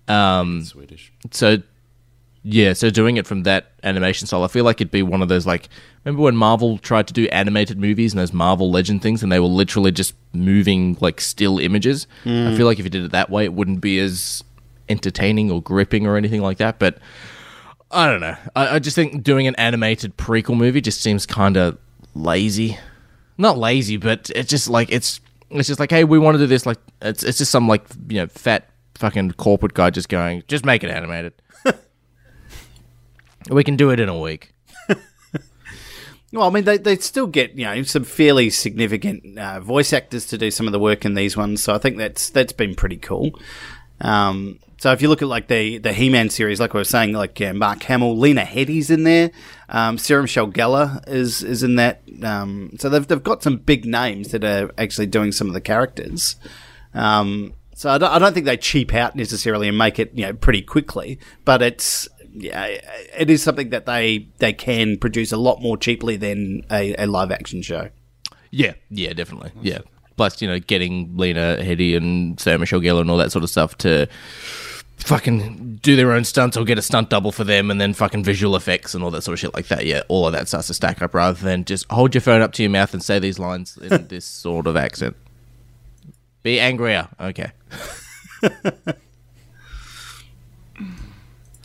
so. 0.07 0.13
Um, 0.13 0.63
Swedish. 0.63 1.11
so 1.31 1.57
Yeah, 2.43 2.73
so 2.73 2.89
doing 2.89 3.17
it 3.17 3.27
from 3.27 3.43
that 3.43 3.71
animation 3.83 4.25
style, 4.25 4.43
I 4.43 4.47
feel 4.47 4.65
like 4.65 4.81
it'd 4.81 4.89
be 4.89 5.03
one 5.03 5.21
of 5.21 5.29
those 5.29 5.45
like 5.45 5.69
remember 6.03 6.23
when 6.23 6.35
Marvel 6.35 6.79
tried 6.79 7.07
to 7.07 7.13
do 7.13 7.27
animated 7.27 7.79
movies 7.79 8.13
and 8.13 8.19
those 8.19 8.33
Marvel 8.33 8.71
Legend 8.71 9.03
things, 9.03 9.21
and 9.21 9.31
they 9.31 9.39
were 9.39 9.45
literally 9.45 9.91
just 9.91 10.15
moving 10.33 10.97
like 11.01 11.21
still 11.21 11.59
images. 11.59 12.07
I 12.25 12.29
mm. 12.29 12.57
feel 12.57 12.65
like 12.65 12.79
if 12.79 12.85
you 12.85 12.89
did 12.89 13.05
it 13.05 13.11
that 13.11 13.29
way, 13.29 13.43
it 13.45 13.53
wouldn't 13.53 13.79
be 13.79 13.99
as 13.99 14.43
entertaining 14.89 15.51
or 15.51 15.61
gripping 15.61 16.07
or 16.07 16.17
anything 16.17 16.41
like 16.41 16.57
that. 16.57 16.79
But 16.79 16.97
I 17.91 18.09
don't 18.09 18.21
know. 18.21 18.35
I, 18.55 18.75
I 18.75 18.79
just 18.79 18.95
think 18.95 19.23
doing 19.23 19.45
an 19.47 19.55
animated 19.55 20.17
prequel 20.17 20.57
movie 20.57 20.81
just 20.81 21.01
seems 21.01 21.27
kind 21.27 21.57
of 21.57 21.77
lazy. 22.15 22.79
Not 23.37 23.57
lazy, 23.59 23.97
but 23.97 24.31
it's 24.35 24.49
just 24.49 24.67
like 24.67 24.91
it's 24.91 25.19
it's 25.51 25.67
just 25.67 25.79
like 25.79 25.91
hey, 25.91 26.03
we 26.03 26.17
want 26.17 26.35
to 26.35 26.39
do 26.39 26.47
this. 26.47 26.65
Like 26.65 26.79
it's 27.01 27.23
it's 27.23 27.37
just 27.37 27.51
some 27.51 27.67
like 27.67 27.83
you 28.07 28.21
know 28.21 28.27
fat 28.27 28.69
fucking 28.95 29.31
corporate 29.33 29.73
guy 29.73 29.89
just 29.89 30.09
going 30.09 30.43
just 30.47 30.65
make 30.65 30.83
it 30.83 30.89
animated. 30.89 31.33
We 33.49 33.63
can 33.63 33.75
do 33.75 33.89
it 33.89 33.99
in 33.99 34.09
a 34.09 34.17
week. 34.17 34.53
Well, 36.33 36.47
I 36.47 36.49
mean, 36.49 36.63
they 36.63 36.77
they 36.77 36.95
still 36.97 37.27
get 37.27 37.57
you 37.57 37.65
know 37.65 37.83
some 37.83 38.05
fairly 38.05 38.49
significant 38.49 39.37
uh, 39.37 39.59
voice 39.59 39.91
actors 39.91 40.25
to 40.27 40.37
do 40.37 40.49
some 40.49 40.65
of 40.65 40.71
the 40.71 40.79
work 40.79 41.03
in 41.03 41.13
these 41.13 41.35
ones, 41.35 41.61
so 41.61 41.73
I 41.73 41.77
think 41.77 41.97
that's 41.97 42.29
that's 42.29 42.53
been 42.53 42.73
pretty 42.73 42.95
cool. 42.95 43.37
Um, 43.99 44.59
so 44.77 44.91
if 44.93 45.01
you 45.01 45.09
look 45.09 45.21
at 45.21 45.27
like 45.27 45.47
the 45.47 45.77
the 45.77 45.91
He 45.91 46.09
Man 46.09 46.29
series, 46.29 46.61
like 46.61 46.73
we 46.73 46.79
were 46.79 46.85
saying, 46.85 47.13
like 47.13 47.39
Mark 47.53 47.83
Hamill, 47.83 48.17
Lena 48.17 48.45
Headey's 48.45 48.89
in 48.89 49.03
there, 49.03 49.31
um, 49.67 49.97
Sarah 49.97 50.21
Michelle 50.21 50.49
Gellar 50.49 51.07
is 51.07 51.43
is 51.43 51.63
in 51.63 51.75
that. 51.75 52.01
Um, 52.23 52.71
so 52.79 52.87
they've 52.87 53.05
they've 53.05 53.21
got 53.21 53.43
some 53.43 53.57
big 53.57 53.85
names 53.85 54.29
that 54.29 54.45
are 54.45 54.71
actually 54.77 55.07
doing 55.07 55.33
some 55.33 55.47
of 55.47 55.53
the 55.53 55.61
characters. 55.61 56.37
Um, 56.93 57.53
so 57.75 57.89
I 57.89 57.97
don't, 57.97 58.11
I 58.11 58.19
don't 58.19 58.33
think 58.33 58.45
they 58.45 58.57
cheap 58.57 58.93
out 58.93 59.15
necessarily 59.17 59.67
and 59.67 59.77
make 59.77 59.99
it 59.99 60.13
you 60.13 60.25
know 60.25 60.33
pretty 60.33 60.61
quickly, 60.61 61.19
but 61.43 61.61
it's 61.61 62.07
yeah, 62.33 62.65
it 63.17 63.29
is 63.29 63.43
something 63.43 63.69
that 63.69 63.85
they 63.85 64.27
they 64.39 64.53
can 64.53 64.97
produce 64.97 65.31
a 65.31 65.37
lot 65.37 65.61
more 65.61 65.77
cheaply 65.77 66.17
than 66.17 66.65
a, 66.71 66.95
a 67.03 67.05
live 67.07 67.31
action 67.31 67.61
show. 67.61 67.89
Yeah, 68.49 68.73
yeah, 68.89 69.13
definitely. 69.13 69.51
Yeah. 69.61 69.79
Plus, 70.17 70.41
you 70.41 70.47
know, 70.47 70.59
getting 70.59 71.15
Lena 71.17 71.57
Headey 71.59 71.95
and 71.95 72.39
Sarah 72.39 72.59
Michelle 72.59 72.81
Gellar 72.81 73.01
and 73.01 73.09
all 73.09 73.17
that 73.17 73.31
sort 73.31 73.43
of 73.43 73.49
stuff 73.49 73.77
to 73.79 74.07
fucking 74.97 75.79
do 75.81 75.95
their 75.95 76.11
own 76.11 76.23
stunts 76.23 76.55
or 76.55 76.63
get 76.63 76.77
a 76.77 76.81
stunt 76.81 77.09
double 77.09 77.31
for 77.31 77.43
them 77.43 77.71
and 77.71 77.81
then 77.81 77.93
fucking 77.93 78.23
visual 78.23 78.55
effects 78.55 78.93
and 78.93 79.03
all 79.03 79.09
that 79.09 79.23
sort 79.23 79.33
of 79.33 79.39
shit 79.39 79.53
like 79.53 79.67
that. 79.67 79.85
Yeah, 79.85 80.03
all 80.09 80.27
of 80.27 80.33
that 80.33 80.47
starts 80.47 80.67
to 80.67 80.73
stack 80.73 81.01
up 81.01 81.13
rather 81.13 81.41
than 81.41 81.65
just 81.65 81.89
hold 81.89 82.13
your 82.13 82.21
phone 82.21 82.41
up 82.41 82.51
to 82.53 82.61
your 82.63 82.69
mouth 82.69 82.93
and 82.93 83.01
say 83.01 83.19
these 83.19 83.39
lines 83.39 83.77
in 83.77 84.07
this 84.09 84.25
sort 84.25 84.67
of 84.67 84.75
accent. 84.75 85.15
Be 86.43 86.59
angrier. 86.59 87.07
Okay. 87.19 87.51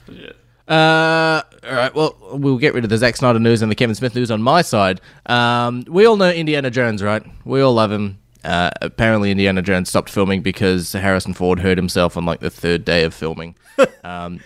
Yeah. 0.08 0.32
Uh, 0.68 1.42
all 1.64 1.74
right. 1.74 1.94
Well, 1.94 2.16
we'll 2.32 2.58
get 2.58 2.74
rid 2.74 2.84
of 2.84 2.90
the 2.90 2.98
Zack 2.98 3.16
Snyder 3.16 3.38
news 3.38 3.62
and 3.62 3.70
the 3.70 3.76
Kevin 3.76 3.94
Smith 3.94 4.14
news 4.14 4.30
on 4.30 4.42
my 4.42 4.62
side. 4.62 5.00
Um, 5.26 5.84
we 5.88 6.06
all 6.06 6.16
know 6.16 6.30
Indiana 6.30 6.70
Jones, 6.70 7.02
right? 7.02 7.22
We 7.44 7.60
all 7.60 7.74
love 7.74 7.92
him. 7.92 8.18
Uh, 8.44 8.70
apparently, 8.80 9.30
Indiana 9.30 9.62
Jones 9.62 9.88
stopped 9.88 10.08
filming 10.08 10.40
because 10.42 10.92
Harrison 10.92 11.34
Ford 11.34 11.60
hurt 11.60 11.78
himself 11.78 12.16
on 12.16 12.24
like 12.24 12.40
the 12.40 12.50
third 12.50 12.84
day 12.84 13.04
of 13.04 13.12
filming. 13.12 13.56
um, 14.04 14.40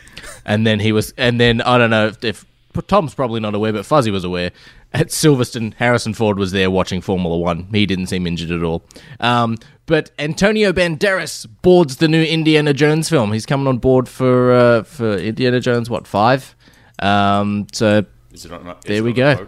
and 0.44 0.66
then 0.66 0.80
he 0.80 0.92
was, 0.92 1.12
and 1.16 1.38
then 1.40 1.60
I 1.60 1.76
don't 1.78 1.90
know 1.90 2.06
if, 2.06 2.24
if 2.24 2.46
Tom's 2.87 3.14
probably 3.14 3.41
not 3.41 3.55
aware, 3.55 3.72
but 3.72 3.87
Fuzzy 3.87 4.11
was 4.11 4.24
aware. 4.24 4.51
At 4.93 5.09
Silverstone, 5.09 5.74
Harrison 5.74 6.14
Ford 6.14 6.39
was 6.39 6.51
there 6.53 6.70
watching 6.70 7.01
Formula 7.01 7.37
One. 7.39 7.68
He 7.72 7.87
didn't 7.87 8.07
seem 8.07 8.26
injured 8.26 8.51
at 8.51 8.62
all. 8.64 8.83
Um, 9.20 9.57
but 9.87 10.11
Antonio 10.18 10.72
Banderas 10.72 11.47
boards 11.62 11.97
the 11.99 12.09
new 12.09 12.22
Indiana 12.22 12.72
Jones 12.74 13.09
film. 13.09 13.33
He's 13.33 13.47
coming 13.47 13.66
on 13.68 13.78
board 13.78 14.09
for 14.09 14.53
uh, 14.53 14.83
for 14.83 15.16
Indiana 15.16 15.61
Jones. 15.61 15.89
What 15.89 16.07
five? 16.07 16.57
Um, 16.99 17.66
so 17.72 18.05
Is 18.33 18.45
it 18.45 18.53
on, 18.53 18.66
is 18.68 18.74
There 18.85 19.03
we 19.05 19.12
go. 19.12 19.47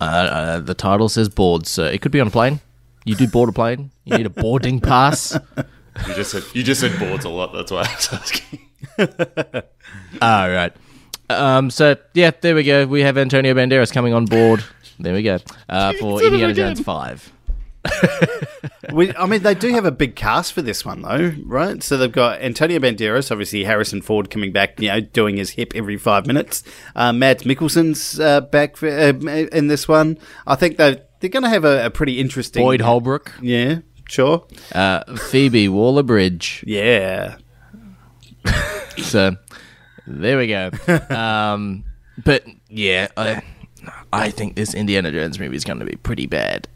uh, 0.00 0.04
uh, 0.04 0.60
the 0.60 0.74
title 0.74 1.08
says 1.08 1.28
board, 1.28 1.66
so 1.66 1.84
it 1.84 2.00
could 2.02 2.12
be 2.12 2.20
on 2.20 2.26
a 2.28 2.30
plane. 2.30 2.60
You 3.04 3.14
do 3.14 3.26
board 3.26 3.48
a 3.48 3.52
plane. 3.52 3.90
You 4.04 4.16
need 4.18 4.26
a 4.26 4.30
boarding 4.30 4.80
pass. 4.82 5.38
You 6.06 6.14
just 6.14 6.30
said 6.32 6.42
you 6.54 6.62
just 6.62 6.80
said 6.80 6.98
boards 6.98 7.24
a 7.24 7.28
lot. 7.28 7.52
That's 7.52 7.70
why 7.70 7.82
I 7.82 7.94
was 7.94 8.08
asking. 8.12 8.58
All 10.22 10.50
right. 10.50 10.72
Um, 11.30 11.70
so 11.70 11.96
yeah, 12.14 12.30
there 12.40 12.54
we 12.54 12.62
go. 12.64 12.86
We 12.86 13.02
have 13.02 13.18
Antonio 13.18 13.54
Banderas 13.54 13.92
coming 13.92 14.14
on 14.14 14.24
board. 14.26 14.64
There 15.00 15.14
we 15.14 15.22
go 15.22 15.38
uh, 15.68 15.92
for 16.00 16.20
Indiana 16.20 16.52
Jones 16.52 16.80
Five. 16.80 17.32
We, 18.92 19.14
I 19.14 19.26
mean, 19.26 19.42
they 19.42 19.54
do 19.54 19.68
have 19.74 19.84
a 19.84 19.90
big 19.90 20.16
cast 20.16 20.54
for 20.54 20.62
this 20.62 20.84
one, 20.84 21.02
though, 21.02 21.32
right? 21.44 21.82
So 21.82 21.96
they've 21.98 22.10
got 22.10 22.40
Antonio 22.40 22.78
Banderas, 22.78 23.30
obviously 23.30 23.64
Harrison 23.64 24.00
Ford 24.00 24.30
coming 24.30 24.50
back, 24.50 24.80
you 24.80 24.88
know, 24.88 25.00
doing 25.00 25.36
his 25.36 25.50
hip 25.50 25.72
every 25.74 25.98
five 25.98 26.26
minutes. 26.26 26.62
Uh, 26.96 27.12
Mads 27.12 27.42
Mikkelsen's 27.44 28.18
uh, 28.18 28.40
back 28.40 28.76
for, 28.76 28.88
uh, 28.88 29.12
in 29.12 29.66
this 29.68 29.86
one. 29.86 30.18
I 30.46 30.54
think 30.54 30.78
they 30.78 31.02
they're 31.20 31.30
going 31.30 31.42
to 31.42 31.48
have 31.50 31.64
a, 31.64 31.86
a 31.86 31.90
pretty 31.90 32.18
interesting. 32.18 32.64
Boyd 32.64 32.80
Holbrook, 32.80 33.34
Yeah, 33.42 33.80
sure. 34.08 34.46
uh, 34.72 35.04
Phoebe 35.16 35.68
Waller 35.68 36.02
Bridge. 36.02 36.64
Yeah. 36.66 37.36
So 38.98 39.36
there 40.08 40.38
we 40.38 40.46
go. 40.48 40.70
Um, 41.14 41.84
but 42.24 42.44
yeah, 42.68 43.08
I, 43.16 43.42
I 44.12 44.30
think 44.30 44.56
this 44.56 44.74
Indiana 44.74 45.12
Jones 45.12 45.38
movie 45.38 45.56
is 45.56 45.64
going 45.64 45.78
to 45.78 45.84
be 45.84 45.96
pretty 45.96 46.26
bad. 46.26 46.66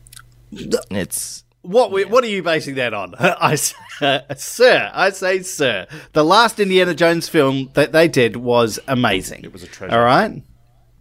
It's 0.53 1.45
What 1.63 1.91
we, 1.91 2.05
what 2.05 2.23
are 2.25 2.29
you 2.29 2.43
basing 2.43 2.77
that 2.77 2.95
on? 2.95 3.15
I, 3.19 3.55
s- 3.55 3.75
sir, 4.37 4.91
I 4.95 5.11
say, 5.11 5.43
sir, 5.43 5.87
the 6.13 6.25
last 6.25 6.61
Indiana 6.61 6.95
Jones 6.95 7.29
film 7.29 7.71
that 7.75 7.93
they 7.93 8.07
did 8.09 8.37
was 8.37 8.79
amazing. 8.87 9.43
It 9.45 9.53
was 9.53 9.63
a 9.63 9.67
treasure. 9.67 9.95
All 9.97 10.05
right, 10.05 10.43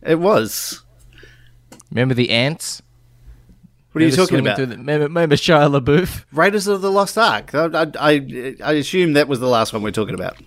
it 0.01 0.15
was. 0.19 0.83
remember 1.91 2.13
the 2.15 2.29
ants. 2.31 2.81
What 3.91 4.01
are 4.01 4.05
you 4.05 4.11
talking 4.15 4.39
about? 4.39 4.55
the- 4.57 4.67
remember, 4.67 5.03
remember 5.03 5.35
Shia 5.35 5.69
LaBeouf? 5.79 6.23
Raiders 6.31 6.65
of 6.67 6.81
the 6.81 6.89
Lost 6.91 7.17
Ark. 7.17 7.53
I, 7.53 7.65
I, 7.65 7.91
I, 7.99 8.55
I 8.63 8.71
assume 8.73 9.13
that 9.13 9.27
was 9.27 9.39
the 9.41 9.49
last 9.49 9.73
one 9.73 9.81
we're 9.83 9.91
talking 9.91 10.15
about. 10.15 10.37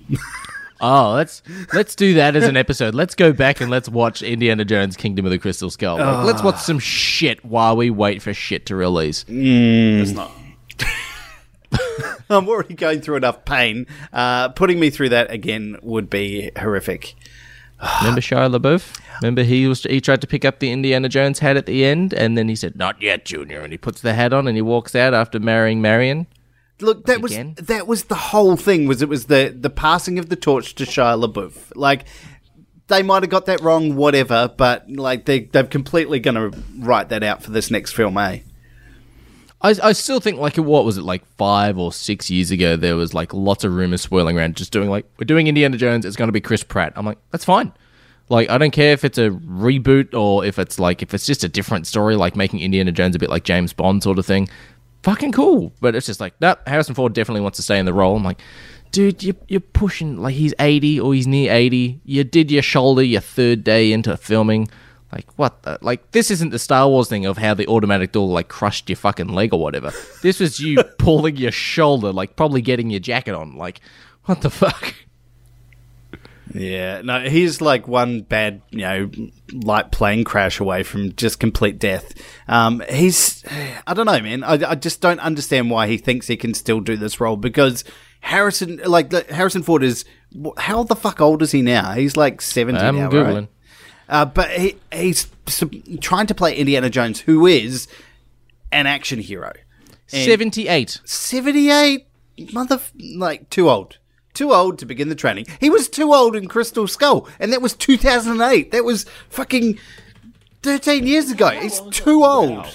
Oh, 0.86 1.14
let's 1.14 1.42
let's 1.72 1.94
do 1.94 2.12
that 2.14 2.36
as 2.36 2.44
an 2.44 2.58
episode. 2.58 2.94
Let's 2.94 3.14
go 3.14 3.32
back 3.32 3.62
and 3.62 3.70
let's 3.70 3.88
watch 3.88 4.20
Indiana 4.20 4.66
Jones: 4.66 4.98
Kingdom 4.98 5.24
of 5.24 5.30
the 5.30 5.38
Crystal 5.38 5.70
Skull. 5.70 5.96
Like, 5.96 6.26
Let's 6.26 6.42
watch 6.42 6.58
some 6.58 6.78
shit 6.78 7.42
while 7.42 7.74
we 7.74 7.88
wait 7.88 8.20
for 8.20 8.34
shit 8.34 8.66
to 8.66 8.76
release. 8.76 9.24
It's 9.26 10.10
not. 10.10 10.30
I'm 12.28 12.46
already 12.48 12.74
going 12.74 13.00
through 13.00 13.16
enough 13.16 13.46
pain. 13.46 13.86
Uh, 14.12 14.50
putting 14.50 14.78
me 14.78 14.90
through 14.90 15.08
that 15.08 15.30
again 15.30 15.78
would 15.80 16.10
be 16.10 16.50
horrific. 16.58 17.14
Remember 18.00 18.20
Shia 18.20 18.54
LaBeouf? 18.54 19.00
Remember 19.22 19.42
he 19.42 19.66
was 19.66 19.84
he 19.84 20.02
tried 20.02 20.20
to 20.20 20.26
pick 20.26 20.44
up 20.44 20.58
the 20.58 20.70
Indiana 20.70 21.08
Jones 21.08 21.38
hat 21.38 21.56
at 21.56 21.64
the 21.64 21.82
end, 21.86 22.12
and 22.12 22.36
then 22.36 22.50
he 22.50 22.56
said, 22.56 22.76
"Not 22.76 23.00
yet, 23.00 23.24
Junior," 23.24 23.60
and 23.62 23.72
he 23.72 23.78
puts 23.78 24.02
the 24.02 24.12
hat 24.12 24.34
on 24.34 24.46
and 24.46 24.54
he 24.54 24.60
walks 24.60 24.94
out 24.94 25.14
after 25.14 25.40
marrying 25.40 25.80
Marion. 25.80 26.26
Look, 26.80 27.06
that 27.06 27.20
was 27.20 27.36
that 27.56 27.86
was 27.86 28.04
the 28.04 28.14
whole 28.14 28.56
thing. 28.56 28.86
Was 28.86 29.00
it 29.00 29.08
was 29.08 29.26
the 29.26 29.54
the 29.56 29.70
passing 29.70 30.18
of 30.18 30.28
the 30.28 30.36
torch 30.36 30.74
to 30.76 30.84
Shia 30.84 31.22
LaBeouf? 31.22 31.72
Like 31.76 32.04
they 32.88 33.02
might 33.02 33.22
have 33.22 33.30
got 33.30 33.46
that 33.46 33.60
wrong, 33.60 33.94
whatever. 33.94 34.52
But 34.54 34.90
like 34.90 35.24
they 35.24 35.40
they're 35.40 35.64
completely 35.64 36.18
going 36.18 36.34
to 36.34 36.58
write 36.78 37.10
that 37.10 37.22
out 37.22 37.42
for 37.42 37.50
this 37.50 37.70
next 37.70 37.92
film, 37.92 38.18
eh? 38.18 38.40
I, 39.64 39.74
I 39.82 39.92
still 39.92 40.20
think 40.20 40.38
like 40.38 40.56
what 40.56 40.84
was 40.84 40.98
it 40.98 41.02
like 41.04 41.24
five 41.38 41.78
or 41.78 41.90
six 41.90 42.28
years 42.28 42.50
ago 42.50 42.76
there 42.76 42.96
was 42.96 43.14
like 43.14 43.32
lots 43.32 43.64
of 43.64 43.74
rumors 43.74 44.02
swirling 44.02 44.36
around 44.36 44.56
just 44.56 44.72
doing 44.72 44.90
like 44.90 45.06
we're 45.18 45.24
doing 45.24 45.46
Indiana 45.46 45.78
Jones 45.78 46.04
it's 46.04 46.16
going 46.16 46.28
to 46.28 46.32
be 46.32 46.40
Chris 46.42 46.62
Pratt 46.62 46.92
I'm 46.96 47.06
like 47.06 47.16
that's 47.30 47.46
fine 47.46 47.72
like 48.28 48.50
I 48.50 48.58
don't 48.58 48.72
care 48.72 48.92
if 48.92 49.04
it's 49.04 49.16
a 49.16 49.30
reboot 49.30 50.12
or 50.12 50.44
if 50.44 50.58
it's 50.58 50.78
like 50.78 51.02
if 51.02 51.14
it's 51.14 51.24
just 51.24 51.44
a 51.44 51.48
different 51.48 51.86
story 51.86 52.14
like 52.14 52.36
making 52.36 52.60
Indiana 52.60 52.92
Jones 52.92 53.16
a 53.16 53.18
bit 53.18 53.30
like 53.30 53.44
James 53.44 53.72
Bond 53.72 54.02
sort 54.02 54.18
of 54.18 54.26
thing 54.26 54.50
fucking 55.04 55.32
cool 55.32 55.72
but 55.80 55.94
it's 55.94 56.06
just 56.06 56.20
like 56.20 56.34
nope 56.40 56.58
Harrison 56.66 56.94
Ford 56.94 57.12
definitely 57.12 57.42
wants 57.42 57.56
to 57.56 57.62
stay 57.62 57.78
in 57.78 57.86
the 57.86 57.92
role 57.92 58.16
I'm 58.16 58.24
like 58.24 58.40
dude 58.90 59.22
you, 59.22 59.34
you're 59.48 59.60
pushing 59.60 60.16
like 60.16 60.34
he's 60.34 60.54
80 60.58 61.00
or 61.00 61.14
he's 61.14 61.26
near 61.26 61.52
80 61.52 62.00
you 62.04 62.24
did 62.24 62.50
your 62.50 62.62
shoulder 62.62 63.02
your 63.02 63.20
third 63.20 63.64
day 63.64 63.92
into 63.92 64.16
filming 64.16 64.68
like 65.14 65.26
what 65.36 65.62
the 65.62 65.78
like 65.80 66.10
this 66.10 66.30
isn't 66.32 66.50
the 66.50 66.58
Star 66.58 66.88
Wars 66.88 67.08
thing 67.08 67.24
of 67.24 67.38
how 67.38 67.54
the 67.54 67.68
automatic 67.68 68.10
door 68.10 68.26
like 68.26 68.48
crushed 68.48 68.88
your 68.90 68.96
fucking 68.96 69.28
leg 69.28 69.54
or 69.54 69.60
whatever. 69.60 69.92
This 70.22 70.40
was 70.40 70.58
you 70.58 70.82
pulling 70.98 71.36
your 71.36 71.52
shoulder, 71.52 72.12
like 72.12 72.34
probably 72.34 72.60
getting 72.60 72.90
your 72.90 72.98
jacket 72.98 73.34
on. 73.34 73.56
Like 73.56 73.80
what 74.24 74.40
the 74.40 74.50
fuck? 74.50 74.94
Yeah, 76.54 77.02
no, 77.02 77.20
he's 77.28 77.60
like 77.60 77.88
one 77.88 78.20
bad, 78.22 78.62
you 78.70 78.78
know, 78.78 79.10
light 79.52 79.90
plane 79.90 80.22
crash 80.22 80.60
away 80.60 80.84
from 80.84 81.12
just 81.16 81.40
complete 81.40 81.80
death. 81.80 82.12
Um, 82.46 82.80
he's, 82.88 83.42
I 83.88 83.92
don't 83.92 84.06
know, 84.06 84.20
man. 84.20 84.44
I, 84.44 84.70
I 84.70 84.74
just 84.76 85.00
don't 85.00 85.18
understand 85.18 85.68
why 85.68 85.88
he 85.88 85.98
thinks 85.98 86.28
he 86.28 86.36
can 86.36 86.54
still 86.54 86.80
do 86.80 86.96
this 86.96 87.20
role 87.20 87.36
because 87.36 87.82
Harrison, 88.20 88.80
like 88.86 89.12
Harrison 89.30 89.64
Ford 89.64 89.82
is, 89.82 90.04
how 90.56 90.84
the 90.84 90.94
fuck 90.94 91.20
old 91.20 91.42
is 91.42 91.50
he 91.50 91.60
now? 91.60 91.92
He's 91.92 92.16
like 92.16 92.40
seventy 92.40 92.78
I'm 92.80 92.96
now, 92.96 93.10
googling. 93.10 93.34
right? 93.34 93.48
Uh, 94.08 94.24
but 94.24 94.50
he, 94.50 94.76
he's 94.92 95.26
trying 96.00 96.26
to 96.28 96.34
play 96.34 96.54
Indiana 96.56 96.88
Jones, 96.88 97.20
who 97.20 97.46
is 97.46 97.88
an 98.70 98.86
action 98.86 99.18
hero. 99.18 99.52
And- 100.12 100.24
Seventy 100.24 100.68
eight. 100.68 101.00
78 101.04 102.06
mother 102.52 102.80
like 103.16 103.48
too 103.50 103.68
old 103.70 103.98
too 104.34 104.52
old 104.52 104.78
to 104.80 104.86
begin 104.86 105.08
the 105.08 105.14
training. 105.14 105.46
He 105.60 105.70
was 105.70 105.88
too 105.88 106.12
old 106.12 106.36
in 106.36 106.48
Crystal 106.48 106.86
Skull, 106.86 107.28
and 107.38 107.52
that 107.52 107.62
was 107.62 107.72
2008. 107.74 108.72
That 108.72 108.84
was 108.84 109.06
fucking 109.30 109.78
13 110.62 111.06
years 111.06 111.30
ago. 111.30 111.48
He's 111.50 111.80
too 111.90 112.24
old. 112.24 112.50
Wow. 112.58 112.70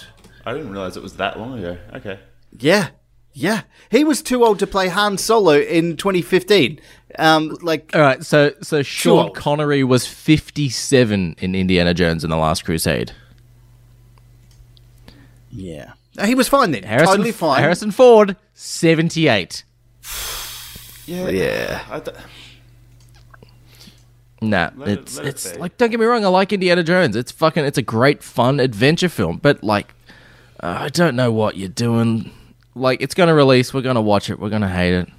I 0.45 0.53
didn't 0.53 0.71
realize 0.71 0.97
it 0.97 1.03
was 1.03 1.17
that 1.17 1.37
long 1.37 1.59
ago. 1.59 1.77
Okay. 1.95 2.19
Yeah, 2.57 2.89
yeah. 3.33 3.63
He 3.91 4.03
was 4.03 4.21
too 4.21 4.43
old 4.43 4.59
to 4.59 4.67
play 4.67 4.87
Han 4.87 5.17
Solo 5.17 5.59
in 5.59 5.97
2015. 5.97 6.79
Um, 7.17 7.57
like, 7.61 7.91
All 7.93 8.01
right, 8.01 8.23
so 8.23 8.53
so 8.61 8.81
Sean 8.81 9.25
old. 9.25 9.35
Connery 9.35 9.83
was 9.83 10.07
57 10.07 11.35
in 11.39 11.55
Indiana 11.55 11.93
Jones 11.93 12.23
and 12.23 12.31
the 12.31 12.37
Last 12.37 12.63
Crusade. 12.63 13.11
yeah, 15.51 15.93
he 16.23 16.35
was 16.35 16.47
fine 16.47 16.71
then. 16.71 16.83
Harrison, 16.83 17.17
totally 17.17 17.31
fine. 17.31 17.61
Harrison 17.61 17.91
Ford, 17.91 18.37
78. 18.53 19.63
Yeah. 21.09 21.29
Yeah. 21.29 21.83
I 21.89 21.99
d- 21.99 22.11
Nah, 24.41 24.69
Let 24.77 24.87
it's 24.87 25.17
it 25.17 25.25
it's 25.25 25.51
be. 25.51 25.59
like 25.59 25.77
don't 25.77 25.89
get 25.89 25.99
me 25.99 26.05
wrong, 26.05 26.23
I 26.23 26.29
like 26.29 26.53
Indiana 26.53 26.81
Jones. 26.83 27.15
It's 27.17 27.31
fucking 27.31 27.65
it's 27.65 27.77
a 27.77 27.81
great 27.81 28.23
fun 28.23 28.59
adventure 28.61 29.09
film, 29.09 29.37
but 29.37 29.63
like 29.63 29.93
uh, 30.61 30.77
I 30.79 30.89
don't 30.89 31.15
know 31.15 31.31
what 31.31 31.57
you're 31.57 31.67
doing. 31.67 32.31
Like 32.73 33.01
it's 33.01 33.13
going 33.13 33.27
to 33.27 33.33
release, 33.33 33.73
we're 33.73 33.81
going 33.81 33.95
to 33.95 34.01
watch 34.01 34.29
it, 34.29 34.39
we're 34.39 34.49
going 34.49 34.61
to 34.61 34.69
hate 34.69 34.93
it. 34.93 35.09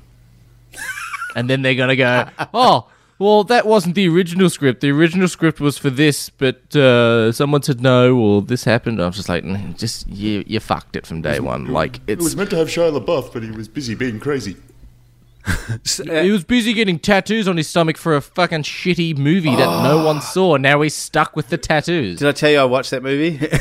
and 1.36 1.50
then 1.50 1.60
they're 1.60 1.74
going 1.74 1.90
to 1.90 1.96
go, 1.96 2.28
"Oh, 2.54 2.88
well 3.18 3.44
that 3.44 3.66
wasn't 3.66 3.94
the 3.94 4.08
original 4.08 4.48
script. 4.48 4.80
The 4.80 4.90
original 4.90 5.28
script 5.28 5.60
was 5.60 5.76
for 5.76 5.90
this, 5.90 6.30
but 6.30 6.74
uh, 6.74 7.30
someone 7.32 7.62
said 7.62 7.82
no 7.82 8.16
or 8.16 8.40
this 8.40 8.64
happened." 8.64 9.02
I 9.02 9.06
was 9.06 9.16
just 9.16 9.28
like, 9.28 9.44
"Mm, 9.44 9.76
just 9.76 10.08
you 10.08 10.44
you 10.46 10.60
fucked 10.60 10.96
it 10.96 11.06
from 11.06 11.20
day 11.20 11.40
one. 11.40 11.66
Like 11.66 12.00
it 12.06 12.20
was 12.20 12.36
meant 12.36 12.48
to 12.50 12.56
have 12.56 12.68
Shia 12.68 12.98
LaBeouf, 12.98 13.34
but 13.34 13.42
he 13.42 13.50
was 13.50 13.68
busy 13.68 13.94
being 13.94 14.18
crazy. 14.18 14.56
He 15.96 16.30
was 16.30 16.44
busy 16.44 16.72
getting 16.72 16.98
tattoos 16.98 17.48
on 17.48 17.56
his 17.56 17.68
stomach 17.68 17.96
for 17.96 18.14
a 18.14 18.20
fucking 18.20 18.62
shitty 18.62 19.16
movie 19.16 19.54
that 19.56 19.82
no 19.82 20.04
one 20.04 20.20
saw. 20.20 20.56
Now 20.56 20.80
he's 20.82 20.94
stuck 20.94 21.36
with 21.36 21.48
the 21.48 21.58
tattoos. 21.58 22.18
Did 22.18 22.28
I 22.28 22.32
tell 22.32 22.50
you 22.50 22.58
I 22.58 22.64
watched 22.64 22.90
that 22.90 23.02
movie? 23.02 23.40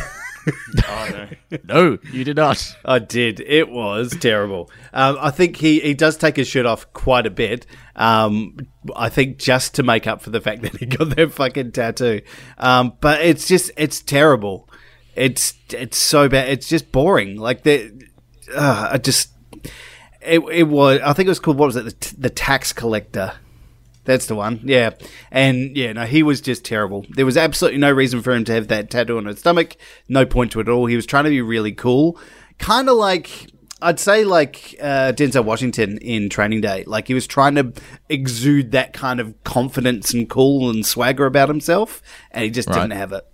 Oh 0.87 1.09
no. 1.11 1.57
No, 1.65 1.97
you 2.11 2.23
did 2.23 2.37
not. 2.37 2.75
I 2.85 2.99
did. 2.99 3.39
It 3.39 3.69
was 3.69 4.15
terrible. 4.19 4.71
Um, 4.93 5.17
I 5.19 5.31
think 5.31 5.57
he, 5.57 5.79
he 5.79 5.93
does 5.93 6.17
take 6.17 6.35
his 6.37 6.47
shirt 6.47 6.65
off 6.65 6.91
quite 6.93 7.25
a 7.25 7.29
bit. 7.29 7.65
Um, 7.95 8.57
I 8.95 9.09
think 9.09 9.37
just 9.37 9.75
to 9.75 9.83
make 9.83 10.07
up 10.07 10.21
for 10.21 10.29
the 10.29 10.41
fact 10.41 10.61
that 10.63 10.77
he 10.77 10.85
got 10.85 11.15
that 11.15 11.33
fucking 11.33 11.73
tattoo. 11.73 12.21
Um, 12.57 12.93
but 13.01 13.21
it's 13.21 13.47
just 13.47 13.71
it's 13.77 14.01
terrible. 14.01 14.69
It's 15.15 15.53
it's 15.71 15.97
so 15.97 16.29
bad. 16.29 16.49
It's 16.49 16.67
just 16.69 16.91
boring. 16.91 17.35
Like 17.37 17.63
the 17.63 17.91
uh, 18.55 18.89
I 18.93 18.97
just 18.97 19.29
it 20.21 20.39
it 20.51 20.63
was. 20.63 20.99
I 21.03 21.13
think 21.13 21.27
it 21.27 21.29
was 21.29 21.39
called 21.39 21.57
what 21.57 21.67
was 21.67 21.75
it? 21.75 21.85
The, 21.85 21.91
t- 21.91 22.15
the 22.17 22.29
tax 22.29 22.73
collector. 22.73 23.33
That's 24.05 24.25
the 24.25 24.33
one. 24.35 24.61
Yeah. 24.63 24.91
And 25.29 25.77
yeah, 25.77 25.93
no, 25.93 26.05
he 26.05 26.23
was 26.23 26.41
just 26.41 26.65
terrible. 26.65 27.05
There 27.09 27.25
was 27.27 27.37
absolutely 27.37 27.79
no 27.79 27.91
reason 27.91 28.23
for 28.23 28.31
him 28.33 28.43
to 28.45 28.53
have 28.53 28.67
that 28.69 28.89
tattoo 28.89 29.17
on 29.17 29.25
his 29.25 29.39
stomach. 29.39 29.75
No 30.07 30.25
point 30.25 30.51
to 30.53 30.59
it 30.61 30.67
at 30.67 30.71
all. 30.71 30.87
He 30.87 30.95
was 30.95 31.05
trying 31.05 31.25
to 31.25 31.29
be 31.29 31.41
really 31.41 31.73
cool. 31.73 32.17
Kind 32.57 32.89
of 32.89 32.95
like, 32.97 33.51
I'd 33.83 33.99
say 33.99 34.23
like 34.23 34.75
uh, 34.81 35.11
Denzel 35.11 35.45
Washington 35.45 35.99
in 35.99 36.27
Training 36.29 36.61
Day. 36.61 36.85
Like 36.87 37.07
he 37.07 37.13
was 37.13 37.27
trying 37.27 37.53
to 37.55 37.71
exude 38.07 38.71
that 38.71 38.93
kind 38.93 39.19
of 39.19 39.35
confidence 39.43 40.11
and 40.11 40.27
cool 40.27 40.71
and 40.71 40.83
swagger 40.83 41.27
about 41.27 41.47
himself. 41.49 42.01
And 42.31 42.43
he 42.45 42.49
just 42.49 42.67
Right. 42.69 42.75
didn't 42.81 42.93
have 42.93 43.11
it. 43.13 43.27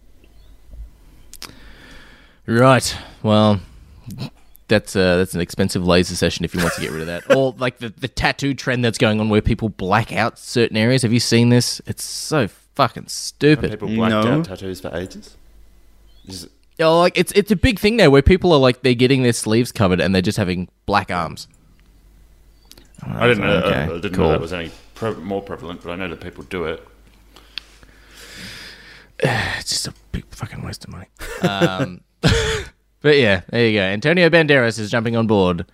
Right. 2.48 2.98
Well, 3.24 3.62
that's 4.68 4.96
uh, 4.96 5.18
that's 5.18 5.34
an 5.34 5.42
expensive 5.42 5.86
laser 5.86 6.16
session 6.16 6.44
if 6.46 6.54
you 6.54 6.62
want 6.62 6.74
to 6.76 6.82
get 6.82 6.92
rid 6.92 7.02
of 7.02 7.08
that. 7.08 7.36
or 7.36 7.54
like 7.58 7.78
the 7.80 7.90
the 7.90 8.08
tattoo 8.08 8.54
trend 8.54 8.84
that's 8.84 8.98
going 8.98 9.20
on 9.20 9.30
where 9.30 9.42
people 9.42 9.70
black 9.70 10.12
out 10.14 10.38
certain 10.40 10.78
areas. 10.78 11.02
Have 11.04 11.14
you 11.14 11.20
seen 11.20 11.50
this? 11.50 11.82
It's 11.86 12.04
so 12.04 12.48
fucking 12.76 13.08
stupid. 13.08 13.72
People 13.72 13.88
blacked 13.90 14.12
No. 14.26 14.40
out 14.40 14.46
tattoos 14.46 14.82
for 14.82 14.96
ages. 14.96 15.36
Is- 16.28 16.50
Oh, 16.78 17.00
like 17.00 17.18
it's 17.18 17.32
it's 17.32 17.52
a 17.52 17.56
big 17.56 17.80
thing 17.80 17.96
now 17.96 18.10
where 18.10 18.22
people 18.22 18.52
are 18.52 18.60
like 18.60 18.82
they're 18.82 18.94
getting 18.96 19.24
their 19.24 19.32
sleeves 19.32 19.72
covered 19.72 20.02
and 20.02 20.14
they're 20.14 20.22
just 20.22 20.38
having 20.38 20.68
black 20.86 21.10
arms. 21.10 21.48
I 23.02 23.28
didn't 23.28 23.46
know. 23.46 23.58
Okay, 23.60 23.74
I 23.80 23.88
didn't 23.88 24.14
cool. 24.14 24.26
know 24.26 24.32
that 24.32 24.42
was 24.42 24.52
any 24.52 24.72
pre- 24.94 25.14
more 25.14 25.42
prevalent, 25.42 25.82
but 25.84 25.92
I 25.92 25.96
know 25.96 26.10
that 26.10 26.20
people 26.20 26.44
do 26.44 26.66
it. 26.66 26.86
It's 29.20 29.70
just 29.70 29.88
a 29.88 29.94
big 30.12 30.26
fucking 30.32 30.64
waste 30.66 30.84
of 30.84 30.92
money. 30.92 31.08
Um, 31.42 32.02
but 33.06 33.18
yeah, 33.18 33.42
there 33.50 33.68
you 33.68 33.78
go. 33.78 33.84
Antonio 33.84 34.30
Banderas 34.32 34.80
is 34.80 34.90
jumping 34.90 35.16
on 35.16 35.28
board. 35.28 35.66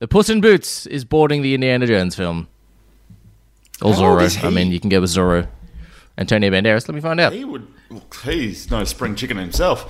The 0.00 0.08
Puss 0.08 0.28
in 0.28 0.40
Boots 0.40 0.86
is 0.86 1.04
boarding 1.04 1.40
the 1.42 1.54
Indiana 1.54 1.86
Jones 1.86 2.16
film. 2.16 2.48
Or 3.80 3.94
How 3.94 4.00
Zorro. 4.00 4.44
I 4.44 4.50
mean, 4.50 4.72
you 4.72 4.80
can 4.80 4.90
go 4.90 5.00
with 5.00 5.10
Zorro. 5.10 5.46
Antonio 6.18 6.50
Banderas. 6.50 6.88
Let 6.88 6.94
me 6.96 7.00
find 7.00 7.20
out. 7.20 7.32
He 7.32 7.44
would. 7.44 7.66
Look, 7.90 8.14
he's 8.24 8.70
no 8.72 8.82
spring 8.84 9.14
chicken 9.14 9.36
himself. 9.36 9.88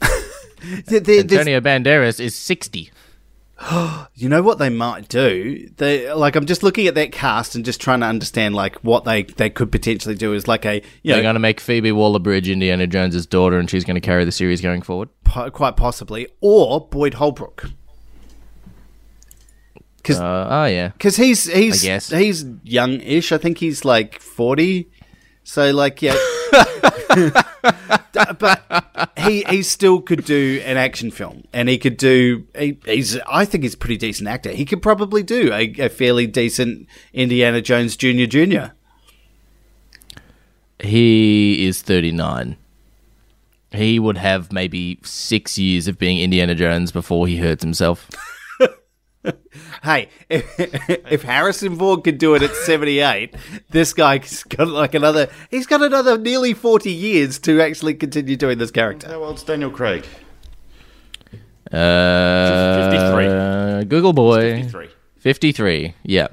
There- 0.86 1.00
there- 1.00 1.22
there's- 1.22 1.46
Antonio 1.46 1.60
Banderas 1.60 2.20
is 2.20 2.34
60. 2.34 2.90
You 4.16 4.28
know 4.28 4.42
what 4.42 4.58
they 4.58 4.68
might 4.68 5.08
do? 5.08 5.68
They 5.76 6.12
like 6.12 6.36
I'm 6.36 6.46
just 6.46 6.62
looking 6.62 6.86
at 6.86 6.94
that 6.94 7.10
cast 7.10 7.56
and 7.56 7.64
just 7.64 7.80
trying 7.80 8.00
to 8.00 8.06
understand 8.06 8.54
like 8.54 8.76
what 8.84 9.04
they 9.04 9.24
they 9.24 9.50
could 9.50 9.72
potentially 9.72 10.14
do 10.14 10.32
is 10.34 10.46
like 10.46 10.64
a 10.64 10.82
you 11.02 11.12
They're 11.12 11.22
going 11.22 11.34
to 11.34 11.40
make 11.40 11.60
Phoebe 11.60 11.90
Waller-Bridge 11.90 12.48
Indiana 12.48 12.86
Jones's 12.86 13.26
daughter, 13.26 13.58
and 13.58 13.68
she's 13.68 13.84
going 13.84 13.96
to 13.96 14.00
carry 14.00 14.24
the 14.24 14.32
series 14.32 14.60
going 14.60 14.82
forward. 14.82 15.08
po- 15.24 15.50
quite 15.50 15.76
possibly 15.76 16.28
or 16.40 16.86
Boyd 16.88 17.14
Holbrook. 17.14 17.70
Because 19.96 20.20
Uh, 20.20 20.48
oh 20.50 20.64
yeah. 20.66 20.88
Because 20.88 21.16
he's 21.16 21.44
he's 21.52 21.82
he's 22.10 22.44
young-ish. 22.62 23.32
I 23.32 23.38
think 23.38 23.58
he's 23.58 23.84
like 23.84 24.20
forty. 24.20 24.90
So 25.44 25.70
like 25.72 26.00
yeah, 26.02 26.16
but 28.38 29.12
he 29.18 29.44
he 29.44 29.62
still 29.62 30.00
could 30.00 30.24
do 30.24 30.62
an 30.64 30.76
action 30.78 31.10
film, 31.10 31.44
and 31.52 31.68
he 31.68 31.76
could 31.78 31.98
do. 31.98 32.46
He, 32.56 32.78
he's 32.86 33.18
I 33.28 33.44
think 33.44 33.62
he's 33.62 33.74
a 33.74 33.78
pretty 33.78 33.98
decent 33.98 34.28
actor. 34.28 34.50
He 34.50 34.64
could 34.64 34.82
probably 34.82 35.22
do 35.22 35.52
a, 35.52 35.72
a 35.78 35.88
fairly 35.88 36.26
decent 36.26 36.88
Indiana 37.12 37.60
Jones 37.60 37.96
Junior 37.96 38.26
Junior. 38.26 38.72
He 40.80 41.66
is 41.66 41.82
39. 41.82 42.56
He 43.72 43.98
would 43.98 44.18
have 44.18 44.52
maybe 44.52 44.98
six 45.02 45.58
years 45.58 45.88
of 45.88 45.98
being 45.98 46.18
Indiana 46.18 46.54
Jones 46.54 46.92
before 46.92 47.26
he 47.26 47.38
hurts 47.38 47.62
himself. 47.62 48.08
Hey, 49.82 50.08
if, 50.30 50.46
if 50.58 51.22
Harrison 51.22 51.76
Ford 51.76 52.04
could 52.04 52.18
do 52.18 52.34
it 52.34 52.42
at 52.42 52.54
seventy 52.54 53.00
eight, 53.00 53.34
this 53.70 53.92
guy's 53.92 54.42
got 54.44 54.68
like 54.68 54.94
another. 54.94 55.28
He's 55.50 55.66
got 55.66 55.82
another 55.82 56.16
nearly 56.16 56.54
forty 56.54 56.92
years 56.92 57.38
to 57.40 57.60
actually 57.60 57.94
continue 57.94 58.36
doing 58.36 58.58
this 58.58 58.70
character. 58.70 59.08
How 59.08 59.22
old's 59.22 59.42
Daniel 59.42 59.70
Craig? 59.70 60.06
Uh, 61.72 62.90
53. 62.90 63.84
Google 63.88 64.12
boy. 64.12 64.62
53. 64.62 64.88
53. 65.18 65.94
Yeah. 66.04 66.28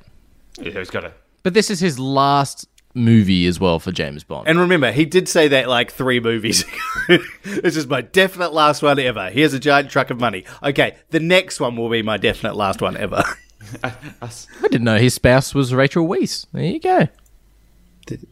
Yeah, 0.59 0.71
he's 0.71 0.89
got 0.89 1.05
a. 1.05 1.13
But 1.43 1.53
this 1.53 1.69
is 1.69 1.79
his 1.79 1.97
last 1.97 2.67
movie 2.93 3.45
as 3.47 3.59
well 3.59 3.79
for 3.79 3.91
James 3.91 4.23
Bond. 4.23 4.47
And 4.47 4.59
remember, 4.59 4.91
he 4.91 5.05
did 5.05 5.27
say 5.27 5.47
that 5.49 5.67
like 5.67 5.91
three 5.91 6.19
movies 6.19 6.63
ago. 7.09 7.23
this 7.45 7.75
is 7.75 7.87
my 7.87 8.01
definite 8.01 8.53
last 8.53 8.81
one 8.81 8.99
ever. 8.99 9.29
Here's 9.29 9.53
a 9.53 9.59
giant 9.59 9.89
truck 9.89 10.09
of 10.09 10.19
money. 10.19 10.45
Okay, 10.63 10.95
the 11.09 11.19
next 11.19 11.59
one 11.59 11.75
will 11.75 11.89
be 11.89 12.01
my 12.01 12.17
definite 12.17 12.55
last 12.55 12.81
one 12.81 12.97
ever. 12.97 13.23
I 13.83 14.31
didn't 14.63 14.83
know 14.83 14.97
his 14.97 15.13
spouse 15.13 15.53
was 15.53 15.73
Rachel 15.73 16.07
Weisz. 16.07 16.45
There 16.51 16.63
you 16.63 16.79
go. 16.79 17.07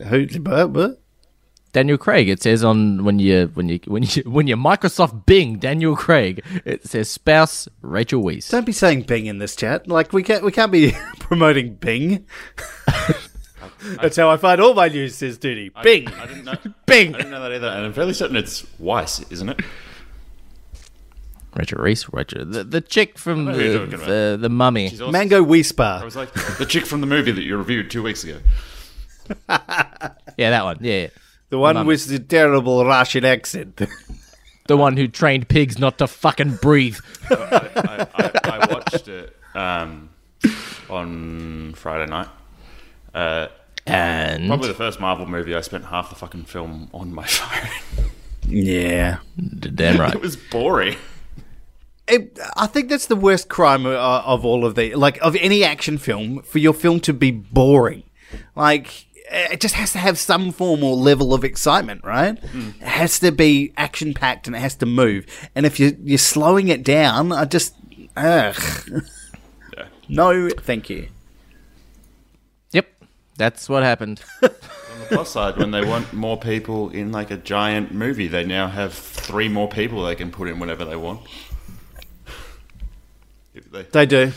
Who? 0.07 0.39
But, 0.39 0.68
but? 0.68 1.01
Daniel 1.72 1.97
Craig. 1.97 2.30
It 2.30 2.41
says 2.41 2.64
on 2.64 3.03
when 3.03 3.20
you 3.20 3.51
when 3.53 3.70
you 3.70 3.80
when 3.86 4.03
you 4.03 4.24
when 4.26 4.47
you 4.47 4.55
Microsoft 4.55 5.26
Bing 5.26 5.57
Daniel 5.57 5.95
Craig. 5.95 6.43
It 6.66 6.86
says 6.88 7.10
spouse 7.10 7.68
Rachel 7.82 8.24
Weisz. 8.24 8.49
Don't 8.49 8.66
be 8.66 8.72
saying 8.72 9.03
Bing 9.03 9.28
in 9.28 9.38
this 9.38 9.55
chat. 9.55 9.88
Like 9.88 10.12
we 10.12 10.24
can't 10.24 10.43
we 10.43 10.51
can't 10.51 10.72
be 10.72 10.93
promoting 11.20 11.76
Bing. 11.76 12.26
That's 14.01 14.16
how 14.18 14.30
I 14.30 14.38
find 14.38 14.60
all 14.62 14.74
my 14.74 14.88
news. 14.88 15.16
Says 15.16 15.38
Duty. 15.38 15.72
Bing. 15.84 16.07
I 16.07 16.26
didn't 16.28 16.45
know. 16.45 16.55
Bing. 16.86 17.14
I 17.16 17.18
didn't 17.18 17.32
know 17.32 17.41
that 17.41 17.51
either, 17.53 17.68
and 17.68 17.86
I'm 17.86 17.93
fairly 17.93 18.14
certain 18.14 18.36
it's 18.36 18.66
Weiss, 18.80 19.24
isn't 19.30 19.49
it? 19.49 19.62
Rachel 21.55 21.80
Weisz. 21.80 22.12
Rachel 22.14 22.45
the, 22.45 22.64
the 22.64 22.82
chick 22.82 23.18
from 23.18 23.45
know 23.45 23.53
who 23.53 23.62
you're 23.64 23.86
the, 23.88 23.97
the 23.97 24.38
the 24.41 24.49
mummy. 24.49 24.89
She's 24.89 25.01
also- 25.01 25.12
Mango 25.12 25.43
I 25.43 26.03
was 26.03 26.16
like 26.16 26.32
the 26.34 26.66
chick 26.68 26.86
from 26.86 27.01
the 27.01 27.07
movie 27.07 27.32
that 27.32 27.41
you 27.41 27.57
reviewed 27.57 27.89
two 27.91 28.03
weeks 28.03 28.24
ago. 28.24 28.39
Yeah, 30.38 30.51
that 30.51 30.64
one. 30.64 30.78
Yeah, 30.80 31.01
yeah. 31.01 31.07
The 31.49 31.57
one 31.60 31.74
Mummy. 31.76 31.88
with 31.88 32.05
the 32.07 32.18
terrible 32.20 32.86
Russian 32.86 33.26
accent. 33.26 33.82
the 34.68 34.78
one 34.78 34.95
who 34.95 35.07
trained 35.10 35.49
pigs 35.49 35.78
not 35.78 35.97
to 35.97 36.07
fucking 36.07 36.55
breathe. 36.62 36.97
I, 37.30 38.07
I, 38.16 38.32
I 38.45 38.74
watched 38.74 39.10
it 39.10 39.36
um, 39.53 40.10
on 40.89 41.74
Friday 41.76 42.10
night. 42.10 42.30
Uh, 43.14 43.47
And 43.86 44.47
probably 44.47 44.68
the 44.68 44.74
first 44.76 44.99
Marvel 44.99 45.26
movie 45.26 45.55
I 45.55 45.62
spent 45.62 45.86
half 45.86 46.10
the 46.10 46.16
fucking 46.16 46.45
film 46.45 46.89
on 46.93 47.14
my 47.14 47.26
phone. 47.28 47.70
yeah. 48.47 49.20
damn 49.60 49.99
right. 49.99 50.14
it 50.16 50.22
was 50.22 50.36
boring. 50.36 50.95
It, 52.07 52.39
I 52.57 52.66
think 52.68 52.89
that's 52.89 53.05
the 53.05 53.16
worst 53.16 53.49
crime 53.49 53.86
of, 53.86 53.93
of 53.93 54.43
all 54.45 54.66
of 54.66 54.74
the 54.76 54.95
like 54.95 55.20
of 55.22 55.36
any 55.36 55.64
action 55.64 55.97
film 55.99 56.41
for 56.41 56.57
your 56.57 56.74
film 56.74 56.99
to 57.01 57.14
be 57.14 57.30
boring. 57.30 58.01
Like 58.55 59.05
it 59.32 59.62
just 59.62 59.76
has 59.76 59.91
to 59.91 59.99
have 59.99 60.18
some 60.18 60.51
form 60.51 60.84
or 60.84 60.95
level 60.95 61.36
of 61.36 61.43
excitement, 61.43 62.03
right? 62.03 62.36
It 62.82 62.82
has 62.82 63.20
to 63.20 63.32
be 63.32 63.74
action 63.78 64.16
packed 64.16 64.47
and 64.47 64.55
it 64.55 64.60
has 64.60 64.74
to 64.78 64.88
move. 64.88 65.26
And 65.53 65.68
if 65.68 65.80
you 65.80 65.95
you're 66.03 66.18
slowing 66.18 66.70
it 66.70 66.84
down, 66.84 67.32
I 67.32 67.45
just 67.45 67.76
ugh. 68.18 68.55
no, 70.10 70.49
thank 70.49 70.89
you. 70.89 71.10
That's 73.40 73.70
what 73.70 73.84
happened. 73.84 74.22
On 74.44 74.50
the 75.00 75.06
plus 75.08 75.30
side, 75.32 75.56
when 75.56 75.72
they 75.72 75.84
want 75.86 76.12
more 76.12 76.38
people 76.38 76.90
in 76.90 77.14
like 77.14 77.32
a 77.32 77.38
giant 77.38 77.94
movie, 77.94 78.28
they 78.28 78.44
now 78.46 78.68
have 78.68 78.94
three 78.94 79.48
more 79.48 79.70
people 79.70 80.04
they 80.04 80.16
can 80.16 80.30
put 80.30 80.50
in 80.50 80.60
whenever 80.60 80.84
they 80.84 80.98
want. 80.98 81.22
If 83.54 83.72
they, 83.72 83.84
They 83.84 84.06
do. 84.06 84.34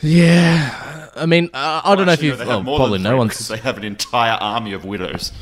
yeah, 0.00 1.08
I 1.16 1.26
mean, 1.26 1.50
uh, 1.52 1.80
I 1.84 1.96
don't 1.96 2.06
know 2.06 2.12
if 2.12 2.22
you've 2.22 2.38
well, 2.38 2.62
more 2.62 2.78
probably 2.78 3.00
no 3.00 3.16
one's 3.16 3.48
They 3.48 3.56
have 3.58 3.76
an 3.78 3.84
entire 3.84 4.38
army 4.40 4.72
of 4.74 4.84
widows. 4.84 5.32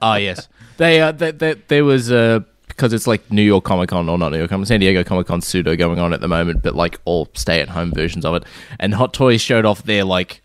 Oh 0.00 0.14
yes, 0.14 0.48
they 0.78 1.02
uh, 1.02 1.12
they, 1.12 1.32
there 1.32 1.84
was 1.84 2.10
uh 2.10 2.40
because 2.68 2.94
it's 2.94 3.06
like 3.06 3.30
New 3.30 3.42
York 3.42 3.64
Comic 3.64 3.90
Con 3.90 4.08
or 4.08 4.16
not 4.16 4.32
New 4.32 4.38
York 4.38 4.48
Comic 4.48 4.62
Con 4.62 4.66
San 4.66 4.80
Diego 4.80 5.04
Comic 5.04 5.26
Con 5.26 5.42
pseudo 5.42 5.76
going 5.76 5.98
on 5.98 6.14
at 6.14 6.22
the 6.22 6.28
moment, 6.28 6.62
but 6.62 6.74
like 6.74 6.98
all 7.04 7.28
stay 7.34 7.60
at 7.60 7.68
home 7.68 7.92
versions 7.92 8.24
of 8.24 8.34
it. 8.36 8.44
And 8.78 8.94
Hot 8.94 9.12
Toys 9.12 9.42
showed 9.42 9.66
off 9.66 9.82
their 9.82 10.04
like 10.04 10.40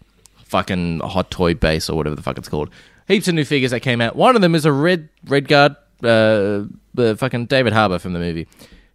fucking 0.54 1.00
Hot 1.00 1.32
Toy 1.32 1.56
base 1.56 1.90
or 1.90 1.98
whatever 1.98 2.16
the 2.16 2.22
fuck 2.22 2.38
it's 2.38 2.48
called. 2.48 2.70
Heaps 3.08 3.28
of 3.28 3.34
new 3.34 3.44
figures 3.44 3.72
that 3.72 3.80
came 3.80 4.02
out. 4.02 4.16
One 4.16 4.36
of 4.36 4.44
them 4.44 4.54
is 4.54 4.66
a 4.66 4.72
red 4.72 5.10
red 5.26 5.48
guard, 5.48 5.72
uh, 6.04 6.70
the 6.94 7.16
fucking 7.18 7.48
David 7.48 7.74
Harbour 7.74 7.98
from 7.98 8.14
the 8.14 8.20
movie, 8.20 8.48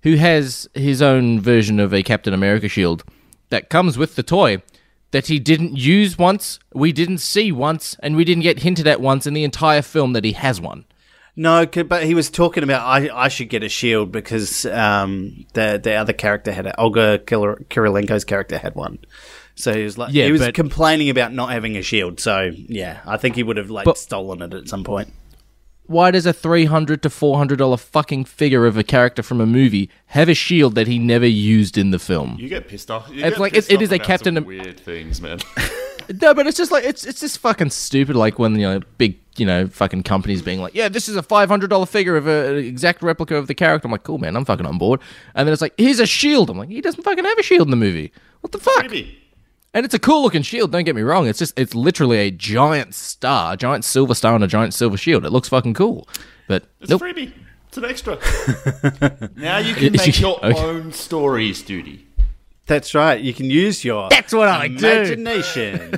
who 0.05 0.15
has 0.15 0.69
his 0.73 1.03
own 1.03 1.41
version 1.41 1.81
of 1.81 1.93
a 1.93 2.05
Captain 2.05 2.33
America 2.33 2.69
shield 2.69 3.03
that 3.51 3.71
comes 3.71 3.99
with 3.99 4.15
the 4.15 4.23
toy 4.23 4.63
that 5.11 5.27
he 5.27 5.41
didn't 5.41 5.77
use 5.77 6.17
once, 6.17 6.61
we 6.73 6.93
didn't 6.93 7.19
see 7.19 7.51
once, 7.51 7.97
and 8.03 8.15
we 8.15 8.25
didn't 8.25 8.43
get 8.43 8.61
hinted 8.61 8.87
at 8.87 9.01
once 9.01 9.27
in 9.27 9.35
the 9.35 9.43
entire 9.43 9.83
film 9.83 10.13
that 10.13 10.23
he 10.25 10.33
has 10.33 10.61
one. 10.61 10.85
No, 11.35 11.67
but 11.67 12.05
he 12.05 12.15
was 12.15 12.31
talking 12.31 12.63
about 12.63 12.87
I, 12.87 13.11
I 13.13 13.29
should 13.29 13.49
get 13.49 13.65
a 13.65 13.69
shield 13.69 14.13
because 14.13 14.65
um, 14.67 15.47
the 15.55 15.81
the 15.83 15.95
other 15.95 16.13
character 16.13 16.53
had 16.53 16.67
it. 16.67 16.75
Olga 16.79 17.19
Kurylenko's 17.19 18.25
character 18.25 18.59
had 18.59 18.75
one. 18.75 18.99
So 19.59 19.75
he 19.75 19.83
was 19.83 19.99
like, 19.99 20.13
Yeah, 20.13 20.27
he 20.27 20.33
was 20.33 20.41
but- 20.41 20.55
complaining 20.55 21.11
about 21.11 21.33
not 21.33 21.51
having 21.51 21.77
a 21.77 21.83
shield. 21.83 22.21
So 22.21 22.53
yeah, 22.55 23.01
I 23.07 23.17
think 23.17 23.35
he 23.35 23.43
would 23.43 23.57
have 23.57 23.71
like 23.71 23.85
But- 23.85 23.99
stolen 23.99 24.41
it 24.43 24.55
at 24.55 24.69
some 24.69 24.85
point. 24.85 25.13
Why 25.87 26.11
does 26.11 26.27
a 26.27 26.35
three 26.35 26.67
hundred 26.67 27.03
to 27.05 27.11
four 27.11 27.39
hundred 27.39 27.57
dollar 27.59 27.79
fucking 27.79 28.27
figure 28.27 28.67
of 28.67 28.77
a 28.77 28.85
character 28.85 29.23
from 29.23 29.41
a 29.41 29.47
movie 29.47 29.89
have 30.09 30.29
a 30.29 30.35
shield 30.35 30.75
that 30.75 30.87
he 30.87 30.99
never 30.99 31.27
used 31.27 31.79
in 31.79 31.93
the 31.93 31.99
film? 31.99 32.37
You 32.39 32.47
get 32.49 32.69
pissed 32.69 32.91
off. 32.91 33.09
You 33.09 33.25
It's 33.25 33.31
get 33.37 33.39
like- 33.41 33.53
pissed 33.55 33.71
it- 33.71 33.75
it 33.75 33.77
off 33.77 33.83
is 33.85 33.93
a 33.93 33.99
Captain 33.99 34.35
some 34.35 34.45
weird 34.45 34.79
things, 34.81 35.21
man. 35.21 35.39
No, 36.23 36.33
but 36.33 36.47
it's 36.47 36.57
just 36.57 36.73
like 36.73 36.85
it's 36.85 37.05
it's 37.05 37.21
just 37.21 37.39
fucking 37.39 37.69
stupid. 37.69 38.17
Like 38.17 38.39
when 38.39 38.55
you 38.55 38.63
know 38.67 38.81
big 38.97 39.19
you 39.37 39.45
know 39.45 39.67
fucking 39.67 40.05
companies 40.05 40.41
being 40.41 40.59
like, 40.59 40.75
yeah, 40.75 40.89
this 40.89 41.07
is 41.07 41.17
a 41.17 41.23
five 41.23 41.51
hundred 41.51 41.69
dollar 41.69 41.85
figure 41.85 42.17
of 42.17 42.27
a, 42.27 42.53
an 42.53 42.57
exact 42.65 43.03
replica 43.03 43.37
of 43.37 43.47
the 43.47 43.55
character. 43.55 43.87
I'm 43.89 43.93
like, 43.93 44.05
cool, 44.05 44.17
man, 44.17 44.35
I'm 44.35 44.47
fucking 44.47 44.65
on 44.65 44.79
board. 44.79 45.01
And 45.35 45.47
then 45.47 45.53
it's 45.53 45.61
like, 45.61 45.75
here's 45.77 46.01
a 46.01 46.07
shield. 46.07 46.49
I'm 46.49 46.57
like, 46.57 46.71
he 46.71 46.81
doesn't 46.81 47.03
fucking 47.03 47.25
have 47.27 47.39
a 47.39 47.43
shield 47.43 47.67
in 47.67 47.71
the 47.71 47.77
movie. 47.77 48.11
What 48.41 48.53
the 48.53 48.59
fuck? 48.59 48.85
Maybe. 48.85 49.19
And 49.75 49.85
it's 49.85 49.95
a 49.95 49.99
cool 49.99 50.23
looking 50.23 50.43
shield. 50.43 50.73
Don't 50.73 50.85
get 50.85 50.97
me 50.97 51.03
wrong. 51.03 51.27
It's 51.29 51.39
just 51.39 51.59
it's 51.59 51.75
literally 51.75 52.19
a 52.19 52.31
giant 52.31 52.95
star, 52.95 53.53
a 53.53 53.57
giant 53.57 53.85
silver 53.85 54.15
star, 54.15 54.35
and 54.35 54.43
a 54.43 54.47
giant 54.47 54.75
silver 54.75 54.97
shield. 54.97 55.25
It 55.27 55.31
looks 55.31 55.49
fucking 55.49 55.75
cool. 55.75 56.09
But 56.47 56.65
It's 56.81 56.91
nope. 56.91 57.03
freebie. 57.03 57.33
It's 57.69 57.77
an 57.77 57.85
extra. 57.85 58.19
now 59.37 59.59
you 59.59 59.75
can 59.75 59.93
make 59.97 60.19
your 60.21 60.39
okay. 60.45 60.59
own 60.59 60.93
stories, 60.93 61.61
duty. 61.63 62.07
That's 62.67 62.95
right. 62.95 63.21
You 63.21 63.35
can 63.35 63.51
use 63.51 63.85
your 63.85 64.09
That's 64.09 64.33
what 64.33 64.49
I 64.49 64.69
do. 64.69 64.87
imagination. 64.87 65.95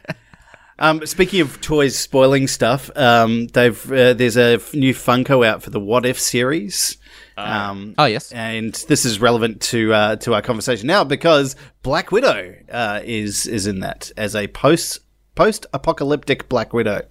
um, 0.78 1.04
speaking 1.06 1.40
of 1.40 1.60
toys 1.60 1.96
spoiling 1.96 2.46
stuff, 2.48 2.90
um, 2.96 3.46
they've 3.48 3.92
uh, 3.92 4.14
there's 4.14 4.36
a 4.36 4.58
new 4.74 4.92
Funko 4.94 5.46
out 5.46 5.62
for 5.62 5.70
the 5.70 5.80
What 5.80 6.04
If 6.04 6.18
series. 6.20 6.96
Um, 7.38 7.94
Oh 7.98 8.04
yes. 8.06 8.32
and 8.32 8.74
this 8.88 9.04
is 9.04 9.20
relevant 9.20 9.60
to 9.62 9.92
uh, 9.92 10.16
to 10.16 10.34
our 10.34 10.42
conversation 10.42 10.86
now 10.86 11.04
because 11.04 11.56
Black 11.82 12.10
Widow 12.12 12.54
uh, 12.70 13.00
is 13.04 13.46
is 13.46 13.66
in 13.66 13.80
that 13.80 14.10
as 14.16 14.34
a 14.34 14.48
post 14.48 15.00
post 15.34 15.66
apocalyptic 15.72 16.48
Black 16.48 16.72
Widow, 16.72 17.02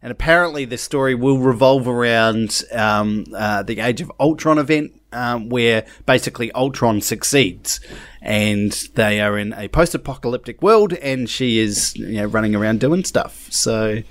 and 0.00 0.12
apparently 0.12 0.64
this 0.64 0.82
story 0.82 1.14
will 1.14 1.38
revolve 1.38 1.88
around 1.88 2.62
um, 2.72 3.24
uh, 3.36 3.62
the 3.64 3.80
Age 3.80 4.00
of 4.00 4.12
Ultron 4.20 4.58
event, 4.58 4.92
um, 5.12 5.48
where 5.48 5.84
basically 6.06 6.52
Ultron 6.52 7.00
succeeds, 7.00 7.80
and 8.22 8.70
they 8.94 9.20
are 9.20 9.36
in 9.36 9.52
a 9.54 9.66
post 9.68 9.92
apocalyptic 9.94 10.62
world, 10.62 10.92
and 10.92 11.28
she 11.28 11.58
is 11.58 11.96
you 11.96 12.12
know 12.20 12.26
running 12.26 12.54
around 12.54 12.78
doing 12.78 13.02
stuff. 13.04 13.48
So 13.50 14.02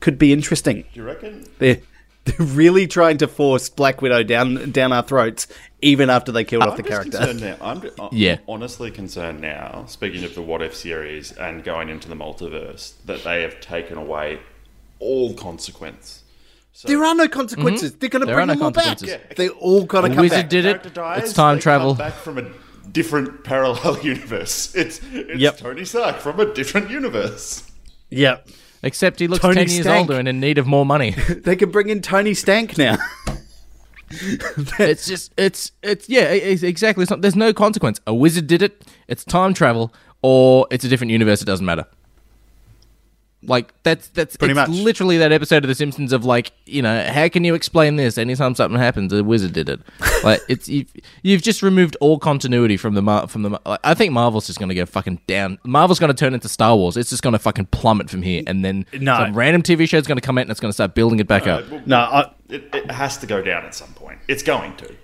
could 0.00 0.18
be 0.18 0.32
interesting. 0.32 0.82
Do 0.94 1.00
you 1.00 1.04
reckon? 1.04 1.44
They're, 1.58 1.80
they're 2.38 2.46
really 2.46 2.86
trying 2.86 3.18
to 3.18 3.28
force 3.28 3.68
Black 3.68 4.02
Widow 4.02 4.22
down 4.22 4.70
down 4.72 4.92
our 4.92 5.02
throats, 5.02 5.46
even 5.80 6.10
after 6.10 6.32
they 6.32 6.44
killed 6.44 6.62
off 6.64 6.70
I'm 6.70 6.76
the 6.76 6.82
just 6.82 7.10
character. 7.10 7.18
concerned 7.34 7.40
now. 7.40 7.56
I'm, 7.66 7.82
I'm 8.00 8.08
Yeah. 8.12 8.38
honestly 8.48 8.90
concerned 8.90 9.40
now, 9.40 9.84
speaking 9.88 10.24
of 10.24 10.34
the 10.34 10.42
What 10.42 10.62
If 10.62 10.74
series 10.74 11.32
and 11.32 11.64
going 11.64 11.88
into 11.88 12.08
the 12.08 12.14
multiverse, 12.16 12.92
that 13.06 13.24
they 13.24 13.42
have 13.42 13.60
taken 13.60 13.96
away 13.98 14.40
all 14.98 15.34
consequence. 15.34 16.22
So 16.72 16.88
There 16.88 17.02
are 17.04 17.14
no 17.14 17.26
consequences. 17.28 17.90
Mm-hmm. 17.92 17.98
They're 18.00 18.08
going 18.10 18.26
to 18.26 18.32
bring 18.34 18.38
are 18.38 18.46
no 18.46 18.52
them 18.54 18.62
all 18.64 18.70
back. 18.70 18.84
consequences. 18.98 19.36
They 19.36 19.48
all 19.48 19.84
got 19.84 20.02
to 20.02 20.08
A 20.08 20.10
come 20.10 20.18
wizard 20.22 20.38
back. 20.40 20.48
did 20.50 20.64
it. 20.66 20.92
dies, 20.94 21.22
It's 21.24 21.32
time 21.32 21.58
travel. 21.58 21.94
Come 21.94 22.06
back 22.06 22.14
from 22.14 22.36
a 22.38 22.44
different 22.92 23.44
parallel 23.44 23.98
universe. 24.02 24.74
It's 24.74 25.00
it's 25.12 25.40
Yep. 25.40 25.56
Tony 25.58 25.84
Stark 25.86 26.18
from 26.18 26.38
a 26.40 26.52
different 26.52 26.90
universe. 26.90 27.62
Yep. 28.10 28.48
Except 28.82 29.18
he 29.20 29.28
looks 29.28 29.42
Tony 29.42 29.54
ten 29.56 29.68
years 29.68 29.82
Stank. 29.82 30.08
older 30.08 30.18
and 30.18 30.28
in 30.28 30.40
need 30.40 30.58
of 30.58 30.66
more 30.66 30.86
money. 30.86 31.14
They 31.46 31.56
can 31.56 31.70
bring 31.70 31.88
in 31.88 32.02
Tony 32.02 32.34
Stank 32.34 32.76
now. 32.78 32.96
it's 34.10 35.06
just 35.06 35.32
it's 35.36 35.72
it's 35.82 36.08
yeah 36.08 36.24
it's 36.24 36.62
exactly 36.62 37.02
it's 37.02 37.10
not, 37.10 37.22
there's 37.22 37.34
no 37.34 37.52
consequence 37.52 38.00
a 38.06 38.14
wizard 38.14 38.46
did 38.46 38.62
it 38.62 38.84
it's 39.08 39.24
time 39.24 39.52
travel 39.52 39.92
or 40.22 40.66
it's 40.70 40.84
a 40.84 40.88
different 40.88 41.10
universe 41.10 41.42
it 41.42 41.44
doesn't 41.44 41.66
matter 41.66 41.84
like 43.46 43.72
that's 43.82 44.08
that's 44.08 44.36
Pretty 44.36 44.52
it's 44.58 44.68
much. 44.68 44.78
literally 44.78 45.18
that 45.18 45.32
episode 45.32 45.64
of 45.64 45.68
the 45.68 45.74
simpsons 45.74 46.12
of 46.12 46.24
like 46.24 46.52
you 46.66 46.82
know 46.82 47.04
how 47.10 47.28
can 47.28 47.44
you 47.44 47.54
explain 47.54 47.96
this 47.96 48.18
anytime 48.18 48.54
something 48.54 48.78
happens 48.78 49.12
a 49.12 49.22
wizard 49.24 49.52
did 49.52 49.68
it 49.68 49.80
like 50.24 50.40
it's 50.48 50.68
you've, 50.68 50.92
you've 51.22 51.42
just 51.42 51.62
removed 51.62 51.96
all 52.00 52.18
continuity 52.18 52.76
from 52.76 52.94
the 52.94 53.02
Mar- 53.02 53.28
from 53.28 53.42
the 53.42 53.60
like, 53.64 53.80
i 53.84 53.94
think 53.94 54.12
marvel's 54.12 54.46
just 54.46 54.58
going 54.58 54.68
to 54.68 54.74
go 54.74 54.84
fucking 54.84 55.20
down 55.26 55.58
marvel's 55.64 55.98
going 55.98 56.12
to 56.12 56.14
turn 56.18 56.34
into 56.34 56.48
star 56.48 56.76
wars 56.76 56.96
it's 56.96 57.10
just 57.10 57.22
going 57.22 57.32
to 57.32 57.38
fucking 57.38 57.66
plummet 57.66 58.10
from 58.10 58.22
here 58.22 58.42
and 58.46 58.64
then 58.64 58.84
No. 58.92 59.16
some 59.16 59.34
random 59.34 59.62
tv 59.62 59.88
show's 59.88 60.06
going 60.06 60.18
to 60.18 60.26
come 60.26 60.38
out 60.38 60.42
and 60.42 60.50
it's 60.50 60.60
going 60.60 60.70
to 60.70 60.74
start 60.74 60.94
building 60.94 61.20
it 61.20 61.28
back 61.28 61.46
up 61.46 61.70
Well, 61.70 61.82
no, 61.86 61.98
I, 61.98 62.30
it, 62.48 62.68
it 62.74 62.90
has 62.90 63.16
to 63.18 63.26
go 63.26 63.42
down 63.42 63.64
at 63.64 63.74
some 63.74 63.92
point. 63.94 64.18
It's 64.28 64.42
going 64.42 64.76
to. 64.76 64.94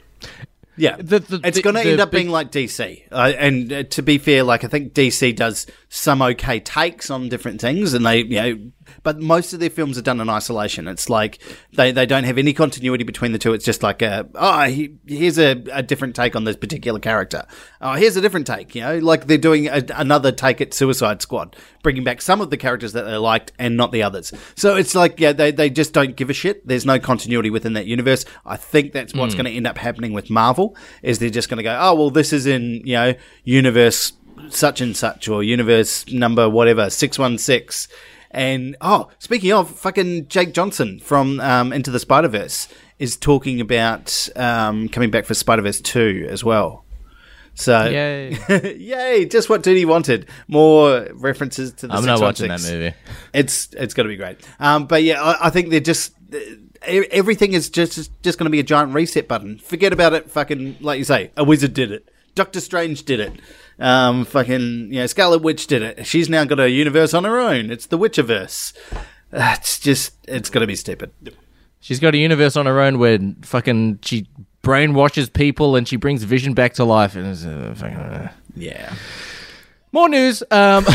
yeah. 0.76 0.96
The- 0.96 1.18
the- 1.18 1.40
it's 1.44 1.60
going 1.60 1.74
to 1.76 1.82
end 1.82 2.00
up 2.00 2.10
big- 2.10 2.22
being 2.22 2.30
like 2.30 2.50
DC. 2.52 3.02
Uh, 3.10 3.32
and 3.36 3.72
uh, 3.72 3.82
to 3.84 4.02
be 4.02 4.18
fair, 4.18 4.42
like 4.44 4.64
I 4.64 4.68
think 4.68 4.94
DC 4.94 5.34
does 5.36 5.66
some 5.94 6.22
okay 6.22 6.58
takes 6.58 7.10
on 7.10 7.28
different 7.28 7.60
things, 7.60 7.92
and 7.92 8.06
they, 8.06 8.22
you 8.22 8.40
know, 8.40 8.58
but 9.02 9.20
most 9.20 9.52
of 9.52 9.60
their 9.60 9.68
films 9.68 9.98
are 9.98 10.02
done 10.02 10.22
in 10.22 10.30
isolation. 10.30 10.88
It's 10.88 11.10
like 11.10 11.38
they, 11.74 11.92
they 11.92 12.06
don't 12.06 12.24
have 12.24 12.38
any 12.38 12.54
continuity 12.54 13.04
between 13.04 13.32
the 13.32 13.38
two. 13.38 13.52
It's 13.52 13.66
just 13.66 13.82
like 13.82 14.00
a 14.00 14.26
oh 14.34 14.62
he, 14.62 14.96
here's 15.06 15.38
a, 15.38 15.50
a 15.70 15.82
different 15.82 16.16
take 16.16 16.34
on 16.34 16.44
this 16.44 16.56
particular 16.56 16.98
character. 16.98 17.44
Oh 17.82 17.92
here's 17.92 18.16
a 18.16 18.22
different 18.22 18.46
take. 18.46 18.74
You 18.74 18.80
know, 18.80 18.98
like 19.00 19.26
they're 19.26 19.36
doing 19.36 19.68
a, 19.68 19.84
another 19.94 20.32
take 20.32 20.62
at 20.62 20.72
Suicide 20.72 21.20
Squad, 21.20 21.56
bringing 21.82 22.04
back 22.04 22.22
some 22.22 22.40
of 22.40 22.48
the 22.48 22.56
characters 22.56 22.94
that 22.94 23.02
they 23.02 23.16
liked 23.16 23.52
and 23.58 23.76
not 23.76 23.92
the 23.92 24.02
others. 24.02 24.32
So 24.56 24.76
it's 24.76 24.94
like 24.94 25.20
yeah 25.20 25.32
they 25.34 25.50
they 25.50 25.68
just 25.68 25.92
don't 25.92 26.16
give 26.16 26.30
a 26.30 26.34
shit. 26.34 26.66
There's 26.66 26.86
no 26.86 26.98
continuity 27.00 27.50
within 27.50 27.74
that 27.74 27.84
universe. 27.84 28.24
I 28.46 28.56
think 28.56 28.92
that's 28.92 29.12
what's 29.12 29.34
hmm. 29.34 29.42
going 29.42 29.52
to 29.52 29.56
end 29.58 29.66
up 29.66 29.76
happening 29.76 30.14
with 30.14 30.30
Marvel 30.30 30.74
is 31.02 31.18
they're 31.18 31.28
just 31.28 31.50
going 31.50 31.58
to 31.58 31.62
go 31.62 31.78
oh 31.78 31.94
well 31.96 32.10
this 32.10 32.32
is 32.32 32.46
in 32.46 32.80
you 32.86 32.94
know 32.94 33.14
universe 33.44 34.14
such 34.48 34.80
and 34.80 34.96
such 34.96 35.28
or 35.28 35.42
universe 35.42 36.06
number 36.10 36.48
whatever 36.48 36.90
616 36.90 37.94
and 38.30 38.76
oh 38.80 39.08
speaking 39.18 39.52
of 39.52 39.70
fucking 39.70 40.26
jake 40.28 40.52
johnson 40.52 40.98
from 41.00 41.40
um, 41.40 41.72
into 41.72 41.90
the 41.90 41.98
spider-verse 41.98 42.68
is 42.98 43.16
talking 43.16 43.60
about 43.60 44.28
um, 44.36 44.88
coming 44.88 45.10
back 45.10 45.24
for 45.24 45.34
spider-verse 45.34 45.80
2 45.80 46.26
as 46.30 46.42
well 46.44 46.84
so 47.54 47.84
Yay. 47.84 48.36
yay 48.78 49.26
just 49.26 49.50
what 49.50 49.62
duty 49.62 49.84
wanted 49.84 50.26
more 50.48 51.06
references 51.14 51.72
to 51.72 51.86
the 51.86 51.94
i'm 51.94 52.04
not 52.04 52.20
watching 52.20 52.48
that 52.48 52.62
movie 52.62 52.94
it's 53.32 53.72
it's 53.74 53.94
going 53.94 54.06
to 54.06 54.08
be 54.08 54.16
great. 54.16 54.38
Um, 54.60 54.86
but 54.86 55.02
yeah, 55.02 55.22
I, 55.22 55.46
I 55.46 55.50
think 55.50 55.70
they're 55.70 55.80
just 55.80 56.12
e- 56.34 57.06
everything 57.10 57.52
is 57.52 57.70
just 57.70 58.10
just 58.22 58.38
going 58.38 58.44
to 58.44 58.50
be 58.50 58.60
a 58.60 58.64
giant 58.64 58.94
reset 58.94 59.28
button. 59.28 59.58
Forget 59.58 59.92
about 59.92 60.12
it. 60.12 60.30
Fucking 60.30 60.76
like 60.80 60.98
you 60.98 61.04
say, 61.04 61.30
a 61.36 61.44
wizard 61.44 61.74
did 61.74 61.90
it. 61.92 62.08
Doctor 62.34 62.60
Strange 62.60 63.04
did 63.04 63.20
it. 63.20 63.32
Um, 63.78 64.24
fucking 64.24 64.92
you 64.92 65.00
know, 65.00 65.06
Scarlet 65.06 65.42
Witch 65.42 65.66
did 65.66 65.82
it. 65.82 66.06
She's 66.06 66.28
now 66.28 66.44
got 66.44 66.60
a 66.60 66.70
universe 66.70 67.14
on 67.14 67.24
her 67.24 67.38
own. 67.38 67.70
It's 67.70 67.86
the 67.86 67.98
Witcherverse. 67.98 68.72
Uh, 69.32 69.54
It's 69.58 69.78
just 69.78 70.14
it's 70.28 70.50
going 70.50 70.60
to 70.60 70.66
be 70.66 70.76
stupid. 70.76 71.10
She's 71.80 71.98
got 71.98 72.14
a 72.14 72.18
universe 72.18 72.56
on 72.56 72.66
her 72.66 72.80
own 72.80 72.98
where 72.98 73.18
fucking 73.42 74.00
she 74.02 74.28
brainwashes 74.62 75.32
people 75.32 75.74
and 75.74 75.88
she 75.88 75.96
brings 75.96 76.22
Vision 76.22 76.54
back 76.54 76.74
to 76.74 76.84
life. 76.84 77.16
And 77.16 77.26
it's, 77.26 77.44
uh, 77.44 77.74
fucking, 77.76 77.96
uh. 77.96 78.32
Yeah. 78.54 78.94
More 79.90 80.08
news. 80.08 80.42
Um, 80.52 80.86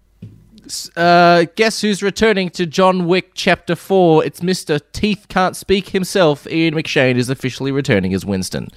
uh, 0.96 1.44
guess 1.56 1.80
who's 1.80 2.02
returning 2.02 2.50
to 2.50 2.64
John 2.66 3.06
Wick 3.06 3.32
Chapter 3.34 3.76
4? 3.76 4.24
It's 4.24 4.40
Mr. 4.40 4.80
Teeth 4.92 5.26
Can't 5.28 5.54
Speak 5.54 5.90
himself. 5.90 6.46
Ian 6.46 6.74
McShane 6.74 7.16
is 7.16 7.28
officially 7.28 7.70
returning 7.70 8.14
as 8.14 8.24
Winston. 8.24 8.68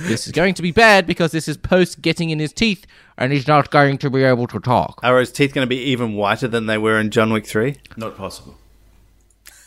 This 0.00 0.26
is 0.26 0.32
going 0.32 0.54
to 0.54 0.62
be 0.62 0.70
bad 0.70 1.06
because 1.06 1.32
this 1.32 1.48
is 1.48 1.56
post 1.56 2.00
getting 2.00 2.30
in 2.30 2.38
his 2.38 2.52
teeth 2.52 2.86
and 3.16 3.32
he's 3.32 3.48
not 3.48 3.70
going 3.70 3.98
to 3.98 4.10
be 4.10 4.22
able 4.22 4.46
to 4.46 4.60
talk. 4.60 5.00
Are 5.02 5.18
his 5.18 5.32
teeth 5.32 5.54
going 5.54 5.64
to 5.64 5.68
be 5.68 5.82
even 5.82 6.14
whiter 6.14 6.48
than 6.48 6.66
they 6.66 6.78
were 6.78 6.98
in 6.98 7.10
John 7.10 7.32
Wick 7.32 7.46
3? 7.46 7.76
Not 7.96 8.16
possible. 8.16 8.56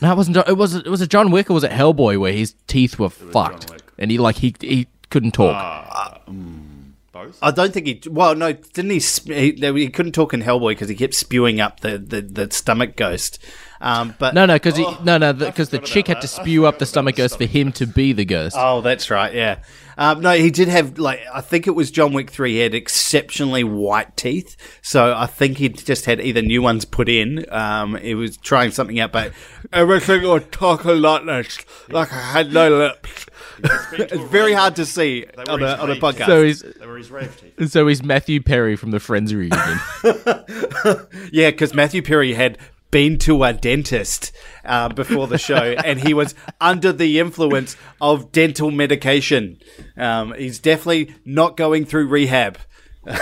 No, 0.02 0.10
it 0.10 0.16
wasn't. 0.16 0.36
It 0.48 0.56
was. 0.56 0.74
It 0.74 0.88
was 0.88 1.00
a 1.00 1.06
John 1.06 1.30
Wick 1.30 1.48
or 1.48 1.54
was 1.54 1.62
it 1.62 1.70
Hellboy 1.70 2.18
where 2.18 2.32
his 2.32 2.56
teeth 2.66 2.98
were 2.98 3.08
fucked 3.08 3.70
and 3.98 4.10
he 4.10 4.18
like 4.18 4.36
he 4.36 4.52
he 4.60 4.88
couldn't 5.10 5.30
talk. 5.30 5.54
Ah, 5.54 6.20
uh, 6.26 6.30
mm, 6.30 6.90
both? 7.12 7.38
I 7.40 7.52
don't 7.52 7.72
think 7.72 7.86
he. 7.86 8.02
Well, 8.10 8.34
no, 8.34 8.52
didn't 8.52 8.90
he? 8.90 8.98
He, 8.98 9.52
he 9.52 9.88
couldn't 9.88 10.10
talk 10.10 10.34
in 10.34 10.42
Hellboy 10.42 10.70
because 10.70 10.88
he 10.88 10.96
kept 10.96 11.14
spewing 11.14 11.60
up 11.60 11.80
the, 11.80 11.98
the, 11.98 12.20
the 12.20 12.50
stomach 12.50 12.96
ghost. 12.96 13.38
Um, 13.80 14.16
but 14.18 14.34
no, 14.34 14.44
no, 14.44 14.56
because 14.56 14.76
he 14.76 14.84
oh, 14.84 14.98
no 15.04 15.18
no 15.18 15.32
because 15.32 15.68
the 15.68 15.78
forgot 15.78 15.88
chick 15.88 16.06
about 16.06 16.16
had 16.16 16.22
to 16.22 16.28
spew 16.28 16.66
up 16.66 16.80
the 16.80 16.86
stomach 16.86 17.14
the 17.14 17.22
ghost 17.22 17.34
for 17.34 17.44
stomach 17.44 17.52
him 17.52 17.72
to 17.72 17.86
be 17.86 18.12
the 18.12 18.24
ghost. 18.24 18.56
Oh, 18.58 18.80
that's 18.80 19.08
right. 19.08 19.32
Yeah. 19.32 19.58
Um, 19.98 20.20
no, 20.20 20.32
he 20.32 20.50
did 20.50 20.68
have 20.68 20.98
like 20.98 21.20
I 21.32 21.40
think 21.40 21.66
it 21.66 21.72
was 21.72 21.90
John 21.90 22.12
Wick 22.12 22.30
three. 22.30 22.52
He 22.54 22.58
had 22.60 22.74
exceptionally 22.74 23.64
white 23.64 24.16
teeth, 24.16 24.56
so 24.82 25.14
I 25.16 25.26
think 25.26 25.58
he 25.58 25.68
just 25.68 26.06
had 26.06 26.20
either 26.20 26.42
new 26.42 26.62
ones 26.62 26.84
put 26.84 27.08
in. 27.08 27.44
Um, 27.52 27.96
he 27.96 28.14
was 28.14 28.36
trying 28.36 28.70
something 28.70 28.98
out, 29.00 29.12
but 29.12 29.32
everything 29.72 30.22
would 30.22 30.50
talk 30.52 30.84
a 30.84 30.92
lot 30.92 31.26
less, 31.26 31.58
like 31.88 32.12
I 32.12 32.20
had 32.20 32.52
no 32.52 32.68
lips. 32.70 33.26
it's 33.92 34.14
very 34.30 34.52
hard 34.54 34.74
to 34.76 34.86
see 34.86 35.26
on 35.48 35.62
a, 35.62 35.66
on 35.76 35.90
a 35.90 35.96
podcast. 35.96 36.26
So 36.26 36.42
he's 36.44 36.62
They 36.62 36.86
were 36.86 36.96
his 36.96 37.10
rave 37.10 37.38
teeth. 37.38 37.70
so 37.70 37.86
he's 37.86 38.02
Matthew 38.02 38.40
Perry 38.42 38.76
from 38.76 38.90
the 38.90 39.00
Friends 39.00 39.34
reunion. 39.34 39.78
Yeah, 41.32 41.50
because 41.50 41.74
Matthew 41.74 42.02
Perry 42.02 42.34
had 42.34 42.58
been 42.92 43.18
to 43.18 43.42
a 43.42 43.52
dentist 43.52 44.30
uh, 44.64 44.88
before 44.90 45.26
the 45.26 45.38
show, 45.38 45.56
and 45.84 45.98
he 45.98 46.14
was 46.14 46.36
under 46.60 46.92
the 46.92 47.18
influence 47.18 47.76
of 48.00 48.30
dental 48.30 48.70
medication. 48.70 49.58
Um, 49.96 50.32
he's 50.34 50.60
definitely 50.60 51.12
not 51.24 51.56
going 51.56 51.84
through 51.84 52.06
rehab. 52.06 52.58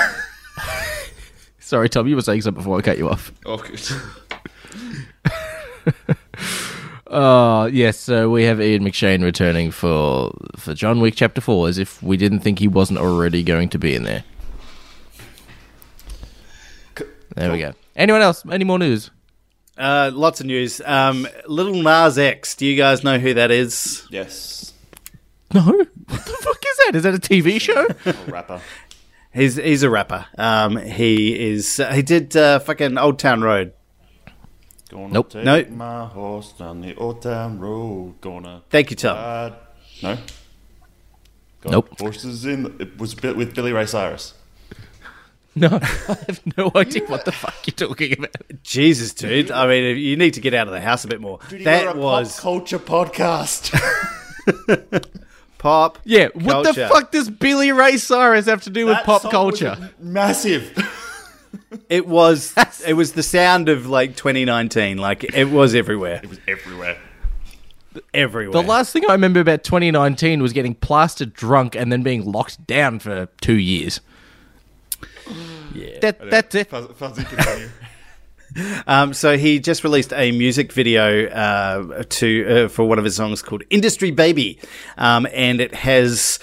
Sorry, 1.59 1.89
Tom, 1.89 2.07
you 2.07 2.17
were 2.17 2.23
saying 2.23 2.43
something 2.43 2.63
before 2.63 2.77
I 2.77 2.83
cut 2.83 2.99
you 2.99 3.09
off. 3.09 3.33
Oh, 3.47 3.57
good. 3.57 3.81
Oh 7.07 7.67
yes, 7.73 7.99
so 7.99 8.29
we 8.29 8.45
have 8.45 8.61
Ian 8.61 8.85
McShane 8.85 9.23
returning 9.23 9.71
for 9.71 10.33
for 10.57 10.75
John 10.75 11.01
Wick 11.01 11.15
Chapter 11.17 11.41
Four, 11.41 11.69
as 11.69 11.79
if 11.79 12.03
we 12.03 12.17
didn't 12.17 12.41
think 12.41 12.59
he 12.59 12.69
wasn't 12.69 12.99
already 12.99 13.43
going 13.43 13.69
to 13.71 13.79
be 13.79 13.95
in 13.95 14.03
there. 14.03 14.25
There 17.37 17.53
we 17.53 17.59
go. 17.59 17.73
Anyone 17.95 18.23
else? 18.23 18.45
Any 18.51 18.65
more 18.65 18.79
news? 18.79 19.11
Uh, 19.81 20.11
lots 20.13 20.41
of 20.41 20.47
news. 20.47 20.81
Um, 20.85 21.27
Little 21.47 21.75
Nas 21.83 22.19
X. 22.19 22.55
Do 22.55 22.67
you 22.67 22.77
guys 22.77 23.03
know 23.03 23.19
who 23.19 23.35
that 23.35 23.51
is? 23.51 24.07
Yes. 24.11 24.73
No. 25.55 25.63
What 25.63 25.87
the 26.27 26.39
fuck 26.41 26.63
is 26.65 26.77
that? 26.79 26.93
Is 26.95 27.03
that 27.05 27.15
a 27.15 27.19
TV 27.19 27.61
show? 27.61 27.87
A 28.05 28.31
rapper. 28.31 28.61
He's 29.33 29.57
he's 29.57 29.83
a 29.85 29.91
rapper. 29.91 30.27
Um, 30.37 30.77
he 30.77 31.51
is. 31.51 31.79
Uh, 31.81 31.93
he 31.93 32.03
did 32.03 32.37
uh, 32.37 32.59
fucking 32.59 32.99
Old 32.99 33.19
Town 33.19 33.43
Road. 33.43 33.73
Gonna 34.91 35.13
Nope. 35.13 35.31
take 35.31 35.45
Nope. 35.45 35.69
my 35.71 36.07
horse 36.07 36.53
down 36.53 36.81
the 36.81 36.97
old 36.97 37.23
town 37.23 37.61
road. 37.61 38.21
Gonna 38.21 38.63
Thank 38.71 38.91
you, 38.91 38.97
Tom. 38.97 39.17
ride. 39.17 39.55
No. 40.03 40.19
Got 41.61 41.71
Nope. 41.73 42.01
Horses 42.01 42.45
in. 42.45 42.77
It 42.81 42.99
was 42.99 43.15
bit 43.15 43.37
with 43.37 43.55
Billy 43.55 43.73
Ray 43.73 43.87
Cyrus. 43.87 44.35
No, 45.55 45.69
I 45.83 46.17
have 46.27 46.41
no 46.57 46.71
idea 46.75 47.05
what 47.07 47.25
the 47.25 47.33
fuck 47.33 47.55
you're 47.67 47.89
talking 47.89 48.13
about. 48.19 48.37
Jesus, 48.63 49.13
dude. 49.15 49.51
I 49.51 49.67
mean, 49.67 49.97
you 49.99 50.17
need 50.17 50.35
to 50.35 50.41
get 50.41 50.55
out 50.55 50.67
of 50.69 50.73
the 50.73 50.81
house 50.81 51.05
a 51.05 51.09
bit 51.09 51.21
more. 51.21 51.39
Dude, 51.49 51.65
that 51.65 51.97
a 51.97 51.99
was 51.99 52.35
pop 52.35 52.43
culture 52.43 52.79
podcast. 52.79 53.71
pop. 55.59 55.99
Yeah, 56.05 56.29
what 56.35 56.65
the 56.65 56.75
fuck 56.75 57.11
does 57.13 57.29
Billy 57.29 57.73
Ray 57.73 57.97
Cyrus 57.97 58.47
have 58.47 58.63
to 58.63 58.71
do 58.71 58.87
with 58.87 58.99
pop 59.05 59.23
song 59.23 59.31
was 59.47 59.61
culture? 59.61 59.91
massive. 59.99 60.73
It 61.89 62.07
was. 62.07 62.53
it 62.85 62.95
was 62.95 63.13
the 63.13 63.23
sound 63.23 63.69
of 63.69 63.87
like 63.87 64.17
2019. 64.17 64.99
Like 64.99 65.23
it 65.23 65.47
was 65.47 65.75
everywhere. 65.75 66.21
it 66.23 66.29
was 66.29 66.41
everywhere. 66.49 66.99
Everywhere. 68.15 68.53
The 68.63 68.69
last 68.69 68.93
thing 68.93 69.05
I 69.09 69.13
remember 69.13 69.41
about 69.41 69.63
2019 69.65 70.43
was 70.43 70.53
getting 70.53 70.75
plastered 70.75 71.33
drunk 71.33 71.75
and 71.77 71.93
then 71.93 72.03
being 72.03 72.25
locked 72.25 72.67
down 72.67 72.99
for 72.99 73.27
two 73.41 73.59
years. 73.59 74.01
Yeah. 75.75 75.99
That 76.01 76.31
that's 76.31 76.55
it. 76.55 76.71
Fuzzy 76.71 77.25
continue. 77.25 77.69
Um, 78.87 79.15
so 79.15 79.39
he 79.39 79.61
just 79.61 79.85
released 79.85 80.13
a 80.13 80.33
music 80.33 80.73
video 80.73 81.29
uh, 81.29 82.03
to 82.03 82.65
uh, 82.65 82.69
for 82.69 82.85
one 82.85 82.99
of 82.99 83.05
his 83.05 83.15
songs 83.15 83.43
called 83.43 83.63
"Industry 83.71 84.11
Baby," 84.11 84.59
um, 84.99 85.27
and 85.33 85.61
it 85.61 85.73
has. 85.73 86.41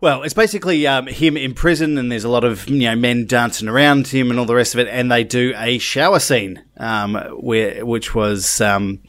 Well, 0.00 0.22
it's 0.22 0.32
basically 0.32 0.86
um, 0.86 1.08
him 1.08 1.36
in 1.36 1.52
prison, 1.52 1.98
and 1.98 2.10
there's 2.10 2.24
a 2.24 2.30
lot 2.30 2.42
of 2.42 2.66
you 2.70 2.88
know 2.88 2.96
men 2.96 3.26
dancing 3.26 3.68
around 3.68 4.08
him 4.08 4.30
and 4.30 4.40
all 4.40 4.46
the 4.46 4.54
rest 4.54 4.72
of 4.72 4.80
it, 4.80 4.88
and 4.88 5.12
they 5.12 5.24
do 5.24 5.52
a 5.58 5.76
shower 5.76 6.20
scene, 6.20 6.64
um, 6.78 7.16
where 7.38 7.84
which 7.84 8.14
was 8.14 8.62
um, 8.62 9.02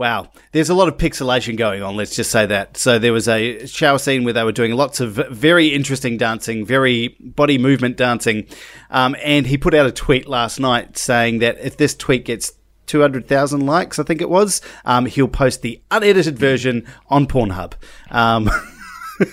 wow. 0.00 0.30
There's 0.52 0.70
a 0.70 0.74
lot 0.74 0.88
of 0.88 0.96
pixelation 0.96 1.58
going 1.58 1.82
on. 1.82 1.94
Let's 1.94 2.16
just 2.16 2.30
say 2.30 2.46
that. 2.46 2.78
So 2.78 2.98
there 2.98 3.12
was 3.12 3.28
a 3.28 3.66
shower 3.66 3.98
scene 3.98 4.24
where 4.24 4.32
they 4.32 4.42
were 4.42 4.50
doing 4.50 4.72
lots 4.72 4.98
of 4.98 5.12
very 5.30 5.68
interesting 5.68 6.16
dancing, 6.16 6.64
very 6.64 7.08
body 7.20 7.58
movement 7.58 7.98
dancing, 7.98 8.46
um, 8.88 9.14
and 9.22 9.46
he 9.46 9.58
put 9.58 9.74
out 9.74 9.84
a 9.84 9.92
tweet 9.92 10.26
last 10.26 10.58
night 10.58 10.96
saying 10.96 11.40
that 11.40 11.58
if 11.58 11.76
this 11.76 11.94
tweet 11.94 12.24
gets 12.24 12.54
200,000 12.86 13.66
likes, 13.66 13.98
I 13.98 14.02
think 14.02 14.22
it 14.22 14.30
was, 14.30 14.62
um, 14.86 15.04
he'll 15.04 15.28
post 15.28 15.60
the 15.60 15.82
unedited 15.90 16.38
version 16.38 16.86
on 17.10 17.26
Pornhub. 17.26 17.74
Um, 18.10 18.50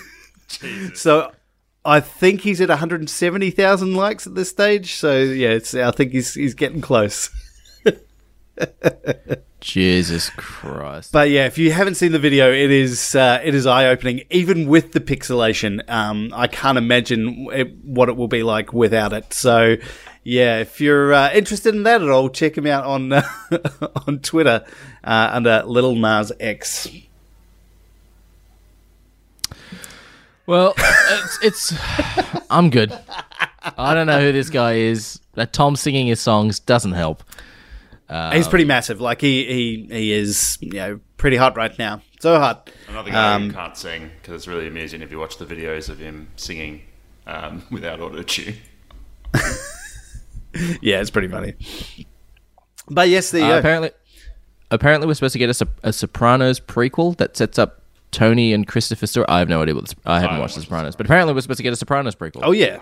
so 0.94 1.32
I 1.82 2.00
think 2.00 2.42
he's 2.42 2.60
at 2.60 2.68
170,000 2.68 3.94
likes 3.94 4.26
at 4.26 4.34
this 4.34 4.50
stage. 4.50 4.96
So 4.96 5.18
yeah, 5.18 5.48
it's, 5.48 5.72
I 5.74 5.92
think 5.92 6.12
he's 6.12 6.34
he's 6.34 6.52
getting 6.52 6.82
close. 6.82 7.30
Jesus 9.60 10.30
Christ. 10.30 11.12
But 11.12 11.30
yeah, 11.30 11.46
if 11.46 11.58
you 11.58 11.72
haven't 11.72 11.96
seen 11.96 12.12
the 12.12 12.18
video, 12.18 12.52
it 12.52 12.70
is 12.70 13.14
uh, 13.14 13.40
it 13.42 13.54
is 13.54 13.66
eye 13.66 13.86
opening. 13.86 14.22
Even 14.30 14.68
with 14.68 14.92
the 14.92 15.00
pixelation, 15.00 15.88
um, 15.90 16.30
I 16.34 16.46
can't 16.46 16.78
imagine 16.78 17.48
it, 17.52 17.74
what 17.84 18.08
it 18.08 18.16
will 18.16 18.28
be 18.28 18.42
like 18.42 18.72
without 18.72 19.12
it. 19.12 19.32
So 19.32 19.76
yeah, 20.22 20.58
if 20.58 20.80
you're 20.80 21.12
uh, 21.12 21.32
interested 21.32 21.74
in 21.74 21.82
that 21.84 22.02
at 22.02 22.08
all, 22.08 22.28
check 22.28 22.56
him 22.56 22.66
out 22.66 22.84
on 22.84 23.12
uh, 23.12 23.22
on 24.06 24.20
Twitter 24.20 24.64
uh, 25.02 25.30
under 25.32 25.62
Little 25.64 25.94
Nas 25.94 26.32
X. 26.38 26.88
Well, 30.46 30.72
it's, 30.78 31.38
it's 31.42 31.74
I'm 32.50 32.70
good. 32.70 32.96
I 33.76 33.92
don't 33.92 34.06
know 34.06 34.20
who 34.20 34.32
this 34.32 34.48
guy 34.48 34.74
is. 34.76 35.20
That 35.34 35.52
Tom 35.52 35.76
singing 35.76 36.06
his 36.06 36.20
songs 36.20 36.58
doesn't 36.58 36.92
help. 36.92 37.22
He's 38.32 38.48
pretty 38.48 38.64
massive. 38.64 39.00
Like 39.00 39.20
he 39.20 39.44
he 39.44 39.86
he 39.94 40.12
is 40.12 40.56
you 40.60 40.72
know 40.72 41.00
pretty 41.16 41.36
hot 41.36 41.56
right 41.56 41.76
now. 41.78 42.00
So 42.20 42.38
hot. 42.38 42.70
Another 42.88 43.10
guy 43.10 43.34
Um, 43.34 43.48
who 43.48 43.52
can't 43.52 43.76
sing 43.76 44.10
because 44.20 44.34
it's 44.34 44.48
really 44.48 44.66
amusing 44.66 45.02
if 45.02 45.10
you 45.10 45.18
watch 45.18 45.36
the 45.38 45.46
videos 45.46 45.88
of 45.88 45.98
him 45.98 46.28
singing 46.36 46.82
um, 47.26 47.62
without 47.70 48.00
auto 48.00 48.22
tune. 48.22 48.56
Yeah, 50.80 51.00
it's 51.00 51.10
pretty 51.10 51.28
funny. 51.28 51.54
But 52.88 53.08
yes, 53.10 53.30
there 53.30 53.46
you 53.46 53.52
Uh, 53.54 53.58
apparently, 53.58 53.90
apparently 54.70 55.06
we're 55.06 55.14
supposed 55.14 55.34
to 55.34 55.38
get 55.38 55.60
a, 55.60 55.68
a 55.84 55.92
Sopranos 55.92 56.58
prequel 56.58 57.16
that 57.18 57.36
sets 57.36 57.58
up 57.58 57.82
Tony 58.10 58.52
and 58.54 58.66
Christopher 58.66 59.06
Stewart. 59.06 59.28
I 59.28 59.38
have 59.40 59.48
no 59.48 59.62
idea 59.62 59.74
what. 59.74 59.86
The, 59.86 59.94
I 60.06 60.14
haven't 60.14 60.30
haven't 60.30 60.40
watched 60.40 60.54
The 60.54 60.60
watched 60.60 60.68
Sopranos, 60.68 60.96
but 60.96 61.06
apparently 61.06 61.34
we're 61.34 61.42
supposed 61.42 61.58
to 61.58 61.62
get 61.62 61.72
a 61.72 61.76
Sopranos 61.76 62.16
prequel. 62.16 62.40
Oh 62.42 62.52
yeah, 62.52 62.78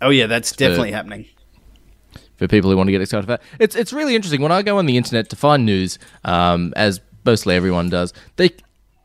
oh 0.00 0.10
yeah, 0.10 0.26
that's 0.28 0.52
definitely 0.52 0.92
happening. 0.92 1.26
For 2.38 2.48
people 2.48 2.70
who 2.70 2.76
want 2.76 2.88
to 2.88 2.92
get 2.92 3.02
excited 3.02 3.24
about. 3.24 3.42
It's 3.58 3.76
it's 3.76 3.92
really 3.92 4.14
interesting 4.14 4.40
when 4.40 4.52
I 4.52 4.62
go 4.62 4.78
on 4.78 4.86
the 4.86 4.96
internet 4.96 5.28
to 5.30 5.36
find 5.36 5.66
news, 5.66 5.98
um, 6.24 6.72
as 6.76 7.00
mostly 7.24 7.54
everyone 7.54 7.90
does. 7.90 8.14
They 8.36 8.50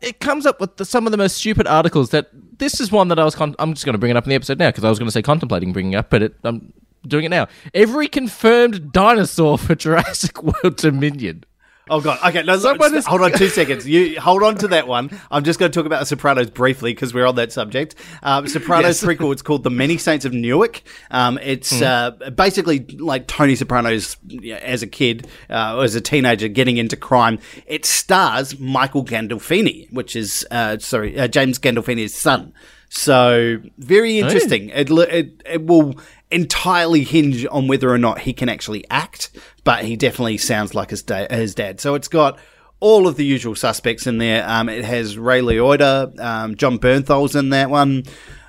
it 0.01 0.19
comes 0.19 0.45
up 0.45 0.59
with 0.59 0.77
the, 0.77 0.85
some 0.85 1.07
of 1.07 1.11
the 1.11 1.17
most 1.17 1.37
stupid 1.37 1.65
articles. 1.67 2.11
That 2.11 2.29
this 2.59 2.79
is 2.79 2.91
one 2.91 3.07
that 3.07 3.19
I 3.19 3.25
was. 3.25 3.35
Con- 3.35 3.55
I'm 3.59 3.73
just 3.73 3.85
going 3.85 3.93
to 3.93 3.99
bring 3.99 4.11
it 4.11 4.17
up 4.17 4.25
in 4.25 4.29
the 4.29 4.35
episode 4.35 4.59
now 4.59 4.69
because 4.69 4.83
I 4.83 4.89
was 4.89 4.99
going 4.99 5.07
to 5.07 5.11
say 5.11 5.21
contemplating 5.21 5.73
bringing 5.73 5.95
up, 5.95 6.09
but 6.09 6.21
it, 6.21 6.35
I'm 6.43 6.73
doing 7.07 7.25
it 7.25 7.29
now. 7.29 7.47
Every 7.73 8.07
confirmed 8.07 8.91
dinosaur 8.91 9.57
for 9.57 9.75
Jurassic 9.83 10.41
World 10.43 10.77
Dominion. 10.77 11.43
Oh 11.89 11.99
god. 11.99 12.17
Okay, 12.25 12.43
no, 12.43 12.57
Someone 12.57 12.95
is- 12.95 13.05
hold 13.05 13.21
on 13.21 13.31
two 13.37 13.49
seconds. 13.49 13.87
You 13.87 14.19
hold 14.19 14.41
on 14.41 14.55
to 14.59 14.69
that 14.69 14.87
one. 14.87 15.09
I'm 15.29 15.43
just 15.43 15.59
going 15.59 15.71
to 15.71 15.77
talk 15.77 15.85
about 15.85 15.99
The 15.99 16.05
Sopranos 16.05 16.49
briefly 16.49 16.93
because 16.93 17.13
we're 17.13 17.25
on 17.25 17.35
that 17.35 17.51
subject. 17.51 17.95
Um, 18.21 18.47
Sopranos 18.47 19.01
prequel. 19.03 19.33
It's 19.33 19.41
called 19.41 19.63
The 19.63 19.69
Many 19.69 19.97
Saints 19.97 20.23
of 20.23 20.33
Newark. 20.33 20.81
Um, 21.11 21.37
it's 21.41 21.81
uh, 21.81 22.11
basically 22.35 22.79
like 22.99 23.27
Tony 23.27 23.55
Soprano's 23.55 24.15
yeah, 24.27 24.55
as 24.57 24.81
a 24.81 24.87
kid, 24.87 25.27
uh, 25.49 25.79
as 25.79 25.95
a 25.95 26.01
teenager, 26.01 26.47
getting 26.47 26.77
into 26.77 26.95
crime. 26.95 27.39
It 27.67 27.85
stars 27.85 28.57
Michael 28.59 29.03
Gandolfini, 29.03 29.91
which 29.91 30.15
is 30.15 30.47
uh, 30.51 30.77
sorry 30.79 31.19
uh, 31.19 31.27
James 31.27 31.59
Gandolfini's 31.59 32.15
son. 32.15 32.53
So 32.89 33.57
very 33.79 34.19
interesting. 34.19 34.69
It, 34.69 34.89
it 34.91 35.41
it 35.45 35.65
will 35.65 35.95
entirely 36.33 37.03
hinge 37.03 37.45
on 37.51 37.67
whether 37.67 37.89
or 37.89 37.97
not 37.97 38.19
he 38.19 38.33
can 38.33 38.49
actually 38.49 38.83
act, 38.89 39.29
but 39.63 39.85
he 39.85 39.95
definitely 39.95 40.37
sounds 40.37 40.73
like 40.73 40.89
his, 40.89 41.03
da- 41.03 41.33
his 41.33 41.55
dad. 41.55 41.79
So 41.79 41.95
it's 41.95 42.07
got 42.07 42.37
all 42.79 43.07
of 43.07 43.15
the 43.15 43.25
usual 43.25 43.55
suspects 43.55 44.07
in 44.07 44.17
there. 44.17 44.43
Um, 44.47 44.67
it 44.67 44.83
has 44.83 45.17
Ray 45.17 45.41
Liotta, 45.41 46.19
um, 46.19 46.55
Jon 46.55 46.77
Bernthal's 46.79 47.35
in 47.35 47.49
that 47.51 47.69
one. 47.69 48.03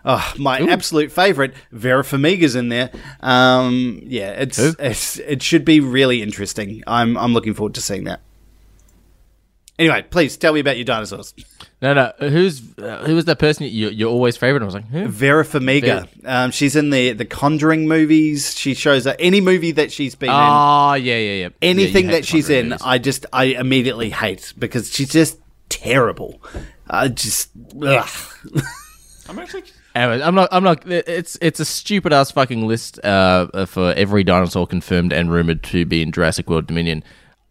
Oh, 0.04 0.34
my 0.36 0.58
absolute 0.58 1.12
favorite, 1.12 1.54
Vera 1.70 2.02
Farmiga's 2.02 2.56
in 2.56 2.68
there. 2.68 2.90
Um, 3.20 4.00
yeah, 4.04 4.32
it's, 4.32 4.58
it's 4.58 5.18
it 5.18 5.42
should 5.42 5.64
be 5.64 5.80
really 5.80 6.20
interesting. 6.20 6.82
I'm 6.86 7.16
I'm 7.16 7.32
looking 7.32 7.54
forward 7.54 7.74
to 7.76 7.80
seeing 7.80 8.04
that. 8.04 8.20
Anyway, 9.78 10.04
please 10.08 10.36
tell 10.36 10.52
me 10.52 10.60
about 10.60 10.76
your 10.76 10.84
dinosaurs. 10.84 11.34
No, 11.82 11.94
no. 11.94 12.12
Who's 12.20 12.62
uh, 12.78 13.04
who 13.04 13.16
was 13.16 13.24
that 13.24 13.40
person 13.40 13.66
you, 13.66 13.88
you're 13.88 14.10
always 14.10 14.36
favorite? 14.36 14.62
I 14.62 14.66
was 14.66 14.74
like, 14.74 14.86
who? 14.86 15.08
Vera 15.08 15.44
Farmiga. 15.44 16.08
Um, 16.24 16.52
she's 16.52 16.76
in 16.76 16.90
the 16.90 17.12
the 17.12 17.24
Conjuring 17.24 17.88
movies. 17.88 18.56
She 18.56 18.74
shows 18.74 19.06
up 19.06 19.16
any 19.18 19.40
movie 19.40 19.72
that 19.72 19.90
she's 19.90 20.14
been 20.14 20.30
in. 20.30 20.34
Oh, 20.36 20.94
yeah, 20.94 21.18
yeah, 21.18 21.32
yeah. 21.32 21.48
anything 21.60 21.76
Yeah, 21.78 22.00
you 22.00 22.08
hate 22.08 22.12
that 22.12 22.24
she's 22.24 22.46
Conjuring 22.46 22.64
in, 22.66 22.68
movies. 22.70 22.82
I 22.84 22.98
just 22.98 23.26
I 23.32 23.44
immediately 23.44 24.10
hate 24.10 24.52
because 24.56 24.92
she's 24.92 25.10
just 25.10 25.38
terrible. 25.68 26.40
I 26.88 27.08
just 27.08 27.50
ugh. 27.82 28.08
I'm 29.28 29.38
actually. 29.38 29.64
Anyways, 29.94 30.22
I'm 30.22 30.34
not. 30.34 30.48
I'm 30.52 30.64
not. 30.64 30.86
It's 30.86 31.36
it's 31.40 31.60
a 31.60 31.64
stupid 31.64 32.12
ass 32.12 32.30
fucking 32.30 32.66
list 32.66 33.04
uh, 33.04 33.66
for 33.66 33.92
every 33.92 34.24
dinosaur 34.24 34.66
confirmed 34.66 35.12
and 35.12 35.30
rumored 35.30 35.62
to 35.64 35.84
be 35.84 36.02
in 36.02 36.12
Jurassic 36.12 36.48
World 36.48 36.66
Dominion. 36.66 37.02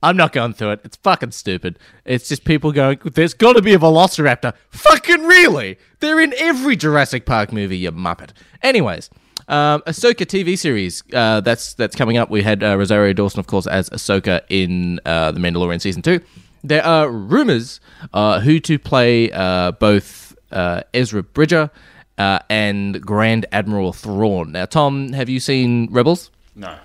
I'm 0.03 0.17
not 0.17 0.33
going 0.33 0.53
through 0.53 0.71
it. 0.71 0.81
It's 0.83 0.97
fucking 0.97 1.31
stupid. 1.31 1.79
It's 2.03 2.27
just 2.27 2.43
people 2.43 2.73
going. 2.73 2.99
There's 3.05 3.33
got 3.33 3.53
to 3.53 3.61
be 3.61 3.73
a 3.73 3.79
Velociraptor. 3.79 4.53
Fucking 4.69 5.23
really? 5.23 5.77
They're 6.01 6.19
in 6.19 6.33
every 6.37 6.75
Jurassic 6.75 7.25
Park 7.25 7.53
movie. 7.53 7.77
You 7.77 7.91
muppet. 7.91 8.31
Anyways. 8.61 9.09
Um, 9.45 9.81
Ahsoka 9.81 10.25
TV 10.25 10.57
series 10.57 11.03
uh, 11.13 11.41
that's 11.41 11.73
that's 11.73 11.97
coming 11.97 12.15
up. 12.15 12.29
We 12.29 12.43
had 12.43 12.63
uh, 12.63 12.77
Rosario 12.77 13.11
Dawson, 13.11 13.41
of 13.41 13.47
course, 13.47 13.67
as 13.67 13.89
Ahsoka 13.89 14.41
in 14.47 15.01
uh, 15.05 15.31
the 15.33 15.39
Mandalorian 15.39 15.81
season 15.81 16.01
two. 16.01 16.21
There 16.63 16.85
are 16.85 17.09
rumors 17.09 17.81
uh, 18.13 18.39
who 18.39 18.61
to 18.61 18.79
play 18.79 19.29
uh, 19.33 19.71
both 19.71 20.33
uh, 20.53 20.83
Ezra 20.93 21.23
Bridger 21.23 21.71
and 22.17 23.01
Grand 23.01 23.45
Admiral 23.51 23.91
Thrawn. 23.91 24.53
Now, 24.53 24.65
Tom, 24.65 25.11
have 25.11 25.27
you 25.27 25.41
seen 25.41 25.89
Rebels? 25.91 26.31
No. 26.55 26.77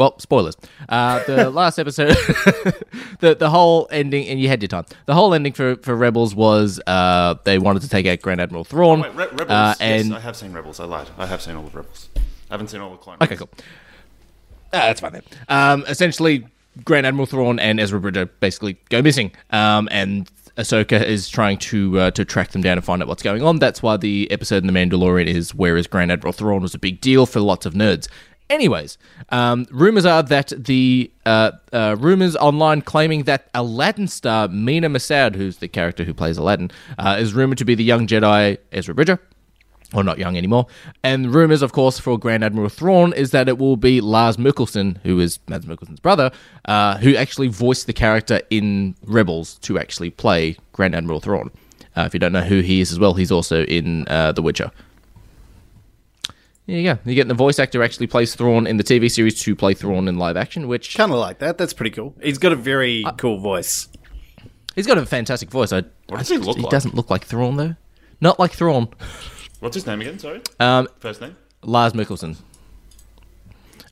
Well, 0.00 0.18
spoilers. 0.18 0.56
Uh, 0.88 1.22
the 1.24 1.50
last 1.60 1.78
episode, 1.78 2.08
the 3.20 3.36
the 3.38 3.50
whole 3.50 3.86
ending, 3.90 4.26
and 4.28 4.40
you 4.40 4.48
had 4.48 4.62
your 4.62 4.68
time. 4.68 4.86
The 5.04 5.12
whole 5.12 5.34
ending 5.34 5.52
for, 5.52 5.76
for 5.76 5.94
Rebels 5.94 6.34
was 6.34 6.80
uh, 6.86 7.34
they 7.44 7.58
wanted 7.58 7.82
to 7.82 7.88
take 7.90 8.06
out 8.06 8.22
Grand 8.22 8.40
Admiral 8.40 8.64
Thrawn. 8.64 9.02
Wait, 9.02 9.14
Re- 9.14 9.26
Rebels. 9.26 9.50
uh, 9.50 9.74
yes, 9.78 10.04
and 10.06 10.14
I 10.14 10.20
have 10.20 10.36
seen 10.36 10.54
Rebels. 10.54 10.80
I 10.80 10.86
lied. 10.86 11.10
I 11.18 11.26
have 11.26 11.42
seen 11.42 11.54
all 11.54 11.66
of 11.66 11.74
Rebels. 11.74 12.08
I 12.16 12.54
haven't 12.54 12.68
seen 12.68 12.80
all 12.80 12.92
the 12.92 12.96
Clone 12.96 13.18
Okay, 13.20 13.36
cool. 13.36 13.50
Ah, 14.72 14.88
that's 14.88 15.02
fine 15.02 15.12
then. 15.12 15.22
Um, 15.50 15.84
essentially, 15.86 16.46
Grand 16.82 17.06
Admiral 17.06 17.26
Thrawn 17.26 17.58
and 17.58 17.78
Ezra 17.78 18.00
Bridger 18.00 18.24
basically 18.24 18.78
go 18.88 19.02
missing, 19.02 19.32
um, 19.50 19.86
and 19.92 20.30
Ahsoka 20.56 21.04
is 21.04 21.28
trying 21.28 21.58
to 21.58 21.98
uh, 22.00 22.10
to 22.12 22.24
track 22.24 22.52
them 22.52 22.62
down 22.62 22.78
and 22.78 22.84
find 22.84 23.02
out 23.02 23.08
what's 23.08 23.22
going 23.22 23.42
on. 23.42 23.58
That's 23.58 23.82
why 23.82 23.98
the 23.98 24.30
episode 24.30 24.64
in 24.64 24.66
The 24.66 24.72
Mandalorian 24.72 25.26
is 25.26 25.54
where 25.54 25.76
is 25.76 25.86
Grand 25.86 26.10
Admiral 26.10 26.32
Thrawn 26.32 26.62
was 26.62 26.74
a 26.74 26.78
big 26.78 27.00
deal 27.00 27.26
for 27.26 27.40
lots 27.40 27.66
of 27.66 27.74
nerds. 27.74 28.08
Anyways, 28.50 28.98
um, 29.28 29.64
rumors 29.70 30.04
are 30.04 30.24
that 30.24 30.52
the 30.58 31.08
uh, 31.24 31.52
uh, 31.72 31.96
rumors 31.98 32.34
online 32.34 32.82
claiming 32.82 33.22
that 33.22 33.48
Aladdin 33.54 34.08
star 34.08 34.48
Mena 34.48 34.90
Massoud, 34.90 35.36
who's 35.36 35.58
the 35.58 35.68
character 35.68 36.02
who 36.02 36.12
plays 36.12 36.36
Aladdin, 36.36 36.72
uh, 36.98 37.16
is 37.18 37.32
rumored 37.32 37.58
to 37.58 37.64
be 37.64 37.76
the 37.76 37.84
young 37.84 38.08
Jedi 38.08 38.58
Ezra 38.72 38.92
Bridger 38.92 39.20
or 39.94 40.02
not 40.02 40.18
young 40.18 40.36
anymore. 40.36 40.66
And 41.04 41.32
rumors, 41.32 41.62
of 41.62 41.72
course, 41.72 42.00
for 42.00 42.18
Grand 42.18 42.42
Admiral 42.42 42.68
Thrawn 42.68 43.12
is 43.12 43.30
that 43.30 43.48
it 43.48 43.56
will 43.58 43.76
be 43.76 44.00
Lars 44.00 44.36
Mikkelsen, 44.36 44.98
who 45.04 45.20
is 45.20 45.38
Mads 45.48 45.66
Mikkelsen's 45.66 46.00
brother, 46.00 46.32
uh, 46.64 46.98
who 46.98 47.14
actually 47.14 47.48
voiced 47.48 47.86
the 47.86 47.92
character 47.92 48.40
in 48.50 48.96
Rebels 49.04 49.58
to 49.60 49.78
actually 49.78 50.10
play 50.10 50.56
Grand 50.72 50.94
Admiral 50.94 51.20
Thrawn. 51.20 51.50
Uh, 51.96 52.02
if 52.02 52.14
you 52.14 52.20
don't 52.20 52.32
know 52.32 52.42
who 52.42 52.60
he 52.60 52.80
is 52.80 52.92
as 52.92 52.98
well, 52.98 53.14
he's 53.14 53.32
also 53.32 53.64
in 53.64 54.06
uh, 54.08 54.32
The 54.32 54.42
Witcher. 54.42 54.70
There 56.70 56.78
you 56.78 56.84
go. 56.94 56.98
You're 57.04 57.16
getting 57.16 57.28
the 57.28 57.34
voice 57.34 57.58
actor 57.58 57.82
actually 57.82 58.06
plays 58.06 58.36
Thrawn 58.36 58.64
in 58.64 58.76
the 58.76 58.84
TV 58.84 59.10
series 59.10 59.40
to 59.42 59.56
play 59.56 59.74
Thrawn 59.74 60.06
in 60.06 60.18
live 60.18 60.36
action, 60.36 60.68
which 60.68 60.94
kind 60.94 61.10
of 61.10 61.18
like 61.18 61.40
that. 61.40 61.58
That's 61.58 61.72
pretty 61.72 61.90
cool. 61.90 62.14
He's 62.22 62.38
got 62.38 62.52
a 62.52 62.56
very 62.56 63.04
cool 63.18 63.38
voice. 63.40 63.88
he's 64.76 64.86
got 64.86 64.96
a 64.96 65.04
fantastic 65.04 65.50
voice. 65.50 65.72
I, 65.72 65.82
What 66.06 66.18
does 66.18 66.28
he 66.28 66.38
look 66.38 66.58
he 66.58 66.62
like? 66.62 66.70
doesn't 66.70 66.94
look 66.94 67.10
like 67.10 67.24
Thrawn 67.24 67.56
though. 67.56 67.74
Not 68.20 68.38
like 68.38 68.52
Thrawn. 68.52 68.88
What's 69.58 69.74
his 69.74 69.84
name 69.84 70.00
again? 70.00 70.20
Sorry. 70.20 70.42
Um, 70.60 70.86
First 71.00 71.20
name. 71.20 71.36
Lars 71.62 71.92
Mikkelsen. 71.92 72.36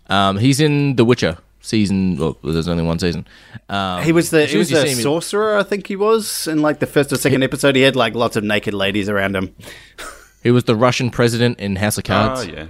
Um, 0.09 0.39
he's 0.39 0.61
in 0.61 0.95
The 0.95 1.05
Witcher 1.05 1.37
season. 1.61 2.16
Well, 2.16 2.39
there's 2.45 2.68
only 2.68 2.85
one 2.85 3.01
season. 3.01 3.26
Um, 3.68 4.05
He 4.05 4.12
was 4.12 4.31
the 4.31 4.47
he 4.47 4.57
was 4.57 4.72
as 4.72 4.85
you 4.93 4.99
a 5.01 5.03
sorcerer, 5.03 5.59
I 5.59 5.64
think 5.64 5.89
he 5.89 5.97
was 5.97 6.47
in 6.47 6.62
like 6.62 6.79
the 6.79 6.87
first 6.87 7.12
or 7.12 7.16
second 7.16 7.43
episode. 7.43 7.74
He 7.74 7.83
had 7.83 7.97
like 7.97 8.14
lots 8.14 8.37
of 8.37 8.45
naked 8.45 8.72
ladies 8.72 9.09
around 9.09 9.35
him. 9.35 9.53
He 10.43 10.51
was 10.51 10.64
the 10.64 10.76
Russian 10.76 11.11
president 11.11 11.59
in 11.59 11.76
House 11.76 11.99
of 11.99 12.05
Cards. 12.05 12.43
Oh 12.43 12.51
yeah. 12.51 12.66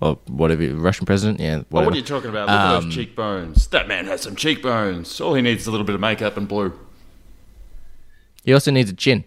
or 0.00 0.18
whatever. 0.26 0.66
Russian 0.74 1.06
president, 1.06 1.40
yeah. 1.40 1.60
Oh, 1.60 1.64
Whatever. 1.70 1.90
what 1.90 1.94
are 1.94 1.98
you 1.98 2.04
talking 2.04 2.30
about? 2.30 2.48
Look 2.48 2.56
at 2.56 2.80
those 2.82 2.94
cheekbones. 2.94 3.66
That 3.68 3.88
man 3.88 4.06
has 4.06 4.20
some 4.22 4.36
cheekbones. 4.36 5.20
All 5.20 5.34
he 5.34 5.42
needs 5.42 5.62
is 5.62 5.66
a 5.66 5.70
little 5.70 5.86
bit 5.86 5.94
of 5.94 6.00
makeup 6.00 6.36
and 6.36 6.46
blue. 6.46 6.78
He 8.44 8.52
also 8.52 8.70
needs 8.70 8.90
a 8.90 8.94
chin. 8.94 9.24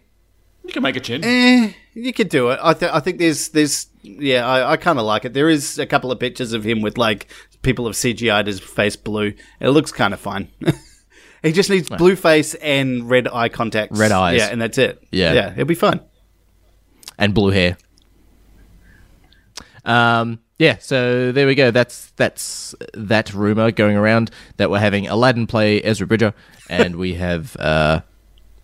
You 0.63 0.73
can 0.73 0.83
make 0.83 0.95
a 0.95 0.99
chin. 0.99 1.23
Eh, 1.23 1.71
you 1.93 2.13
could 2.13 2.29
do 2.29 2.49
it. 2.49 2.59
I, 2.61 2.73
th- 2.73 2.91
I 2.91 2.99
think 2.99 3.19
there's 3.19 3.49
there's 3.49 3.87
yeah, 4.03 4.45
I, 4.45 4.73
I 4.73 4.77
kind 4.77 4.99
of 4.99 5.05
like 5.05 5.25
it. 5.25 5.33
There 5.33 5.49
is 5.49 5.79
a 5.79 5.85
couple 5.85 6.11
of 6.11 6.19
pictures 6.19 6.53
of 6.53 6.63
him 6.63 6.81
with 6.81 6.97
like 6.97 7.27
people 7.61 7.85
have 7.85 7.95
CGI'd 7.95 8.47
his 8.47 8.59
face 8.59 8.95
blue. 8.95 9.33
It 9.59 9.69
looks 9.69 9.91
kind 9.91 10.13
of 10.13 10.19
fine. 10.19 10.49
he 11.41 11.51
just 11.51 11.69
needs 11.69 11.89
blue 11.89 12.15
face 12.15 12.53
and 12.55 13.09
red 13.09 13.27
eye 13.27 13.49
contacts. 13.49 13.97
Red 13.97 14.11
eyes. 14.11 14.37
Yeah, 14.39 14.49
and 14.49 14.61
that's 14.61 14.77
it. 14.77 15.01
Yeah. 15.11 15.33
yeah, 15.33 15.51
it'll 15.53 15.65
be 15.65 15.73
fun. 15.75 16.01
And 17.17 17.33
blue 17.33 17.51
hair. 17.51 17.77
Um, 19.85 20.39
yeah, 20.59 20.77
so 20.79 21.31
there 21.31 21.45
we 21.45 21.55
go. 21.55 21.71
That's 21.71 22.11
that's 22.17 22.73
that 22.93 23.33
rumor 23.33 23.71
going 23.71 23.95
around 23.95 24.31
that 24.57 24.69
we're 24.69 24.79
having 24.79 25.07
Aladdin 25.07 25.47
play 25.47 25.81
Ezra 25.81 26.07
Bridger, 26.07 26.33
and 26.69 26.95
we 26.95 27.13
have 27.13 27.55
uh, 27.57 28.01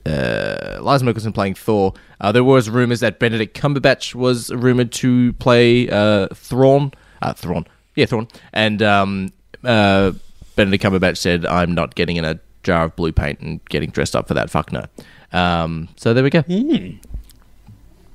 uh, 0.06 0.80
Lars 0.82 1.04
Mikkelsen 1.04 1.34
playing 1.34 1.54
Thor. 1.54 1.94
Uh, 2.20 2.32
there 2.32 2.44
was 2.44 2.70
rumors 2.70 3.00
that 3.02 3.20
Benedict 3.20 3.60
Cumberbatch 3.60 4.16
was 4.16 4.52
rumored 4.52 4.92
to 4.94 5.34
play 5.34 5.90
uh, 5.90 6.28
Thrawn. 6.34 6.92
Uh, 7.22 7.34
Thrawn, 7.34 7.66
yeah, 7.96 8.06
Thrawn. 8.06 8.28
And 8.52 8.82
um, 8.82 9.32
uh, 9.64 10.14
Benedict 10.56 10.84
Cumberbatch 10.84 11.18
said, 11.18 11.46
"I'm 11.46 11.74
not 11.74 11.94
getting 11.96 12.18
in 12.18 12.26
a 12.26 12.40
jar 12.64 12.86
of 12.86 12.96
blue 12.96 13.12
paint 13.12 13.40
and 13.40 13.64
getting 13.66 13.92
dressed 13.92 14.16
up 14.16 14.28
for 14.28 14.34
that. 14.34 14.50
Fuck 14.50 14.72
no." 14.72 14.86
Um, 15.32 15.90
so 15.96 16.14
there 16.14 16.24
we 16.24 16.32
go. 16.32 16.44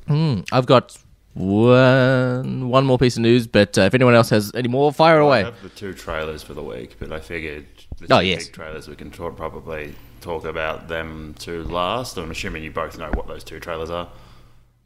I've 0.09 0.67
got 0.67 0.97
one 1.35 2.69
one 2.69 2.85
more 2.87 2.99
piece 2.99 3.17
of 3.17 3.23
news, 3.23 3.47
but 3.47 3.77
uh, 3.79 3.83
if 3.83 3.95
anyone 3.95 4.15
else 4.15 4.31
has 4.31 4.53
any 4.55 4.69
more, 4.69 4.93
fire 4.93 5.21
I 5.23 5.25
away. 5.27 5.43
have 5.45 5.63
the 5.63 5.69
two 5.69 5.93
trailers 5.95 6.43
for 6.43 6.55
the 6.55 6.63
week, 6.63 6.97
but 6.99 7.13
I 7.13 7.21
figured 7.21 7.67
the 7.99 8.13
Oh, 8.15 8.21
two 8.21 8.27
yes. 8.27 8.47
big 8.47 8.55
trailers 8.55 8.89
we 8.89 8.97
can 8.97 9.11
talk, 9.11 9.37
probably 9.37 9.95
talk 10.21 10.45
about 10.45 10.89
them 10.89 11.35
to 11.41 11.63
last. 11.65 12.17
I'm 12.17 12.31
assuming 12.31 12.65
you 12.65 12.71
both 12.71 12.99
know 12.99 13.11
what 13.15 13.27
those 13.29 13.45
two 13.45 13.61
trailers 13.61 13.91
are. 13.91 14.09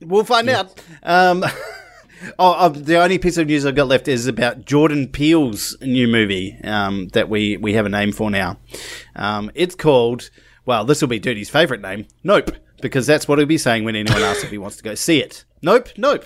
We'll 0.00 0.24
find 0.24 0.48
out. 0.50 0.78
Um, 1.04 1.44
oh, 2.38 2.52
uh, 2.52 2.68
the 2.68 2.96
only 2.96 3.18
piece 3.18 3.36
of 3.38 3.46
news 3.46 3.64
I've 3.64 3.74
got 3.76 3.86
left 3.88 4.08
is 4.08 4.26
about 4.26 4.64
Jordan 4.64 5.08
Peele's 5.08 5.76
new 5.80 6.08
movie 6.08 6.58
um, 6.64 7.08
that 7.08 7.28
we, 7.28 7.56
we 7.56 7.74
have 7.74 7.86
a 7.86 7.88
name 7.88 8.12
for 8.12 8.30
now. 8.30 8.58
Um, 9.16 9.50
it's 9.54 9.74
called, 9.74 10.28
well, 10.66 10.84
this 10.84 11.00
will 11.00 11.08
be 11.08 11.18
Dirty's 11.20 11.48
favourite 11.50 11.80
name, 11.80 12.06
Nope, 12.24 12.50
because 12.82 13.06
that's 13.06 13.26
what 13.26 13.38
he'll 13.38 13.46
be 13.46 13.56
saying 13.58 13.84
when 13.84 13.96
anyone 13.96 14.20
asks 14.22 14.44
if 14.44 14.50
he 14.50 14.58
wants 14.58 14.76
to 14.76 14.82
go 14.82 14.94
see 14.94 15.20
it. 15.20 15.44
Nope, 15.62 15.88
nope. 15.96 16.24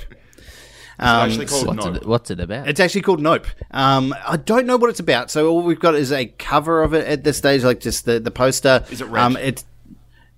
Um, 0.99 1.29
Actually 1.29 1.47
called 1.47 1.67
What's 1.67 1.85
No. 1.85 1.93
it, 1.95 2.07
what's 2.07 2.31
it 2.31 2.41
about? 2.41 2.69
it's 2.69 2.81
actually 2.81 3.03
called 3.03 3.21
Nope. 3.21 3.47
Um, 3.71 4.15
I 4.27 4.39
don't 4.39 4.67
know 4.67 4.79
what 4.79 4.89
it's 4.89 4.99
about, 5.01 5.31
so 5.31 5.49
all 5.51 5.63
we've 5.63 5.79
got 5.79 5.95
is 5.95 6.11
a 6.11 6.25
cover 6.27 6.83
of 6.83 6.95
it 6.95 7.07
at 7.07 7.23
this 7.23 7.37
stage, 7.37 7.63
like 7.65 7.81
just 7.81 8.07
the, 8.07 8.19
the 8.19 8.31
poster. 8.31 8.83
Is 8.91 9.03
it 9.03 9.07
red? 9.09 9.23
Um, 9.23 9.37
it's 9.37 9.65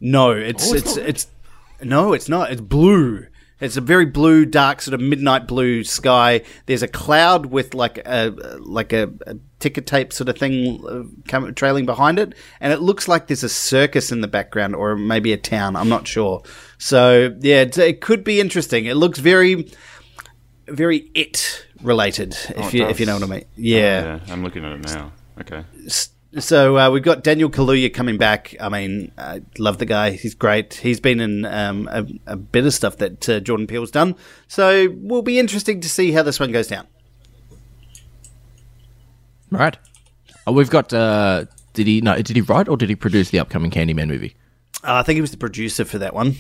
no, 0.01 0.33
it's 0.33 0.71
Oh, 0.71 0.75
it's 0.75 0.97
it's 0.97 1.07
it's 1.09 1.27
no, 1.83 2.12
it's 2.12 2.29
not. 2.29 2.51
It's 2.51 2.61
blue. 2.61 3.27
It's 3.61 3.77
a 3.77 3.81
very 3.81 4.05
blue, 4.07 4.45
dark 4.45 4.83
sort 4.83 4.95
of 4.95 5.01
midnight 5.01 5.47
blue 5.47 5.83
sky. 5.85 6.43
There's 6.66 6.83
a 6.83 6.89
cloud 6.89 7.47
with 7.47 7.75
like 7.75 7.99
a 7.99 8.31
like 8.59 8.93
a, 8.93 9.12
a 9.27 9.37
ticker 9.59 9.80
tape 9.80 10.12
sort 10.12 10.28
of 10.28 10.38
thing 10.38 10.84
uh, 10.86 11.02
come, 11.28 11.52
trailing 11.54 11.86
behind 11.86 12.18
it, 12.18 12.34
and 12.61 12.72
it 12.72 12.80
looks 12.80 13.09
like 13.09 13.26
there's 13.26 13.42
a 13.42 13.48
circus 13.48 14.12
in 14.12 14.20
the 14.20 14.28
background 14.28 14.74
or 14.74 14.96
maybe 14.96 15.32
a 15.32 15.36
town. 15.36 15.76
I'm 15.76 15.88
not 15.88 16.06
sure. 16.06 16.42
So 16.78 17.34
yeah, 17.40 17.64
it 17.76 18.00
could 18.00 18.24
be 18.24 18.40
interesting. 18.40 18.86
It 18.86 18.94
looks 18.94 19.18
very, 19.18 19.70
very 20.66 21.11
it 21.14 21.66
related. 21.82 22.32
If 22.34 22.59
Oh, 22.59 22.68
it 22.68 22.74
you 22.74 22.86
if 22.86 23.00
you 23.00 23.06
know 23.06 23.14
what 23.14 23.24
I 23.24 23.26
mean. 23.26 23.44
Yeah. 23.56 24.20
Yeah, 24.26 24.32
I'm 24.32 24.42
looking 24.44 24.64
at 24.64 24.72
it 24.72 24.80
now. 24.82 25.12
Okay. 25.40 25.64
So 26.38 26.76
uh, 26.76 26.90
we've 26.90 27.02
got 27.02 27.24
Daniel 27.24 27.48
Kaluuya 27.48 27.92
coming 27.92 28.18
back. 28.18 28.54
I 28.61 28.68
mean, 28.68 29.12
I 29.16 29.40
love 29.59 29.78
the 29.78 29.86
guy. 29.86 30.11
He's 30.11 30.34
great. 30.34 30.74
He's 30.74 31.00
been 31.00 31.20
in 31.20 31.46
um, 31.46 31.88
a, 31.90 32.06
a 32.26 32.36
bit 32.36 32.66
of 32.66 32.74
stuff 32.74 32.98
that 32.98 33.26
uh, 33.28 33.40
Jordan 33.40 33.66
Peele's 33.66 33.90
done. 33.90 34.14
So 34.46 34.88
we'll 34.98 35.22
be 35.22 35.38
interesting 35.38 35.80
to 35.80 35.88
see 35.88 36.12
how 36.12 36.22
this 36.22 36.38
one 36.38 36.52
goes 36.52 36.66
down. 36.68 36.86
Right. 39.51 39.76
Oh, 40.46 40.53
we've 40.53 40.70
got. 40.70 40.92
Uh, 40.92 41.44
did 41.74 41.86
he 41.86 42.01
no? 42.01 42.16
Did 42.20 42.36
he 42.36 42.42
write 42.42 42.68
or 42.68 42.76
did 42.76 42.88
he 42.88 42.96
produce 42.96 43.30
the 43.30 43.38
upcoming 43.38 43.70
Candyman 43.70 44.09
movie? 44.09 44.34
Uh, 44.84 44.94
I 44.94 45.03
think 45.03 45.16
he 45.16 45.20
was 45.20 45.30
the 45.30 45.36
producer 45.36 45.84
for 45.84 45.99
that 45.99 46.14
one. 46.14 46.36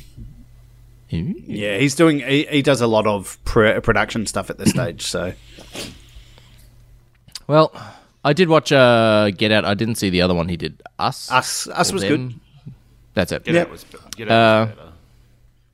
Hmm? 1.10 1.32
Yeah, 1.46 1.78
he's 1.78 1.94
doing. 1.94 2.20
He, 2.20 2.44
he 2.44 2.62
does 2.62 2.80
a 2.80 2.86
lot 2.86 3.06
of 3.06 3.38
pr- 3.44 3.80
production 3.80 4.26
stuff 4.26 4.50
at 4.50 4.58
this 4.58 4.70
stage. 4.76 5.02
So 5.02 5.32
Well, 7.46 7.72
I 8.24 8.32
did 8.32 8.48
watch 8.48 8.72
uh, 8.72 9.30
Get 9.30 9.52
Out. 9.52 9.64
I 9.64 9.74
didn't 9.74 9.94
see 9.96 10.10
the 10.10 10.22
other 10.22 10.34
one 10.34 10.48
he 10.48 10.56
did. 10.56 10.82
Us. 10.98 11.30
us, 11.30 11.66
us 11.68 11.92
was 11.92 12.02
Them. 12.02 12.28
good. 12.28 12.40
That's 13.14 13.32
it. 13.32 13.44
Get 13.44 13.54
Yep. 13.54 13.66
out 13.66 13.70
was 13.72 13.84
get 14.16 14.30
out 14.30 14.30
was 14.30 14.30
Uh, 14.30 14.66
better. 14.76 14.92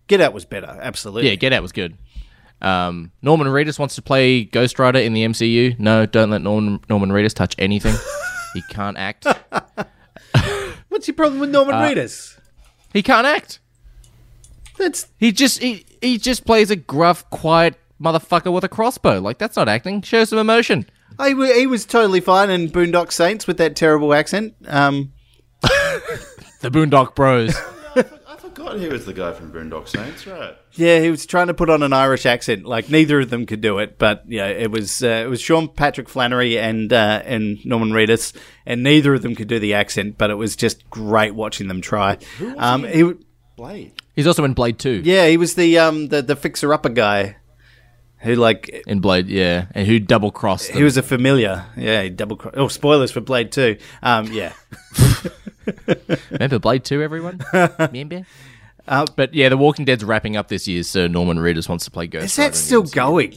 Get 0.07 0.20
Out 0.20 0.32
was 0.35 0.45
better. 0.45 0.78
Absolutely. 0.82 1.30
Yeah, 1.30 1.35
Get 1.37 1.53
Out 1.53 1.62
was 1.62 1.72
good. 1.72 1.97
Um, 2.65 3.12
Norman 3.23 3.47
Reedus 3.49 3.79
wants 3.79 3.95
to 3.97 4.03
play 4.03 4.45
Ghost 4.45 4.79
Rider 4.79 4.99
in 4.99 5.12
the 5.12 5.25
MCU. 5.25 5.79
No, 5.79 6.07
don't 6.07 6.31
let 6.31 6.43
Norman 6.43 6.81
Norman 6.89 7.11
Reedus 7.11 7.35
touch 7.35 7.55
anything. 7.59 7.95
he 8.55 8.62
can't 8.71 8.97
act. 8.97 9.27
What's 10.89 11.09
your 11.09 11.15
problem 11.15 11.41
with 11.41 11.51
Norman 11.51 11.75
Uh, 11.75 11.83
Reedus? 11.83 12.39
He 12.93 13.03
can't 13.03 13.27
act. 13.27 13.59
That's 14.79 15.07
He 15.19 15.33
just 15.33 15.61
he, 15.62 15.85
he 16.01 16.19
just 16.19 16.45
plays 16.47 16.71
a 16.71 16.77
gruff, 16.77 17.29
quiet 17.31 17.75
motherfucker 18.01 18.53
with 18.53 18.65
a 18.65 18.69
crossbow. 18.69 19.21
Like 19.21 19.39
that's 19.39 19.57
not 19.57 19.69
acting. 19.69 20.03
Show 20.03 20.25
some 20.25 20.39
emotion. 20.39 20.87
I, 21.19 21.29
he 21.31 21.67
was 21.67 21.85
totally 21.85 22.21
fine 22.21 22.51
in 22.51 22.69
Boondock 22.71 23.12
Saints 23.12 23.47
with 23.47 23.57
that 23.59 23.77
terrible 23.77 24.15
accent. 24.15 24.55
Um, 24.67 25.12
The 26.61 26.71
Boondock 26.71 27.15
Bros. 27.15 27.55
I 28.55 28.57
forgot 28.57 28.79
he 28.79 28.89
was 28.89 29.05
the 29.05 29.13
guy 29.13 29.33
from 29.33 29.51
Boondock 29.51 29.89
Saints, 29.89 30.29
right? 30.29 30.57
Yeah, 30.75 31.01
he 31.01 31.11
was 31.11 31.27
trying 31.27 31.49
to 31.49 31.55
put 31.55 31.71
on 31.71 31.83
an 31.83 31.93
Irish 31.93 32.25
accent. 32.25 32.65
Like 32.65 32.89
neither 32.89 33.19
of 33.21 33.29
them 33.31 33.47
could 33.47 33.61
do 33.61 33.79
it, 33.81 33.99
but 33.99 34.23
yeah, 34.29 34.47
it 34.47 34.71
was 34.71 35.03
uh, 35.03 35.23
it 35.25 35.29
was 35.29 35.41
Sean 35.41 35.67
Patrick 35.69 36.09
Flanery 36.09 36.57
and 36.59 36.93
uh, 36.93 37.21
and 37.25 37.59
Norman 37.67 37.91
Reedus, 37.91 38.33
and 38.65 38.85
neither 38.85 39.13
of 39.15 39.23
them 39.23 39.35
could 39.35 39.49
do 39.49 39.59
the 39.59 39.75
accent. 39.75 40.19
But 40.19 40.31
it 40.31 40.35
was 40.37 40.55
just 40.55 40.89
great 40.89 41.35
watching 41.35 41.67
them 41.67 41.81
try. 41.81 42.19
Um, 42.57 42.85
he, 42.85 43.01
w- 43.01 43.19
Blade. 43.57 43.93
He's 44.15 44.27
also 44.29 44.45
in 44.45 44.55
Blade 44.55 44.79
Two. 44.79 45.03
yeah, 45.05 45.27
he 45.27 45.37
was 45.37 45.57
the 45.57 45.79
um 45.79 46.07
the 46.09 46.23
the 46.23 46.37
fixer 46.37 46.73
upper 46.73 46.91
guy, 46.91 47.35
who 48.19 48.37
like 48.37 48.69
In 48.87 49.01
Blade, 49.01 49.27
yeah, 49.27 49.67
and 49.73 49.85
who 49.89 49.99
double 49.99 50.31
crossed. 50.31 50.71
he 50.71 50.85
was 50.85 50.97
a 50.97 51.03
familiar. 51.03 51.67
Yeah, 51.77 52.09
double. 52.09 52.37
cro- 52.37 52.53
Oh, 52.55 52.69
spoilers 52.69 53.11
for 53.11 53.21
Blade 53.21 53.51
Two. 53.51 53.79
Um, 54.01 54.33
yeah. 54.33 54.53
Remember 56.31 56.59
Blade 56.59 56.85
2, 56.85 57.03
everyone? 57.03 57.41
Remember? 57.79 58.23
Uh, 58.87 59.07
but 59.17 59.33
yeah, 59.33 59.49
The 59.49 59.57
Walking 59.57 59.85
Dead's 59.85 60.05
wrapping 60.05 60.37
up 60.37 60.49
this 60.49 60.69
year, 60.69 60.83
so 60.83 61.07
Norman 61.07 61.39
Reedus 61.39 61.69
wants 61.69 61.85
to 61.87 61.91
play 61.91 62.07
Ghost 62.07 62.25
Is 62.27 62.37
that 62.37 62.53
the 62.53 62.59
still 62.59 62.83
going? 62.83 63.35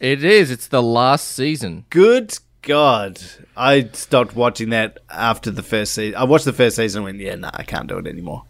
It 0.00 0.22
is. 0.22 0.50
It's 0.50 0.68
the 0.68 0.82
last 0.82 1.28
season. 1.28 1.86
Good 1.90 2.38
God. 2.62 3.20
I 3.56 3.88
stopped 3.92 4.36
watching 4.36 4.70
that 4.70 4.98
after 5.10 5.50
the 5.50 5.62
first 5.62 5.94
season. 5.94 6.16
I 6.16 6.24
watched 6.24 6.44
the 6.44 6.52
first 6.52 6.76
season 6.76 7.00
and 7.00 7.04
went, 7.04 7.18
yeah, 7.18 7.34
nah, 7.34 7.50
I 7.54 7.62
can't 7.62 7.88
do 7.88 7.98
it 7.98 8.06
anymore. 8.06 8.44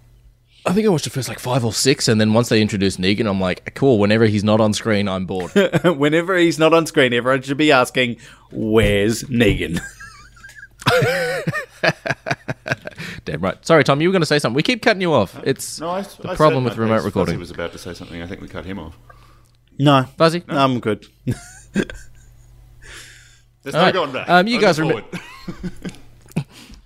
I 0.66 0.72
think 0.72 0.86
I 0.86 0.90
watched 0.90 1.04
the 1.04 1.10
first 1.10 1.28
like 1.28 1.38
five 1.38 1.64
or 1.64 1.72
six, 1.72 2.08
and 2.08 2.20
then 2.20 2.34
once 2.34 2.50
they 2.50 2.60
introduced 2.60 3.00
Negan, 3.00 3.26
I'm 3.26 3.40
like, 3.40 3.74
cool. 3.74 3.98
Whenever 3.98 4.26
he's 4.26 4.44
not 4.44 4.60
on 4.60 4.74
screen, 4.74 5.08
I'm 5.08 5.24
bored. 5.24 5.52
Whenever 5.84 6.36
he's 6.36 6.58
not 6.58 6.74
on 6.74 6.84
screen, 6.84 7.14
everyone 7.14 7.40
should 7.42 7.56
be 7.56 7.72
asking, 7.72 8.16
where's 8.50 9.22
Negan? 9.24 9.80
Damn 13.24 13.40
right. 13.40 13.64
Sorry, 13.66 13.84
Tom. 13.84 14.00
You 14.00 14.08
were 14.08 14.12
going 14.12 14.22
to 14.22 14.26
say 14.26 14.38
something. 14.38 14.54
We 14.56 14.62
keep 14.62 14.82
cutting 14.82 15.02
you 15.02 15.12
off. 15.12 15.38
It's 15.44 15.80
No, 15.80 15.90
I, 15.90 16.02
the 16.02 16.30
I 16.30 16.34
problem 16.36 16.64
said 16.64 16.70
with 16.70 16.78
my 16.78 16.84
remote 16.84 17.04
recording. 17.04 17.34
Fuzzy 17.34 17.38
was 17.40 17.50
about 17.50 17.72
to 17.72 17.78
say 17.78 17.94
something. 17.94 18.22
I 18.22 18.26
think 18.26 18.40
we 18.40 18.48
cut 18.48 18.64
him 18.64 18.78
off. 18.78 18.96
No. 19.78 20.04
Fuzzy. 20.16 20.42
No, 20.48 20.56
I'm 20.58 20.80
good. 20.80 21.06
There's 23.62 23.72
All 23.72 23.72
no 23.72 23.80
right. 23.82 23.94
going 23.94 24.12
back. 24.12 24.28
Um, 24.28 24.46
you 24.46 24.54
Only 24.56 24.66
guys 24.66 24.80
rem- 24.80 24.88
forward. 24.90 25.04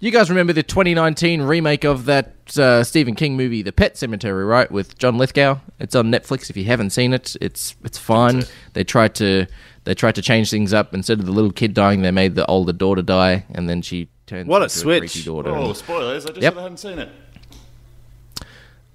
You 0.01 0.11
guys 0.11 0.31
remember 0.31 0.53
the 0.53 0.65
2019 0.65 1.43
remake 1.43 1.85
of 1.85 2.07
that 2.07 2.42
uh, 2.59 2.85
Stephen 2.85 3.15
King 3.15 3.37
movie, 3.37 3.63
The 3.63 3.73
Pet 3.73 3.95
Sematary, 3.95 4.47
right? 4.49 4.71
With 4.71 4.99
John 4.99 5.19
Lithgow. 5.19 5.59
It's 5.79 5.95
on 5.95 6.11
Netflix. 6.11 6.51
If 6.51 6.57
you 6.57 6.65
haven't 6.65 6.91
seen 6.91 7.13
it, 7.13 7.37
it's 7.41 7.77
it's 7.85 7.99
fine. 7.99 8.45
They 8.73 8.85
tried 8.85 9.15
to 9.17 9.47
they 9.85 9.95
tried 9.95 10.15
to 10.17 10.23
change 10.23 10.51
things 10.51 10.73
up. 10.73 10.95
Instead 10.95 11.21
of 11.21 11.27
the 11.27 11.33
little 11.33 11.53
kid 11.53 11.75
dying, 11.75 12.03
they 12.03 12.11
made 12.11 12.35
the 12.35 12.47
older 12.47 12.73
daughter 12.73 13.03
die, 13.03 13.45
and 13.55 13.69
then 13.69 13.83
she 13.83 14.09
turns 14.27 14.47
What 14.49 14.63
a 14.63 14.65
into 14.65 14.79
switch. 14.79 15.13
creepy 15.13 15.25
daughter. 15.25 15.51
oh, 15.51 15.67
and- 15.69 15.77
spoilers! 15.77 16.25
I 16.27 16.29
just 16.31 16.41
Yep. 16.43 16.53
said 16.55 16.59
I 16.59 16.63
hadn't 16.63 16.79
seen 16.79 16.99
it. 16.99 17.09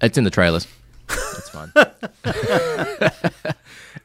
It's 0.00 0.16
in 0.18 0.24
the 0.24 0.30
trailers. 0.30 0.66
It's 1.10 1.50
fine. 1.50 1.72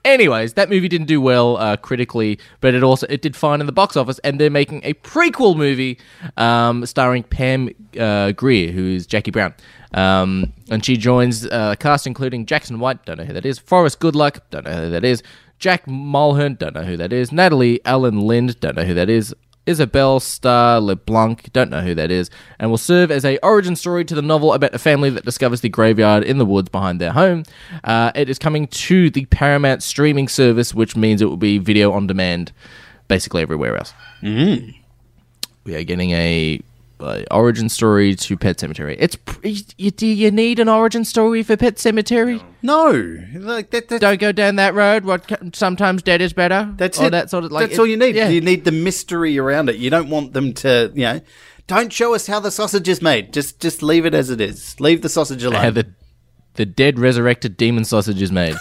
Anyways, 0.06 0.56
that 0.56 0.70
movie 0.70 0.90
didn't 0.90 1.08
do 1.08 1.22
well 1.22 1.56
uh, 1.56 1.78
critically, 1.78 2.38
but 2.60 2.74
it 2.74 2.84
also 2.84 3.08
it 3.10 3.22
did 3.22 3.38
fine 3.38 3.62
in 3.62 3.68
the 3.68 3.72
box 3.72 3.96
office, 3.96 4.20
and 4.20 4.38
they're 4.40 4.50
making 4.50 4.82
a 4.84 4.94
prequel 4.96 5.56
movie 5.56 5.98
um, 6.36 6.86
starring 6.86 7.24
Pam 7.24 7.70
uh, 7.98 8.34
Grier, 8.34 8.72
who 8.74 8.86
is 8.86 9.08
Jackie 9.08 9.32
Brown, 9.32 9.54
um, 9.94 10.52
and 10.70 10.84
she 10.84 10.98
joins 10.98 11.46
uh, 11.46 11.70
a 11.74 11.78
cast 11.78 12.06
including 12.06 12.46
Jackson 12.46 12.80
White, 12.80 13.06
don't 13.06 13.18
know 13.18 13.24
who 13.24 13.34
that 13.34 13.46
is, 13.46 13.60
Forrest 13.60 14.02
Goodluck, 14.02 14.40
don't 14.50 14.66
know 14.66 14.84
who 14.84 14.90
that 14.90 15.06
is, 15.06 15.24
Jack 15.58 15.86
Mulhern, 15.86 16.58
don't 16.58 16.76
know 16.76 16.84
who 16.84 16.98
that 16.98 17.14
is, 17.14 17.32
Natalie 17.32 17.80
Alyn 17.86 18.24
Lind, 18.24 18.60
don't 18.60 18.76
know 18.76 18.84
who 18.84 18.94
that 18.94 19.10
is, 19.10 19.34
Isabelle 19.66 20.20
Star 20.20 20.80
LaBlanc, 20.82 21.52
don't 21.54 21.70
know 21.70 21.82
who 21.82 21.96
that 21.96 22.12
is, 22.12 22.30
and 22.60 22.70
will 22.70 22.78
serve 22.78 23.12
as 23.12 23.24
a 23.24 23.38
origin 23.40 23.76
story 23.76 24.04
to 24.06 24.16
the 24.16 24.22
novel 24.22 24.54
about 24.54 24.74
a 24.74 24.80
family 24.80 25.10
that 25.12 25.26
discovers 25.26 25.62
the 25.62 25.70
graveyard 25.70 26.24
in 26.24 26.38
the 26.38 26.46
woods 26.46 26.70
behind 26.70 27.00
their 27.00 27.14
home. 27.14 27.44
Uh, 27.84 28.12
it 28.16 28.30
is 28.30 28.38
coming 28.38 28.68
to 28.68 29.10
the 29.10 29.26
Paramount 29.26 29.82
streaming 29.82 30.28
service, 30.28 30.74
which 30.74 30.96
means 30.96 31.22
it 31.22 31.26
will 31.26 31.38
be 31.38 31.58
video 31.58 31.94
on 31.94 32.08
demand, 32.08 32.52
basically 33.08 33.42
everywhere 33.42 33.78
else. 33.78 33.94
Mm. 34.22 34.76
We 35.64 35.76
are 35.76 35.84
getting 35.84 36.12
a, 36.12 36.60
uh 37.04 37.24
origin 37.32 37.70
story 37.70 38.16
to 38.16 38.38
Pet 38.38 38.58
Sematary. 38.58 38.96
It's 39.00 39.18
you, 39.78 39.92
do 39.92 40.08
you 40.08 40.32
need 40.32 40.60
an 40.60 40.70
origin 40.70 41.04
story 41.06 41.44
for 41.44 41.58
Pet 41.58 41.76
Sematary? 41.76 42.44
no. 42.62 42.92
Like, 43.36 43.72
that, 43.72 43.90
that, 43.90 44.02
Don't 44.02 44.20
go 44.20 44.32
down 44.32 44.56
that 44.56 44.74
road. 44.74 45.06
What 45.06 45.56
sometimes 45.56 46.02
dead 46.02 46.22
is 46.22 46.34
better. 46.34 46.74
that's 46.78 47.00
Or 47.00 47.08
it. 47.08 47.10
That 47.12 47.30
sort 47.30 47.44
of 47.44 47.52
like 47.52 47.68
that's 47.68 47.80
all 47.80 47.86
you 47.88 47.98
need. 47.98 48.16
Yeah. 48.16 48.30
You 48.30 48.42
need 48.42 48.66
the 48.66 48.72
mystery 48.72 49.38
around 49.38 49.70
it. 49.70 49.76
You 49.76 49.90
don't 49.90 50.10
want 50.10 50.34
them 50.34 50.54
to, 50.56 50.92
you 50.94 51.04
know, 51.04 51.22
don't 51.68 51.92
show 51.92 52.14
us 52.14 52.28
how 52.28 52.40
the 52.40 52.52
sausage 52.52 52.88
is 52.88 53.02
made. 53.02 53.34
Just 53.34 53.60
just 53.60 53.82
leave 53.84 54.06
it 54.06 54.14
as 54.14 54.30
it 54.30 54.40
is. 54.42 54.80
Leave 54.80 55.02
the 55.02 55.10
sausage 55.10 55.44
alone. 55.44 55.62
how 55.62 55.72
the 55.72 55.94
the 56.56 56.66
dead 56.66 57.00
resurrected 57.00 57.58
demon 57.58 57.84
sausage 57.86 58.22
is 58.22 58.32
made. 58.32 58.56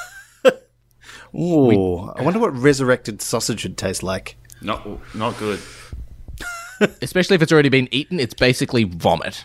Ooh, 1.34 2.01
I 2.11 2.22
wonder 2.22 2.38
what 2.38 2.55
resurrected 2.57 3.22
sausage 3.22 3.64
would 3.64 3.78
taste 3.78 4.03
like. 4.03 4.36
Not 4.61 4.86
not 5.14 5.36
good. 5.38 5.59
Especially 7.02 7.34
if 7.34 7.42
it's 7.42 7.52
already 7.52 7.68
been 7.68 7.88
eaten, 7.90 8.18
it's 8.20 8.34
basically 8.34 8.84
vomit. 8.84 9.44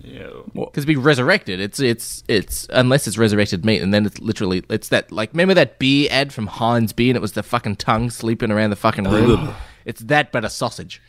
Yeah. 0.00 0.28
Because 0.54 0.84
to 0.84 0.86
be 0.86 0.96
resurrected, 0.96 1.60
it's 1.60 1.80
it's 1.80 2.24
it's 2.28 2.66
unless 2.70 3.06
it's 3.06 3.16
resurrected 3.16 3.64
meat, 3.64 3.80
and 3.80 3.92
then 3.94 4.04
it's 4.06 4.20
literally 4.20 4.62
it's 4.68 4.88
that 4.90 5.10
like 5.10 5.32
remember 5.32 5.54
that 5.54 5.78
beer 5.78 6.08
ad 6.10 6.32
from 6.32 6.46
Heinz 6.46 6.92
beer, 6.92 7.10
and 7.10 7.16
it 7.16 7.22
was 7.22 7.32
the 7.32 7.42
fucking 7.42 7.76
tongue 7.76 8.10
sleeping 8.10 8.50
around 8.50 8.70
the 8.70 8.76
fucking 8.76 9.04
room. 9.04 9.54
it's 9.84 10.02
that, 10.02 10.30
but 10.30 10.44
a 10.44 10.50
sausage. 10.50 11.00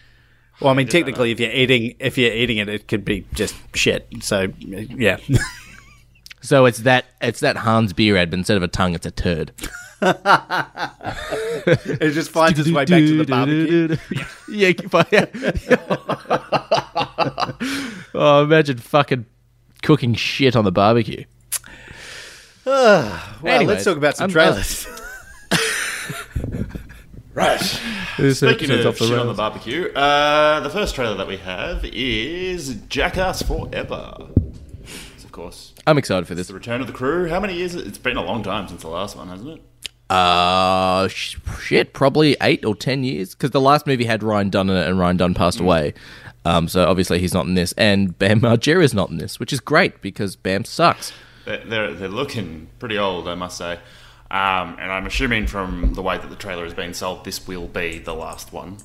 Well, 0.62 0.72
I 0.72 0.74
mean, 0.74 0.88
technically, 0.88 1.32
if 1.32 1.40
you're 1.40 1.52
eating 1.52 1.96
if 2.00 2.18
you're 2.18 2.32
eating 2.32 2.58
it, 2.58 2.70
it 2.70 2.88
could 2.88 3.04
be 3.04 3.26
just 3.34 3.56
shit. 3.74 4.08
So, 4.22 4.48
yeah. 4.60 5.18
So 6.42 6.66
it's 6.66 6.80
that 6.80 7.06
it's 7.22 7.40
that 7.40 7.58
Hans 7.58 7.92
beer 7.92 8.16
ad, 8.18 8.30
but 8.30 8.38
instead 8.38 8.56
of 8.56 8.64
a 8.64 8.68
tongue, 8.68 8.94
it's 8.94 9.06
a 9.06 9.12
turd. 9.12 9.52
It 11.68 12.12
just 12.12 12.30
finds 12.32 12.60
its 12.60 12.70
way 12.70 12.86
back 12.86 13.00
to 13.00 13.24
the 13.24 13.26
barbecue. 13.26 13.98
yeah, 14.50 14.72
but- 14.90 15.12
yeah. 15.12 15.26
oh, 18.14 18.44
imagine 18.44 18.78
fucking 18.78 19.26
cooking 19.82 20.14
shit 20.14 20.56
on 20.56 20.64
the 20.66 20.72
barbecue. 20.72 21.24
Well, 22.66 23.22
Anyways, 23.44 23.68
let's 23.68 23.84
talk 23.86 23.98
about 23.98 24.18
some 24.18 24.24
I'm- 24.26 24.32
trailers. 24.32 24.88
Right. 27.36 27.60
Speaking 27.60 28.34
Speaking 28.34 28.72
of 28.72 28.98
shit 28.98 29.20
on 29.20 29.28
the 29.28 29.34
barbecue, 29.34 29.92
uh, 29.92 30.62
the 30.62 30.70
first 30.70 30.96
trailer 30.96 31.18
that 31.18 31.28
we 31.28 31.36
have 31.36 31.84
is 31.84 32.76
Jackass 32.88 33.42
Forever. 33.42 34.30
It's, 35.14 35.26
of 35.26 35.34
course, 35.34 35.74
I'm 35.86 35.98
excited 35.98 36.28
for 36.28 36.34
this. 36.36 36.48
the 36.48 36.54
return 36.54 36.80
of 36.80 36.88
the 36.88 36.94
crew. 36.94 37.28
How 37.28 37.42
many 37.42 37.56
years? 37.56 37.76
It's 37.76 37.98
been 37.98 38.16
a 38.16 38.24
long 38.24 38.42
time 38.42 38.70
since 38.70 38.84
the 38.84 38.88
last 38.88 39.18
one, 39.18 39.28
hasn't 39.28 39.50
it? 39.50 39.62
Uh, 40.10 41.08
sh- 41.08 41.38
shit, 41.62 41.94
probably 41.94 42.38
eight 42.42 42.64
or 42.64 42.76
ten 42.76 43.04
years 43.04 43.34
because 43.34 43.52
the 43.52 43.62
last 43.62 43.88
movie 43.88 44.06
had 44.06 44.22
Ryan 44.24 44.50
Dunn 44.50 44.70
in 44.70 44.76
it, 44.78 44.88
and 44.88 45.00
Ryan 45.00 45.18
Dunn 45.18 45.34
passed 45.34 45.60
away. 45.60 45.94
Um, 46.46 46.68
so 46.68 46.86
obviously 46.88 47.20
he's 47.20 47.34
not 47.34 47.48
in 47.48 47.56
this, 47.56 47.74
and 47.74 48.18
Bam 48.20 48.40
Margera's 48.42 48.94
not 48.94 49.10
in 49.10 49.18
this, 49.18 49.40
which 49.40 49.52
is 49.52 49.60
great 49.60 50.02
because 50.02 50.36
Bam 50.36 50.64
sucks. 50.64 51.12
They're, 51.46 51.66
they're, 51.66 51.94
they're 51.94 52.08
looking 52.08 52.68
pretty 52.78 52.98
old, 53.00 53.28
I 53.28 53.34
must 53.36 53.58
say. 53.58 53.74
Um, 54.30 54.78
and 54.80 54.92
I'm 54.92 55.08
assuming 55.08 55.48
from 55.48 55.94
the 55.96 56.02
way 56.04 56.18
that 56.18 56.30
the 56.30 56.36
trailer 56.36 56.64
has 56.66 56.74
been 56.74 56.94
sold, 56.94 57.26
this 57.26 57.48
will 57.48 57.68
be 57.68 57.98
the 58.00 58.14
last 58.14 58.54
one. 58.54 58.78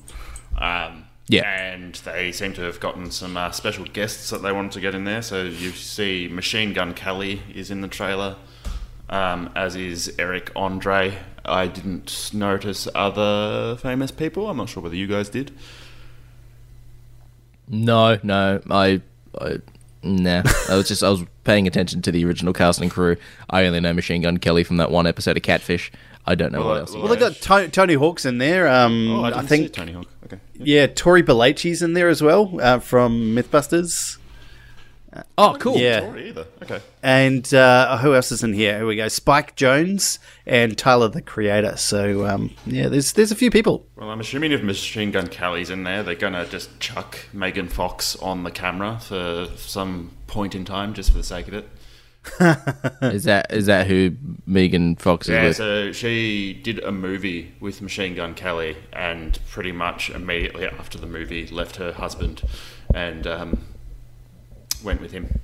Um, 0.57 1.05
Yeah. 1.27 1.43
And 1.43 1.93
they 1.95 2.31
seem 2.31 2.53
to 2.53 2.61
have 2.63 2.79
gotten 2.79 3.11
some 3.11 3.37
uh, 3.37 3.51
special 3.51 3.85
guests 3.85 4.29
that 4.31 4.41
they 4.41 4.51
wanted 4.51 4.71
to 4.73 4.79
get 4.81 4.95
in 4.95 5.03
there. 5.05 5.21
So 5.21 5.43
you 5.43 5.69
see 5.71 6.27
Machine 6.31 6.73
Gun 6.73 6.93
Kelly 6.95 7.41
is 7.53 7.69
in 7.71 7.81
the 7.81 7.87
trailer, 7.87 8.35
um, 9.11 9.51
as 9.55 9.75
is 9.75 10.13
Eric 10.17 10.51
Andre. 10.55 11.17
I 11.45 11.67
didn't 11.67 12.31
notice 12.33 12.87
other 12.95 13.75
famous 13.77 14.11
people. 14.11 14.49
I'm 14.49 14.57
not 14.57 14.69
sure 14.69 14.81
whether 14.83 14.95
you 14.95 15.07
guys 15.07 15.27
did. 15.29 15.51
No, 17.67 18.19
no, 18.23 18.61
I, 18.69 19.01
I 19.39 19.57
nah. 20.03 20.43
I 20.69 20.75
was 20.75 20.87
just 20.87 21.03
I 21.03 21.09
was 21.09 21.23
paying 21.43 21.67
attention 21.67 22.01
to 22.03 22.11
the 22.11 22.25
original 22.25 22.53
cast 22.53 22.81
and 22.81 22.91
crew. 22.91 23.15
I 23.49 23.65
only 23.65 23.79
know 23.79 23.93
Machine 23.93 24.21
Gun 24.23 24.37
Kelly 24.37 24.63
from 24.63 24.77
that 24.77 24.91
one 24.91 25.07
episode 25.07 25.37
of 25.37 25.43
Catfish. 25.43 25.91
I 26.25 26.35
don't 26.35 26.51
know 26.51 26.59
Well, 26.59 26.67
what 26.69 26.77
else. 26.79 26.91
well, 26.93 27.03
Well, 27.03 27.13
they 27.13 27.19
got 27.19 27.33
to- 27.35 27.69
Tony 27.69 27.95
Hawk's 27.95 28.25
in 28.25 28.37
there. 28.37 28.67
Um, 28.67 29.09
Oh, 29.11 29.23
I, 29.23 29.27
I, 29.27 29.31
didn't 29.31 29.47
think, 29.47 29.63
see 29.63 29.69
Tony 29.69 29.91
Hawk. 29.93 30.05
Okay. 30.25 30.37
yeah, 30.53 30.85
Tory 30.85 31.23
Belleci's 31.23 31.81
in 31.81 31.93
there 31.93 32.09
as 32.09 32.21
well 32.21 32.59
uh, 32.61 32.77
from 32.79 33.33
MythBusters. 33.35 34.17
Oh, 35.37 35.57
cool. 35.59 35.77
Yeah. 35.77 35.99
Sorry 36.01 36.29
either. 36.29 36.45
Okay. 36.63 36.79
And 37.03 37.53
uh, 37.53 37.97
who 37.97 38.15
else 38.15 38.31
is 38.31 38.43
in 38.43 38.53
here? 38.53 38.77
Here 38.77 38.85
we 38.87 38.95
go. 38.95 39.07
Spike 39.09 39.55
Jonze 39.57 40.19
and 40.45 40.77
Tyler 40.77 41.09
the 41.09 41.21
Creator. 41.21 41.75
So 41.77 42.25
um, 42.25 42.51
yeah, 42.65 42.87
there's 42.87 43.11
there's 43.13 43.31
a 43.31 43.35
few 43.35 43.51
people. 43.51 43.85
Well, 43.97 44.09
I'm 44.09 44.19
assuming 44.21 44.51
if 44.53 44.63
Machine 44.63 45.11
Gun 45.11 45.27
Kelly's 45.27 45.69
in 45.69 45.83
there, 45.83 46.01
they're 46.03 46.15
gonna 46.15 46.45
just 46.45 46.79
chuck 46.79 47.17
Megan 47.33 47.67
Fox 47.67 48.15
on 48.17 48.43
the 48.43 48.51
camera 48.51 48.99
for 49.01 49.47
some 49.57 50.11
point 50.27 50.55
in 50.55 50.63
time, 50.63 50.93
just 50.93 51.11
for 51.11 51.17
the 51.17 51.23
sake 51.23 51.47
of 51.49 51.53
it. 51.55 51.67
Is 53.01 53.23
that 53.23 53.47
is 53.51 53.65
that 53.65 53.87
who 53.87 54.15
Megan 54.45 54.95
Fox 54.95 55.27
is 55.27 55.33
Yeah, 55.33 55.43
with? 55.45 55.55
so 55.57 55.91
she 55.91 56.53
did 56.53 56.77
a 56.83 56.91
movie 56.91 57.51
with 57.59 57.81
Machine 57.81 58.13
Gun 58.13 58.35
Kelly, 58.35 58.77
and 58.93 59.39
pretty 59.49 59.71
much 59.71 60.11
immediately 60.11 60.65
after 60.67 60.99
the 60.99 61.07
movie, 61.07 61.47
left 61.47 61.77
her 61.77 61.91
husband 61.93 62.43
and 62.93 63.25
um, 63.25 63.63
went 64.83 65.01
with 65.01 65.11
him. 65.11 65.39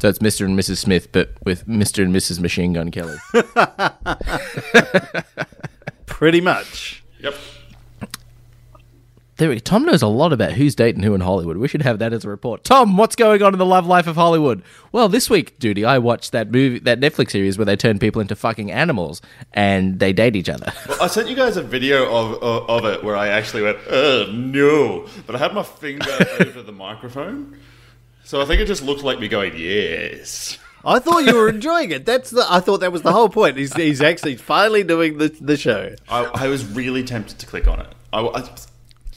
So 0.00 0.08
it's 0.08 0.18
Mr. 0.20 0.46
and 0.46 0.58
Mrs. 0.58 0.78
Smith, 0.78 1.12
but 1.12 1.32
with 1.44 1.66
Mr. 1.66 2.02
and 2.02 2.14
Mrs. 2.14 2.40
Machine 2.40 2.72
Gun 2.72 2.90
Kelly. 2.90 3.18
Pretty 6.06 6.40
much. 6.40 7.02
Yep. 7.20 7.34
There, 9.36 9.48
we- 9.48 9.60
Tom 9.60 9.84
knows 9.84 10.02
a 10.02 10.06
lot 10.06 10.32
about 10.34 10.52
who's 10.52 10.74
dating 10.74 11.02
who 11.02 11.14
in 11.14 11.22
Hollywood. 11.22 11.56
We 11.56 11.66
should 11.68 11.80
have 11.82 11.98
that 11.98 12.12
as 12.12 12.24
a 12.26 12.28
report. 12.28 12.62
Tom, 12.64 12.96
what's 12.98 13.16
going 13.16 13.42
on 13.42 13.54
in 13.54 13.58
the 13.58 13.64
love 13.66 13.86
life 13.86 14.06
of 14.06 14.16
Hollywood? 14.16 14.62
Well, 14.92 15.08
this 15.08 15.30
week, 15.30 15.58
duty, 15.58 15.82
I 15.84 15.96
watched 15.98 16.32
that 16.32 16.50
movie, 16.50 16.78
that 16.80 17.00
Netflix 17.00 17.30
series 17.30 17.56
where 17.56 17.64
they 17.64 17.76
turn 17.76 17.98
people 17.98 18.20
into 18.20 18.36
fucking 18.36 18.70
animals 18.70 19.22
and 19.54 19.98
they 19.98 20.12
date 20.12 20.36
each 20.36 20.48
other. 20.50 20.72
Well, 20.88 21.02
I 21.02 21.06
sent 21.06 21.28
you 21.28 21.36
guys 21.36 21.56
a 21.56 21.62
video 21.62 22.04
of, 22.14 22.42
of, 22.42 22.68
of 22.70 22.84
it 22.86 23.02
where 23.04 23.16
I 23.16 23.28
actually 23.28 23.62
went, 23.62 23.78
"Oh 23.88 24.26
no!" 24.30 25.06
But 25.26 25.36
I 25.36 25.38
had 25.38 25.54
my 25.54 25.62
finger 25.62 26.10
over 26.40 26.60
the 26.62 26.72
microphone, 26.72 27.56
so 28.24 28.40
I 28.40 28.44
think 28.44 28.60
it 28.60 28.66
just 28.66 28.82
looked 28.82 29.02
like 29.02 29.18
me 29.20 29.28
going, 29.28 29.56
"Yes." 29.56 30.58
I 30.82 30.98
thought 30.98 31.24
you 31.26 31.34
were 31.36 31.48
enjoying 31.50 31.90
it. 31.90 32.06
That's 32.06 32.30
the. 32.30 32.46
I 32.48 32.60
thought 32.60 32.80
that 32.80 32.90
was 32.92 33.02
the 33.02 33.12
whole 33.12 33.28
point. 33.28 33.56
He's, 33.58 33.74
he's 33.74 34.00
actually 34.00 34.36
finally 34.36 34.82
doing 34.82 35.18
the 35.18 35.28
the 35.28 35.56
show. 35.56 35.94
I, 36.08 36.24
I 36.24 36.46
was 36.48 36.64
really 36.64 37.04
tempted 37.04 37.38
to 37.38 37.46
click 37.46 37.68
on 37.68 37.80
it. 37.80 37.88
I, 38.12 38.20
I, 38.26 38.48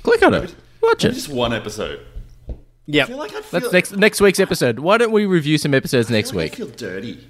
Click 0.03 0.21
on 0.23 0.33
it. 0.33 0.53
Watch 0.81 1.05
it. 1.05 1.13
just 1.13 1.29
one 1.29 1.53
episode. 1.53 2.05
I 2.49 2.53
Yep. 2.87 3.07
feel 3.07 3.17
like 3.17 3.33
I 3.33 3.41
feel, 3.41 3.59
That's 3.61 3.71
next 3.71 3.95
next 3.95 4.19
week's 4.19 4.41
episode. 4.41 4.79
Why 4.79 4.97
don't 4.97 5.13
we 5.13 5.25
review 5.25 5.57
some 5.57 5.73
episodes 5.73 6.11
I 6.11 6.15
next 6.15 6.31
feel 6.31 6.39
like 6.41 6.51
week? 6.51 6.53
I 6.55 6.57
feel 6.65 6.67
dirty 6.75 7.27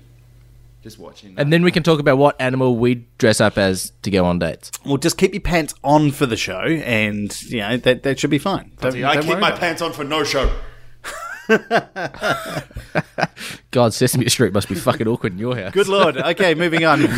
just 0.81 0.97
watching. 0.97 1.35
That. 1.35 1.41
And 1.41 1.53
then 1.53 1.63
we 1.63 1.69
can 1.71 1.83
talk 1.83 1.99
about 1.99 2.17
what 2.17 2.35
animal 2.41 2.75
we 2.75 3.05
dress 3.19 3.39
up 3.39 3.59
as 3.59 3.91
to 4.01 4.09
go 4.09 4.25
on 4.25 4.39
dates. 4.39 4.71
Well, 4.83 4.97
just 4.97 5.19
keep 5.19 5.31
your 5.33 5.41
pants 5.41 5.75
on 5.83 6.09
for 6.09 6.25
the 6.25 6.35
show, 6.37 6.59
and 6.59 7.39
you 7.43 7.59
know 7.59 7.77
that 7.77 8.01
that 8.01 8.19
should 8.19 8.31
be 8.31 8.39
fine. 8.39 8.71
Don't, 8.81 8.93
See, 8.93 9.03
I 9.03 9.13
don't 9.13 9.21
keep 9.23 9.31
worry 9.33 9.41
my 9.41 9.49
about 9.49 9.57
it. 9.59 9.61
pants 9.61 9.81
on 9.83 9.93
for 9.93 10.03
no 10.03 10.23
show. 10.23 10.51
God, 13.71 13.93
Sesame 13.93 14.29
Street 14.29 14.53
must 14.53 14.69
be 14.69 14.75
fucking 14.75 15.07
awkward 15.07 15.33
in 15.33 15.39
your 15.39 15.55
house. 15.55 15.73
Good 15.73 15.87
lord. 15.87 16.17
Okay, 16.17 16.53
moving 16.55 16.85
on. 16.85 17.07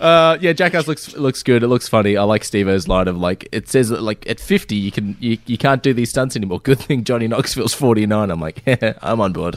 Uh, 0.00 0.36
yeah, 0.40 0.52
Jackass 0.52 0.88
looks 0.88 1.14
looks 1.16 1.44
good. 1.44 1.62
It 1.62 1.68
looks 1.68 1.86
funny. 1.86 2.16
I 2.16 2.24
like 2.24 2.42
Steve-O's 2.42 2.88
line 2.88 3.06
of 3.06 3.16
like 3.16 3.48
it 3.52 3.68
says 3.68 3.88
that 3.90 4.02
like 4.02 4.28
at 4.28 4.40
fifty 4.40 4.74
you 4.74 4.90
can 4.90 5.16
you, 5.20 5.38
you 5.46 5.56
can't 5.56 5.80
do 5.80 5.94
these 5.94 6.10
stunts 6.10 6.34
anymore. 6.34 6.58
Good 6.58 6.80
thing 6.80 7.04
Johnny 7.04 7.28
Knoxville's 7.28 7.72
forty 7.72 8.04
nine. 8.04 8.32
I'm 8.32 8.40
like, 8.40 8.64
I'm 9.02 9.20
on 9.20 9.32
board. 9.32 9.56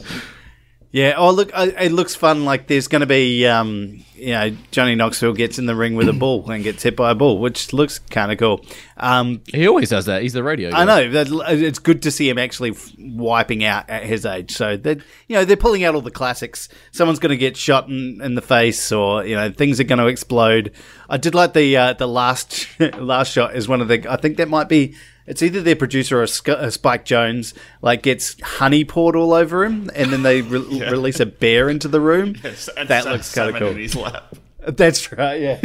Yeah. 0.96 1.16
Oh, 1.18 1.32
look, 1.32 1.52
uh, 1.54 1.72
it 1.78 1.92
looks 1.92 2.16
fun. 2.16 2.46
Like 2.46 2.68
there's 2.68 2.88
going 2.88 3.02
to 3.02 3.06
be, 3.06 3.46
um, 3.46 4.06
you 4.16 4.30
know, 4.30 4.56
Johnny 4.72 4.96
Knoxville 4.96 5.34
gets 5.34 5.60
in 5.60 5.66
the 5.66 5.76
ring 5.76 5.96
with 5.96 6.08
a 6.08 6.14
bull 6.14 6.50
and 6.50 6.64
gets 6.64 6.84
hit 6.84 6.96
by 6.96 7.12
a 7.12 7.16
bull, 7.16 7.40
which 7.40 7.74
looks 7.74 8.00
kind 8.00 8.32
of 8.32 8.38
cool. 8.38 8.66
Um, 8.96 9.42
He 9.48 9.68
always 9.68 9.90
does 9.90 10.06
that. 10.06 10.22
He's 10.22 10.32
the 10.32 10.42
radio. 10.42 10.72
I 10.72 10.86
know 10.86 11.00
it's 11.04 11.80
good 11.80 12.04
to 12.04 12.12
see 12.12 12.30
him 12.30 12.38
actually 12.38 12.78
wiping 12.98 13.66
out 13.66 13.90
at 13.90 14.04
his 14.04 14.26
age. 14.26 14.56
So 14.56 14.78
that 14.78 15.00
you 15.28 15.36
know 15.36 15.44
they're 15.44 15.58
pulling 15.58 15.84
out 15.84 15.96
all 15.96 16.02
the 16.02 16.12
classics. 16.12 16.70
Someone's 16.94 17.20
going 17.20 17.32
to 17.32 17.38
get 17.38 17.58
shot 17.58 17.90
in, 17.90 18.22
in 18.22 18.36
the 18.36 18.42
face, 18.42 18.94
or 18.94 19.26
you 19.26 19.36
know 19.36 19.52
things 19.52 19.82
are 19.82 19.84
going 19.84 20.00
to 20.00 20.08
explode. 20.08 20.72
I 21.10 21.18
did 21.18 21.36
like 21.36 21.52
the 21.52 21.76
uh, 21.76 21.92
the 21.92 22.08
last 22.08 22.68
last 22.98 23.34
shot 23.34 23.54
is 23.54 23.68
one 23.68 23.82
of 23.82 23.90
the. 23.90 24.10
I 24.10 24.16
think 24.16 24.38
that 24.38 24.48
might 24.48 24.70
be. 24.70 24.96
It's 25.28 25.42
either 25.42 25.62
their 25.62 25.76
producer 25.76 26.22
or 26.22 26.28
Sc- 26.28 26.50
uh, 26.50 26.70
Spike 26.70 27.04
Jonze. 27.06 27.54
Like 27.82 28.04
gets 28.04 28.40
honey 28.42 28.86
poured 28.86 29.16
all 29.16 29.34
over 29.34 29.66
him, 29.66 29.90
and 29.96 30.12
then 30.14 30.22
they 30.24 30.42
re- 30.42 30.60
release 30.92 31.20
a 31.20 31.26
bear 31.26 31.70
into 31.70 31.88
the 31.88 32.00
room. 32.00 32.36
Yes, 32.44 32.70
and 32.78 32.88
that 32.90 33.04
sa- 33.06 33.12
looks 33.12 33.34
kind 33.34 33.50
of 33.50 33.56
cool. 33.58 33.70
in 33.70 33.78
his 33.78 33.96
lap. 33.96 34.36
That's 34.68 35.12
right, 35.12 35.40
yeah. 35.42 35.60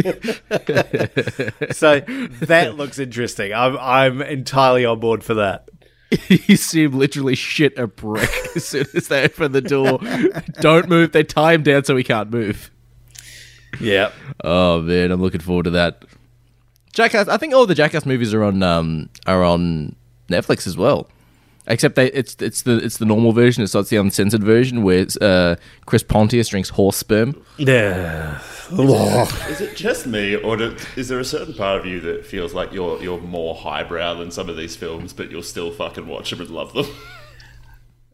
so 1.73 2.01
that 2.01 2.75
looks 2.77 2.99
interesting. 2.99 3.53
I'm 3.55 3.77
I'm 3.79 4.21
entirely 4.23 4.85
on 4.85 5.01
board 5.01 5.25
for 5.25 5.35
that. 5.35 5.69
you 6.29 6.57
see 6.57 6.83
him 6.85 6.99
literally 6.99 7.35
shit 7.35 7.79
a 7.79 7.87
brick 7.87 8.29
as 8.57 8.67
soon 8.67 8.85
as 8.95 9.09
they 9.09 9.25
open 9.25 9.53
the 9.53 9.61
door. 9.61 10.01
Don't 10.61 10.89
move. 10.89 11.13
They 11.13 11.23
tie 11.23 11.53
him 11.55 11.63
down 11.63 11.85
so 11.85 11.97
he 11.97 12.03
can't 12.05 12.31
move. 12.31 12.71
Yeah. 13.81 14.11
Oh 14.43 14.81
man, 14.83 15.13
I'm 15.13 15.21
looking 15.23 15.41
forward 15.41 15.65
to 15.65 15.71
that. 15.71 16.05
Jackass. 16.93 17.29
I 17.29 17.37
think 17.37 17.55
all 17.55 17.67
the 17.67 17.75
Jackass 17.75 18.05
movies 18.07 18.33
are 18.35 18.43
on 18.43 18.63
um 18.63 19.09
are 19.27 19.43
on 19.45 19.95
Netflix 20.29 20.67
as 20.67 20.77
well. 20.77 21.09
Except 21.67 21.95
they 21.95 22.07
it's 22.13 22.35
it's 22.41 22.63
the 22.63 22.79
it's 22.79 22.97
the 22.99 23.05
normal 23.05 23.33
version. 23.33 23.63
It's 23.63 23.75
not 23.75 23.87
the 23.89 23.97
uncensored 23.97 24.43
version 24.43 24.83
where 24.83 24.99
it's, 24.99 25.17
uh, 25.19 25.57
Chris 25.87 26.03
Pontius 26.03 26.49
drinks 26.49 26.71
horse 26.71 26.97
sperm. 26.97 27.41
Yeah. 27.59 28.41
Is 28.73 29.61
it 29.61 29.77
just 29.77 30.07
me, 30.07 30.37
or 30.37 30.57
do, 30.57 30.77
is 30.97 31.09
there 31.09 31.19
a 31.19 31.25
certain 31.25 31.55
part 31.55 31.81
of 31.81 31.87
you 31.87 31.99
that 32.01 32.25
feels 32.25 32.55
like 32.55 32.73
you're 32.73 33.03
you're 33.03 33.21
more 33.21 33.55
highbrow 33.57 34.15
than 34.15 34.31
some 34.31 34.49
of 34.49 34.57
these 34.57 34.75
films, 34.77 35.13
but 35.13 35.29
you'll 35.31 35.43
still 35.43 35.73
fucking 35.73 36.07
watch 36.07 36.31
them 36.31 36.41
and 36.41 36.51
love 36.51 36.73
them? 36.73 36.87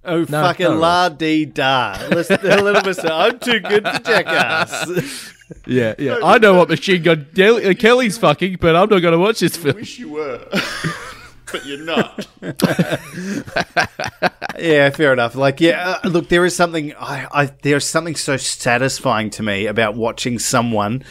Oh, 0.08 0.20
No, 0.20 0.26
fucking 0.44 0.66
no. 0.66 0.76
la 0.78 1.08
dee 1.08 1.46
da. 1.46 1.98
Listen, 2.10 2.38
a 2.44 2.62
little 2.62 2.80
bit. 2.80 2.96
I'm 3.04 3.40
too 3.40 3.58
good 3.58 3.82
for 3.88 3.98
jackass. 3.98 5.32
Yeah, 5.66 5.94
yeah. 5.98 6.18
I 6.22 6.38
know 6.38 6.54
what 6.54 6.68
Machine 6.68 7.02
Gun 7.02 7.26
Del- 7.32 7.66
uh, 7.66 7.74
Kelly's 7.74 8.18
fucking, 8.18 8.58
but 8.60 8.74
I'm 8.74 8.88
not 8.88 9.00
going 9.00 9.12
to 9.12 9.18
watch 9.18 9.40
this 9.40 9.56
film. 9.56 9.76
I 9.76 9.80
wish 9.80 9.98
you 9.98 10.10
were, 10.10 10.44
but 11.52 11.64
you're 11.64 11.84
not. 11.84 12.26
yeah, 14.58 14.90
fair 14.90 15.12
enough. 15.12 15.36
Like, 15.36 15.60
yeah, 15.60 15.98
uh, 16.02 16.08
look, 16.08 16.28
there 16.28 16.44
is 16.44 16.56
something. 16.56 16.94
I, 16.96 17.28
I 17.30 17.44
there's 17.62 17.86
something 17.86 18.16
so 18.16 18.36
satisfying 18.36 19.30
to 19.30 19.42
me 19.42 19.66
about 19.66 19.94
watching 19.94 20.38
someone 20.38 21.04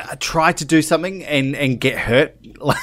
uh, 0.00 0.16
try 0.18 0.52
to 0.52 0.64
do 0.64 0.82
something 0.82 1.24
and 1.24 1.54
and 1.54 1.80
get 1.80 1.98
hurt. 1.98 2.36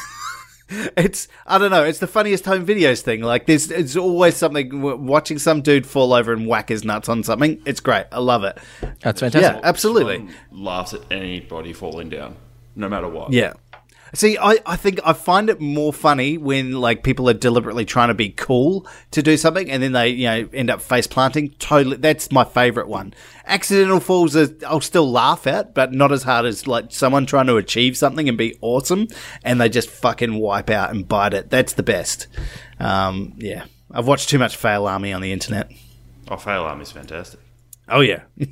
It's 0.69 1.27
I 1.45 1.57
don't 1.57 1.71
know. 1.71 1.83
It's 1.83 1.99
the 1.99 2.07
funniest 2.07 2.45
home 2.45 2.65
videos 2.65 3.01
thing. 3.01 3.21
Like 3.21 3.45
there's 3.45 3.71
it's 3.71 3.95
always 3.95 4.35
something 4.35 4.81
watching 5.05 5.39
some 5.39 5.61
dude 5.61 5.85
fall 5.85 6.13
over 6.13 6.31
and 6.31 6.47
whack 6.47 6.69
his 6.69 6.83
nuts 6.83 7.09
on 7.09 7.23
something. 7.23 7.61
It's 7.65 7.79
great. 7.79 8.05
I 8.11 8.19
love 8.19 8.43
it. 8.43 8.57
That's 9.01 9.19
fantastic. 9.19 9.41
Yeah, 9.41 9.67
absolutely. 9.67 10.19
One 10.19 10.33
laughs 10.51 10.93
at 10.93 11.01
anybody 11.11 11.73
falling 11.73 12.09
down, 12.09 12.35
no 12.75 12.87
matter 12.87 13.07
what. 13.07 13.33
Yeah. 13.33 13.53
See, 14.14 14.38
I, 14.38 14.57
I 14.65 14.76
think 14.76 14.99
I 15.06 15.14
find 15.14 15.49
it 15.49 15.60
more 15.60 15.94
funny 15.94 16.38
when 16.38 16.73
like 16.73 17.03
people 17.03 17.30
are 17.30 17.34
deliberately 17.34 17.86
trying 17.86 18.07
to 18.10 18.14
be 18.14 18.30
cool 18.30 18.88
to 19.11 19.22
do 19.22 19.38
something 19.38 19.69
and 19.69 19.81
then 19.84 19.91
they, 19.91 20.10
you 20.10 20.26
know, 20.26 20.49
end 20.53 20.69
up 20.69 20.81
face 20.81 21.07
planting. 21.07 21.52
Totally 21.60 21.98
that's 21.98 22.31
my 22.31 22.44
favourite 22.44 22.90
one. 22.90 23.14
Accidental 23.45 23.99
falls 23.99 24.36
are, 24.36 24.49
I'll 24.68 24.81
still 24.81 25.10
laugh 25.10 25.48
at, 25.48 25.73
but 25.73 25.94
not 25.94 26.11
as 26.11 26.23
hard 26.23 26.45
as 26.45 26.68
like 26.68 26.91
someone 26.91 27.26
trying 27.26 27.48
to 27.48 27.57
achieve 27.57 27.98
something 27.98 28.27
and 28.27 28.38
be 28.38 28.57
awesome 28.61 29.07
and 29.44 29.60
they 29.60 29.69
just 29.69 29.90
fucking 29.90 30.36
wipe 30.36 30.69
out 30.69 30.91
and 30.91 31.07
bite 31.07 31.34
it. 31.34 31.49
That's 31.49 31.73
the 31.73 31.84
best. 31.84 32.27
Um, 32.80 33.34
yeah. 33.38 33.65
I've 33.91 34.07
watched 34.07 34.30
too 34.30 34.40
much 34.40 34.56
Fail 34.56 34.88
Army 34.88 35.14
on 35.14 35.22
the 35.22 35.31
internet. 35.31 35.72
Oh, 36.27 36.38
Fail 36.38 36.64
Army's 36.64 36.91
fantastic. 36.91 37.40
Oh 37.88 38.02
yeah. 38.02 38.23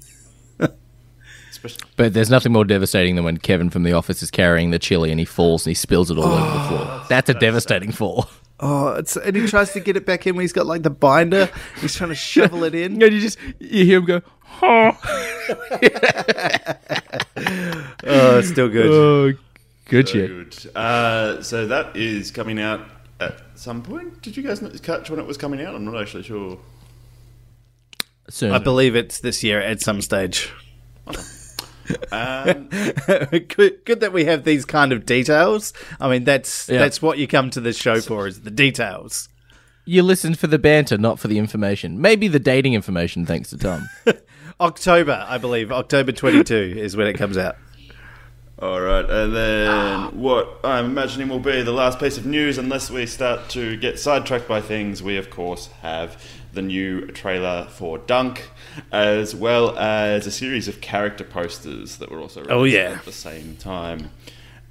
Especially, 1.57 1.89
But 1.95 2.13
there's 2.13 2.29
nothing 2.29 2.51
more 2.51 2.65
devastating 2.65 3.15
than 3.15 3.25
when 3.25 3.37
Kevin 3.37 3.69
from 3.69 3.83
The 3.83 3.93
Office 3.93 4.21
is 4.21 4.29
carrying 4.31 4.69
the 4.71 4.79
chili 4.79 5.09
and 5.11 5.19
he 5.19 5.25
falls 5.25 5.65
and 5.65 5.71
he 5.71 5.75
spills 5.75 6.11
it 6.11 6.17
all 6.17 6.25
over 6.25 6.57
the 6.57 6.63
floor. 6.67 7.01
That's 7.09 7.29
a 7.29 7.33
devastating 7.33 7.91
fall. 7.91 8.29
Oh, 8.59 8.93
it's, 8.93 9.15
and 9.15 9.35
he 9.35 9.45
tries 9.47 9.71
to 9.73 9.79
get 9.79 9.95
it 9.97 10.05
back 10.05 10.25
in 10.25 10.35
when 10.35 10.41
he's 10.43 10.51
got 10.53 10.65
like 10.65 10.81
the 10.83 10.89
binder. 10.89 11.47
He's 11.79 11.93
trying 11.95 12.09
to 12.09 12.15
shovel 12.15 12.63
it 12.63 12.73
in. 12.73 12.93
And 13.03 13.13
you 13.13 13.19
just 13.21 13.37
you 13.59 13.85
hear 13.85 13.99
him 13.99 14.05
go, 14.05 14.21
oh, 14.63 14.97
Oh, 18.09 18.39
it's 18.39 18.49
still 18.49 18.69
good. 18.69 18.87
oh 18.87 19.33
good 19.85 20.09
very 20.09 20.27
shit. 20.27 20.63
good. 20.63 20.75
Uh, 20.75 21.41
so 21.43 21.67
that 21.67 21.95
is 21.95 22.31
coming 22.31 22.59
out 22.59 22.81
at 23.19 23.41
some 23.55 23.81
point. 23.83 24.21
Did 24.21 24.35
you 24.37 24.43
guys 24.43 24.59
catch 24.81 25.09
when 25.09 25.19
it 25.19 25.25
was 25.27 25.37
coming 25.37 25.61
out? 25.61 25.75
I'm 25.75 25.85
not 25.85 25.99
actually 26.01 26.23
sure. 26.23 26.57
Soon. 28.29 28.51
I 28.51 28.57
believe 28.57 28.95
it's 28.95 29.19
this 29.21 29.43
year 29.43 29.61
at 29.61 29.81
some 29.81 30.01
stage. 30.01 30.51
Um, 32.11 32.67
good, 33.47 33.85
good 33.85 33.99
that 34.01 34.11
we 34.13 34.25
have 34.25 34.43
these 34.43 34.65
kind 34.65 34.91
of 34.91 35.05
details. 35.05 35.73
I 35.99 36.09
mean, 36.09 36.23
that's 36.23 36.67
Yeah. 36.69 36.79
that's 36.79 37.01
what 37.01 37.17
you 37.17 37.27
come 37.27 37.49
to 37.51 37.61
this 37.61 37.77
show 37.77 38.01
for 38.01 38.27
is 38.27 38.41
the 38.41 38.51
details. 38.51 39.29
you 39.85 40.03
listen 40.03 40.35
for 40.35 40.47
the 40.47 40.59
banter, 40.59 40.97
not 40.97 41.17
for 41.19 41.27
the 41.29 41.37
information. 41.37 42.01
Maybe 42.01 42.27
the 42.27 42.39
dating 42.39 42.73
information, 42.73 43.25
thanks 43.25 43.49
to 43.51 43.57
Tom. 43.57 43.87
October, 44.59 45.23
I 45.27 45.37
believe, 45.37 45.71
October 45.71 46.11
twenty 46.11 46.43
two 46.43 46.73
is 46.77 46.95
when 46.97 47.07
it 47.07 47.13
comes 47.13 47.37
out. 47.37 47.55
All 48.59 48.81
right, 48.81 49.07
and 49.07 49.35
then 49.35 50.19
what 50.19 50.59
I'm 50.63 50.85
imagining 50.85 51.29
will 51.29 51.39
be 51.39 51.61
the 51.61 51.71
last 51.71 51.99
piece 51.99 52.17
of 52.17 52.25
news, 52.25 52.57
unless 52.57 52.89
we 52.89 53.05
start 53.05 53.49
to 53.49 53.77
get 53.77 53.99
sidetracked 53.99 54.47
by 54.47 54.61
things. 54.61 55.03
We, 55.03 55.17
of 55.17 55.29
course, 55.29 55.67
have 55.83 56.19
the 56.53 56.61
new 56.61 57.07
trailer 57.07 57.67
for 57.69 57.97
Dune, 57.97 58.35
as 58.91 59.35
well 59.35 59.77
as 59.77 60.25
a 60.27 60.31
series 60.31 60.67
of 60.67 60.81
character 60.81 61.23
posters 61.23 61.97
that 61.97 62.11
were 62.11 62.19
also 62.19 62.41
released 62.41 62.51
Oh, 62.53 62.63
yeah. 62.63 62.93
at 62.99 63.05
the 63.05 63.11
same 63.11 63.55
time. 63.57 64.11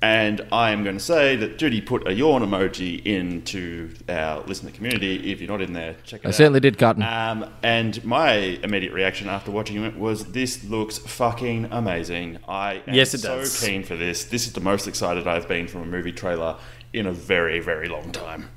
And 0.02 0.46
I 0.52 0.72
am 0.72 0.84
going 0.84 0.98
to 0.98 1.02
say 1.02 1.36
that 1.36 1.56
Judy 1.58 1.80
put 1.80 2.06
a 2.06 2.12
yawn 2.12 2.42
emoji 2.42 3.04
into 3.04 3.94
our 4.10 4.42
listener 4.42 4.70
community. 4.70 5.32
If 5.32 5.40
you're 5.40 5.48
not 5.48 5.62
in 5.62 5.72
there, 5.72 5.96
check 6.04 6.20
it 6.20 6.26
I 6.26 6.28
out. 6.28 6.34
I 6.34 6.36
certainly 6.36 6.60
did, 6.60 6.76
Cotton. 6.76 7.02
Um, 7.02 7.50
and 7.62 8.04
my 8.04 8.34
immediate 8.62 8.92
reaction 8.92 9.26
after 9.28 9.50
watching 9.50 9.82
it 9.82 9.96
was, 9.96 10.26
"This 10.32 10.62
looks 10.64 10.98
fucking 10.98 11.68
amazing." 11.70 12.38
I 12.46 12.82
am 12.86 12.94
Yes, 12.94 13.14
it 13.14 13.20
so 13.20 13.38
does. 13.38 13.58
keen 13.58 13.82
for 13.84 13.96
this. 13.96 14.24
This 14.24 14.46
is 14.46 14.52
the 14.52 14.60
most 14.60 14.86
excited 14.86 15.26
I've 15.26 15.48
been 15.48 15.66
from 15.66 15.80
a 15.82 15.86
movie 15.86 16.12
trailer 16.12 16.56
in 16.92 17.06
a 17.06 17.12
very, 17.12 17.58
very 17.58 17.88
long 17.88 18.12
time. 18.12 18.50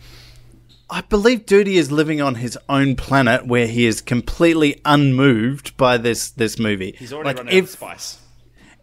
I 0.92 1.02
believe 1.02 1.46
Duty 1.46 1.78
is 1.78 1.92
living 1.92 2.20
on 2.20 2.36
his 2.36 2.58
own 2.68 2.96
planet 2.96 3.46
where 3.46 3.68
he 3.68 3.86
is 3.86 4.02
completely 4.02 4.82
unmoved 4.86 5.78
by 5.78 5.98
this 5.98 6.32
this 6.32 6.58
movie. 6.58 6.96
He's 6.98 7.14
already 7.14 7.28
like 7.28 7.38
run 7.38 7.48
out 7.48 7.54
ev- 7.54 7.64
of 7.66 7.70
spice. 7.70 8.20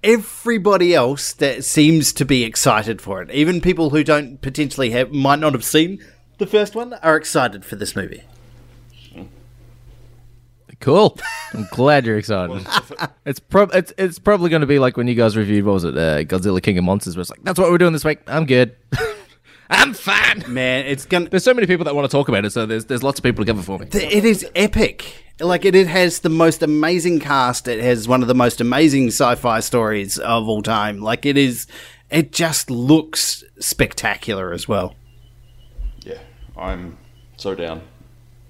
everybody 0.04 0.94
else 0.94 1.32
that 1.32 1.64
seems 1.64 2.12
to 2.12 2.24
be 2.24 2.44
excited 2.44 3.00
for 3.00 3.22
it, 3.22 3.30
even 3.32 3.60
people 3.60 3.90
who 3.90 4.04
don't 4.04 4.40
potentially 4.40 4.90
have 4.90 5.10
might 5.12 5.40
not 5.40 5.52
have 5.52 5.64
seen 5.64 5.98
the 6.38 6.46
first 6.46 6.74
one, 6.74 6.92
are 6.94 7.16
excited 7.16 7.64
for 7.64 7.76
this 7.76 7.96
movie. 7.96 8.22
Cool. 10.78 11.18
I'm 11.54 11.66
glad 11.72 12.04
you're 12.04 12.18
excited. 12.18 12.66
it's 13.24 13.40
prob 13.40 13.70
it's 13.74 13.94
it's 13.96 14.18
probably 14.18 14.50
going 14.50 14.60
to 14.60 14.66
be 14.66 14.78
like 14.78 14.98
when 14.98 15.08
you 15.08 15.14
guys 15.14 15.34
reviewed 15.36 15.64
what 15.64 15.72
was 15.72 15.84
it, 15.84 15.96
uh, 15.96 16.18
Godzilla 16.24 16.62
King 16.62 16.76
of 16.76 16.84
Monsters, 16.84 17.16
where 17.16 17.22
it's 17.22 17.30
like 17.30 17.42
that's 17.42 17.58
what 17.58 17.70
we're 17.70 17.78
doing 17.78 17.94
this 17.94 18.04
week. 18.04 18.18
I'm 18.26 18.44
good. 18.44 18.76
I'm 19.68 19.94
fine. 19.94 20.44
Man, 20.48 20.86
it's 20.86 21.04
gonna. 21.06 21.28
There's 21.28 21.44
so 21.44 21.54
many 21.54 21.66
people 21.66 21.84
that 21.84 21.94
want 21.94 22.08
to 22.08 22.14
talk 22.16 22.28
about 22.28 22.44
it, 22.44 22.50
so 22.50 22.66
there's 22.66 22.84
there's 22.86 23.02
lots 23.02 23.18
of 23.18 23.22
people 23.24 23.44
to 23.44 23.52
cover 23.52 23.62
for 23.62 23.78
me. 23.78 23.86
th- 23.86 24.12
It 24.12 24.24
is 24.24 24.46
epic. 24.54 25.24
Like 25.40 25.64
it, 25.64 25.74
it 25.74 25.86
has 25.88 26.20
the 26.20 26.28
most 26.28 26.62
amazing 26.62 27.20
cast. 27.20 27.68
It 27.68 27.82
has 27.82 28.08
one 28.08 28.22
of 28.22 28.28
the 28.28 28.34
most 28.34 28.60
amazing 28.60 29.08
sci-fi 29.08 29.60
stories 29.60 30.18
of 30.18 30.48
all 30.48 30.62
time. 30.62 31.00
Like 31.02 31.26
it 31.26 31.36
is, 31.36 31.66
it 32.10 32.32
just 32.32 32.70
looks 32.70 33.44
spectacular 33.58 34.52
as 34.52 34.66
well. 34.66 34.94
Yeah, 36.04 36.18
I'm 36.56 36.96
so 37.36 37.54
down, 37.54 37.82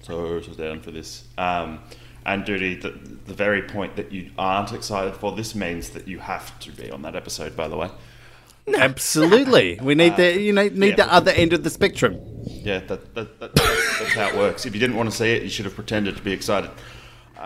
so 0.01 0.39
so 0.41 0.53
down 0.53 0.79
for 0.81 0.91
this. 0.91 1.25
Um, 1.37 1.79
and 2.25 2.45
Duty, 2.45 2.75
the, 2.75 2.91
the 3.25 3.33
very 3.33 3.63
point 3.63 3.95
that 3.95 4.11
you 4.11 4.31
aren't 4.37 4.71
excited 4.73 5.15
for, 5.15 5.33
this 5.35 5.55
means 5.55 5.89
that 5.91 6.07
you 6.07 6.19
have 6.19 6.57
to 6.59 6.71
be 6.71 6.91
on 6.91 7.01
that 7.01 7.15
episode. 7.15 7.55
By 7.55 7.67
the 7.67 7.75
way, 7.77 7.89
Absolutely, 8.75 9.79
we 9.81 9.95
need 9.95 10.17
the 10.17 10.39
you 10.39 10.53
know 10.53 10.67
need 10.69 10.89
yeah. 10.89 11.05
the 11.05 11.13
other 11.13 11.31
end 11.31 11.53
of 11.53 11.63
the 11.63 11.69
spectrum. 11.69 12.19
yeah, 12.45 12.79
that, 12.79 13.13
that, 13.15 13.39
that 13.39 13.55
that's, 13.55 13.99
that's 13.99 14.13
how 14.13 14.29
it 14.29 14.35
works. 14.35 14.65
If 14.65 14.73
you 14.73 14.79
didn't 14.79 14.97
want 14.97 15.09
to 15.09 15.15
see 15.15 15.31
it, 15.31 15.43
you 15.43 15.49
should 15.49 15.65
have 15.65 15.75
pretended 15.75 16.17
to 16.17 16.23
be 16.23 16.31
excited. 16.31 16.71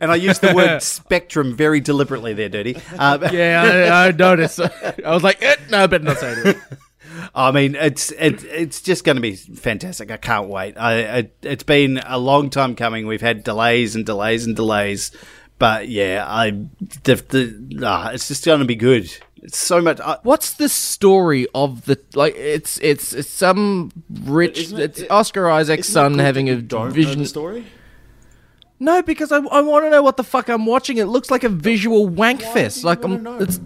And 0.00 0.10
I 0.12 0.16
used 0.16 0.40
the 0.40 0.54
word 0.54 0.82
spectrum 0.82 1.54
very 1.56 1.80
deliberately 1.80 2.32
there, 2.32 2.48
Dirty. 2.48 2.76
Um, 2.98 3.22
Yeah, 3.32 3.88
I, 3.92 4.08
I 4.08 4.10
noticed. 4.12 4.60
I 4.60 4.94
was 5.10 5.22
like, 5.22 5.42
eh, 5.42 5.56
no, 5.70 5.82
I 5.82 5.86
better 5.86 6.04
not 6.04 6.18
say 6.18 6.32
it. 6.32 6.56
I 7.34 7.50
mean, 7.50 7.74
it's 7.74 8.10
it, 8.12 8.44
it's 8.44 8.80
just 8.80 9.04
going 9.04 9.16
to 9.16 9.22
be 9.22 9.34
fantastic. 9.34 10.10
I 10.10 10.16
can't 10.16 10.48
wait. 10.48 10.76
I, 10.76 11.18
I 11.18 11.30
it's 11.42 11.64
been 11.64 12.00
a 12.04 12.18
long 12.18 12.50
time 12.50 12.74
coming. 12.74 13.06
We've 13.06 13.20
had 13.20 13.44
delays 13.44 13.96
and 13.96 14.06
delays 14.06 14.46
and 14.46 14.54
delays, 14.56 15.12
but 15.58 15.88
yeah, 15.88 16.24
I 16.26 16.50
the, 17.04 17.14
the 17.14 17.82
ah, 17.84 18.10
it's 18.10 18.28
just 18.28 18.44
going 18.44 18.60
to 18.60 18.66
be 18.66 18.76
good. 18.76 19.10
It's 19.42 19.58
so 19.58 19.80
much. 19.80 19.98
I, 20.00 20.18
What's 20.22 20.54
the 20.54 20.68
story 20.68 21.46
of 21.54 21.84
the 21.86 21.98
like? 22.14 22.34
It's 22.36 22.78
it's, 22.78 23.12
it's 23.12 23.28
some 23.28 23.90
rich. 24.24 24.58
Isn't 24.58 24.78
it- 24.78 24.98
it's 25.00 25.10
Oscar 25.10 25.50
Isaac's 25.50 25.88
son 25.88 26.18
having 26.18 26.48
a 26.48 26.54
you 26.54 26.62
don't 26.62 26.88
know 26.88 26.94
vision. 26.94 27.18
the 27.18 27.26
story. 27.26 27.64
No, 28.78 29.02
because 29.02 29.30
I, 29.32 29.38
I 29.38 29.60
want 29.60 29.84
to 29.84 29.90
know 29.90 30.02
what 30.02 30.16
the 30.16 30.24
fuck 30.24 30.48
I'm 30.48 30.66
watching. 30.66 30.96
It 30.98 31.04
looks 31.06 31.30
like 31.30 31.44
a 31.44 31.48
visual 31.48 32.08
wank 32.08 32.40
do 32.40 32.46
fest. 32.46 32.84
Like 32.84 33.04
I'm. 33.04 33.22
know? 33.22 33.38
It's 33.38 33.60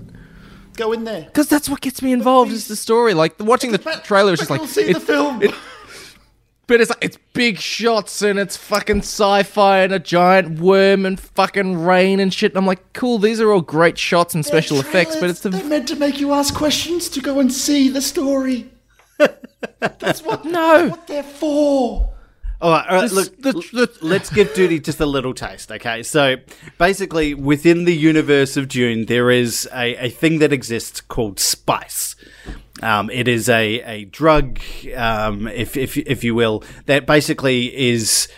Go 0.77 0.93
in 0.93 1.05
there. 1.05 1.23
because 1.23 1.48
that's 1.48 1.69
what 1.70 1.81
gets 1.81 2.03
me 2.03 2.12
involved. 2.12 2.53
Is 2.53 2.69
the 2.69 2.77
story 2.77 3.15
like 3.15 3.35
watching 3.40 3.73
the 3.73 3.78
trailer 4.05 4.35
is 4.35 4.40
just 4.40 4.51
like 4.51 4.61
You'll 4.61 4.69
see 4.69 4.82
it- 4.90 4.94
the 4.94 5.01
film. 5.01 5.43
it- 5.43 5.55
but 6.66 6.80
it's 6.80 6.90
like 6.90 7.05
it's 7.05 7.18
big 7.32 7.59
shots 7.59 8.22
and 8.22 8.38
it's 8.38 8.56
fucking 8.56 8.98
sci-fi 8.98 9.78
and 9.80 9.93
a 9.93 9.98
giant 9.98 10.59
worm 10.59 11.06
and 11.06 11.18
fucking 11.20 11.78
rain 11.84 12.18
and 12.20 12.32
shit. 12.34 12.52
And 12.52 12.59
I'm 12.59 12.66
like, 12.66 12.93
cool. 12.93 13.18
These 13.18 13.40
are 13.40 13.52
all 13.52 13.60
great 13.60 13.98
shots 13.98 14.34
and 14.34 14.44
special 14.44 14.78
effects, 14.80 15.16
but 15.16 15.30
it's 15.30 15.40
the 15.40 15.51
meant 15.51 15.86
to 15.88 15.97
make 15.97 16.18
you 16.20 16.32
ask 16.32 16.55
questions 16.55 17.09
to 17.10 17.20
go 17.20 17.38
and 17.38 17.52
see 17.52 17.88
the 17.88 18.02
story. 18.02 18.70
That's 19.78 20.22
what 20.22 20.44
no. 20.44 20.88
what 20.88 21.06
they're 21.06 21.22
for. 21.22 22.12
all 22.60 22.70
right, 22.72 22.86
all 22.88 22.97
right, 22.97 23.09
The- 23.10 23.14
look, 23.14 23.36
the- 23.43 23.52
the- 23.52 23.98
let's 24.02 24.28
give 24.30 24.52
Duty 24.55 24.80
just 24.80 25.01
a 25.01 25.06
little 25.06 25.34
taste, 25.34 25.70
okay? 25.70 26.02
So 26.02 26.36
basically, 26.78 27.32
within 27.34 27.84
the 27.84 27.94
universe 27.94 28.56
of 28.56 28.68
Dune, 28.68 29.06
there 29.06 29.30
is 29.30 29.68
a, 29.72 30.06
a 30.06 30.10
thing 30.10 30.38
that 30.40 30.52
exists 30.52 31.01
called 31.01 31.38
spice. 31.38 32.15
Um, 32.82 33.11
it 33.11 33.27
is 33.27 33.48
a, 33.48 33.81
a 33.81 34.05
drug, 34.05 34.61
um, 34.94 35.48
if, 35.48 35.77
if, 35.77 35.97
if 35.97 36.23
you 36.23 36.35
will, 36.35 36.62
that 36.85 37.07
basically 37.07 37.74
is 37.74 38.28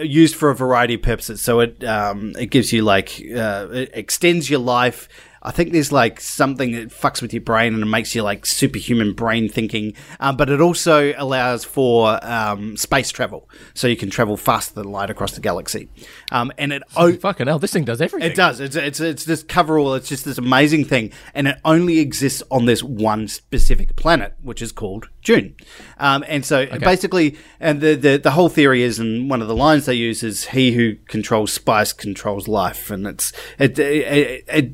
used 0.00 0.36
for 0.36 0.50
a 0.50 0.54
variety 0.54 0.94
of 0.94 1.02
purposes. 1.02 1.42
So 1.42 1.60
it 1.60 1.82
um, 1.84 2.32
it 2.38 2.46
gives 2.46 2.72
you 2.72 2.82
like 2.82 3.20
uh, 3.34 3.68
it 3.72 3.90
extends 3.92 4.48
your 4.48 4.60
life. 4.60 5.08
I 5.44 5.50
think 5.50 5.72
there's 5.72 5.90
like 5.90 6.20
something 6.20 6.72
that 6.72 6.90
fucks 6.90 7.20
with 7.20 7.32
your 7.32 7.40
brain 7.42 7.74
and 7.74 7.82
it 7.82 7.86
makes 7.86 8.14
you 8.14 8.22
like 8.22 8.46
superhuman 8.46 9.12
brain 9.12 9.48
thinking. 9.48 9.94
Um, 10.20 10.36
but 10.36 10.48
it 10.48 10.60
also 10.60 11.12
allows 11.16 11.64
for 11.64 12.18
um, 12.24 12.76
space 12.76 13.10
travel, 13.10 13.48
so 13.74 13.88
you 13.88 13.96
can 13.96 14.08
travel 14.08 14.36
faster 14.36 14.74
than 14.74 14.90
light 14.92 15.10
across 15.10 15.32
the 15.32 15.40
galaxy. 15.40 15.88
Um, 16.30 16.52
and 16.58 16.72
it 16.72 16.82
o- 16.96 17.12
Fucking 17.12 17.46
hell, 17.48 17.58
this 17.58 17.72
thing 17.72 17.84
does 17.84 18.00
everything. 18.00 18.30
it 18.30 18.36
does. 18.36 18.60
It's 18.60 18.76
it's 18.76 19.00
it's 19.00 19.24
this 19.24 19.42
coverall. 19.42 19.94
It's 19.94 20.08
just 20.08 20.24
this 20.24 20.38
amazing 20.38 20.84
thing, 20.84 21.12
and 21.34 21.48
it 21.48 21.56
only 21.64 21.98
exists 21.98 22.42
on 22.50 22.66
this 22.66 22.82
one 22.82 23.26
specific 23.28 23.96
planet, 23.96 24.34
which 24.42 24.62
is 24.62 24.70
called 24.72 25.08
Dune. 25.24 25.56
Um, 25.98 26.24
and 26.28 26.44
so 26.44 26.66
basically, 26.80 27.36
and 27.58 27.80
the, 27.80 27.94
the 27.94 28.16
the 28.16 28.30
whole 28.32 28.48
theory 28.48 28.82
is, 28.82 28.98
and 28.98 29.28
one 29.28 29.42
of 29.42 29.48
the 29.48 29.56
lines 29.56 29.86
they 29.86 29.94
use 29.94 30.22
is, 30.22 30.46
"He 30.46 30.72
who 30.72 30.94
controls 31.08 31.52
spice 31.52 31.92
controls 31.92 32.46
life," 32.46 32.90
and 32.90 33.06
it's 33.06 33.32
it. 33.58 33.78
it, 33.78 34.44
it 34.48 34.72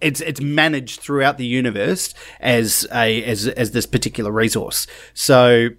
it's 0.00 0.20
it's 0.20 0.40
managed 0.40 1.00
throughout 1.00 1.38
the 1.38 1.46
universe 1.46 2.14
as 2.40 2.86
a 2.92 3.22
as 3.24 3.48
as 3.48 3.70
this 3.72 3.86
particular 3.86 4.30
resource. 4.30 4.86
So 5.14 5.70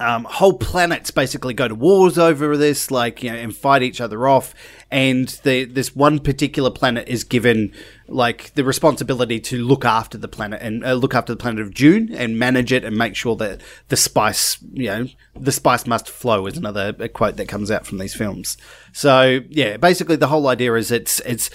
um, 0.00 0.24
whole 0.24 0.52
planets 0.52 1.10
basically 1.10 1.54
go 1.54 1.66
to 1.66 1.74
wars 1.74 2.18
over 2.18 2.56
this, 2.56 2.90
like 2.90 3.22
you 3.22 3.32
know, 3.32 3.36
and 3.36 3.56
fight 3.56 3.82
each 3.82 4.00
other 4.00 4.28
off. 4.28 4.54
And 4.90 5.28
the 5.44 5.64
this 5.64 5.96
one 5.96 6.18
particular 6.18 6.70
planet 6.70 7.08
is 7.08 7.24
given 7.24 7.72
like 8.06 8.54
the 8.54 8.64
responsibility 8.64 9.40
to 9.40 9.64
look 9.64 9.84
after 9.84 10.16
the 10.16 10.28
planet 10.28 10.62
and 10.62 10.84
uh, 10.84 10.92
look 10.92 11.14
after 11.14 11.32
the 11.32 11.38
planet 11.38 11.60
of 11.60 11.74
Dune 11.74 12.14
and 12.14 12.38
manage 12.38 12.72
it 12.72 12.84
and 12.84 12.96
make 12.96 13.16
sure 13.16 13.34
that 13.36 13.60
the 13.88 13.96
spice, 13.96 14.58
you 14.72 14.86
know, 14.86 15.06
the 15.34 15.52
spice 15.52 15.86
must 15.86 16.08
flow 16.08 16.46
is 16.46 16.56
another 16.56 16.92
quote 17.08 17.36
that 17.36 17.48
comes 17.48 17.70
out 17.70 17.86
from 17.86 17.98
these 17.98 18.14
films. 18.14 18.56
So 18.92 19.40
yeah, 19.48 19.78
basically 19.78 20.16
the 20.16 20.28
whole 20.28 20.46
idea 20.48 20.74
is 20.74 20.90
it's 20.90 21.20
it's 21.20 21.50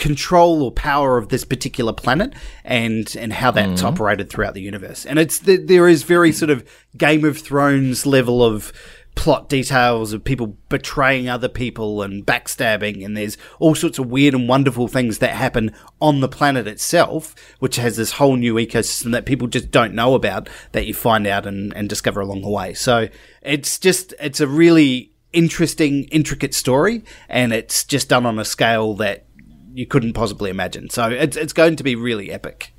control 0.00 0.62
or 0.62 0.72
power 0.72 1.18
of 1.18 1.28
this 1.28 1.44
particular 1.44 1.92
planet 1.92 2.34
and 2.64 3.14
and 3.16 3.34
how 3.34 3.50
that's 3.50 3.82
mm-hmm. 3.82 3.86
operated 3.86 4.30
throughout 4.30 4.54
the 4.54 4.62
universe 4.62 5.04
and 5.04 5.18
it's 5.18 5.38
th- 5.38 5.60
there 5.64 5.86
is 5.86 6.04
very 6.04 6.32
sort 6.32 6.50
of 6.50 6.66
game 6.96 7.22
of 7.22 7.36
thrones 7.38 8.06
level 8.06 8.42
of 8.42 8.72
plot 9.14 9.48
details 9.48 10.12
of 10.12 10.24
people 10.24 10.56
betraying 10.68 11.28
other 11.28 11.48
people 11.48 12.02
and 12.02 12.24
backstabbing, 12.24 13.04
and 13.04 13.16
there's 13.16 13.36
all 13.58 13.74
sorts 13.74 13.98
of 13.98 14.06
weird 14.06 14.34
and 14.34 14.48
wonderful 14.48 14.88
things 14.88 15.18
that 15.18 15.34
happen 15.34 15.74
on 16.00 16.20
the 16.20 16.28
planet 16.28 16.66
itself, 16.66 17.34
which 17.58 17.76
has 17.76 17.96
this 17.96 18.12
whole 18.12 18.36
new 18.36 18.54
ecosystem 18.54 19.12
that 19.12 19.26
people 19.26 19.46
just 19.46 19.70
don't 19.70 19.94
know 19.94 20.14
about 20.14 20.48
that 20.72 20.86
you 20.86 20.94
find 20.94 21.26
out 21.26 21.46
and, 21.46 21.74
and 21.76 21.88
discover 21.88 22.20
along 22.20 22.42
the 22.42 22.48
way. 22.48 22.72
So 22.72 23.08
it's 23.42 23.78
just, 23.78 24.14
it's 24.20 24.40
a 24.40 24.46
really 24.46 25.12
interesting, 25.32 26.04
intricate 26.04 26.54
story, 26.54 27.04
and 27.28 27.52
it's 27.52 27.84
just 27.84 28.08
done 28.08 28.26
on 28.26 28.38
a 28.38 28.44
scale 28.44 28.94
that 28.94 29.26
you 29.72 29.86
couldn't 29.86 30.12
possibly 30.14 30.50
imagine. 30.50 30.90
So 30.90 31.08
it's, 31.10 31.36
it's 31.36 31.52
going 31.52 31.76
to 31.76 31.82
be 31.84 31.94
really 31.94 32.30
epic. 32.30 32.72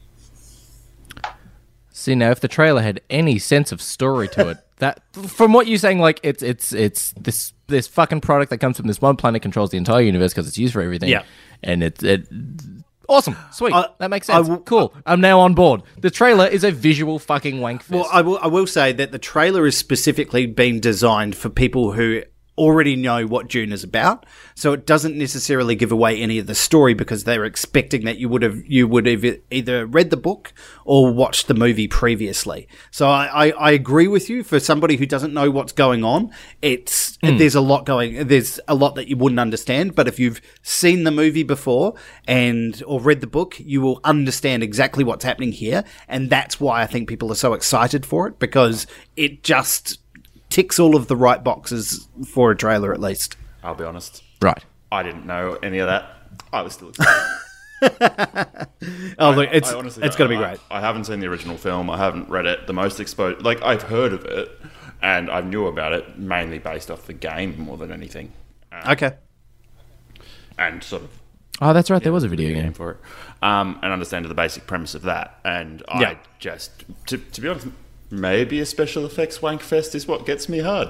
See 1.93 2.15
now, 2.15 2.31
if 2.31 2.39
the 2.39 2.47
trailer 2.47 2.81
had 2.81 3.01
any 3.09 3.37
sense 3.37 3.71
of 3.71 3.81
story 3.81 4.27
to 4.29 4.49
it, 4.49 4.57
that 4.77 5.01
from 5.13 5.53
what 5.53 5.67
you're 5.67 5.77
saying, 5.77 5.99
like 5.99 6.19
it's 6.23 6.41
it's 6.41 6.73
it's 6.73 7.11
this 7.13 7.53
this 7.67 7.87
fucking 7.87 8.21
product 8.21 8.49
that 8.49 8.57
comes 8.57 8.77
from 8.77 8.87
this 8.87 9.01
one 9.01 9.15
planet 9.17 9.41
controls 9.41 9.69
the 9.69 9.77
entire 9.77 10.01
universe 10.01 10.33
because 10.33 10.47
it's 10.47 10.57
used 10.57 10.73
for 10.73 10.81
everything. 10.81 11.09
Yeah. 11.09 11.23
and 11.61 11.83
it's 11.83 12.03
it 12.03 12.27
awesome, 13.07 13.35
sweet. 13.51 13.73
I- 13.73 13.89
that 13.99 14.09
makes 14.09 14.27
sense. 14.27 14.49
cool. 14.65 14.95
I'm 15.05 15.21
now 15.21 15.41
on 15.41 15.53
board. 15.53 15.83
The 15.99 16.09
trailer 16.09 16.47
is 16.47 16.63
a 16.63 16.71
visual 16.71 17.19
fucking 17.19 17.59
wank 17.59 17.81
fest. 17.81 17.91
Well, 17.91 18.09
I 18.11 18.21
will, 18.21 18.39
I 18.39 18.47
will 18.47 18.67
say 18.67 18.93
that 18.93 19.11
the 19.11 19.19
trailer 19.19 19.67
is 19.67 19.77
specifically 19.77 20.45
been 20.45 20.79
designed 20.79 21.35
for 21.35 21.49
people 21.49 21.91
who 21.91 22.23
already 22.57 22.95
know 22.95 23.25
what 23.25 23.47
Dune 23.47 23.71
is 23.71 23.83
about, 23.83 24.25
so 24.55 24.73
it 24.73 24.85
doesn't 24.85 25.17
necessarily 25.17 25.75
give 25.75 25.91
away 25.91 26.21
any 26.21 26.37
of 26.37 26.47
the 26.47 26.55
story 26.55 26.93
because 26.93 27.23
they're 27.23 27.45
expecting 27.45 28.05
that 28.05 28.17
you 28.17 28.27
would 28.29 28.43
have 28.43 28.65
you 28.65 28.87
would 28.87 29.05
have 29.05 29.25
either 29.49 29.85
read 29.85 30.09
the 30.09 30.17
book 30.17 30.53
or 30.85 31.13
watched 31.13 31.47
the 31.47 31.53
movie 31.53 31.87
previously. 31.87 32.67
So 32.91 33.09
I, 33.09 33.47
I, 33.47 33.49
I 33.51 33.71
agree 33.71 34.07
with 34.07 34.29
you. 34.29 34.43
For 34.43 34.59
somebody 34.59 34.97
who 34.97 35.05
doesn't 35.05 35.33
know 35.33 35.49
what's 35.49 35.71
going 35.71 36.03
on, 36.03 36.31
it's 36.61 37.17
hmm. 37.23 37.37
there's 37.37 37.55
a 37.55 37.61
lot 37.61 37.85
going. 37.85 38.27
There's 38.27 38.59
a 38.67 38.75
lot 38.75 38.95
that 38.95 39.07
you 39.07 39.17
wouldn't 39.17 39.39
understand. 39.39 39.95
But 39.95 40.07
if 40.07 40.19
you've 40.19 40.41
seen 40.61 41.03
the 41.03 41.11
movie 41.11 41.43
before 41.43 41.95
and 42.27 42.81
or 42.85 42.99
read 42.99 43.21
the 43.21 43.27
book, 43.27 43.59
you 43.59 43.81
will 43.81 43.99
understand 44.03 44.63
exactly 44.63 45.03
what's 45.03 45.23
happening 45.23 45.51
here, 45.51 45.83
and 46.07 46.29
that's 46.29 46.59
why 46.59 46.81
I 46.81 46.87
think 46.87 47.07
people 47.07 47.31
are 47.31 47.35
so 47.35 47.53
excited 47.53 48.05
for 48.05 48.27
it 48.27 48.39
because 48.39 48.87
it 49.15 49.43
just 49.43 49.99
ticks 50.51 50.77
all 50.79 50.95
of 50.95 51.07
the 51.07 51.15
right 51.15 51.43
boxes 51.43 52.07
for 52.27 52.51
a 52.51 52.55
trailer, 52.55 52.93
at 52.93 52.99
least. 52.99 53.37
I'll 53.63 53.73
be 53.75 53.83
honest. 53.83 54.21
right. 54.41 54.63
I 54.91 55.01
didn't 55.03 55.25
know 55.25 55.57
any 55.63 55.79
of 55.79 55.87
that. 55.87 56.05
I 56.53 56.61
was 56.61 56.73
still 56.73 56.89
excited. 56.89 57.37
Oh, 59.19 59.31
look, 59.31 59.49
it's 59.51 59.71
honestly 59.71 60.03
it's 60.03 60.15
going 60.15 60.29
to 60.29 60.35
be 60.37 60.43
I- 60.43 60.49
great. 60.49 60.59
I, 60.69 60.81
haven't 60.81 61.05
seen 61.05 61.19
the 61.19 61.27
original 61.27 61.57
film. 61.57 61.89
I 61.89 61.97
haven't 61.97 62.29
read 62.29 62.45
it. 62.45 62.67
The 62.67 62.73
most 62.73 62.99
exposed, 62.99 63.43
like 63.43 63.61
I've 63.63 63.83
heard 63.83 64.13
of 64.13 64.25
it, 64.25 64.51
and 65.01 65.29
I 65.31 65.41
knew 65.41 65.67
about 65.67 65.93
it 65.93 66.17
mainly 66.17 66.59
based 66.59 66.89
off 66.91 67.05
the 67.07 67.13
game 67.13 67.59
more 67.59 67.77
than 67.77 67.91
anything, 67.91 68.31
Okay. 68.87 69.13
and 70.57 70.83
sort 70.83 71.03
of 71.03 71.09
Oh, 71.63 71.73
that's 71.73 71.91
right. 71.91 72.01
There 72.01 72.11
was 72.13 72.23
a 72.23 72.27
video 72.27 72.49
game 72.53 72.63
game. 72.65 72.73
for 72.73 72.91
it, 72.91 72.97
um, 73.43 73.79
and 73.83 73.93
understand 73.93 74.25
the 74.25 74.33
basic 74.33 74.65
premise 74.65 74.95
of 74.95 75.03
that. 75.03 75.39
And 75.45 75.83
I 75.87 76.01
Yeah. 76.01 76.15
just, 76.39 76.71
to, 77.07 77.17
to 77.19 77.41
be 77.41 77.47
honest, 77.47 77.67
maybe 78.11 78.59
a 78.59 78.65
special 78.65 79.05
effects 79.05 79.41
wank 79.41 79.61
fest 79.61 79.95
is 79.95 80.07
what 80.07 80.25
gets 80.25 80.49
me 80.49 80.59
hard. 80.59 80.89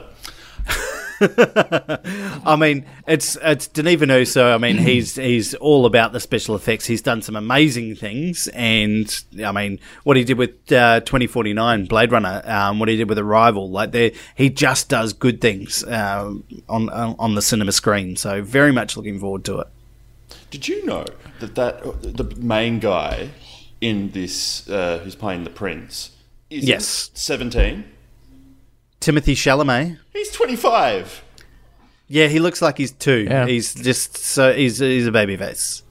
I 1.21 2.55
mean, 2.59 2.85
it's 3.07 3.37
it's 3.43 3.67
Denis 3.67 3.95
Villeneuve, 3.95 4.27
so 4.27 4.53
I 4.53 4.57
mean, 4.57 4.77
he's 4.77 5.15
he's 5.29 5.53
all 5.55 5.85
about 5.85 6.13
the 6.13 6.19
special 6.19 6.55
effects. 6.55 6.85
He's 6.85 7.01
done 7.01 7.21
some 7.21 7.35
amazing 7.35 7.95
things, 7.95 8.47
and 8.49 9.23
I 9.43 9.51
mean, 9.51 9.79
what 10.03 10.17
he 10.17 10.23
did 10.23 10.37
with 10.37 10.71
uh, 10.71 11.01
twenty 11.01 11.27
forty 11.27 11.53
nine 11.53 11.85
Blade 11.85 12.11
Runner, 12.11 12.41
um, 12.45 12.79
what 12.79 12.89
he 12.89 12.97
did 12.97 13.07
with 13.07 13.19
Arrival, 13.19 13.69
like 13.69 13.91
there, 13.91 14.11
he 14.35 14.49
just 14.49 14.89
does 14.89 15.13
good 15.13 15.41
things 15.41 15.83
uh, 15.83 16.33
on 16.67 16.89
on 16.89 17.15
on 17.19 17.35
the 17.35 17.41
cinema 17.41 17.71
screen. 17.71 18.15
So 18.15 18.41
very 18.41 18.71
much 18.71 18.97
looking 18.97 19.19
forward 19.19 19.45
to 19.45 19.59
it. 19.59 19.67
Did 20.49 20.67
you 20.67 20.83
know 20.85 21.05
that 21.39 21.55
that 21.55 22.01
the 22.01 22.35
main 22.37 22.79
guy 22.79 23.29
in 23.79 24.11
this 24.11 24.67
uh, 24.69 24.99
who's 25.03 25.15
playing 25.15 25.43
the 25.43 25.49
prince 25.51 26.11
is 26.51 26.65
Yes. 26.65 27.09
seventeen? 27.13 27.85
Timothée 28.99 29.33
Chalamet. 29.35 29.97
He's 30.13 30.31
twenty 30.31 30.55
five. 30.55 31.23
Yeah, 32.07 32.27
he 32.27 32.39
looks 32.39 32.61
like 32.61 32.77
he's 32.77 32.91
two. 32.91 33.23
Yeah. 33.29 33.47
He's 33.47 33.73
just 33.73 34.17
so 34.17 34.53
he's 34.53 34.77
he's 34.79 35.07
a 35.07 35.11
baby 35.11 35.35
face. 35.37 35.81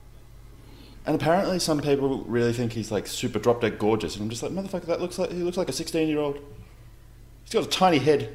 And 1.06 1.16
apparently, 1.20 1.58
some 1.58 1.80
people 1.80 2.18
really 2.28 2.52
think 2.52 2.72
he's 2.72 2.92
like 2.92 3.06
super 3.06 3.38
drop 3.38 3.62
dead 3.62 3.78
gorgeous, 3.78 4.14
and 4.14 4.22
I'm 4.22 4.30
just 4.30 4.42
like, 4.42 4.52
motherfucker, 4.52 4.84
that 4.86 5.00
looks 5.00 5.18
like 5.18 5.32
he 5.32 5.38
looks 5.42 5.56
like 5.56 5.68
a 5.68 5.72
16 5.72 6.06
year 6.08 6.18
old. 6.20 6.38
He's 7.42 7.54
got 7.54 7.64
a 7.64 7.68
tiny 7.68 7.98
head, 7.98 8.28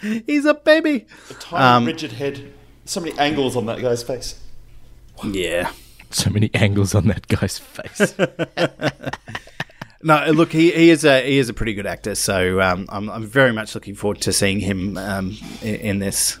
He's 0.00 0.44
a 0.46 0.54
baby. 0.54 1.06
a 1.30 1.34
tiny 1.34 1.62
um, 1.64 1.84
rigid 1.84 2.12
head. 2.12 2.52
So 2.84 3.00
many 3.00 3.18
angles 3.18 3.54
on 3.56 3.66
that 3.66 3.82
guy's 3.82 4.02
face. 4.02 4.40
Yeah. 5.24 5.72
So 6.10 6.30
many 6.30 6.48
angles 6.54 6.94
on 6.94 7.08
that 7.08 7.26
guy's 7.26 7.58
face. 7.58 8.14
No, 10.02 10.24
look, 10.30 10.52
he, 10.52 10.70
he 10.70 10.90
is 10.90 11.04
a 11.04 11.22
he 11.26 11.38
is 11.38 11.48
a 11.48 11.54
pretty 11.54 11.74
good 11.74 11.86
actor, 11.86 12.14
so 12.14 12.60
um, 12.60 12.86
I'm 12.88 13.10
I'm 13.10 13.26
very 13.26 13.52
much 13.52 13.74
looking 13.74 13.94
forward 13.96 14.20
to 14.22 14.32
seeing 14.32 14.60
him 14.60 14.96
um, 14.96 15.36
in, 15.60 15.74
in 15.74 15.98
this. 15.98 16.38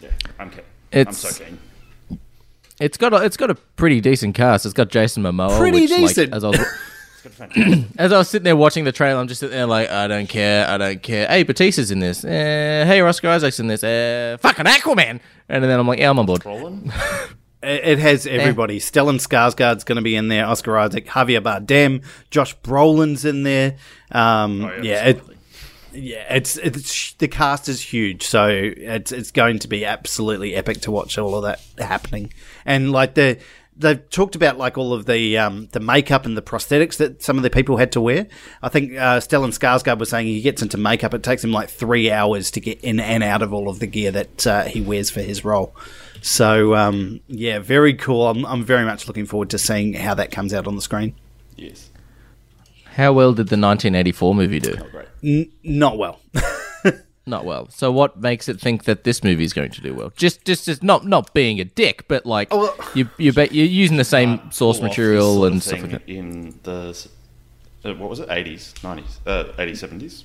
Yeah, 0.00 0.10
I'm 0.38 0.50
keen. 0.50 0.60
It's- 0.90 1.24
I'm 1.24 1.30
so 1.32 1.44
keen. 1.44 1.58
it's 2.80 2.96
got 2.96 3.12
a, 3.12 3.24
it's 3.24 3.36
got 3.36 3.50
a 3.50 3.54
pretty 3.54 4.00
decent 4.00 4.34
cast. 4.34 4.64
It's 4.66 4.74
got 4.74 4.88
Jason 4.88 5.22
Momoa. 5.22 5.56
Pretty 5.58 5.82
which, 5.82 5.90
like, 5.90 6.00
decent. 6.00 6.34
as 6.34 6.42
I 6.42 6.48
was 6.48 6.58
It's 7.24 7.38
got 7.38 7.48
fantastic. 7.50 7.84
as 7.96 8.12
I 8.12 8.18
was 8.18 8.28
sitting 8.28 8.44
there 8.44 8.56
watching 8.56 8.84
the 8.84 8.92
trailer, 8.92 9.20
I'm 9.20 9.28
just 9.28 9.40
sitting 9.40 9.56
there 9.56 9.66
like, 9.66 9.88
I 9.88 10.08
don't 10.08 10.28
care, 10.28 10.68
I 10.68 10.76
don't 10.76 11.00
care. 11.02 11.26
Hey, 11.28 11.44
Bautista's 11.44 11.90
in 11.92 12.00
this. 12.00 12.24
Eh, 12.24 12.84
hey, 12.84 13.00
Oscar 13.02 13.28
Isaac's 13.28 13.60
in 13.60 13.68
this. 13.68 13.82
Eh, 13.84 14.36
fucking 14.38 14.64
Aquaman. 14.66 15.20
And 15.48 15.62
then 15.64 15.78
I'm 15.78 15.86
like, 15.86 16.00
yeah, 16.00 16.10
I'm 16.10 16.18
on 16.18 16.26
board. 16.26 16.42
It, 17.64 17.98
has 17.98 18.26
everybody. 18.26 18.78
Stellan 18.78 19.18
Skarsgård's 19.18 19.84
going 19.84 19.96
to 19.96 20.02
be 20.02 20.16
in 20.16 20.28
there. 20.28 20.46
Oscar 20.46 20.76
Isaac, 20.78 21.06
Javier 21.06 21.42
Bardem, 21.42 22.04
Josh 22.30 22.56
Brolin's 22.58 23.24
in 23.24 23.42
there. 23.42 23.76
Um, 24.12 24.64
Oh, 24.64 24.68
yeah, 24.76 24.82
yeah, 24.82 25.06
it, 25.06 25.22
yeah, 25.92 26.34
it's 26.34 26.56
it's 26.56 27.12
the 27.14 27.28
cast 27.28 27.68
is 27.68 27.80
huge, 27.80 28.24
so 28.24 28.48
it's 28.48 29.12
it's 29.12 29.30
going 29.30 29.60
to 29.60 29.68
be 29.68 29.84
absolutely 29.84 30.54
epic 30.54 30.80
to 30.82 30.90
watch 30.90 31.18
all 31.18 31.34
of 31.34 31.42
that 31.44 31.60
happening. 31.78 32.32
And 32.64 32.92
like 32.92 33.14
the 33.14 33.38
they've 33.76 34.08
talked 34.10 34.36
about 34.36 34.56
like 34.56 34.78
all 34.78 34.92
of 34.92 35.06
the 35.06 35.38
um, 35.38 35.68
the 35.72 35.80
makeup 35.80 36.26
and 36.26 36.36
the 36.36 36.42
prosthetics 36.42 36.96
that 36.98 37.22
some 37.22 37.36
of 37.36 37.42
the 37.42 37.50
people 37.50 37.76
had 37.76 37.92
to 37.92 38.00
wear. 38.00 38.26
I 38.62 38.68
think 38.68 38.92
uh, 38.92 39.18
Stellan 39.20 39.56
Skarsgård 39.56 39.98
was 39.98 40.10
saying 40.10 40.26
he 40.26 40.40
gets 40.40 40.62
into 40.62 40.76
makeup. 40.76 41.14
It 41.14 41.22
takes 41.22 41.42
him 41.42 41.52
like 41.52 41.68
three 41.68 42.10
hours 42.10 42.50
to 42.52 42.60
get 42.60 42.80
in 42.80 43.00
and 43.00 43.22
out 43.22 43.42
of 43.42 43.52
all 43.52 43.68
of 43.68 43.78
the 43.78 43.86
gear 43.86 44.10
that 44.12 44.46
uh, 44.46 44.64
he 44.64 44.80
wears 44.80 45.10
for 45.10 45.20
his 45.22 45.44
role. 45.44 45.76
So 46.24 46.74
um, 46.74 47.20
yeah, 47.28 47.58
very 47.58 47.92
cool. 47.92 48.26
I'm, 48.28 48.46
I'm 48.46 48.64
very 48.64 48.86
much 48.86 49.06
looking 49.06 49.26
forward 49.26 49.50
to 49.50 49.58
seeing 49.58 49.92
how 49.92 50.14
that 50.14 50.30
comes 50.30 50.54
out 50.54 50.66
on 50.66 50.74
the 50.74 50.80
screen. 50.80 51.14
Yes. 51.54 51.90
How 52.86 53.12
well 53.12 53.32
did 53.32 53.48
the 53.48 53.58
1984 53.58 54.34
movie 54.34 54.58
do? 54.58 54.74
Oh, 54.80 54.88
great. 54.90 55.08
N- 55.22 55.52
not 55.62 55.98
well. 55.98 56.20
Not 57.26 57.44
well. 57.46 57.68
So 57.70 57.90
what 57.90 58.20
makes 58.20 58.48
it 58.48 58.60
think 58.60 58.84
that 58.84 59.04
this 59.04 59.24
movie 59.24 59.44
is 59.44 59.52
going 59.54 59.70
to 59.70 59.80
do 59.80 59.94
well? 59.94 60.12
Just, 60.14 60.44
just, 60.44 60.66
just 60.66 60.82
not, 60.82 61.06
not 61.06 61.32
being 61.32 61.58
a 61.58 61.64
dick, 61.64 62.06
but 62.06 62.26
like 62.26 62.52
well- 62.52 62.76
you, 62.94 63.08
you, 63.16 63.32
bet 63.32 63.52
you're 63.52 63.64
using 63.66 63.96
the 63.96 64.04
same 64.04 64.38
source 64.50 64.78
Pull 64.78 64.86
off 64.86 64.90
this 64.90 64.98
material 64.98 65.34
sort 65.34 65.46
of 65.46 65.52
and 65.52 65.62
stuff 65.62 65.80
thing 65.80 65.90
like 65.90 66.06
that. 66.06 66.12
In 66.12 66.58
the, 66.64 67.08
uh, 67.84 67.94
what 67.94 68.10
was 68.10 68.20
it, 68.20 68.28
80s, 68.28 68.74
90s, 68.74 69.18
uh, 69.26 69.44
80s, 69.56 69.88
70s? 69.88 70.24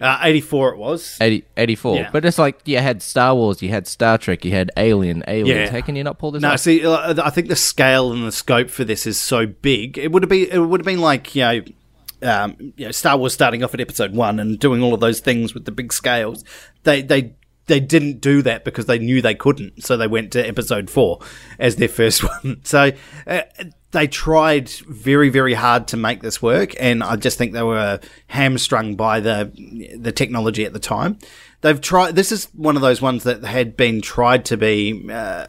Uh, 0.00 0.18
84 0.22 0.74
it 0.74 0.78
was. 0.78 1.16
80, 1.20 1.44
84. 1.56 1.96
Yeah. 1.96 2.10
But 2.12 2.24
it's 2.24 2.38
like 2.38 2.60
you 2.64 2.78
had 2.78 3.02
Star 3.02 3.34
Wars, 3.34 3.62
you 3.62 3.68
had 3.70 3.86
Star 3.86 4.18
Trek, 4.18 4.44
you 4.44 4.52
had 4.52 4.70
Alien, 4.76 5.24
Aliens. 5.26 5.48
Yeah. 5.48 5.70
How 5.70 5.80
can 5.80 5.96
you 5.96 6.04
not 6.04 6.18
pull 6.18 6.30
this 6.32 6.42
No, 6.42 6.52
off? 6.52 6.60
see, 6.60 6.84
uh, 6.84 7.14
I 7.24 7.30
think 7.30 7.48
the 7.48 7.56
scale 7.56 8.12
and 8.12 8.24
the 8.26 8.32
scope 8.32 8.70
for 8.70 8.84
this 8.84 9.06
is 9.06 9.18
so 9.18 9.46
big. 9.46 9.98
It 9.98 10.12
would 10.12 10.22
have 10.22 10.30
been, 10.30 10.48
it 10.50 10.58
would 10.58 10.80
have 10.80 10.86
been 10.86 11.00
like 11.00 11.34
you 11.34 11.42
know, 11.42 11.60
um, 12.22 12.56
you 12.76 12.86
know, 12.86 12.90
Star 12.92 13.16
Wars 13.16 13.32
starting 13.32 13.62
off 13.62 13.74
at 13.74 13.80
Episode 13.80 14.12
One 14.14 14.38
and 14.40 14.58
doing 14.58 14.82
all 14.82 14.94
of 14.94 15.00
those 15.00 15.20
things 15.20 15.54
with 15.54 15.64
the 15.64 15.72
big 15.72 15.92
scales. 15.92 16.44
They 16.82 17.02
they 17.02 17.34
they 17.66 17.80
didn't 17.80 18.20
do 18.20 18.40
that 18.42 18.64
because 18.64 18.86
they 18.86 18.98
knew 18.98 19.20
they 19.22 19.34
couldn't, 19.34 19.84
so 19.84 19.96
they 19.96 20.06
went 20.06 20.32
to 20.32 20.40
Episode 20.46 20.88
Four 20.90 21.20
as 21.58 21.76
their 21.76 21.88
first 21.88 22.24
one. 22.42 22.60
So 22.64 22.92
uh, 23.26 23.42
they 23.90 24.06
tried 24.06 24.68
very 24.68 25.30
very 25.30 25.54
hard 25.54 25.88
to 25.88 25.96
make 25.96 26.22
this 26.22 26.42
work, 26.42 26.74
and 26.78 27.02
I 27.02 27.16
just 27.16 27.38
think 27.38 27.52
they 27.52 27.62
were 27.62 28.00
hamstrung 28.28 28.96
by 28.96 29.20
the 29.20 29.50
the 29.98 30.12
technology 30.12 30.64
at 30.64 30.72
the 30.72 30.78
time. 30.78 31.18
They've 31.60 31.80
tried. 31.80 32.14
This 32.14 32.30
is 32.30 32.44
one 32.54 32.76
of 32.76 32.82
those 32.82 33.02
ones 33.02 33.24
that 33.24 33.42
had 33.42 33.76
been 33.76 34.00
tried 34.00 34.44
to 34.46 34.56
be. 34.56 35.08
Uh, 35.10 35.46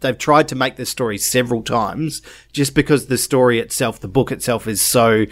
they've 0.00 0.18
tried 0.18 0.48
to 0.48 0.54
make 0.54 0.76
this 0.76 0.90
story 0.90 1.16
several 1.16 1.62
times, 1.62 2.20
just 2.52 2.74
because 2.74 3.06
the 3.06 3.16
story 3.16 3.58
itself, 3.58 3.98
the 4.00 4.08
book 4.08 4.30
itself, 4.30 4.66
is 4.66 4.82
so 4.82 5.24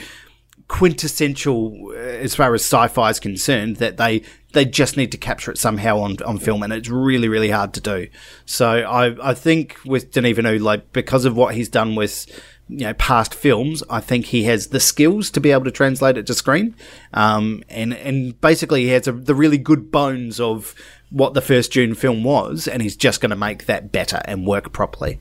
quintessential 0.69 1.91
uh, 1.91 1.95
as 1.95 2.35
far 2.35 2.55
as 2.55 2.63
sci-fi 2.63 3.11
is 3.11 3.21
concerned 3.21 3.77
that 3.77 3.97
they 3.97 4.23
they 4.53 4.65
just 4.65 4.97
need 4.97 5.11
to 5.13 5.19
capture 5.19 5.51
it 5.51 5.59
somehow 5.59 5.99
on, 5.99 6.17
on 6.25 6.39
film 6.39 6.63
and 6.63 6.73
it's 6.73 6.89
really 6.89 7.29
really 7.29 7.51
hard 7.51 7.75
to 7.75 7.81
do. 7.81 8.09
So 8.47 8.69
I, 8.69 9.31
I 9.31 9.35
think 9.35 9.79
with 9.85 10.13
Denis 10.13 10.37
Villeneuve 10.37 10.63
like 10.63 10.93
because 10.93 11.25
of 11.25 11.37
what 11.37 11.55
he's 11.55 11.69
done 11.69 11.95
with 11.95 12.27
you 12.69 12.87
know 12.87 12.95
past 12.95 13.35
films 13.35 13.83
I 13.91 14.01
think 14.01 14.27
he 14.27 14.45
has 14.45 14.69
the 14.69 14.81
skills 14.81 15.31
to 15.31 15.41
be 15.41 15.51
able 15.51 15.65
to 15.65 15.71
translate 15.71 16.17
it 16.17 16.27
to 16.29 16.35
screen. 16.35 16.75
Um, 17.13 17.63
and 17.69 17.93
and 17.93 18.41
basically 18.41 18.85
he 18.85 18.89
has 18.91 19.07
a, 19.07 19.13
the 19.13 19.35
really 19.35 19.59
good 19.59 19.91
bones 19.91 20.41
of 20.41 20.75
what 21.11 21.35
the 21.35 21.43
first 21.43 21.73
Dune 21.73 21.95
film 21.95 22.25
was 22.25 22.67
and 22.67 22.81
he's 22.81 22.97
just 22.97 23.21
going 23.21 23.31
to 23.31 23.37
make 23.37 23.67
that 23.67 23.93
better 23.93 24.21
and 24.25 24.47
work 24.47 24.73
properly. 24.73 25.21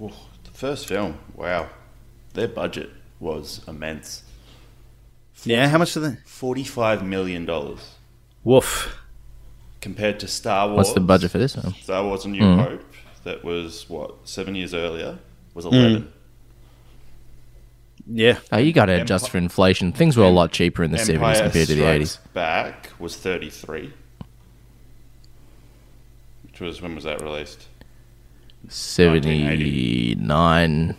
Ooh, 0.00 0.12
the 0.44 0.50
first 0.52 0.86
film, 0.86 1.18
wow, 1.34 1.68
their 2.34 2.48
budget 2.48 2.90
was 3.20 3.62
immense. 3.66 4.23
Yeah 5.44 5.68
how 5.68 5.78
much 5.78 5.94
do 5.94 6.00
they 6.00 6.16
Forty-five 6.24 7.04
million 7.04 7.44
dollars 7.46 7.94
woof 8.42 8.96
compared 9.84 10.18
to 10.20 10.26
Star 10.26 10.68
Wars. 10.68 10.78
What's 10.78 10.92
the 10.94 11.00
budget 11.00 11.30
for 11.30 11.36
this 11.36 11.56
one? 11.56 11.74
Star 11.74 12.02
Wars: 12.02 12.24
A 12.24 12.28
New 12.30 12.40
mm. 12.40 12.58
Hope, 12.58 12.94
that 13.24 13.44
was 13.44 13.88
what 13.88 14.14
seven 14.24 14.54
years 14.54 14.72
earlier, 14.72 15.18
was 15.52 15.66
mm. 15.66 15.72
eleven. 15.72 16.12
yeah 18.06 18.38
Oh, 18.50 18.56
you 18.56 18.72
got 18.72 18.86
to 18.86 19.00
adjust 19.00 19.28
for 19.28 19.38
inflation. 19.38 19.92
Things 19.92 20.16
were 20.16 20.24
a 20.24 20.30
lot 20.30 20.52
cheaper 20.52 20.82
in 20.82 20.90
the 20.90 20.98
seventies 20.98 21.40
compared 21.40 21.68
to 21.68 21.74
the 21.74 21.80
Strikes 21.82 21.94
eighties. 21.94 22.16
Back 22.32 22.90
was 22.98 23.16
thirty-three, 23.16 23.92
which 26.44 26.60
was 26.60 26.80
when 26.80 26.94
was 26.94 27.04
that 27.04 27.20
released? 27.20 27.68
Seventy 28.68 30.14
nine. 30.14 30.26
Nine- 30.86 30.96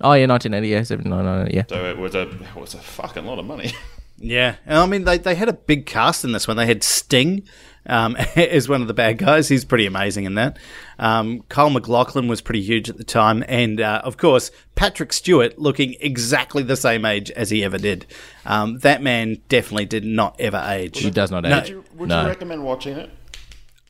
Oh 0.00 0.12
yeah, 0.12 0.26
nineteen 0.26 0.54
eighty. 0.54 0.68
Yeah, 0.68 0.82
seventy 0.82 1.08
nine. 1.08 1.48
Yeah. 1.52 1.64
So 1.68 1.84
it 1.84 1.98
was 1.98 2.14
a 2.14 2.22
it 2.28 2.56
was 2.56 2.74
a 2.74 2.78
fucking 2.78 3.24
lot 3.24 3.38
of 3.38 3.44
money. 3.46 3.72
Yeah, 4.18 4.56
and 4.64 4.78
I 4.78 4.86
mean 4.86 5.04
they 5.04 5.18
they 5.18 5.34
had 5.34 5.50
a 5.50 5.52
big 5.52 5.84
cast 5.84 6.24
in 6.24 6.32
this 6.32 6.48
one. 6.48 6.56
They 6.56 6.64
had 6.64 6.82
Sting 6.82 7.42
um, 7.84 8.16
as 8.36 8.68
one 8.68 8.80
of 8.80 8.88
the 8.88 8.94
bad 8.94 9.18
guys. 9.18 9.48
He's 9.48 9.64
pretty 9.64 9.84
amazing 9.84 10.24
in 10.24 10.34
that. 10.36 10.58
Um, 10.98 11.42
Kyle 11.50 11.68
MacLachlan 11.68 12.26
was 12.26 12.40
pretty 12.40 12.62
huge 12.62 12.88
at 12.88 12.96
the 12.96 13.04
time, 13.04 13.44
and 13.46 13.78
uh, 13.78 14.00
of 14.04 14.16
course 14.16 14.50
Patrick 14.74 15.12
Stewart 15.12 15.58
looking 15.58 15.96
exactly 16.00 16.62
the 16.62 16.76
same 16.76 17.04
age 17.04 17.30
as 17.32 17.50
he 17.50 17.62
ever 17.62 17.76
did. 17.76 18.06
Um, 18.46 18.78
that 18.78 19.02
man 19.02 19.42
definitely 19.48 19.84
did 19.84 20.04
not 20.04 20.40
ever 20.40 20.64
age. 20.66 20.98
He 20.98 21.10
does 21.10 21.30
not 21.30 21.42
No. 21.42 21.58
age. 21.58 21.74
Would 21.96 22.08
no. 22.08 22.22
you 22.22 22.28
recommend 22.28 22.64
watching 22.64 22.96
it? 22.96 23.10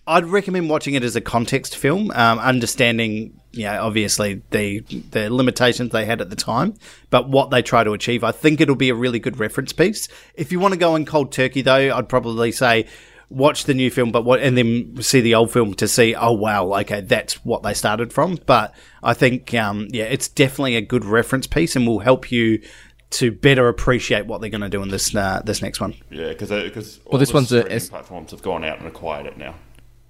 I'd 0.09 0.27
recommend 0.27 0.71
watching 0.71 0.95
it 0.95 1.03
as 1.03 1.17
a 1.17 1.21
context 1.21 1.77
film, 1.77 2.11
um, 2.13 2.39
understanding, 2.39 3.41
you 3.57 3.65
know, 3.65 3.83
obviously 3.83 4.43
the 4.51 4.81
the 5.11 5.33
limitations 5.35 5.91
they 5.93 6.05
had 6.05 6.21
at 6.21 6.31
the 6.31 6.37
time, 6.37 6.75
but 7.11 7.29
what 7.29 7.51
they 7.51 7.63
try 7.63 7.83
to 7.85 7.93
achieve. 7.93 8.23
I 8.23 8.33
think 8.33 8.61
it'll 8.61 8.77
be 8.77 8.91
a 8.91 8.95
really 8.95 9.19
good 9.19 9.39
reference 9.39 9.73
piece. 9.73 10.09
If 10.35 10.53
you 10.53 10.61
want 10.61 10.75
to 10.75 10.79
go 10.79 10.95
in 10.97 11.07
cold 11.07 11.33
turkey, 11.33 11.63
though, 11.63 11.97
I'd 11.97 12.09
probably 12.09 12.53
say 12.53 12.87
watch 13.29 13.65
the 13.65 13.75
new 13.75 13.91
film, 13.91 14.13
but 14.13 14.25
what 14.25 14.41
and 14.41 14.57
then 14.57 15.03
see 15.03 15.21
the 15.21 15.35
old 15.35 15.53
film 15.53 15.75
to 15.75 15.89
see. 15.89 16.15
Oh 16.15 16.33
wow, 16.33 16.73
okay, 16.81 17.01
that's 17.01 17.45
what 17.45 17.63
they 17.63 17.75
started 17.75 18.13
from. 18.13 18.39
But 18.47 18.75
I 19.03 19.15
think, 19.15 19.53
um, 19.55 19.89
yeah, 19.91 20.05
it's 20.05 20.29
definitely 20.29 20.77
a 20.77 20.81
good 20.83 21.05
reference 21.05 21.47
piece 21.47 21.75
and 21.77 21.87
will 21.87 22.01
help 22.01 22.31
you 22.31 22.63
to 23.09 23.31
better 23.31 23.69
appreciate 23.69 24.27
what 24.27 24.41
they're 24.41 24.51
going 24.51 24.61
to 24.63 24.69
do 24.69 24.83
in 24.83 24.89
this 24.89 25.15
uh, 25.15 25.41
this 25.45 25.63
next 25.63 25.81
one. 25.81 25.95
Yeah, 26.11 26.29
because 26.29 26.51
because 26.51 27.01
Well, 27.07 27.19
this 27.19 27.33
one's 27.33 27.53
a- 27.53 27.61
streaming 27.63 27.89
platforms 27.89 28.31
have 28.33 28.43
gone 28.43 28.65
out 28.65 28.79
and 28.79 28.87
acquired 28.87 29.27
it 29.27 29.37
now. 29.39 29.55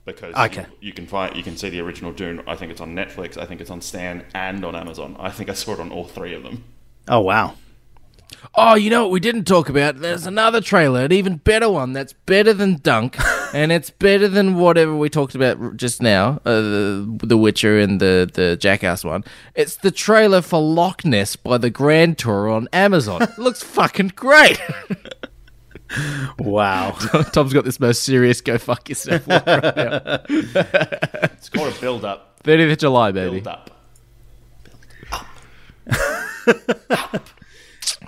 Because 0.07 0.35
Okay. 0.35 0.63
you, 0.81 0.89
you 0.89 0.93
can 0.95 1.07
find 1.07 1.37
you 1.37 1.43
can 1.43 1.57
see 1.59 1.69
the 1.69 1.81
original 1.81 2.13
Dune. 2.13 2.43
I 2.47 2.57
think 2.57 2.71
it's 2.73 2.81
on 2.81 2.95
Netflix. 2.95 3.37
I 3.37 3.45
think 3.45 3.61
it's 3.61 3.71
on 3.71 3.81
Stan 3.83 4.25
and 4.35 4.65
on 4.65 4.75
Amazon. 4.75 5.17
I 5.19 5.31
think 5.31 5.51
I 5.51 5.55
saw 5.55 5.73
it 5.75 5.81
on 5.81 5.91
all 5.93 6.05
three 6.07 6.33
of 6.33 6.43
them. 6.45 6.65
Oh 7.09 7.21
wow. 7.21 7.55
Oh, 8.55 8.75
you 8.75 8.91
know 8.91 9.03
what 9.03 9.11
we 9.13 9.21
didn't 9.21 9.45
talk 9.45 9.69
about? 9.69 9.99
There's 10.01 10.27
another 10.27 10.61
trailer, 10.61 11.05
an 11.05 11.13
even 11.13 11.37
better 11.37 11.69
one 11.71 11.93
that's 11.93 12.13
better 12.13 12.53
than 12.53 12.77
Dune, 12.77 13.11
and 13.55 13.71
it's 13.73 13.91
better 13.91 14.29
than 14.29 14.57
whatever 14.57 14.95
we 14.97 15.09
talked 15.09 15.35
about 15.35 15.77
just 15.77 16.01
now, 16.03 16.41
uh, 16.45 16.61
the, 16.61 17.19
the 17.23 17.37
Witcher 17.37 17.79
and 17.79 18.01
the, 18.01 18.29
the 18.33 18.57
Jackass 18.57 19.05
one. 19.05 19.25
It's 19.55 19.77
the 19.77 19.91
trailer 19.91 20.43
for 20.43 20.61
Loch 20.61 21.05
Ness 21.05 21.37
by 21.37 21.59
the 21.59 21.71
Grand 21.71 22.19
Tour 22.19 22.49
on 22.49 22.69
Amazon. 22.73 23.23
it 23.23 23.39
looks 23.39 23.63
fucking 23.63 24.13
great. 24.17 24.61
Wow. 26.39 26.91
Tom's 27.33 27.53
got 27.53 27.65
this 27.65 27.81
most 27.81 28.03
serious 28.03 28.41
go 28.41 28.59
fuck 28.59 28.89
yourself 28.89 29.27
look 29.27 29.47
right 29.47 29.77
now. 29.77 30.21
It's 31.37 31.49
called 31.49 31.75
a 31.75 31.81
build 31.81 32.05
up. 32.05 32.43
30th 32.43 32.73
of 32.73 32.79
July, 32.79 33.13
baby. 33.13 33.41
Build 33.41 33.49
up. 33.49 33.71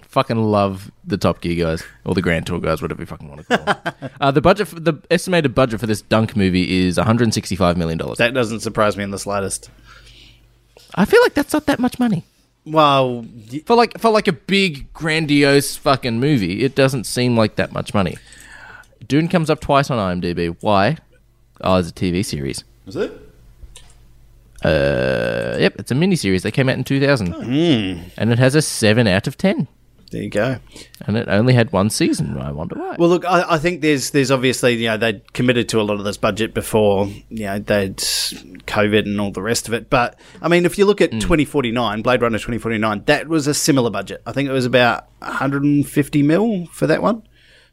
Fucking 0.03 0.43
love 0.43 0.91
the 1.05 1.17
Top 1.17 1.41
Gear 1.41 1.65
guys 1.65 1.85
or 2.05 2.15
the 2.15 2.23
Grand 2.23 2.47
Tour 2.47 2.59
guys, 2.61 2.83
whatever 2.83 3.03
you 3.03 3.07
fucking 3.07 3.29
want 3.29 3.47
to 3.47 3.59
call 3.59 3.65
them. 3.67 4.11
uh, 4.21 4.31
the 4.31 4.41
budget, 4.41 4.67
for, 4.67 4.81
the 4.81 4.95
estimated 5.11 5.55
budget 5.55 5.79
for 5.79 5.87
this 5.87 6.03
Dune 6.03 6.29
movie 6.35 6.87
is 6.87 6.97
165 6.97 7.77
million 7.77 7.99
dollars. 7.99 8.19
that 8.19 8.35
doesn't 8.35 8.61
surprise 8.61 8.97
me 8.97 9.05
in 9.05 9.11
the 9.11 9.19
slightest. 9.19 9.71
I 10.95 11.05
feel 11.05 11.21
like 11.23 11.35
that's 11.35 11.53
not 11.53 11.67
that 11.67 11.79
much 11.79 11.99
money 12.01 12.25
Well, 12.71 13.25
y- 13.53 13.63
for 13.67 13.75
like 13.77 13.99
for 13.99 14.11
like 14.11 14.29
a 14.29 14.33
big 14.33 14.93
grandiose 14.93 15.77
fucking 15.77 16.21
movie. 16.21 16.63
It 16.65 16.75
doesn't 16.75 17.05
seem 17.05 17.37
like 17.37 17.57
that 17.57 17.73
much 17.73 17.95
money. 17.95 18.17
Dune 19.07 19.29
comes 19.29 19.49
up 19.51 19.61
twice 19.61 19.91
on 19.91 20.21
IMDb. 20.21 20.57
Why? 20.61 20.99
Oh, 21.61 21.77
it's 21.77 21.89
a 21.91 21.93
TV 21.93 22.25
series. 22.25 22.65
Is 22.87 22.97
it? 22.97 23.13
Uh, 24.65 25.57
yep, 25.61 25.75
it's 25.79 25.91
a 25.91 25.95
miniseries 25.95 26.43
that 26.43 26.51
came 26.53 26.69
out 26.69 26.77
in 26.77 26.83
2000, 26.85 27.33
and 28.17 28.33
it 28.33 28.39
has 28.41 28.55
a 28.57 28.63
seven 28.63 29.07
out 29.07 29.27
of 29.29 29.39
ten, 29.39 29.69
there 30.11 30.23
you 30.23 30.31
go. 30.31 30.59
and 31.03 31.17
it 31.17 31.29
only 31.29 31.55
had 31.55 31.73
one 31.73 31.91
season. 31.91 32.37
I 32.39 32.53
wonder 32.53 32.77
why. 32.77 32.97
Well, 32.99 33.09
look, 33.09 33.25
I, 33.25 33.45
I 33.55 33.59
think 33.59 33.81
there's 33.83 34.11
there's 34.11 34.31
obviously 34.31 34.75
you 34.77 34.87
know 34.89 34.97
they'd 34.97 35.33
committed 35.33 35.69
to 35.71 35.81
a 35.81 35.83
lot 35.83 35.99
of 35.99 36.05
this 36.05 36.17
budget 36.17 36.55
before 36.55 37.07
you 37.29 37.47
know 37.47 37.59
they'd 37.59 37.97
COVID 37.97 39.01
and 39.07 39.21
all 39.21 39.31
the 39.31 39.43
rest 39.43 39.69
of 39.69 39.75
it. 39.75 39.91
But 39.91 40.19
I 40.43 40.49
mean, 40.49 40.65
if 40.65 40.79
you 40.79 40.85
look 40.87 41.01
at 41.01 41.11
2049, 41.13 42.03
Blade 42.03 42.23
Runner 42.23 42.39
2049, 42.39 43.05
that 43.07 43.29
was 43.29 43.47
a 43.47 43.55
similar 43.55 43.91
budget. 43.91 44.23
I 44.27 44.33
think 44.33 44.49
it 44.49 44.53
was 44.53 44.67
about 44.67 45.07
150 45.21 46.23
mil 46.23 46.67
for 46.67 46.87
that 46.87 47.03
one. 47.03 47.23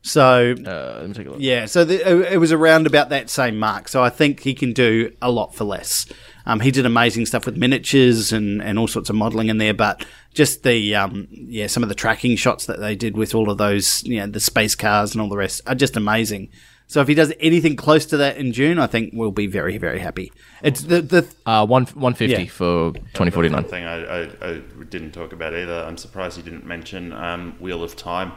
So 0.02 0.52
uh, 0.68 0.98
let 1.00 1.08
me 1.08 1.14
take 1.16 1.26
a 1.26 1.32
look. 1.32 1.40
yeah, 1.42 1.66
so 1.66 1.84
the, 1.84 2.32
it 2.32 2.38
was 2.38 2.52
around 2.52 2.86
about 2.86 3.10
that 3.10 3.28
same 3.28 3.58
mark. 3.58 3.88
So 3.88 4.04
I 4.04 4.12
think 4.12 4.42
he 4.42 4.54
can 4.54 4.72
do 4.72 5.12
a 5.20 5.32
lot 5.32 5.56
for 5.56 5.64
less. 5.64 6.06
Um, 6.46 6.60
he 6.60 6.70
did 6.72 6.86
amazing 6.86 7.26
stuff 7.26 7.46
with 7.46 7.58
miniatures 7.58 8.32
and, 8.32 8.62
and 8.62 8.78
all 8.78 8.88
sorts 8.88 9.10
of 9.10 9.16
modelling 9.16 9.50
in 9.50 9.58
there, 9.58 9.74
but 9.74 10.06
just 10.34 10.64
the 10.64 10.94
um, 10.96 11.28
yeah 11.32 11.68
some 11.68 11.82
of 11.84 11.90
the 11.90 11.96
tracking 11.96 12.36
shots 12.36 12.66
that 12.68 12.80
they 12.80 12.96
did 12.96 13.18
with 13.18 13.34
all 13.34 13.50
of 13.50 13.58
those 13.58 14.04
you 14.04 14.20
know 14.20 14.28
the 14.28 14.40
space 14.40 14.76
cars 14.76 15.14
and 15.14 15.22
all 15.22 15.30
the 15.30 15.38
rest 15.38 15.62
are 15.68 15.76
just 15.76 15.98
amazing. 15.98 16.50
So 16.88 17.02
if 17.02 17.08
he 17.08 17.16
does 17.16 17.34
anything 17.40 17.76
close 17.76 18.06
to 18.08 18.18
that 18.18 18.38
in 18.38 18.52
Dune, 18.52 18.78
I 18.78 18.86
think 18.86 19.10
we'll 19.16 19.32
be 19.32 19.48
very 19.48 19.80
very 19.80 19.98
happy. 20.00 20.32
It's 20.62 20.82
the 20.82 21.02
the 21.02 21.28
Uh, 21.48 21.66
one 21.66 21.86
one 21.96 22.14
fifty 22.14 22.44
Yeah. 22.44 22.50
for 22.50 22.94
twenty 23.16 23.32
forty 23.32 23.50
nine. 23.50 23.64
One 23.64 23.72
thing 23.72 23.86
I, 23.86 23.98
I, 24.06 24.22
I 24.52 24.62
didn't 24.90 25.12
talk 25.14 25.34
about 25.34 25.56
either. 25.56 25.84
I'm 25.84 25.98
surprised 25.98 26.38
you 26.38 26.44
didn't 26.44 26.66
mention 26.66 27.12
um, 27.12 27.56
Wheel 27.60 27.82
of 27.84 27.96
Time. 27.96 28.34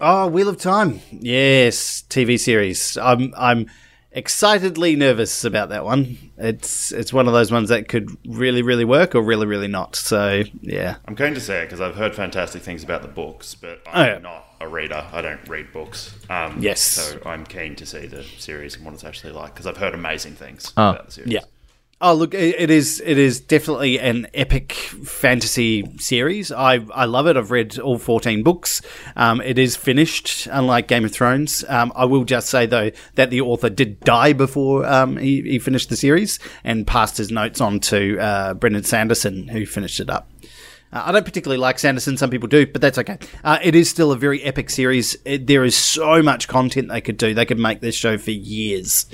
oh 0.00 0.26
Wheel 0.26 0.48
of 0.48 0.58
Time, 0.58 0.98
yes, 1.12 2.02
TV 2.08 2.40
series. 2.40 2.96
I'm 2.98 3.32
I'm 3.38 3.66
excitedly 4.14 4.96
nervous 4.96 5.44
about 5.44 5.68
that 5.68 5.84
one. 5.84 6.16
It's 6.38 6.92
it's 6.92 7.12
one 7.12 7.26
of 7.26 7.32
those 7.34 7.52
ones 7.52 7.68
that 7.68 7.88
could 7.88 8.10
really 8.26 8.62
really 8.62 8.84
work 8.84 9.14
or 9.14 9.22
really 9.22 9.46
really 9.46 9.68
not. 9.68 9.96
So 9.96 10.44
yeah. 10.62 10.96
I'm 11.06 11.14
going 11.14 11.34
to 11.34 11.40
say 11.40 11.62
it 11.62 11.66
because 11.66 11.80
I've 11.80 11.96
heard 11.96 12.14
fantastic 12.14 12.62
things 12.62 12.82
about 12.82 13.02
the 13.02 13.08
books, 13.08 13.54
but 13.54 13.82
Oh, 13.86 13.90
I'm 13.92 14.06
yeah. 14.06 14.18
not 14.18 14.44
a 14.60 14.68
reader. 14.68 15.04
I 15.12 15.20
don't 15.20 15.46
read 15.48 15.72
books. 15.72 16.14
Um, 16.30 16.56
Yes. 16.60 16.80
So 16.80 17.20
I'm 17.26 17.44
keen 17.44 17.76
to 17.76 17.86
see 17.86 18.06
the 18.06 18.22
series 18.38 18.76
and 18.76 18.84
what 18.84 18.94
it's 18.94 19.04
actually 19.04 19.32
like 19.32 19.52
because 19.54 19.66
I've 19.66 19.76
heard 19.76 19.94
amazing 19.94 20.34
things 20.34 20.72
Oh. 20.76 20.90
about 20.90 21.06
the 21.06 21.12
series. 21.12 21.32
Yeah. 21.32 21.40
Oh, 22.00 22.12
look, 22.12 22.34
it, 22.34 22.70
is 22.70 23.00
it 23.04 23.18
is 23.18 23.40
definitely 23.40 24.00
an 24.00 24.26
epic 24.34 24.72
fantasy 24.72 25.86
series. 25.98 26.50
I 26.50 26.84
I 26.92 27.04
love 27.04 27.26
it. 27.28 27.36
I've 27.36 27.50
read 27.50 27.78
all 27.78 27.98
fourteen 27.98 28.42
books. 28.42 28.82
Um, 29.16 29.40
it 29.40 29.58
is 29.58 29.76
finished, 29.76 30.46
unlike 30.50 30.88
Game 30.88 31.04
of 31.04 31.12
Thrones. 31.12 31.64
Um, 31.68 31.92
I 31.94 32.04
will 32.04 32.24
just 32.24 32.50
say 32.50 32.66
though 32.66 32.90
that 33.14 33.30
the 33.30 33.40
author 33.40 33.70
did 33.70 34.00
die 34.00 34.32
before 34.32 34.84
um, 34.84 35.16
he, 35.16 35.42
he 35.42 35.58
finished 35.58 35.88
the 35.88 35.96
series 35.96 36.38
and 36.64 36.86
passed 36.86 37.16
his 37.16 37.30
notes 37.30 37.60
on 37.60 37.78
to 37.80 38.18
uh, 38.18 38.54
Brandon 38.54 38.82
Sanderson, 38.82 39.48
who 39.48 39.64
finished 39.64 40.00
it 40.00 40.10
up. 40.10 40.28
Uh, 40.92 41.04
I 41.06 41.12
don't 41.12 41.24
particularly 41.24 41.60
like 41.60 41.78
Sanderson. 41.78 42.16
Some 42.16 42.30
people 42.30 42.48
do, 42.48 42.66
but 42.66 42.80
that's 42.80 42.98
okay. 42.98 43.18
Uh, 43.44 43.58
it 43.62 43.74
is 43.74 43.88
still 43.88 44.10
a 44.10 44.16
very 44.16 44.42
epic 44.42 44.68
series. 44.68 45.16
It, 45.24 45.46
there 45.46 45.64
is 45.64 45.76
so 45.76 46.22
much 46.22 46.48
content 46.48 46.88
they 46.88 47.00
could 47.00 47.16
do. 47.16 47.34
They 47.34 47.46
could 47.46 47.58
make 47.58 47.80
this 47.80 47.94
show 47.94 48.18
for 48.18 48.32
years 48.32 49.06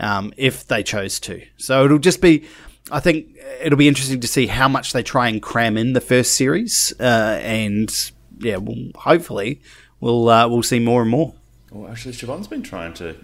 um, 0.00 0.32
if 0.36 0.66
they 0.66 0.82
chose 0.82 1.20
to. 1.20 1.42
So 1.56 1.84
it'll 1.84 1.98
just 1.98 2.20
be. 2.20 2.44
I 2.92 2.98
think 2.98 3.36
it'll 3.60 3.78
be 3.78 3.86
interesting 3.88 4.18
to 4.20 4.26
see 4.26 4.46
how 4.48 4.66
much 4.66 4.92
they 4.92 5.02
try 5.02 5.28
and 5.28 5.40
cram 5.40 5.76
in 5.76 5.92
the 5.92 6.00
first 6.00 6.34
series, 6.34 6.92
uh, 6.98 7.38
and 7.42 7.88
yeah, 8.40 8.56
we'll, 8.56 8.90
hopefully 8.96 9.60
we'll 10.00 10.28
uh, 10.28 10.48
we'll 10.48 10.62
see 10.64 10.80
more 10.80 11.02
and 11.02 11.10
more. 11.10 11.34
Well, 11.70 11.90
actually, 11.90 12.14
Siobhan's 12.14 12.48
been 12.48 12.62
trying 12.64 12.94
to 12.94 13.14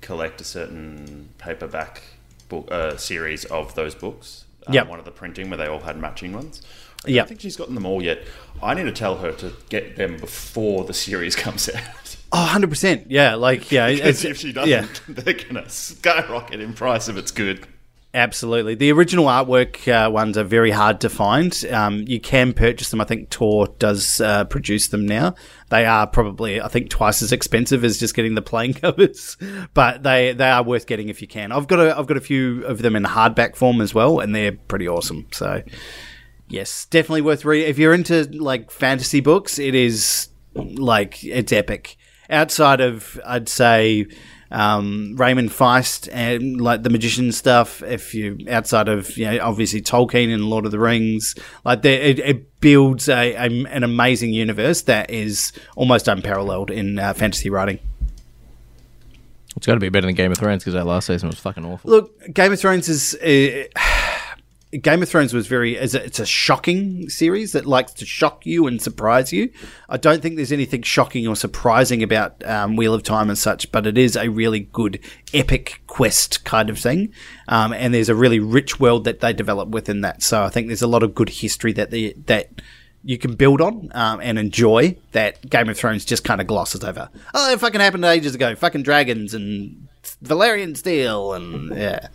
collect 0.00 0.40
a 0.40 0.44
certain 0.44 1.28
paperback 1.38 2.02
book 2.48 2.68
uh, 2.72 2.96
series 2.96 3.44
of 3.44 3.74
those 3.76 3.94
books. 3.94 4.44
Uh, 4.66 4.72
Yep. 4.72 4.88
One 4.88 4.98
of 4.98 5.04
the 5.04 5.10
printing 5.12 5.50
where 5.50 5.56
they 5.58 5.66
all 5.66 5.80
had 5.80 5.96
matching 5.98 6.32
ones. 6.32 6.62
I 7.06 7.10
Yeah. 7.10 7.22
don't 7.22 7.28
think 7.28 7.40
she's 7.40 7.56
gotten 7.56 7.74
them 7.74 7.84
all 7.86 8.02
yet. 8.02 8.22
I 8.62 8.74
need 8.74 8.84
to 8.84 8.92
tell 8.92 9.16
her 9.18 9.32
to 9.32 9.52
get 9.68 9.96
them 9.96 10.16
before 10.18 10.84
the 10.84 10.94
series 10.94 11.34
comes 11.44 11.68
out. 11.68 12.16
Oh, 12.34 12.48
100%. 12.50 13.06
Yeah, 13.10 13.34
like, 13.34 13.70
yeah. 13.70 13.90
Because 13.92 14.24
if 14.24 14.38
she 14.38 14.52
doesn't, 14.52 14.70
Yeah, 14.70 14.86
they're 15.08 15.34
going 15.34 15.54
to 15.56 15.68
skyrocket 15.68 16.60
in 16.60 16.72
price 16.72 17.08
if 17.08 17.16
it's 17.18 17.30
good. 17.30 17.66
absolutely. 18.14 18.74
The 18.74 18.90
original 18.92 19.26
artwork 19.26 19.86
uh, 19.86 20.10
ones 20.10 20.38
are 20.38 20.44
very 20.44 20.70
hard 20.70 21.00
to 21.02 21.10
find. 21.10 21.52
Um, 21.70 22.04
you 22.06 22.20
can 22.20 22.52
purchase 22.54 22.88
them. 22.90 23.00
I 23.02 23.04
think 23.04 23.28
Tor 23.30 23.68
does 23.78 24.20
uh, 24.20 24.44
produce 24.44 24.88
them 24.88 25.04
now. 25.06 25.34
They 25.70 25.84
are 25.84 26.06
probably, 26.06 26.58
I 26.60 26.68
think, 26.68 26.88
twice 26.90 27.20
as 27.22 27.32
expensive 27.32 27.84
as 27.84 27.98
just 27.98 28.14
getting 28.14 28.34
the 28.34 28.42
plain 28.42 28.72
covers, 28.82 29.36
but 29.74 30.02
they, 30.02 30.32
they 30.32 30.48
are 30.48 30.62
worth 30.62 30.86
getting 30.86 31.08
if 31.10 31.20
you 31.20 31.28
can. 31.28 31.52
I've 31.52 31.66
got 31.68 31.80
a, 31.80 31.98
I've 31.98 32.06
got 32.06 32.16
a 32.16 32.20
few 32.22 32.64
of 32.64 32.80
them 32.80 32.96
in 32.96 33.04
hardback 33.04 33.56
form 33.56 33.80
as 33.82 33.94
well, 33.94 34.20
and 34.20 34.34
they're 34.34 34.52
pretty 34.52 34.88
awesome. 34.88 35.26
So, 35.32 35.62
yes, 36.48 36.86
definitely 36.86 37.22
worth 37.22 37.44
reading. 37.44 37.68
If 37.68 37.78
you're 37.78 37.94
into 37.94 38.24
like 38.32 38.70
fantasy 38.70 39.20
books, 39.20 39.58
it 39.58 39.74
is 39.74 40.28
like 40.54 41.22
it's 41.24 41.52
epic. 41.52 41.96
Outside 42.32 42.80
of, 42.80 43.20
I'd 43.24 43.48
say, 43.48 44.06
um, 44.52 45.16
Raymond 45.16 45.50
Feist 45.50 46.08
and 46.12 46.60
like 46.60 46.82
the 46.82 46.90
magician 46.90 47.32
stuff. 47.32 47.82
If 47.82 48.14
you 48.14 48.38
outside 48.50 48.88
of, 48.88 49.16
you 49.16 49.24
know, 49.24 49.38
obviously 49.42 49.80
Tolkien 49.80 50.32
and 50.32 50.44
Lord 50.44 50.66
of 50.66 50.72
the 50.72 50.78
Rings, 50.78 51.34
like 51.64 51.82
there, 51.82 52.00
it, 52.00 52.18
it 52.18 52.60
builds 52.60 53.08
a, 53.08 53.32
a 53.34 53.64
an 53.66 53.82
amazing 53.82 54.32
universe 54.32 54.82
that 54.82 55.10
is 55.10 55.52
almost 55.76 56.06
unparalleled 56.06 56.70
in 56.70 56.98
uh, 56.98 57.14
fantasy 57.14 57.50
writing. 57.50 57.78
It's 59.56 59.66
got 59.66 59.74
to 59.74 59.80
be 59.80 59.88
better 59.88 60.06
than 60.06 60.14
Game 60.14 60.32
of 60.32 60.38
Thrones 60.38 60.62
because 60.62 60.74
that 60.74 60.86
last 60.86 61.06
season 61.06 61.28
was 61.28 61.38
fucking 61.38 61.64
awful. 61.64 61.90
Look, 61.90 62.34
Game 62.34 62.52
of 62.52 62.60
Thrones 62.60 62.88
is. 62.88 63.14
Uh, 63.14 63.64
Game 64.80 65.02
of 65.02 65.08
Thrones 65.08 65.34
was 65.34 65.46
very. 65.46 65.76
It's 65.76 65.92
a, 65.92 66.02
it's 66.02 66.18
a 66.18 66.24
shocking 66.24 67.10
series 67.10 67.52
that 67.52 67.66
likes 67.66 67.92
to 67.94 68.06
shock 68.06 68.46
you 68.46 68.66
and 68.66 68.80
surprise 68.80 69.30
you. 69.30 69.50
I 69.88 69.98
don't 69.98 70.22
think 70.22 70.36
there's 70.36 70.52
anything 70.52 70.80
shocking 70.80 71.28
or 71.28 71.36
surprising 71.36 72.02
about 72.02 72.42
um, 72.46 72.76
Wheel 72.76 72.94
of 72.94 73.02
Time 73.02 73.28
and 73.28 73.36
such, 73.36 73.70
but 73.70 73.86
it 73.86 73.98
is 73.98 74.16
a 74.16 74.30
really 74.30 74.60
good 74.60 74.98
epic 75.34 75.82
quest 75.86 76.44
kind 76.44 76.70
of 76.70 76.78
thing. 76.78 77.12
Um, 77.48 77.74
and 77.74 77.92
there's 77.92 78.08
a 78.08 78.14
really 78.14 78.40
rich 78.40 78.80
world 78.80 79.04
that 79.04 79.20
they 79.20 79.34
develop 79.34 79.68
within 79.68 80.00
that. 80.00 80.22
So 80.22 80.42
I 80.42 80.48
think 80.48 80.68
there's 80.68 80.82
a 80.82 80.86
lot 80.86 81.02
of 81.02 81.14
good 81.14 81.28
history 81.28 81.74
that 81.74 81.90
the 81.90 82.14
that 82.26 82.62
you 83.04 83.18
can 83.18 83.34
build 83.34 83.60
on 83.60 83.90
um, 83.94 84.20
and 84.20 84.38
enjoy 84.38 84.96
that 85.10 85.50
Game 85.50 85.68
of 85.68 85.76
Thrones 85.76 86.04
just 86.04 86.24
kind 86.24 86.40
of 86.40 86.46
glosses 86.46 86.82
over. 86.82 87.10
Oh, 87.34 87.52
it 87.52 87.60
fucking 87.60 87.80
happened 87.80 88.04
ages 88.04 88.34
ago. 88.34 88.54
Fucking 88.54 88.84
dragons 88.84 89.34
and 89.34 89.88
Valyrian 90.24 90.76
steel 90.76 91.34
and 91.34 91.76
yeah. 91.76 92.08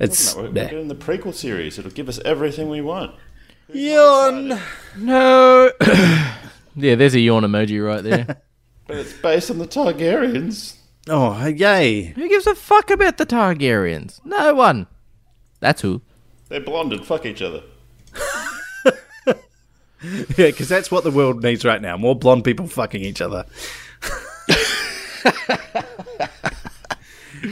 It's 0.00 0.34
No, 0.34 0.42
we're, 0.42 0.48
we're 0.50 0.56
yeah. 0.56 0.64
getting 0.70 0.88
the 0.88 0.94
prequel 0.96 1.34
series. 1.34 1.78
It'll 1.78 1.90
give 1.90 2.08
us 2.08 2.18
everything 2.24 2.68
we 2.68 2.80
want. 2.80 3.14
yawn. 3.72 4.58
No. 4.96 5.70
yeah, 6.74 6.94
there's 6.96 7.14
a 7.14 7.20
yawn 7.20 7.44
emoji 7.44 7.84
right 7.84 8.02
there. 8.02 8.38
But 8.86 8.96
it's 8.98 9.12
based 9.12 9.52
on 9.52 9.58
the 9.58 9.68
Targaryens. 9.68 10.74
Oh, 11.08 11.46
yay! 11.46 12.06
Who 12.06 12.28
gives 12.28 12.48
a 12.48 12.56
fuck 12.56 12.90
about 12.90 13.18
the 13.18 13.26
Targaryens? 13.26 14.20
No 14.24 14.52
one. 14.52 14.88
That's 15.60 15.82
who. 15.82 16.02
They're 16.48 16.58
blonde 16.58 16.92
and 16.92 17.06
fuck 17.06 17.24
each 17.24 17.40
other. 17.40 17.62
Yeah, 20.02 20.46
because 20.46 20.66
that's 20.68 20.90
what 20.90 21.04
the 21.04 21.10
world 21.10 21.42
needs 21.42 21.62
right 21.62 21.80
now: 21.80 21.98
more 21.98 22.16
blonde 22.16 22.42
people 22.42 22.66
fucking 22.66 23.02
each 23.02 23.20
other. 23.20 23.44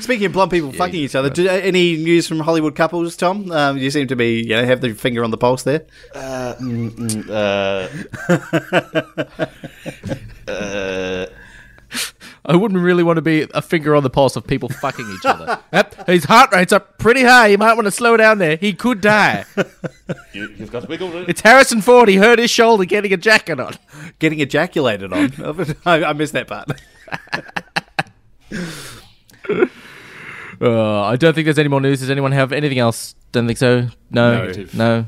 Speaking 0.00 0.26
of 0.26 0.32
blonde 0.32 0.50
people 0.50 0.72
fucking 0.72 1.00
each 1.00 1.14
other, 1.14 1.30
do, 1.30 1.48
any 1.48 1.96
news 1.96 2.26
from 2.26 2.40
Hollywood 2.40 2.74
couples, 2.74 3.16
Tom? 3.16 3.50
Um, 3.50 3.78
you 3.78 3.90
seem 3.90 4.06
to 4.08 4.16
be, 4.16 4.42
you 4.42 4.50
know, 4.50 4.64
have 4.64 4.80
the 4.80 4.92
finger 4.94 5.24
on 5.24 5.30
the 5.30 5.38
pulse 5.38 5.62
there. 5.62 5.86
Uh, 6.14 6.54
uh, 10.48 11.26
I 12.44 12.56
wouldn't 12.56 12.80
really 12.80 13.02
want 13.02 13.16
to 13.16 13.22
be 13.22 13.46
a 13.52 13.60
finger 13.60 13.94
on 13.94 14.02
the 14.02 14.10
pulse 14.10 14.36
of 14.36 14.46
people 14.46 14.68
fucking 14.68 15.10
each 15.16 15.26
other. 15.26 15.58
Yep, 15.70 16.06
his 16.06 16.24
heart 16.24 16.50
rate's 16.52 16.72
up 16.72 16.98
pretty 16.98 17.22
high. 17.22 17.48
You 17.48 17.58
might 17.58 17.74
want 17.74 17.84
to 17.84 17.90
slow 17.90 18.16
down 18.16 18.38
there. 18.38 18.56
He 18.56 18.72
could 18.72 19.02
die. 19.02 19.44
you, 20.32 20.48
you've 20.56 20.72
got 20.72 20.88
wiggled 20.88 21.14
it. 21.14 21.28
It's 21.28 21.42
Harrison 21.42 21.82
Ford. 21.82 22.08
He 22.08 22.16
hurt 22.16 22.38
his 22.38 22.50
shoulder 22.50 22.84
getting 22.86 23.12
a 23.12 23.18
jacket 23.18 23.60
on. 23.60 23.74
Getting 24.18 24.40
ejaculated 24.40 25.12
on. 25.12 25.76
I, 25.84 26.04
I 26.04 26.12
missed 26.14 26.32
that 26.32 26.48
part. 26.48 26.70
Uh, 30.60 31.02
I 31.02 31.14
don't 31.14 31.34
think 31.34 31.44
there's 31.44 31.58
any 31.58 31.68
more 31.68 31.80
news. 31.80 32.00
Does 32.00 32.10
anyone 32.10 32.32
have 32.32 32.50
anything 32.50 32.80
else? 32.80 33.14
Don't 33.30 33.46
think 33.46 33.58
so. 33.58 33.88
No. 34.10 34.40
Negative. 34.40 34.74
No. 34.74 35.06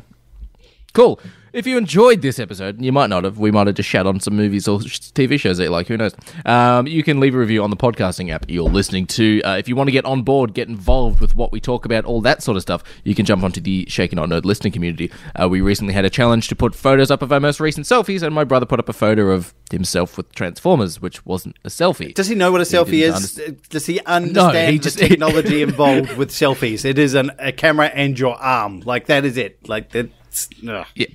Cool. 0.93 1.19
If 1.53 1.67
you 1.67 1.77
enjoyed 1.77 2.23
this 2.23 2.39
episode, 2.39 2.81
you 2.81 2.93
might 2.93 3.11
not 3.11 3.25
have. 3.25 3.39
We 3.39 3.51
might 3.51 3.67
have 3.67 3.75
just 3.75 3.89
shat 3.89 4.07
on 4.07 4.21
some 4.21 4.37
movies 4.37 4.69
or 4.69 4.81
sh- 4.83 5.01
TV 5.01 5.39
shows 5.39 5.59
that 5.59 5.65
you 5.65 5.71
like. 5.71 5.89
Who 5.89 5.97
knows? 5.97 6.15
Um, 6.47 6.87
you 6.87 7.03
can 7.03 7.19
leave 7.19 7.35
a 7.35 7.39
review 7.39 7.65
on 7.65 7.71
the 7.71 7.77
podcasting 7.77 8.31
app 8.31 8.45
you're 8.49 8.69
listening 8.71 9.07
to. 9.09 9.43
Uh, 9.43 9.57
if 9.57 9.69
you 9.69 9.75
want 9.75 9.89
to 9.89 9.93
get 9.93 10.05
on 10.05 10.23
board, 10.23 10.55
get 10.55 10.69
involved 10.69 11.21
with 11.21 11.35
what 11.35 11.51
we 11.51 11.61
talk 11.61 11.85
about, 11.85 12.05
all 12.05 12.21
that 12.21 12.43
sort 12.45 12.57
of 12.57 12.63
stuff, 12.63 12.85
you 13.03 13.17
can 13.17 13.27
jump 13.27 13.43
onto 13.43 13.61
the 13.61 13.85
Shaken 13.89 14.17
Not 14.17 14.29
Nerd 14.29 14.45
listening 14.45 14.73
community. 14.73 15.11
Uh, 15.41 15.49
we 15.49 15.61
recently 15.61 15.93
had 15.93 16.05
a 16.05 16.11
challenge 16.11 16.47
to 16.49 16.55
put 16.57 16.73
photos 16.75 17.11
up 17.11 17.21
of 17.21 17.33
our 17.33 17.41
most 17.41 17.59
recent 17.59 17.85
selfies, 17.85 18.23
and 18.23 18.33
my 18.33 18.45
brother 18.45 18.65
put 18.67 18.79
up 18.79 18.89
a 18.89 18.93
photo 18.93 19.31
of 19.33 19.53
himself 19.73 20.17
with 20.17 20.33
Transformers, 20.33 21.01
which 21.03 21.27
wasn't 21.27 21.59
a 21.65 21.69
selfie. 21.69 22.15
Does 22.15 22.29
he 22.29 22.37
know 22.37 22.53
what 22.53 22.61
a 22.61 22.65
selfie 22.65 23.03
is? 23.03 23.41
Does 23.71 23.87
he 23.87 23.99
understand 24.07 24.73
he 24.73 24.79
the 24.79 24.85
just- 24.85 24.99
technology 25.01 25.63
involved 25.63 26.17
with 26.17 26.31
selfies? 26.31 26.85
It 26.85 26.97
is 26.99 27.15
an, 27.15 27.33
a 27.41 27.51
camera 27.51 27.87
and 27.87 28.17
your 28.17 28.37
arm. 28.37 28.81
Like 28.81 29.07
that 29.07 29.25
is 29.25 29.37
it. 29.37 29.69
Like 29.69 29.91
that's. 29.91 30.49
ugh. 30.69 30.87
Yeah. 30.95 31.07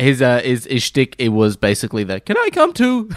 His 0.00 0.22
uh 0.22 0.40
his, 0.42 0.64
his 0.64 0.82
shtick 0.82 1.14
it 1.18 1.28
was 1.28 1.56
basically 1.56 2.04
that 2.04 2.24
can 2.24 2.36
I 2.38 2.48
come 2.52 2.72
too? 2.72 3.10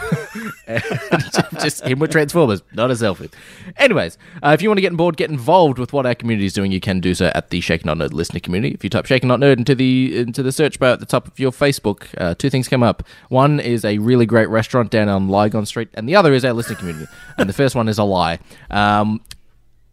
Just 1.62 1.84
him 1.86 2.00
with 2.00 2.12
Transformers, 2.12 2.62
not 2.74 2.92
a 2.92 2.94
selfie. 2.94 3.32
Anyways, 3.78 4.18
uh, 4.44 4.50
if 4.50 4.62
you 4.62 4.70
want 4.70 4.78
to 4.78 4.82
get 4.82 4.96
board, 4.96 5.16
get 5.16 5.30
involved 5.30 5.80
with 5.80 5.94
what 5.94 6.06
our 6.06 6.14
community 6.14 6.46
is 6.46 6.54
doing, 6.54 6.72
you 6.72 6.82
can 6.82 7.00
do 7.00 7.14
so 7.14 7.32
at 7.34 7.52
the 7.52 7.62
Shaken 7.62 7.88
Not 7.88 7.98
Nerd 7.98 8.14
listener 8.14 8.42
community. 8.42 8.74
If 8.74 8.84
you 8.84 8.90
type 8.90 9.06
Shaken 9.06 9.30
Not 9.30 9.40
Nerd 9.40 9.58
into 9.58 9.76
the 9.76 10.20
into 10.20 10.44
the 10.44 10.52
search 10.52 10.78
bar 10.78 10.90
at 10.90 11.00
the 11.00 11.06
top 11.06 11.28
of 11.28 11.40
your 11.40 11.52
Facebook, 11.52 12.08
uh, 12.18 12.36
two 12.36 12.50
things 12.50 12.68
come 12.68 12.84
up. 12.84 13.04
One 13.30 13.60
is 13.62 13.86
a 13.86 13.98
really 14.00 14.26
great 14.26 14.50
restaurant 14.50 14.92
down 14.92 15.08
on 15.08 15.30
Lygon 15.30 15.66
Street, 15.66 15.88
and 15.94 16.08
the 16.08 16.18
other 16.18 16.34
is 16.34 16.44
our 16.44 16.54
listener 16.54 16.76
community. 16.76 17.08
and 17.38 17.48
the 17.48 17.54
first 17.54 17.76
one 17.76 17.88
is 17.88 17.98
a 17.98 18.04
lie. 18.04 18.40
Um, 18.70 19.22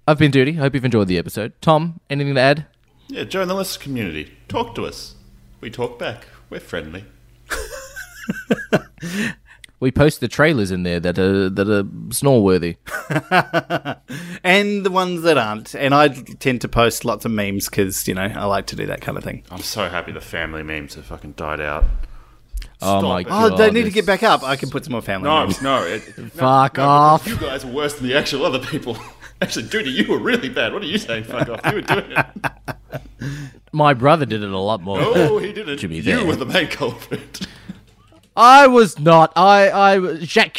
I've 0.08 0.18
been 0.18 0.32
Duty. 0.32 0.52
I 0.52 0.62
hope 0.62 0.74
you've 0.74 0.84
enjoyed 0.84 1.06
the 1.06 1.18
episode. 1.18 1.52
Tom, 1.60 2.00
anything 2.10 2.34
to 2.34 2.40
add? 2.40 2.66
Yeah, 3.06 3.24
join 3.24 3.46
the 3.48 3.54
listener 3.54 3.82
community. 3.82 4.36
Talk 4.48 4.74
to 4.74 4.86
us. 4.86 5.14
We 5.60 5.70
talk 5.70 5.98
back. 5.98 6.26
We're 6.50 6.60
friendly. 6.60 7.04
We 9.80 9.90
post 9.90 10.20
the 10.20 10.28
trailers 10.28 10.70
in 10.70 10.82
there 10.82 11.00
that 11.00 11.18
are 11.18 11.48
that 11.48 11.66
are 11.70 11.84
snore 12.12 12.44
worthy. 12.44 12.76
and 14.44 14.84
the 14.84 14.90
ones 14.90 15.22
that 15.22 15.38
aren't. 15.38 15.74
And 15.74 15.94
I 15.94 16.08
tend 16.08 16.60
to 16.60 16.68
post 16.68 17.06
lots 17.06 17.24
of 17.24 17.30
memes 17.30 17.66
because 17.70 18.06
you 18.06 18.12
know 18.12 18.24
I 18.24 18.44
like 18.44 18.66
to 18.66 18.76
do 18.76 18.84
that 18.86 19.00
kind 19.00 19.16
of 19.16 19.24
thing. 19.24 19.42
I'm 19.50 19.62
so 19.62 19.88
happy 19.88 20.12
the 20.12 20.20
family 20.20 20.62
memes 20.62 20.96
have 20.96 21.06
fucking 21.06 21.32
died 21.32 21.62
out. 21.62 21.86
Oh 22.82 22.98
Stop 22.98 23.02
my 23.04 23.20
it. 23.20 23.24
god! 23.24 23.52
Oh, 23.52 23.56
they 23.56 23.70
need 23.70 23.84
to 23.84 23.90
get 23.90 24.04
back 24.04 24.22
up. 24.22 24.42
I 24.42 24.56
can 24.56 24.68
put 24.68 24.84
some 24.84 24.92
more 24.92 25.00
family 25.00 25.30
No, 25.30 25.44
memes. 25.44 25.62
no. 25.62 25.82
It, 25.82 26.00
Fuck 26.34 26.76
no, 26.76 26.84
off. 26.84 27.26
You 27.26 27.38
guys 27.38 27.64
are 27.64 27.68
worse 27.72 27.94
than 27.94 28.06
the 28.06 28.16
actual 28.18 28.44
other 28.44 28.58
people. 28.58 28.98
Actually, 29.40 29.68
Duty, 29.68 29.90
you 29.92 30.06
were 30.06 30.18
really 30.18 30.50
bad. 30.50 30.74
What 30.74 30.82
are 30.82 30.86
you 30.86 30.98
saying? 30.98 31.24
Fuck 31.24 31.48
off. 31.48 31.60
You 31.64 31.76
were 31.76 31.80
doing 31.80 32.12
it. 32.12 33.00
My 33.72 33.94
brother 33.94 34.26
did 34.26 34.42
it 34.42 34.50
a 34.50 34.58
lot 34.58 34.82
more. 34.82 34.98
Oh, 35.00 35.38
he 35.38 35.52
did 35.52 35.68
it. 35.68 35.78
To 35.80 35.88
be 35.88 35.98
you 35.98 36.26
were 36.26 36.36
the 36.36 36.46
main 36.46 36.68
culprit. 36.68 37.46
I 38.36 38.66
was 38.66 38.98
not. 38.98 39.32
I 39.36 39.70
I 39.70 40.16
Jacques 40.16 40.56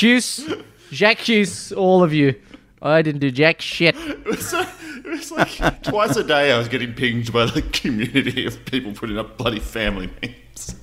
Jacques 0.91 1.71
all 1.75 2.03
of 2.03 2.13
you. 2.13 2.35
I 2.81 3.01
didn't 3.01 3.21
do 3.21 3.29
jack 3.31 3.61
shit. 3.61 3.95
It 3.95 4.25
was, 4.25 4.49
so, 4.49 4.61
it 4.61 5.05
was 5.05 5.31
like 5.31 5.83
twice 5.83 6.15
a 6.15 6.23
day 6.23 6.51
I 6.51 6.57
was 6.57 6.67
getting 6.67 6.93
pinged 6.93 7.31
by 7.31 7.45
the 7.45 7.61
community 7.61 8.45
of 8.45 8.65
people 8.65 8.91
putting 8.93 9.17
up 9.17 9.37
bloody 9.37 9.59
family 9.59 10.09
memes. 10.21 10.75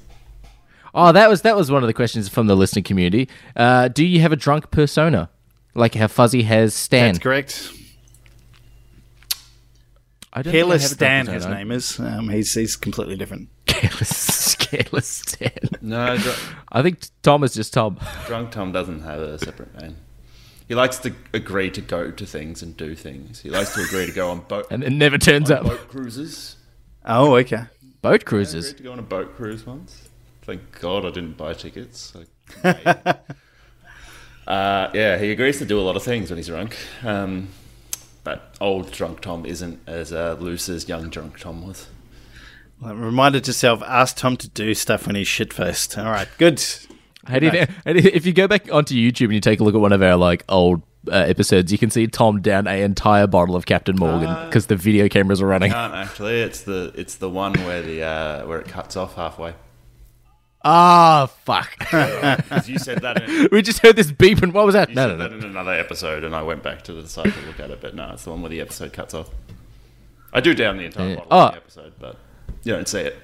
Oh, 0.95 1.13
that 1.13 1.29
was 1.29 1.43
that 1.43 1.57
was 1.57 1.71
one 1.71 1.83
of 1.83 1.87
the 1.87 1.95
questions 1.95 2.29
from 2.29 2.47
the 2.47 2.57
listening 2.57 2.85
community. 2.85 3.29
Uh, 3.57 3.89
do 3.89 4.05
you 4.05 4.21
have 4.21 4.33
a 4.33 4.37
drunk 4.37 4.71
persona, 4.71 5.29
like 5.75 5.95
how 5.95 6.07
Fuzzy 6.07 6.43
has 6.43 6.75
Stan? 6.75 7.15
That's 7.15 7.19
correct. 7.19 7.73
I 10.39 10.43
don't 10.43 10.53
think 10.53 10.55
I 10.55 10.67
Careless 10.67 10.83
have 10.83 10.93
a 10.93 10.97
drunk 10.97 11.25
Stan, 11.25 11.27
his 11.27 11.35
persona. 11.45 11.55
name 11.57 11.71
is. 11.73 11.99
Um, 12.01 12.29
he's 12.29 12.55
he's 12.55 12.77
completely 12.77 13.17
different. 13.17 13.49
Careless, 13.67 14.55
careless 14.55 15.07
Stan. 15.09 15.51
No, 15.81 16.17
I 16.71 16.83
think 16.83 17.01
Tom 17.23 17.43
is 17.45 17.55
just 17.55 17.73
Tom. 17.73 17.99
Drunk 18.27 18.51
Tom 18.53 18.71
doesn't 18.73 19.03
have 19.03 19.21
a 19.21 19.39
separate 19.39 19.75
name. 19.81 19.97
He 20.69 20.75
likes 20.75 20.99
to 20.99 21.15
agree 21.33 21.71
to 21.71 21.81
go 21.81 22.11
to 22.11 22.27
things 22.27 22.63
and 22.63 22.77
do 22.77 22.95
things. 22.95 23.41
He 23.41 23.51
likes 23.51 23.75
to 23.75 23.83
agree 23.83 24.07
to 24.07 24.13
go 24.13 24.31
on 24.31 24.41
boat, 24.41 24.67
And 24.71 24.85
it 24.85 24.91
never 24.91 25.17
turns 25.19 25.51
up. 25.51 25.65
boat 25.65 25.89
cruises. 25.89 26.57
Oh, 27.07 27.35
okay. 27.37 27.65
Boat 28.03 28.09
I 28.11 28.15
agreed 28.17 28.25
cruises. 28.27 28.75
to 28.75 28.83
go 28.83 28.93
on 28.93 28.99
a 28.99 29.03
boat 29.03 29.35
cruise 29.35 29.65
once. 29.67 30.09
Thank 30.43 30.79
God 30.81 31.05
I 31.07 31.11
didn't 31.11 31.37
buy 31.37 31.55
tickets. 31.55 32.15
I- 32.63 33.17
uh, 34.47 34.91
yeah, 34.95 35.19
he 35.19 35.31
agrees 35.31 35.59
to 35.59 35.65
do 35.65 35.79
a 35.81 35.83
lot 35.83 35.97
of 35.97 36.03
things 36.03 36.31
when 36.31 36.37
he's 36.37 36.47
drunk. 36.49 36.77
Um, 37.03 37.49
but 38.29 38.57
old 38.61 38.93
drunk 38.93 39.21
Tom 39.21 39.47
isn't 39.47 39.81
as 39.87 40.13
uh, 40.13 40.37
loose 40.39 40.69
as 40.69 40.89
young 40.89 41.09
drunk 41.09 41.39
Tom 41.39 41.67
was. 41.67 41.87
Well, 42.81 42.95
Reminded 42.95 43.47
yourself, 43.47 43.83
ask 43.83 44.17
Tom 44.17 44.37
to 44.37 44.49
do 44.49 44.75
stuff 44.75 45.07
when 45.07 45.17
he's 45.17 45.27
shit 45.29 45.53
faced. 45.53 45.97
All 45.99 46.05
right, 46.11 46.29
good. 46.39 46.63
How 47.27 47.39
do 47.39 47.47
you 47.47 47.53
think, 47.53 47.71
how 47.85 47.93
do 47.93 48.01
you- 48.01 48.11
if 48.15 48.25
you 48.27 48.33
go 48.33 48.47
back 48.49 48.73
onto 48.73 48.95
YouTube 48.95 49.25
and 49.25 49.35
you 49.35 49.41
take 49.41 49.61
a 49.61 49.65
look 49.65 49.75
at 49.75 49.81
one 49.81 49.93
of 49.93 50.03
our 50.03 50.17
like 50.17 50.45
old 50.49 50.83
uh, 51.11 51.15
episodes, 51.15 51.71
you 51.73 51.79
can 51.79 51.91
see 51.91 52.07
Tom 52.07 52.41
down 52.41 52.67
a 52.67 52.83
entire 52.83 53.27
bottle 53.27 53.57
of 53.57 53.67
Captain 53.67 53.97
Morgan 53.97 54.33
because 54.47 54.67
the 54.67 54.77
video 54.77 55.09
cameras 55.09 55.41
are 55.43 55.47
running. 55.47 55.71
Can't 55.73 55.95
actually. 55.95 56.41
It's 56.41 56.63
the 56.63 56.93
it's 56.95 57.17
the 57.17 57.29
one 57.29 57.53
where 57.65 57.83
the 57.83 58.03
uh, 58.03 58.47
where 58.47 58.61
it 58.61 58.69
cuts 58.69 58.97
off 58.97 59.15
halfway. 59.17 59.55
Ah, 60.71 61.27
fuck. 61.45 61.79
'Cause 62.49 62.69
you 62.69 62.79
said 62.79 62.99
that. 63.01 63.23
In, 63.23 63.49
we 63.53 63.63
just 63.63 63.79
heard 63.79 63.97
this 63.97 64.13
beep 64.13 64.43
and 64.43 64.53
what 64.53 64.67
was 64.67 64.75
that? 64.75 64.91
you 64.91 64.95
No, 64.97 65.09
said 65.09 65.19
no, 65.19 65.25
that 65.25 65.31
no. 65.33 65.39
in 65.39 65.45
another 65.45 65.73
episode, 65.73 66.25
and 66.25 66.35
I 66.35 66.43
went 66.43 66.63
back 66.63 66.83
to 66.83 66.93
the 66.93 67.09
site 67.09 67.33
to 67.33 67.41
look 67.47 67.59
at 67.59 67.71
it. 67.71 67.81
But 67.81 67.95
no, 67.95 68.11
it's 68.13 68.25
the 68.25 68.31
one 68.31 68.43
where 68.43 68.51
the 68.51 68.61
episode 68.61 68.93
cuts 68.93 69.15
off. 69.15 69.31
I 70.33 70.41
do 70.41 70.55
down 70.55 70.77
the 70.77 70.85
entire 70.85 71.17
bottle 71.17 71.29
Oh. 71.31 71.47
of 71.47 71.51
the 71.53 71.57
episode, 71.57 71.93
but 71.99 72.17
you 72.65 72.75
don't 72.75 72.87
see 72.87 73.01
it. 73.01 73.19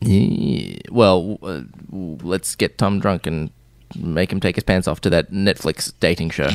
Yeah. 0.00 0.78
Well, 0.90 1.38
uh, 1.40 1.60
let's 1.92 2.56
get 2.56 2.78
Tom 2.78 2.98
drunk 2.98 3.28
and 3.28 3.50
make 3.96 4.32
him 4.32 4.40
take 4.40 4.56
his 4.56 4.64
pants 4.64 4.88
off 4.88 5.00
to 5.02 5.10
that 5.10 5.30
Netflix 5.30 5.92
dating 6.00 6.30
show. 6.30 6.48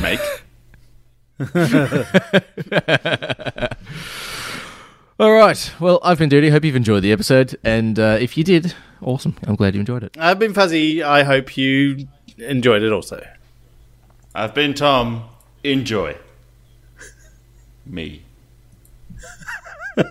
Make. 0.00 0.20
All 5.20 5.32
right. 5.32 5.70
Well, 5.78 6.00
I've 6.02 6.18
been 6.18 6.30
Dirty. 6.30 6.48
Hope 6.48 6.64
you've 6.64 6.76
enjoyed 6.76 7.02
the 7.02 7.12
episode. 7.12 7.54
And 7.62 7.98
uh, 7.98 8.16
if 8.18 8.38
you 8.38 8.42
did, 8.42 8.74
awesome. 9.02 9.36
I'm 9.46 9.54
glad 9.54 9.74
you 9.74 9.80
enjoyed 9.80 10.02
it. 10.02 10.16
I've 10.18 10.38
been 10.38 10.54
fuzzy. 10.54 11.02
I 11.02 11.24
hope 11.24 11.58
you 11.58 12.08
enjoyed 12.38 12.82
it 12.82 12.90
also. 12.90 13.22
I've 14.34 14.54
been 14.54 14.72
Tom. 14.72 15.24
Enjoy. 15.62 16.16
Me. 17.84 18.22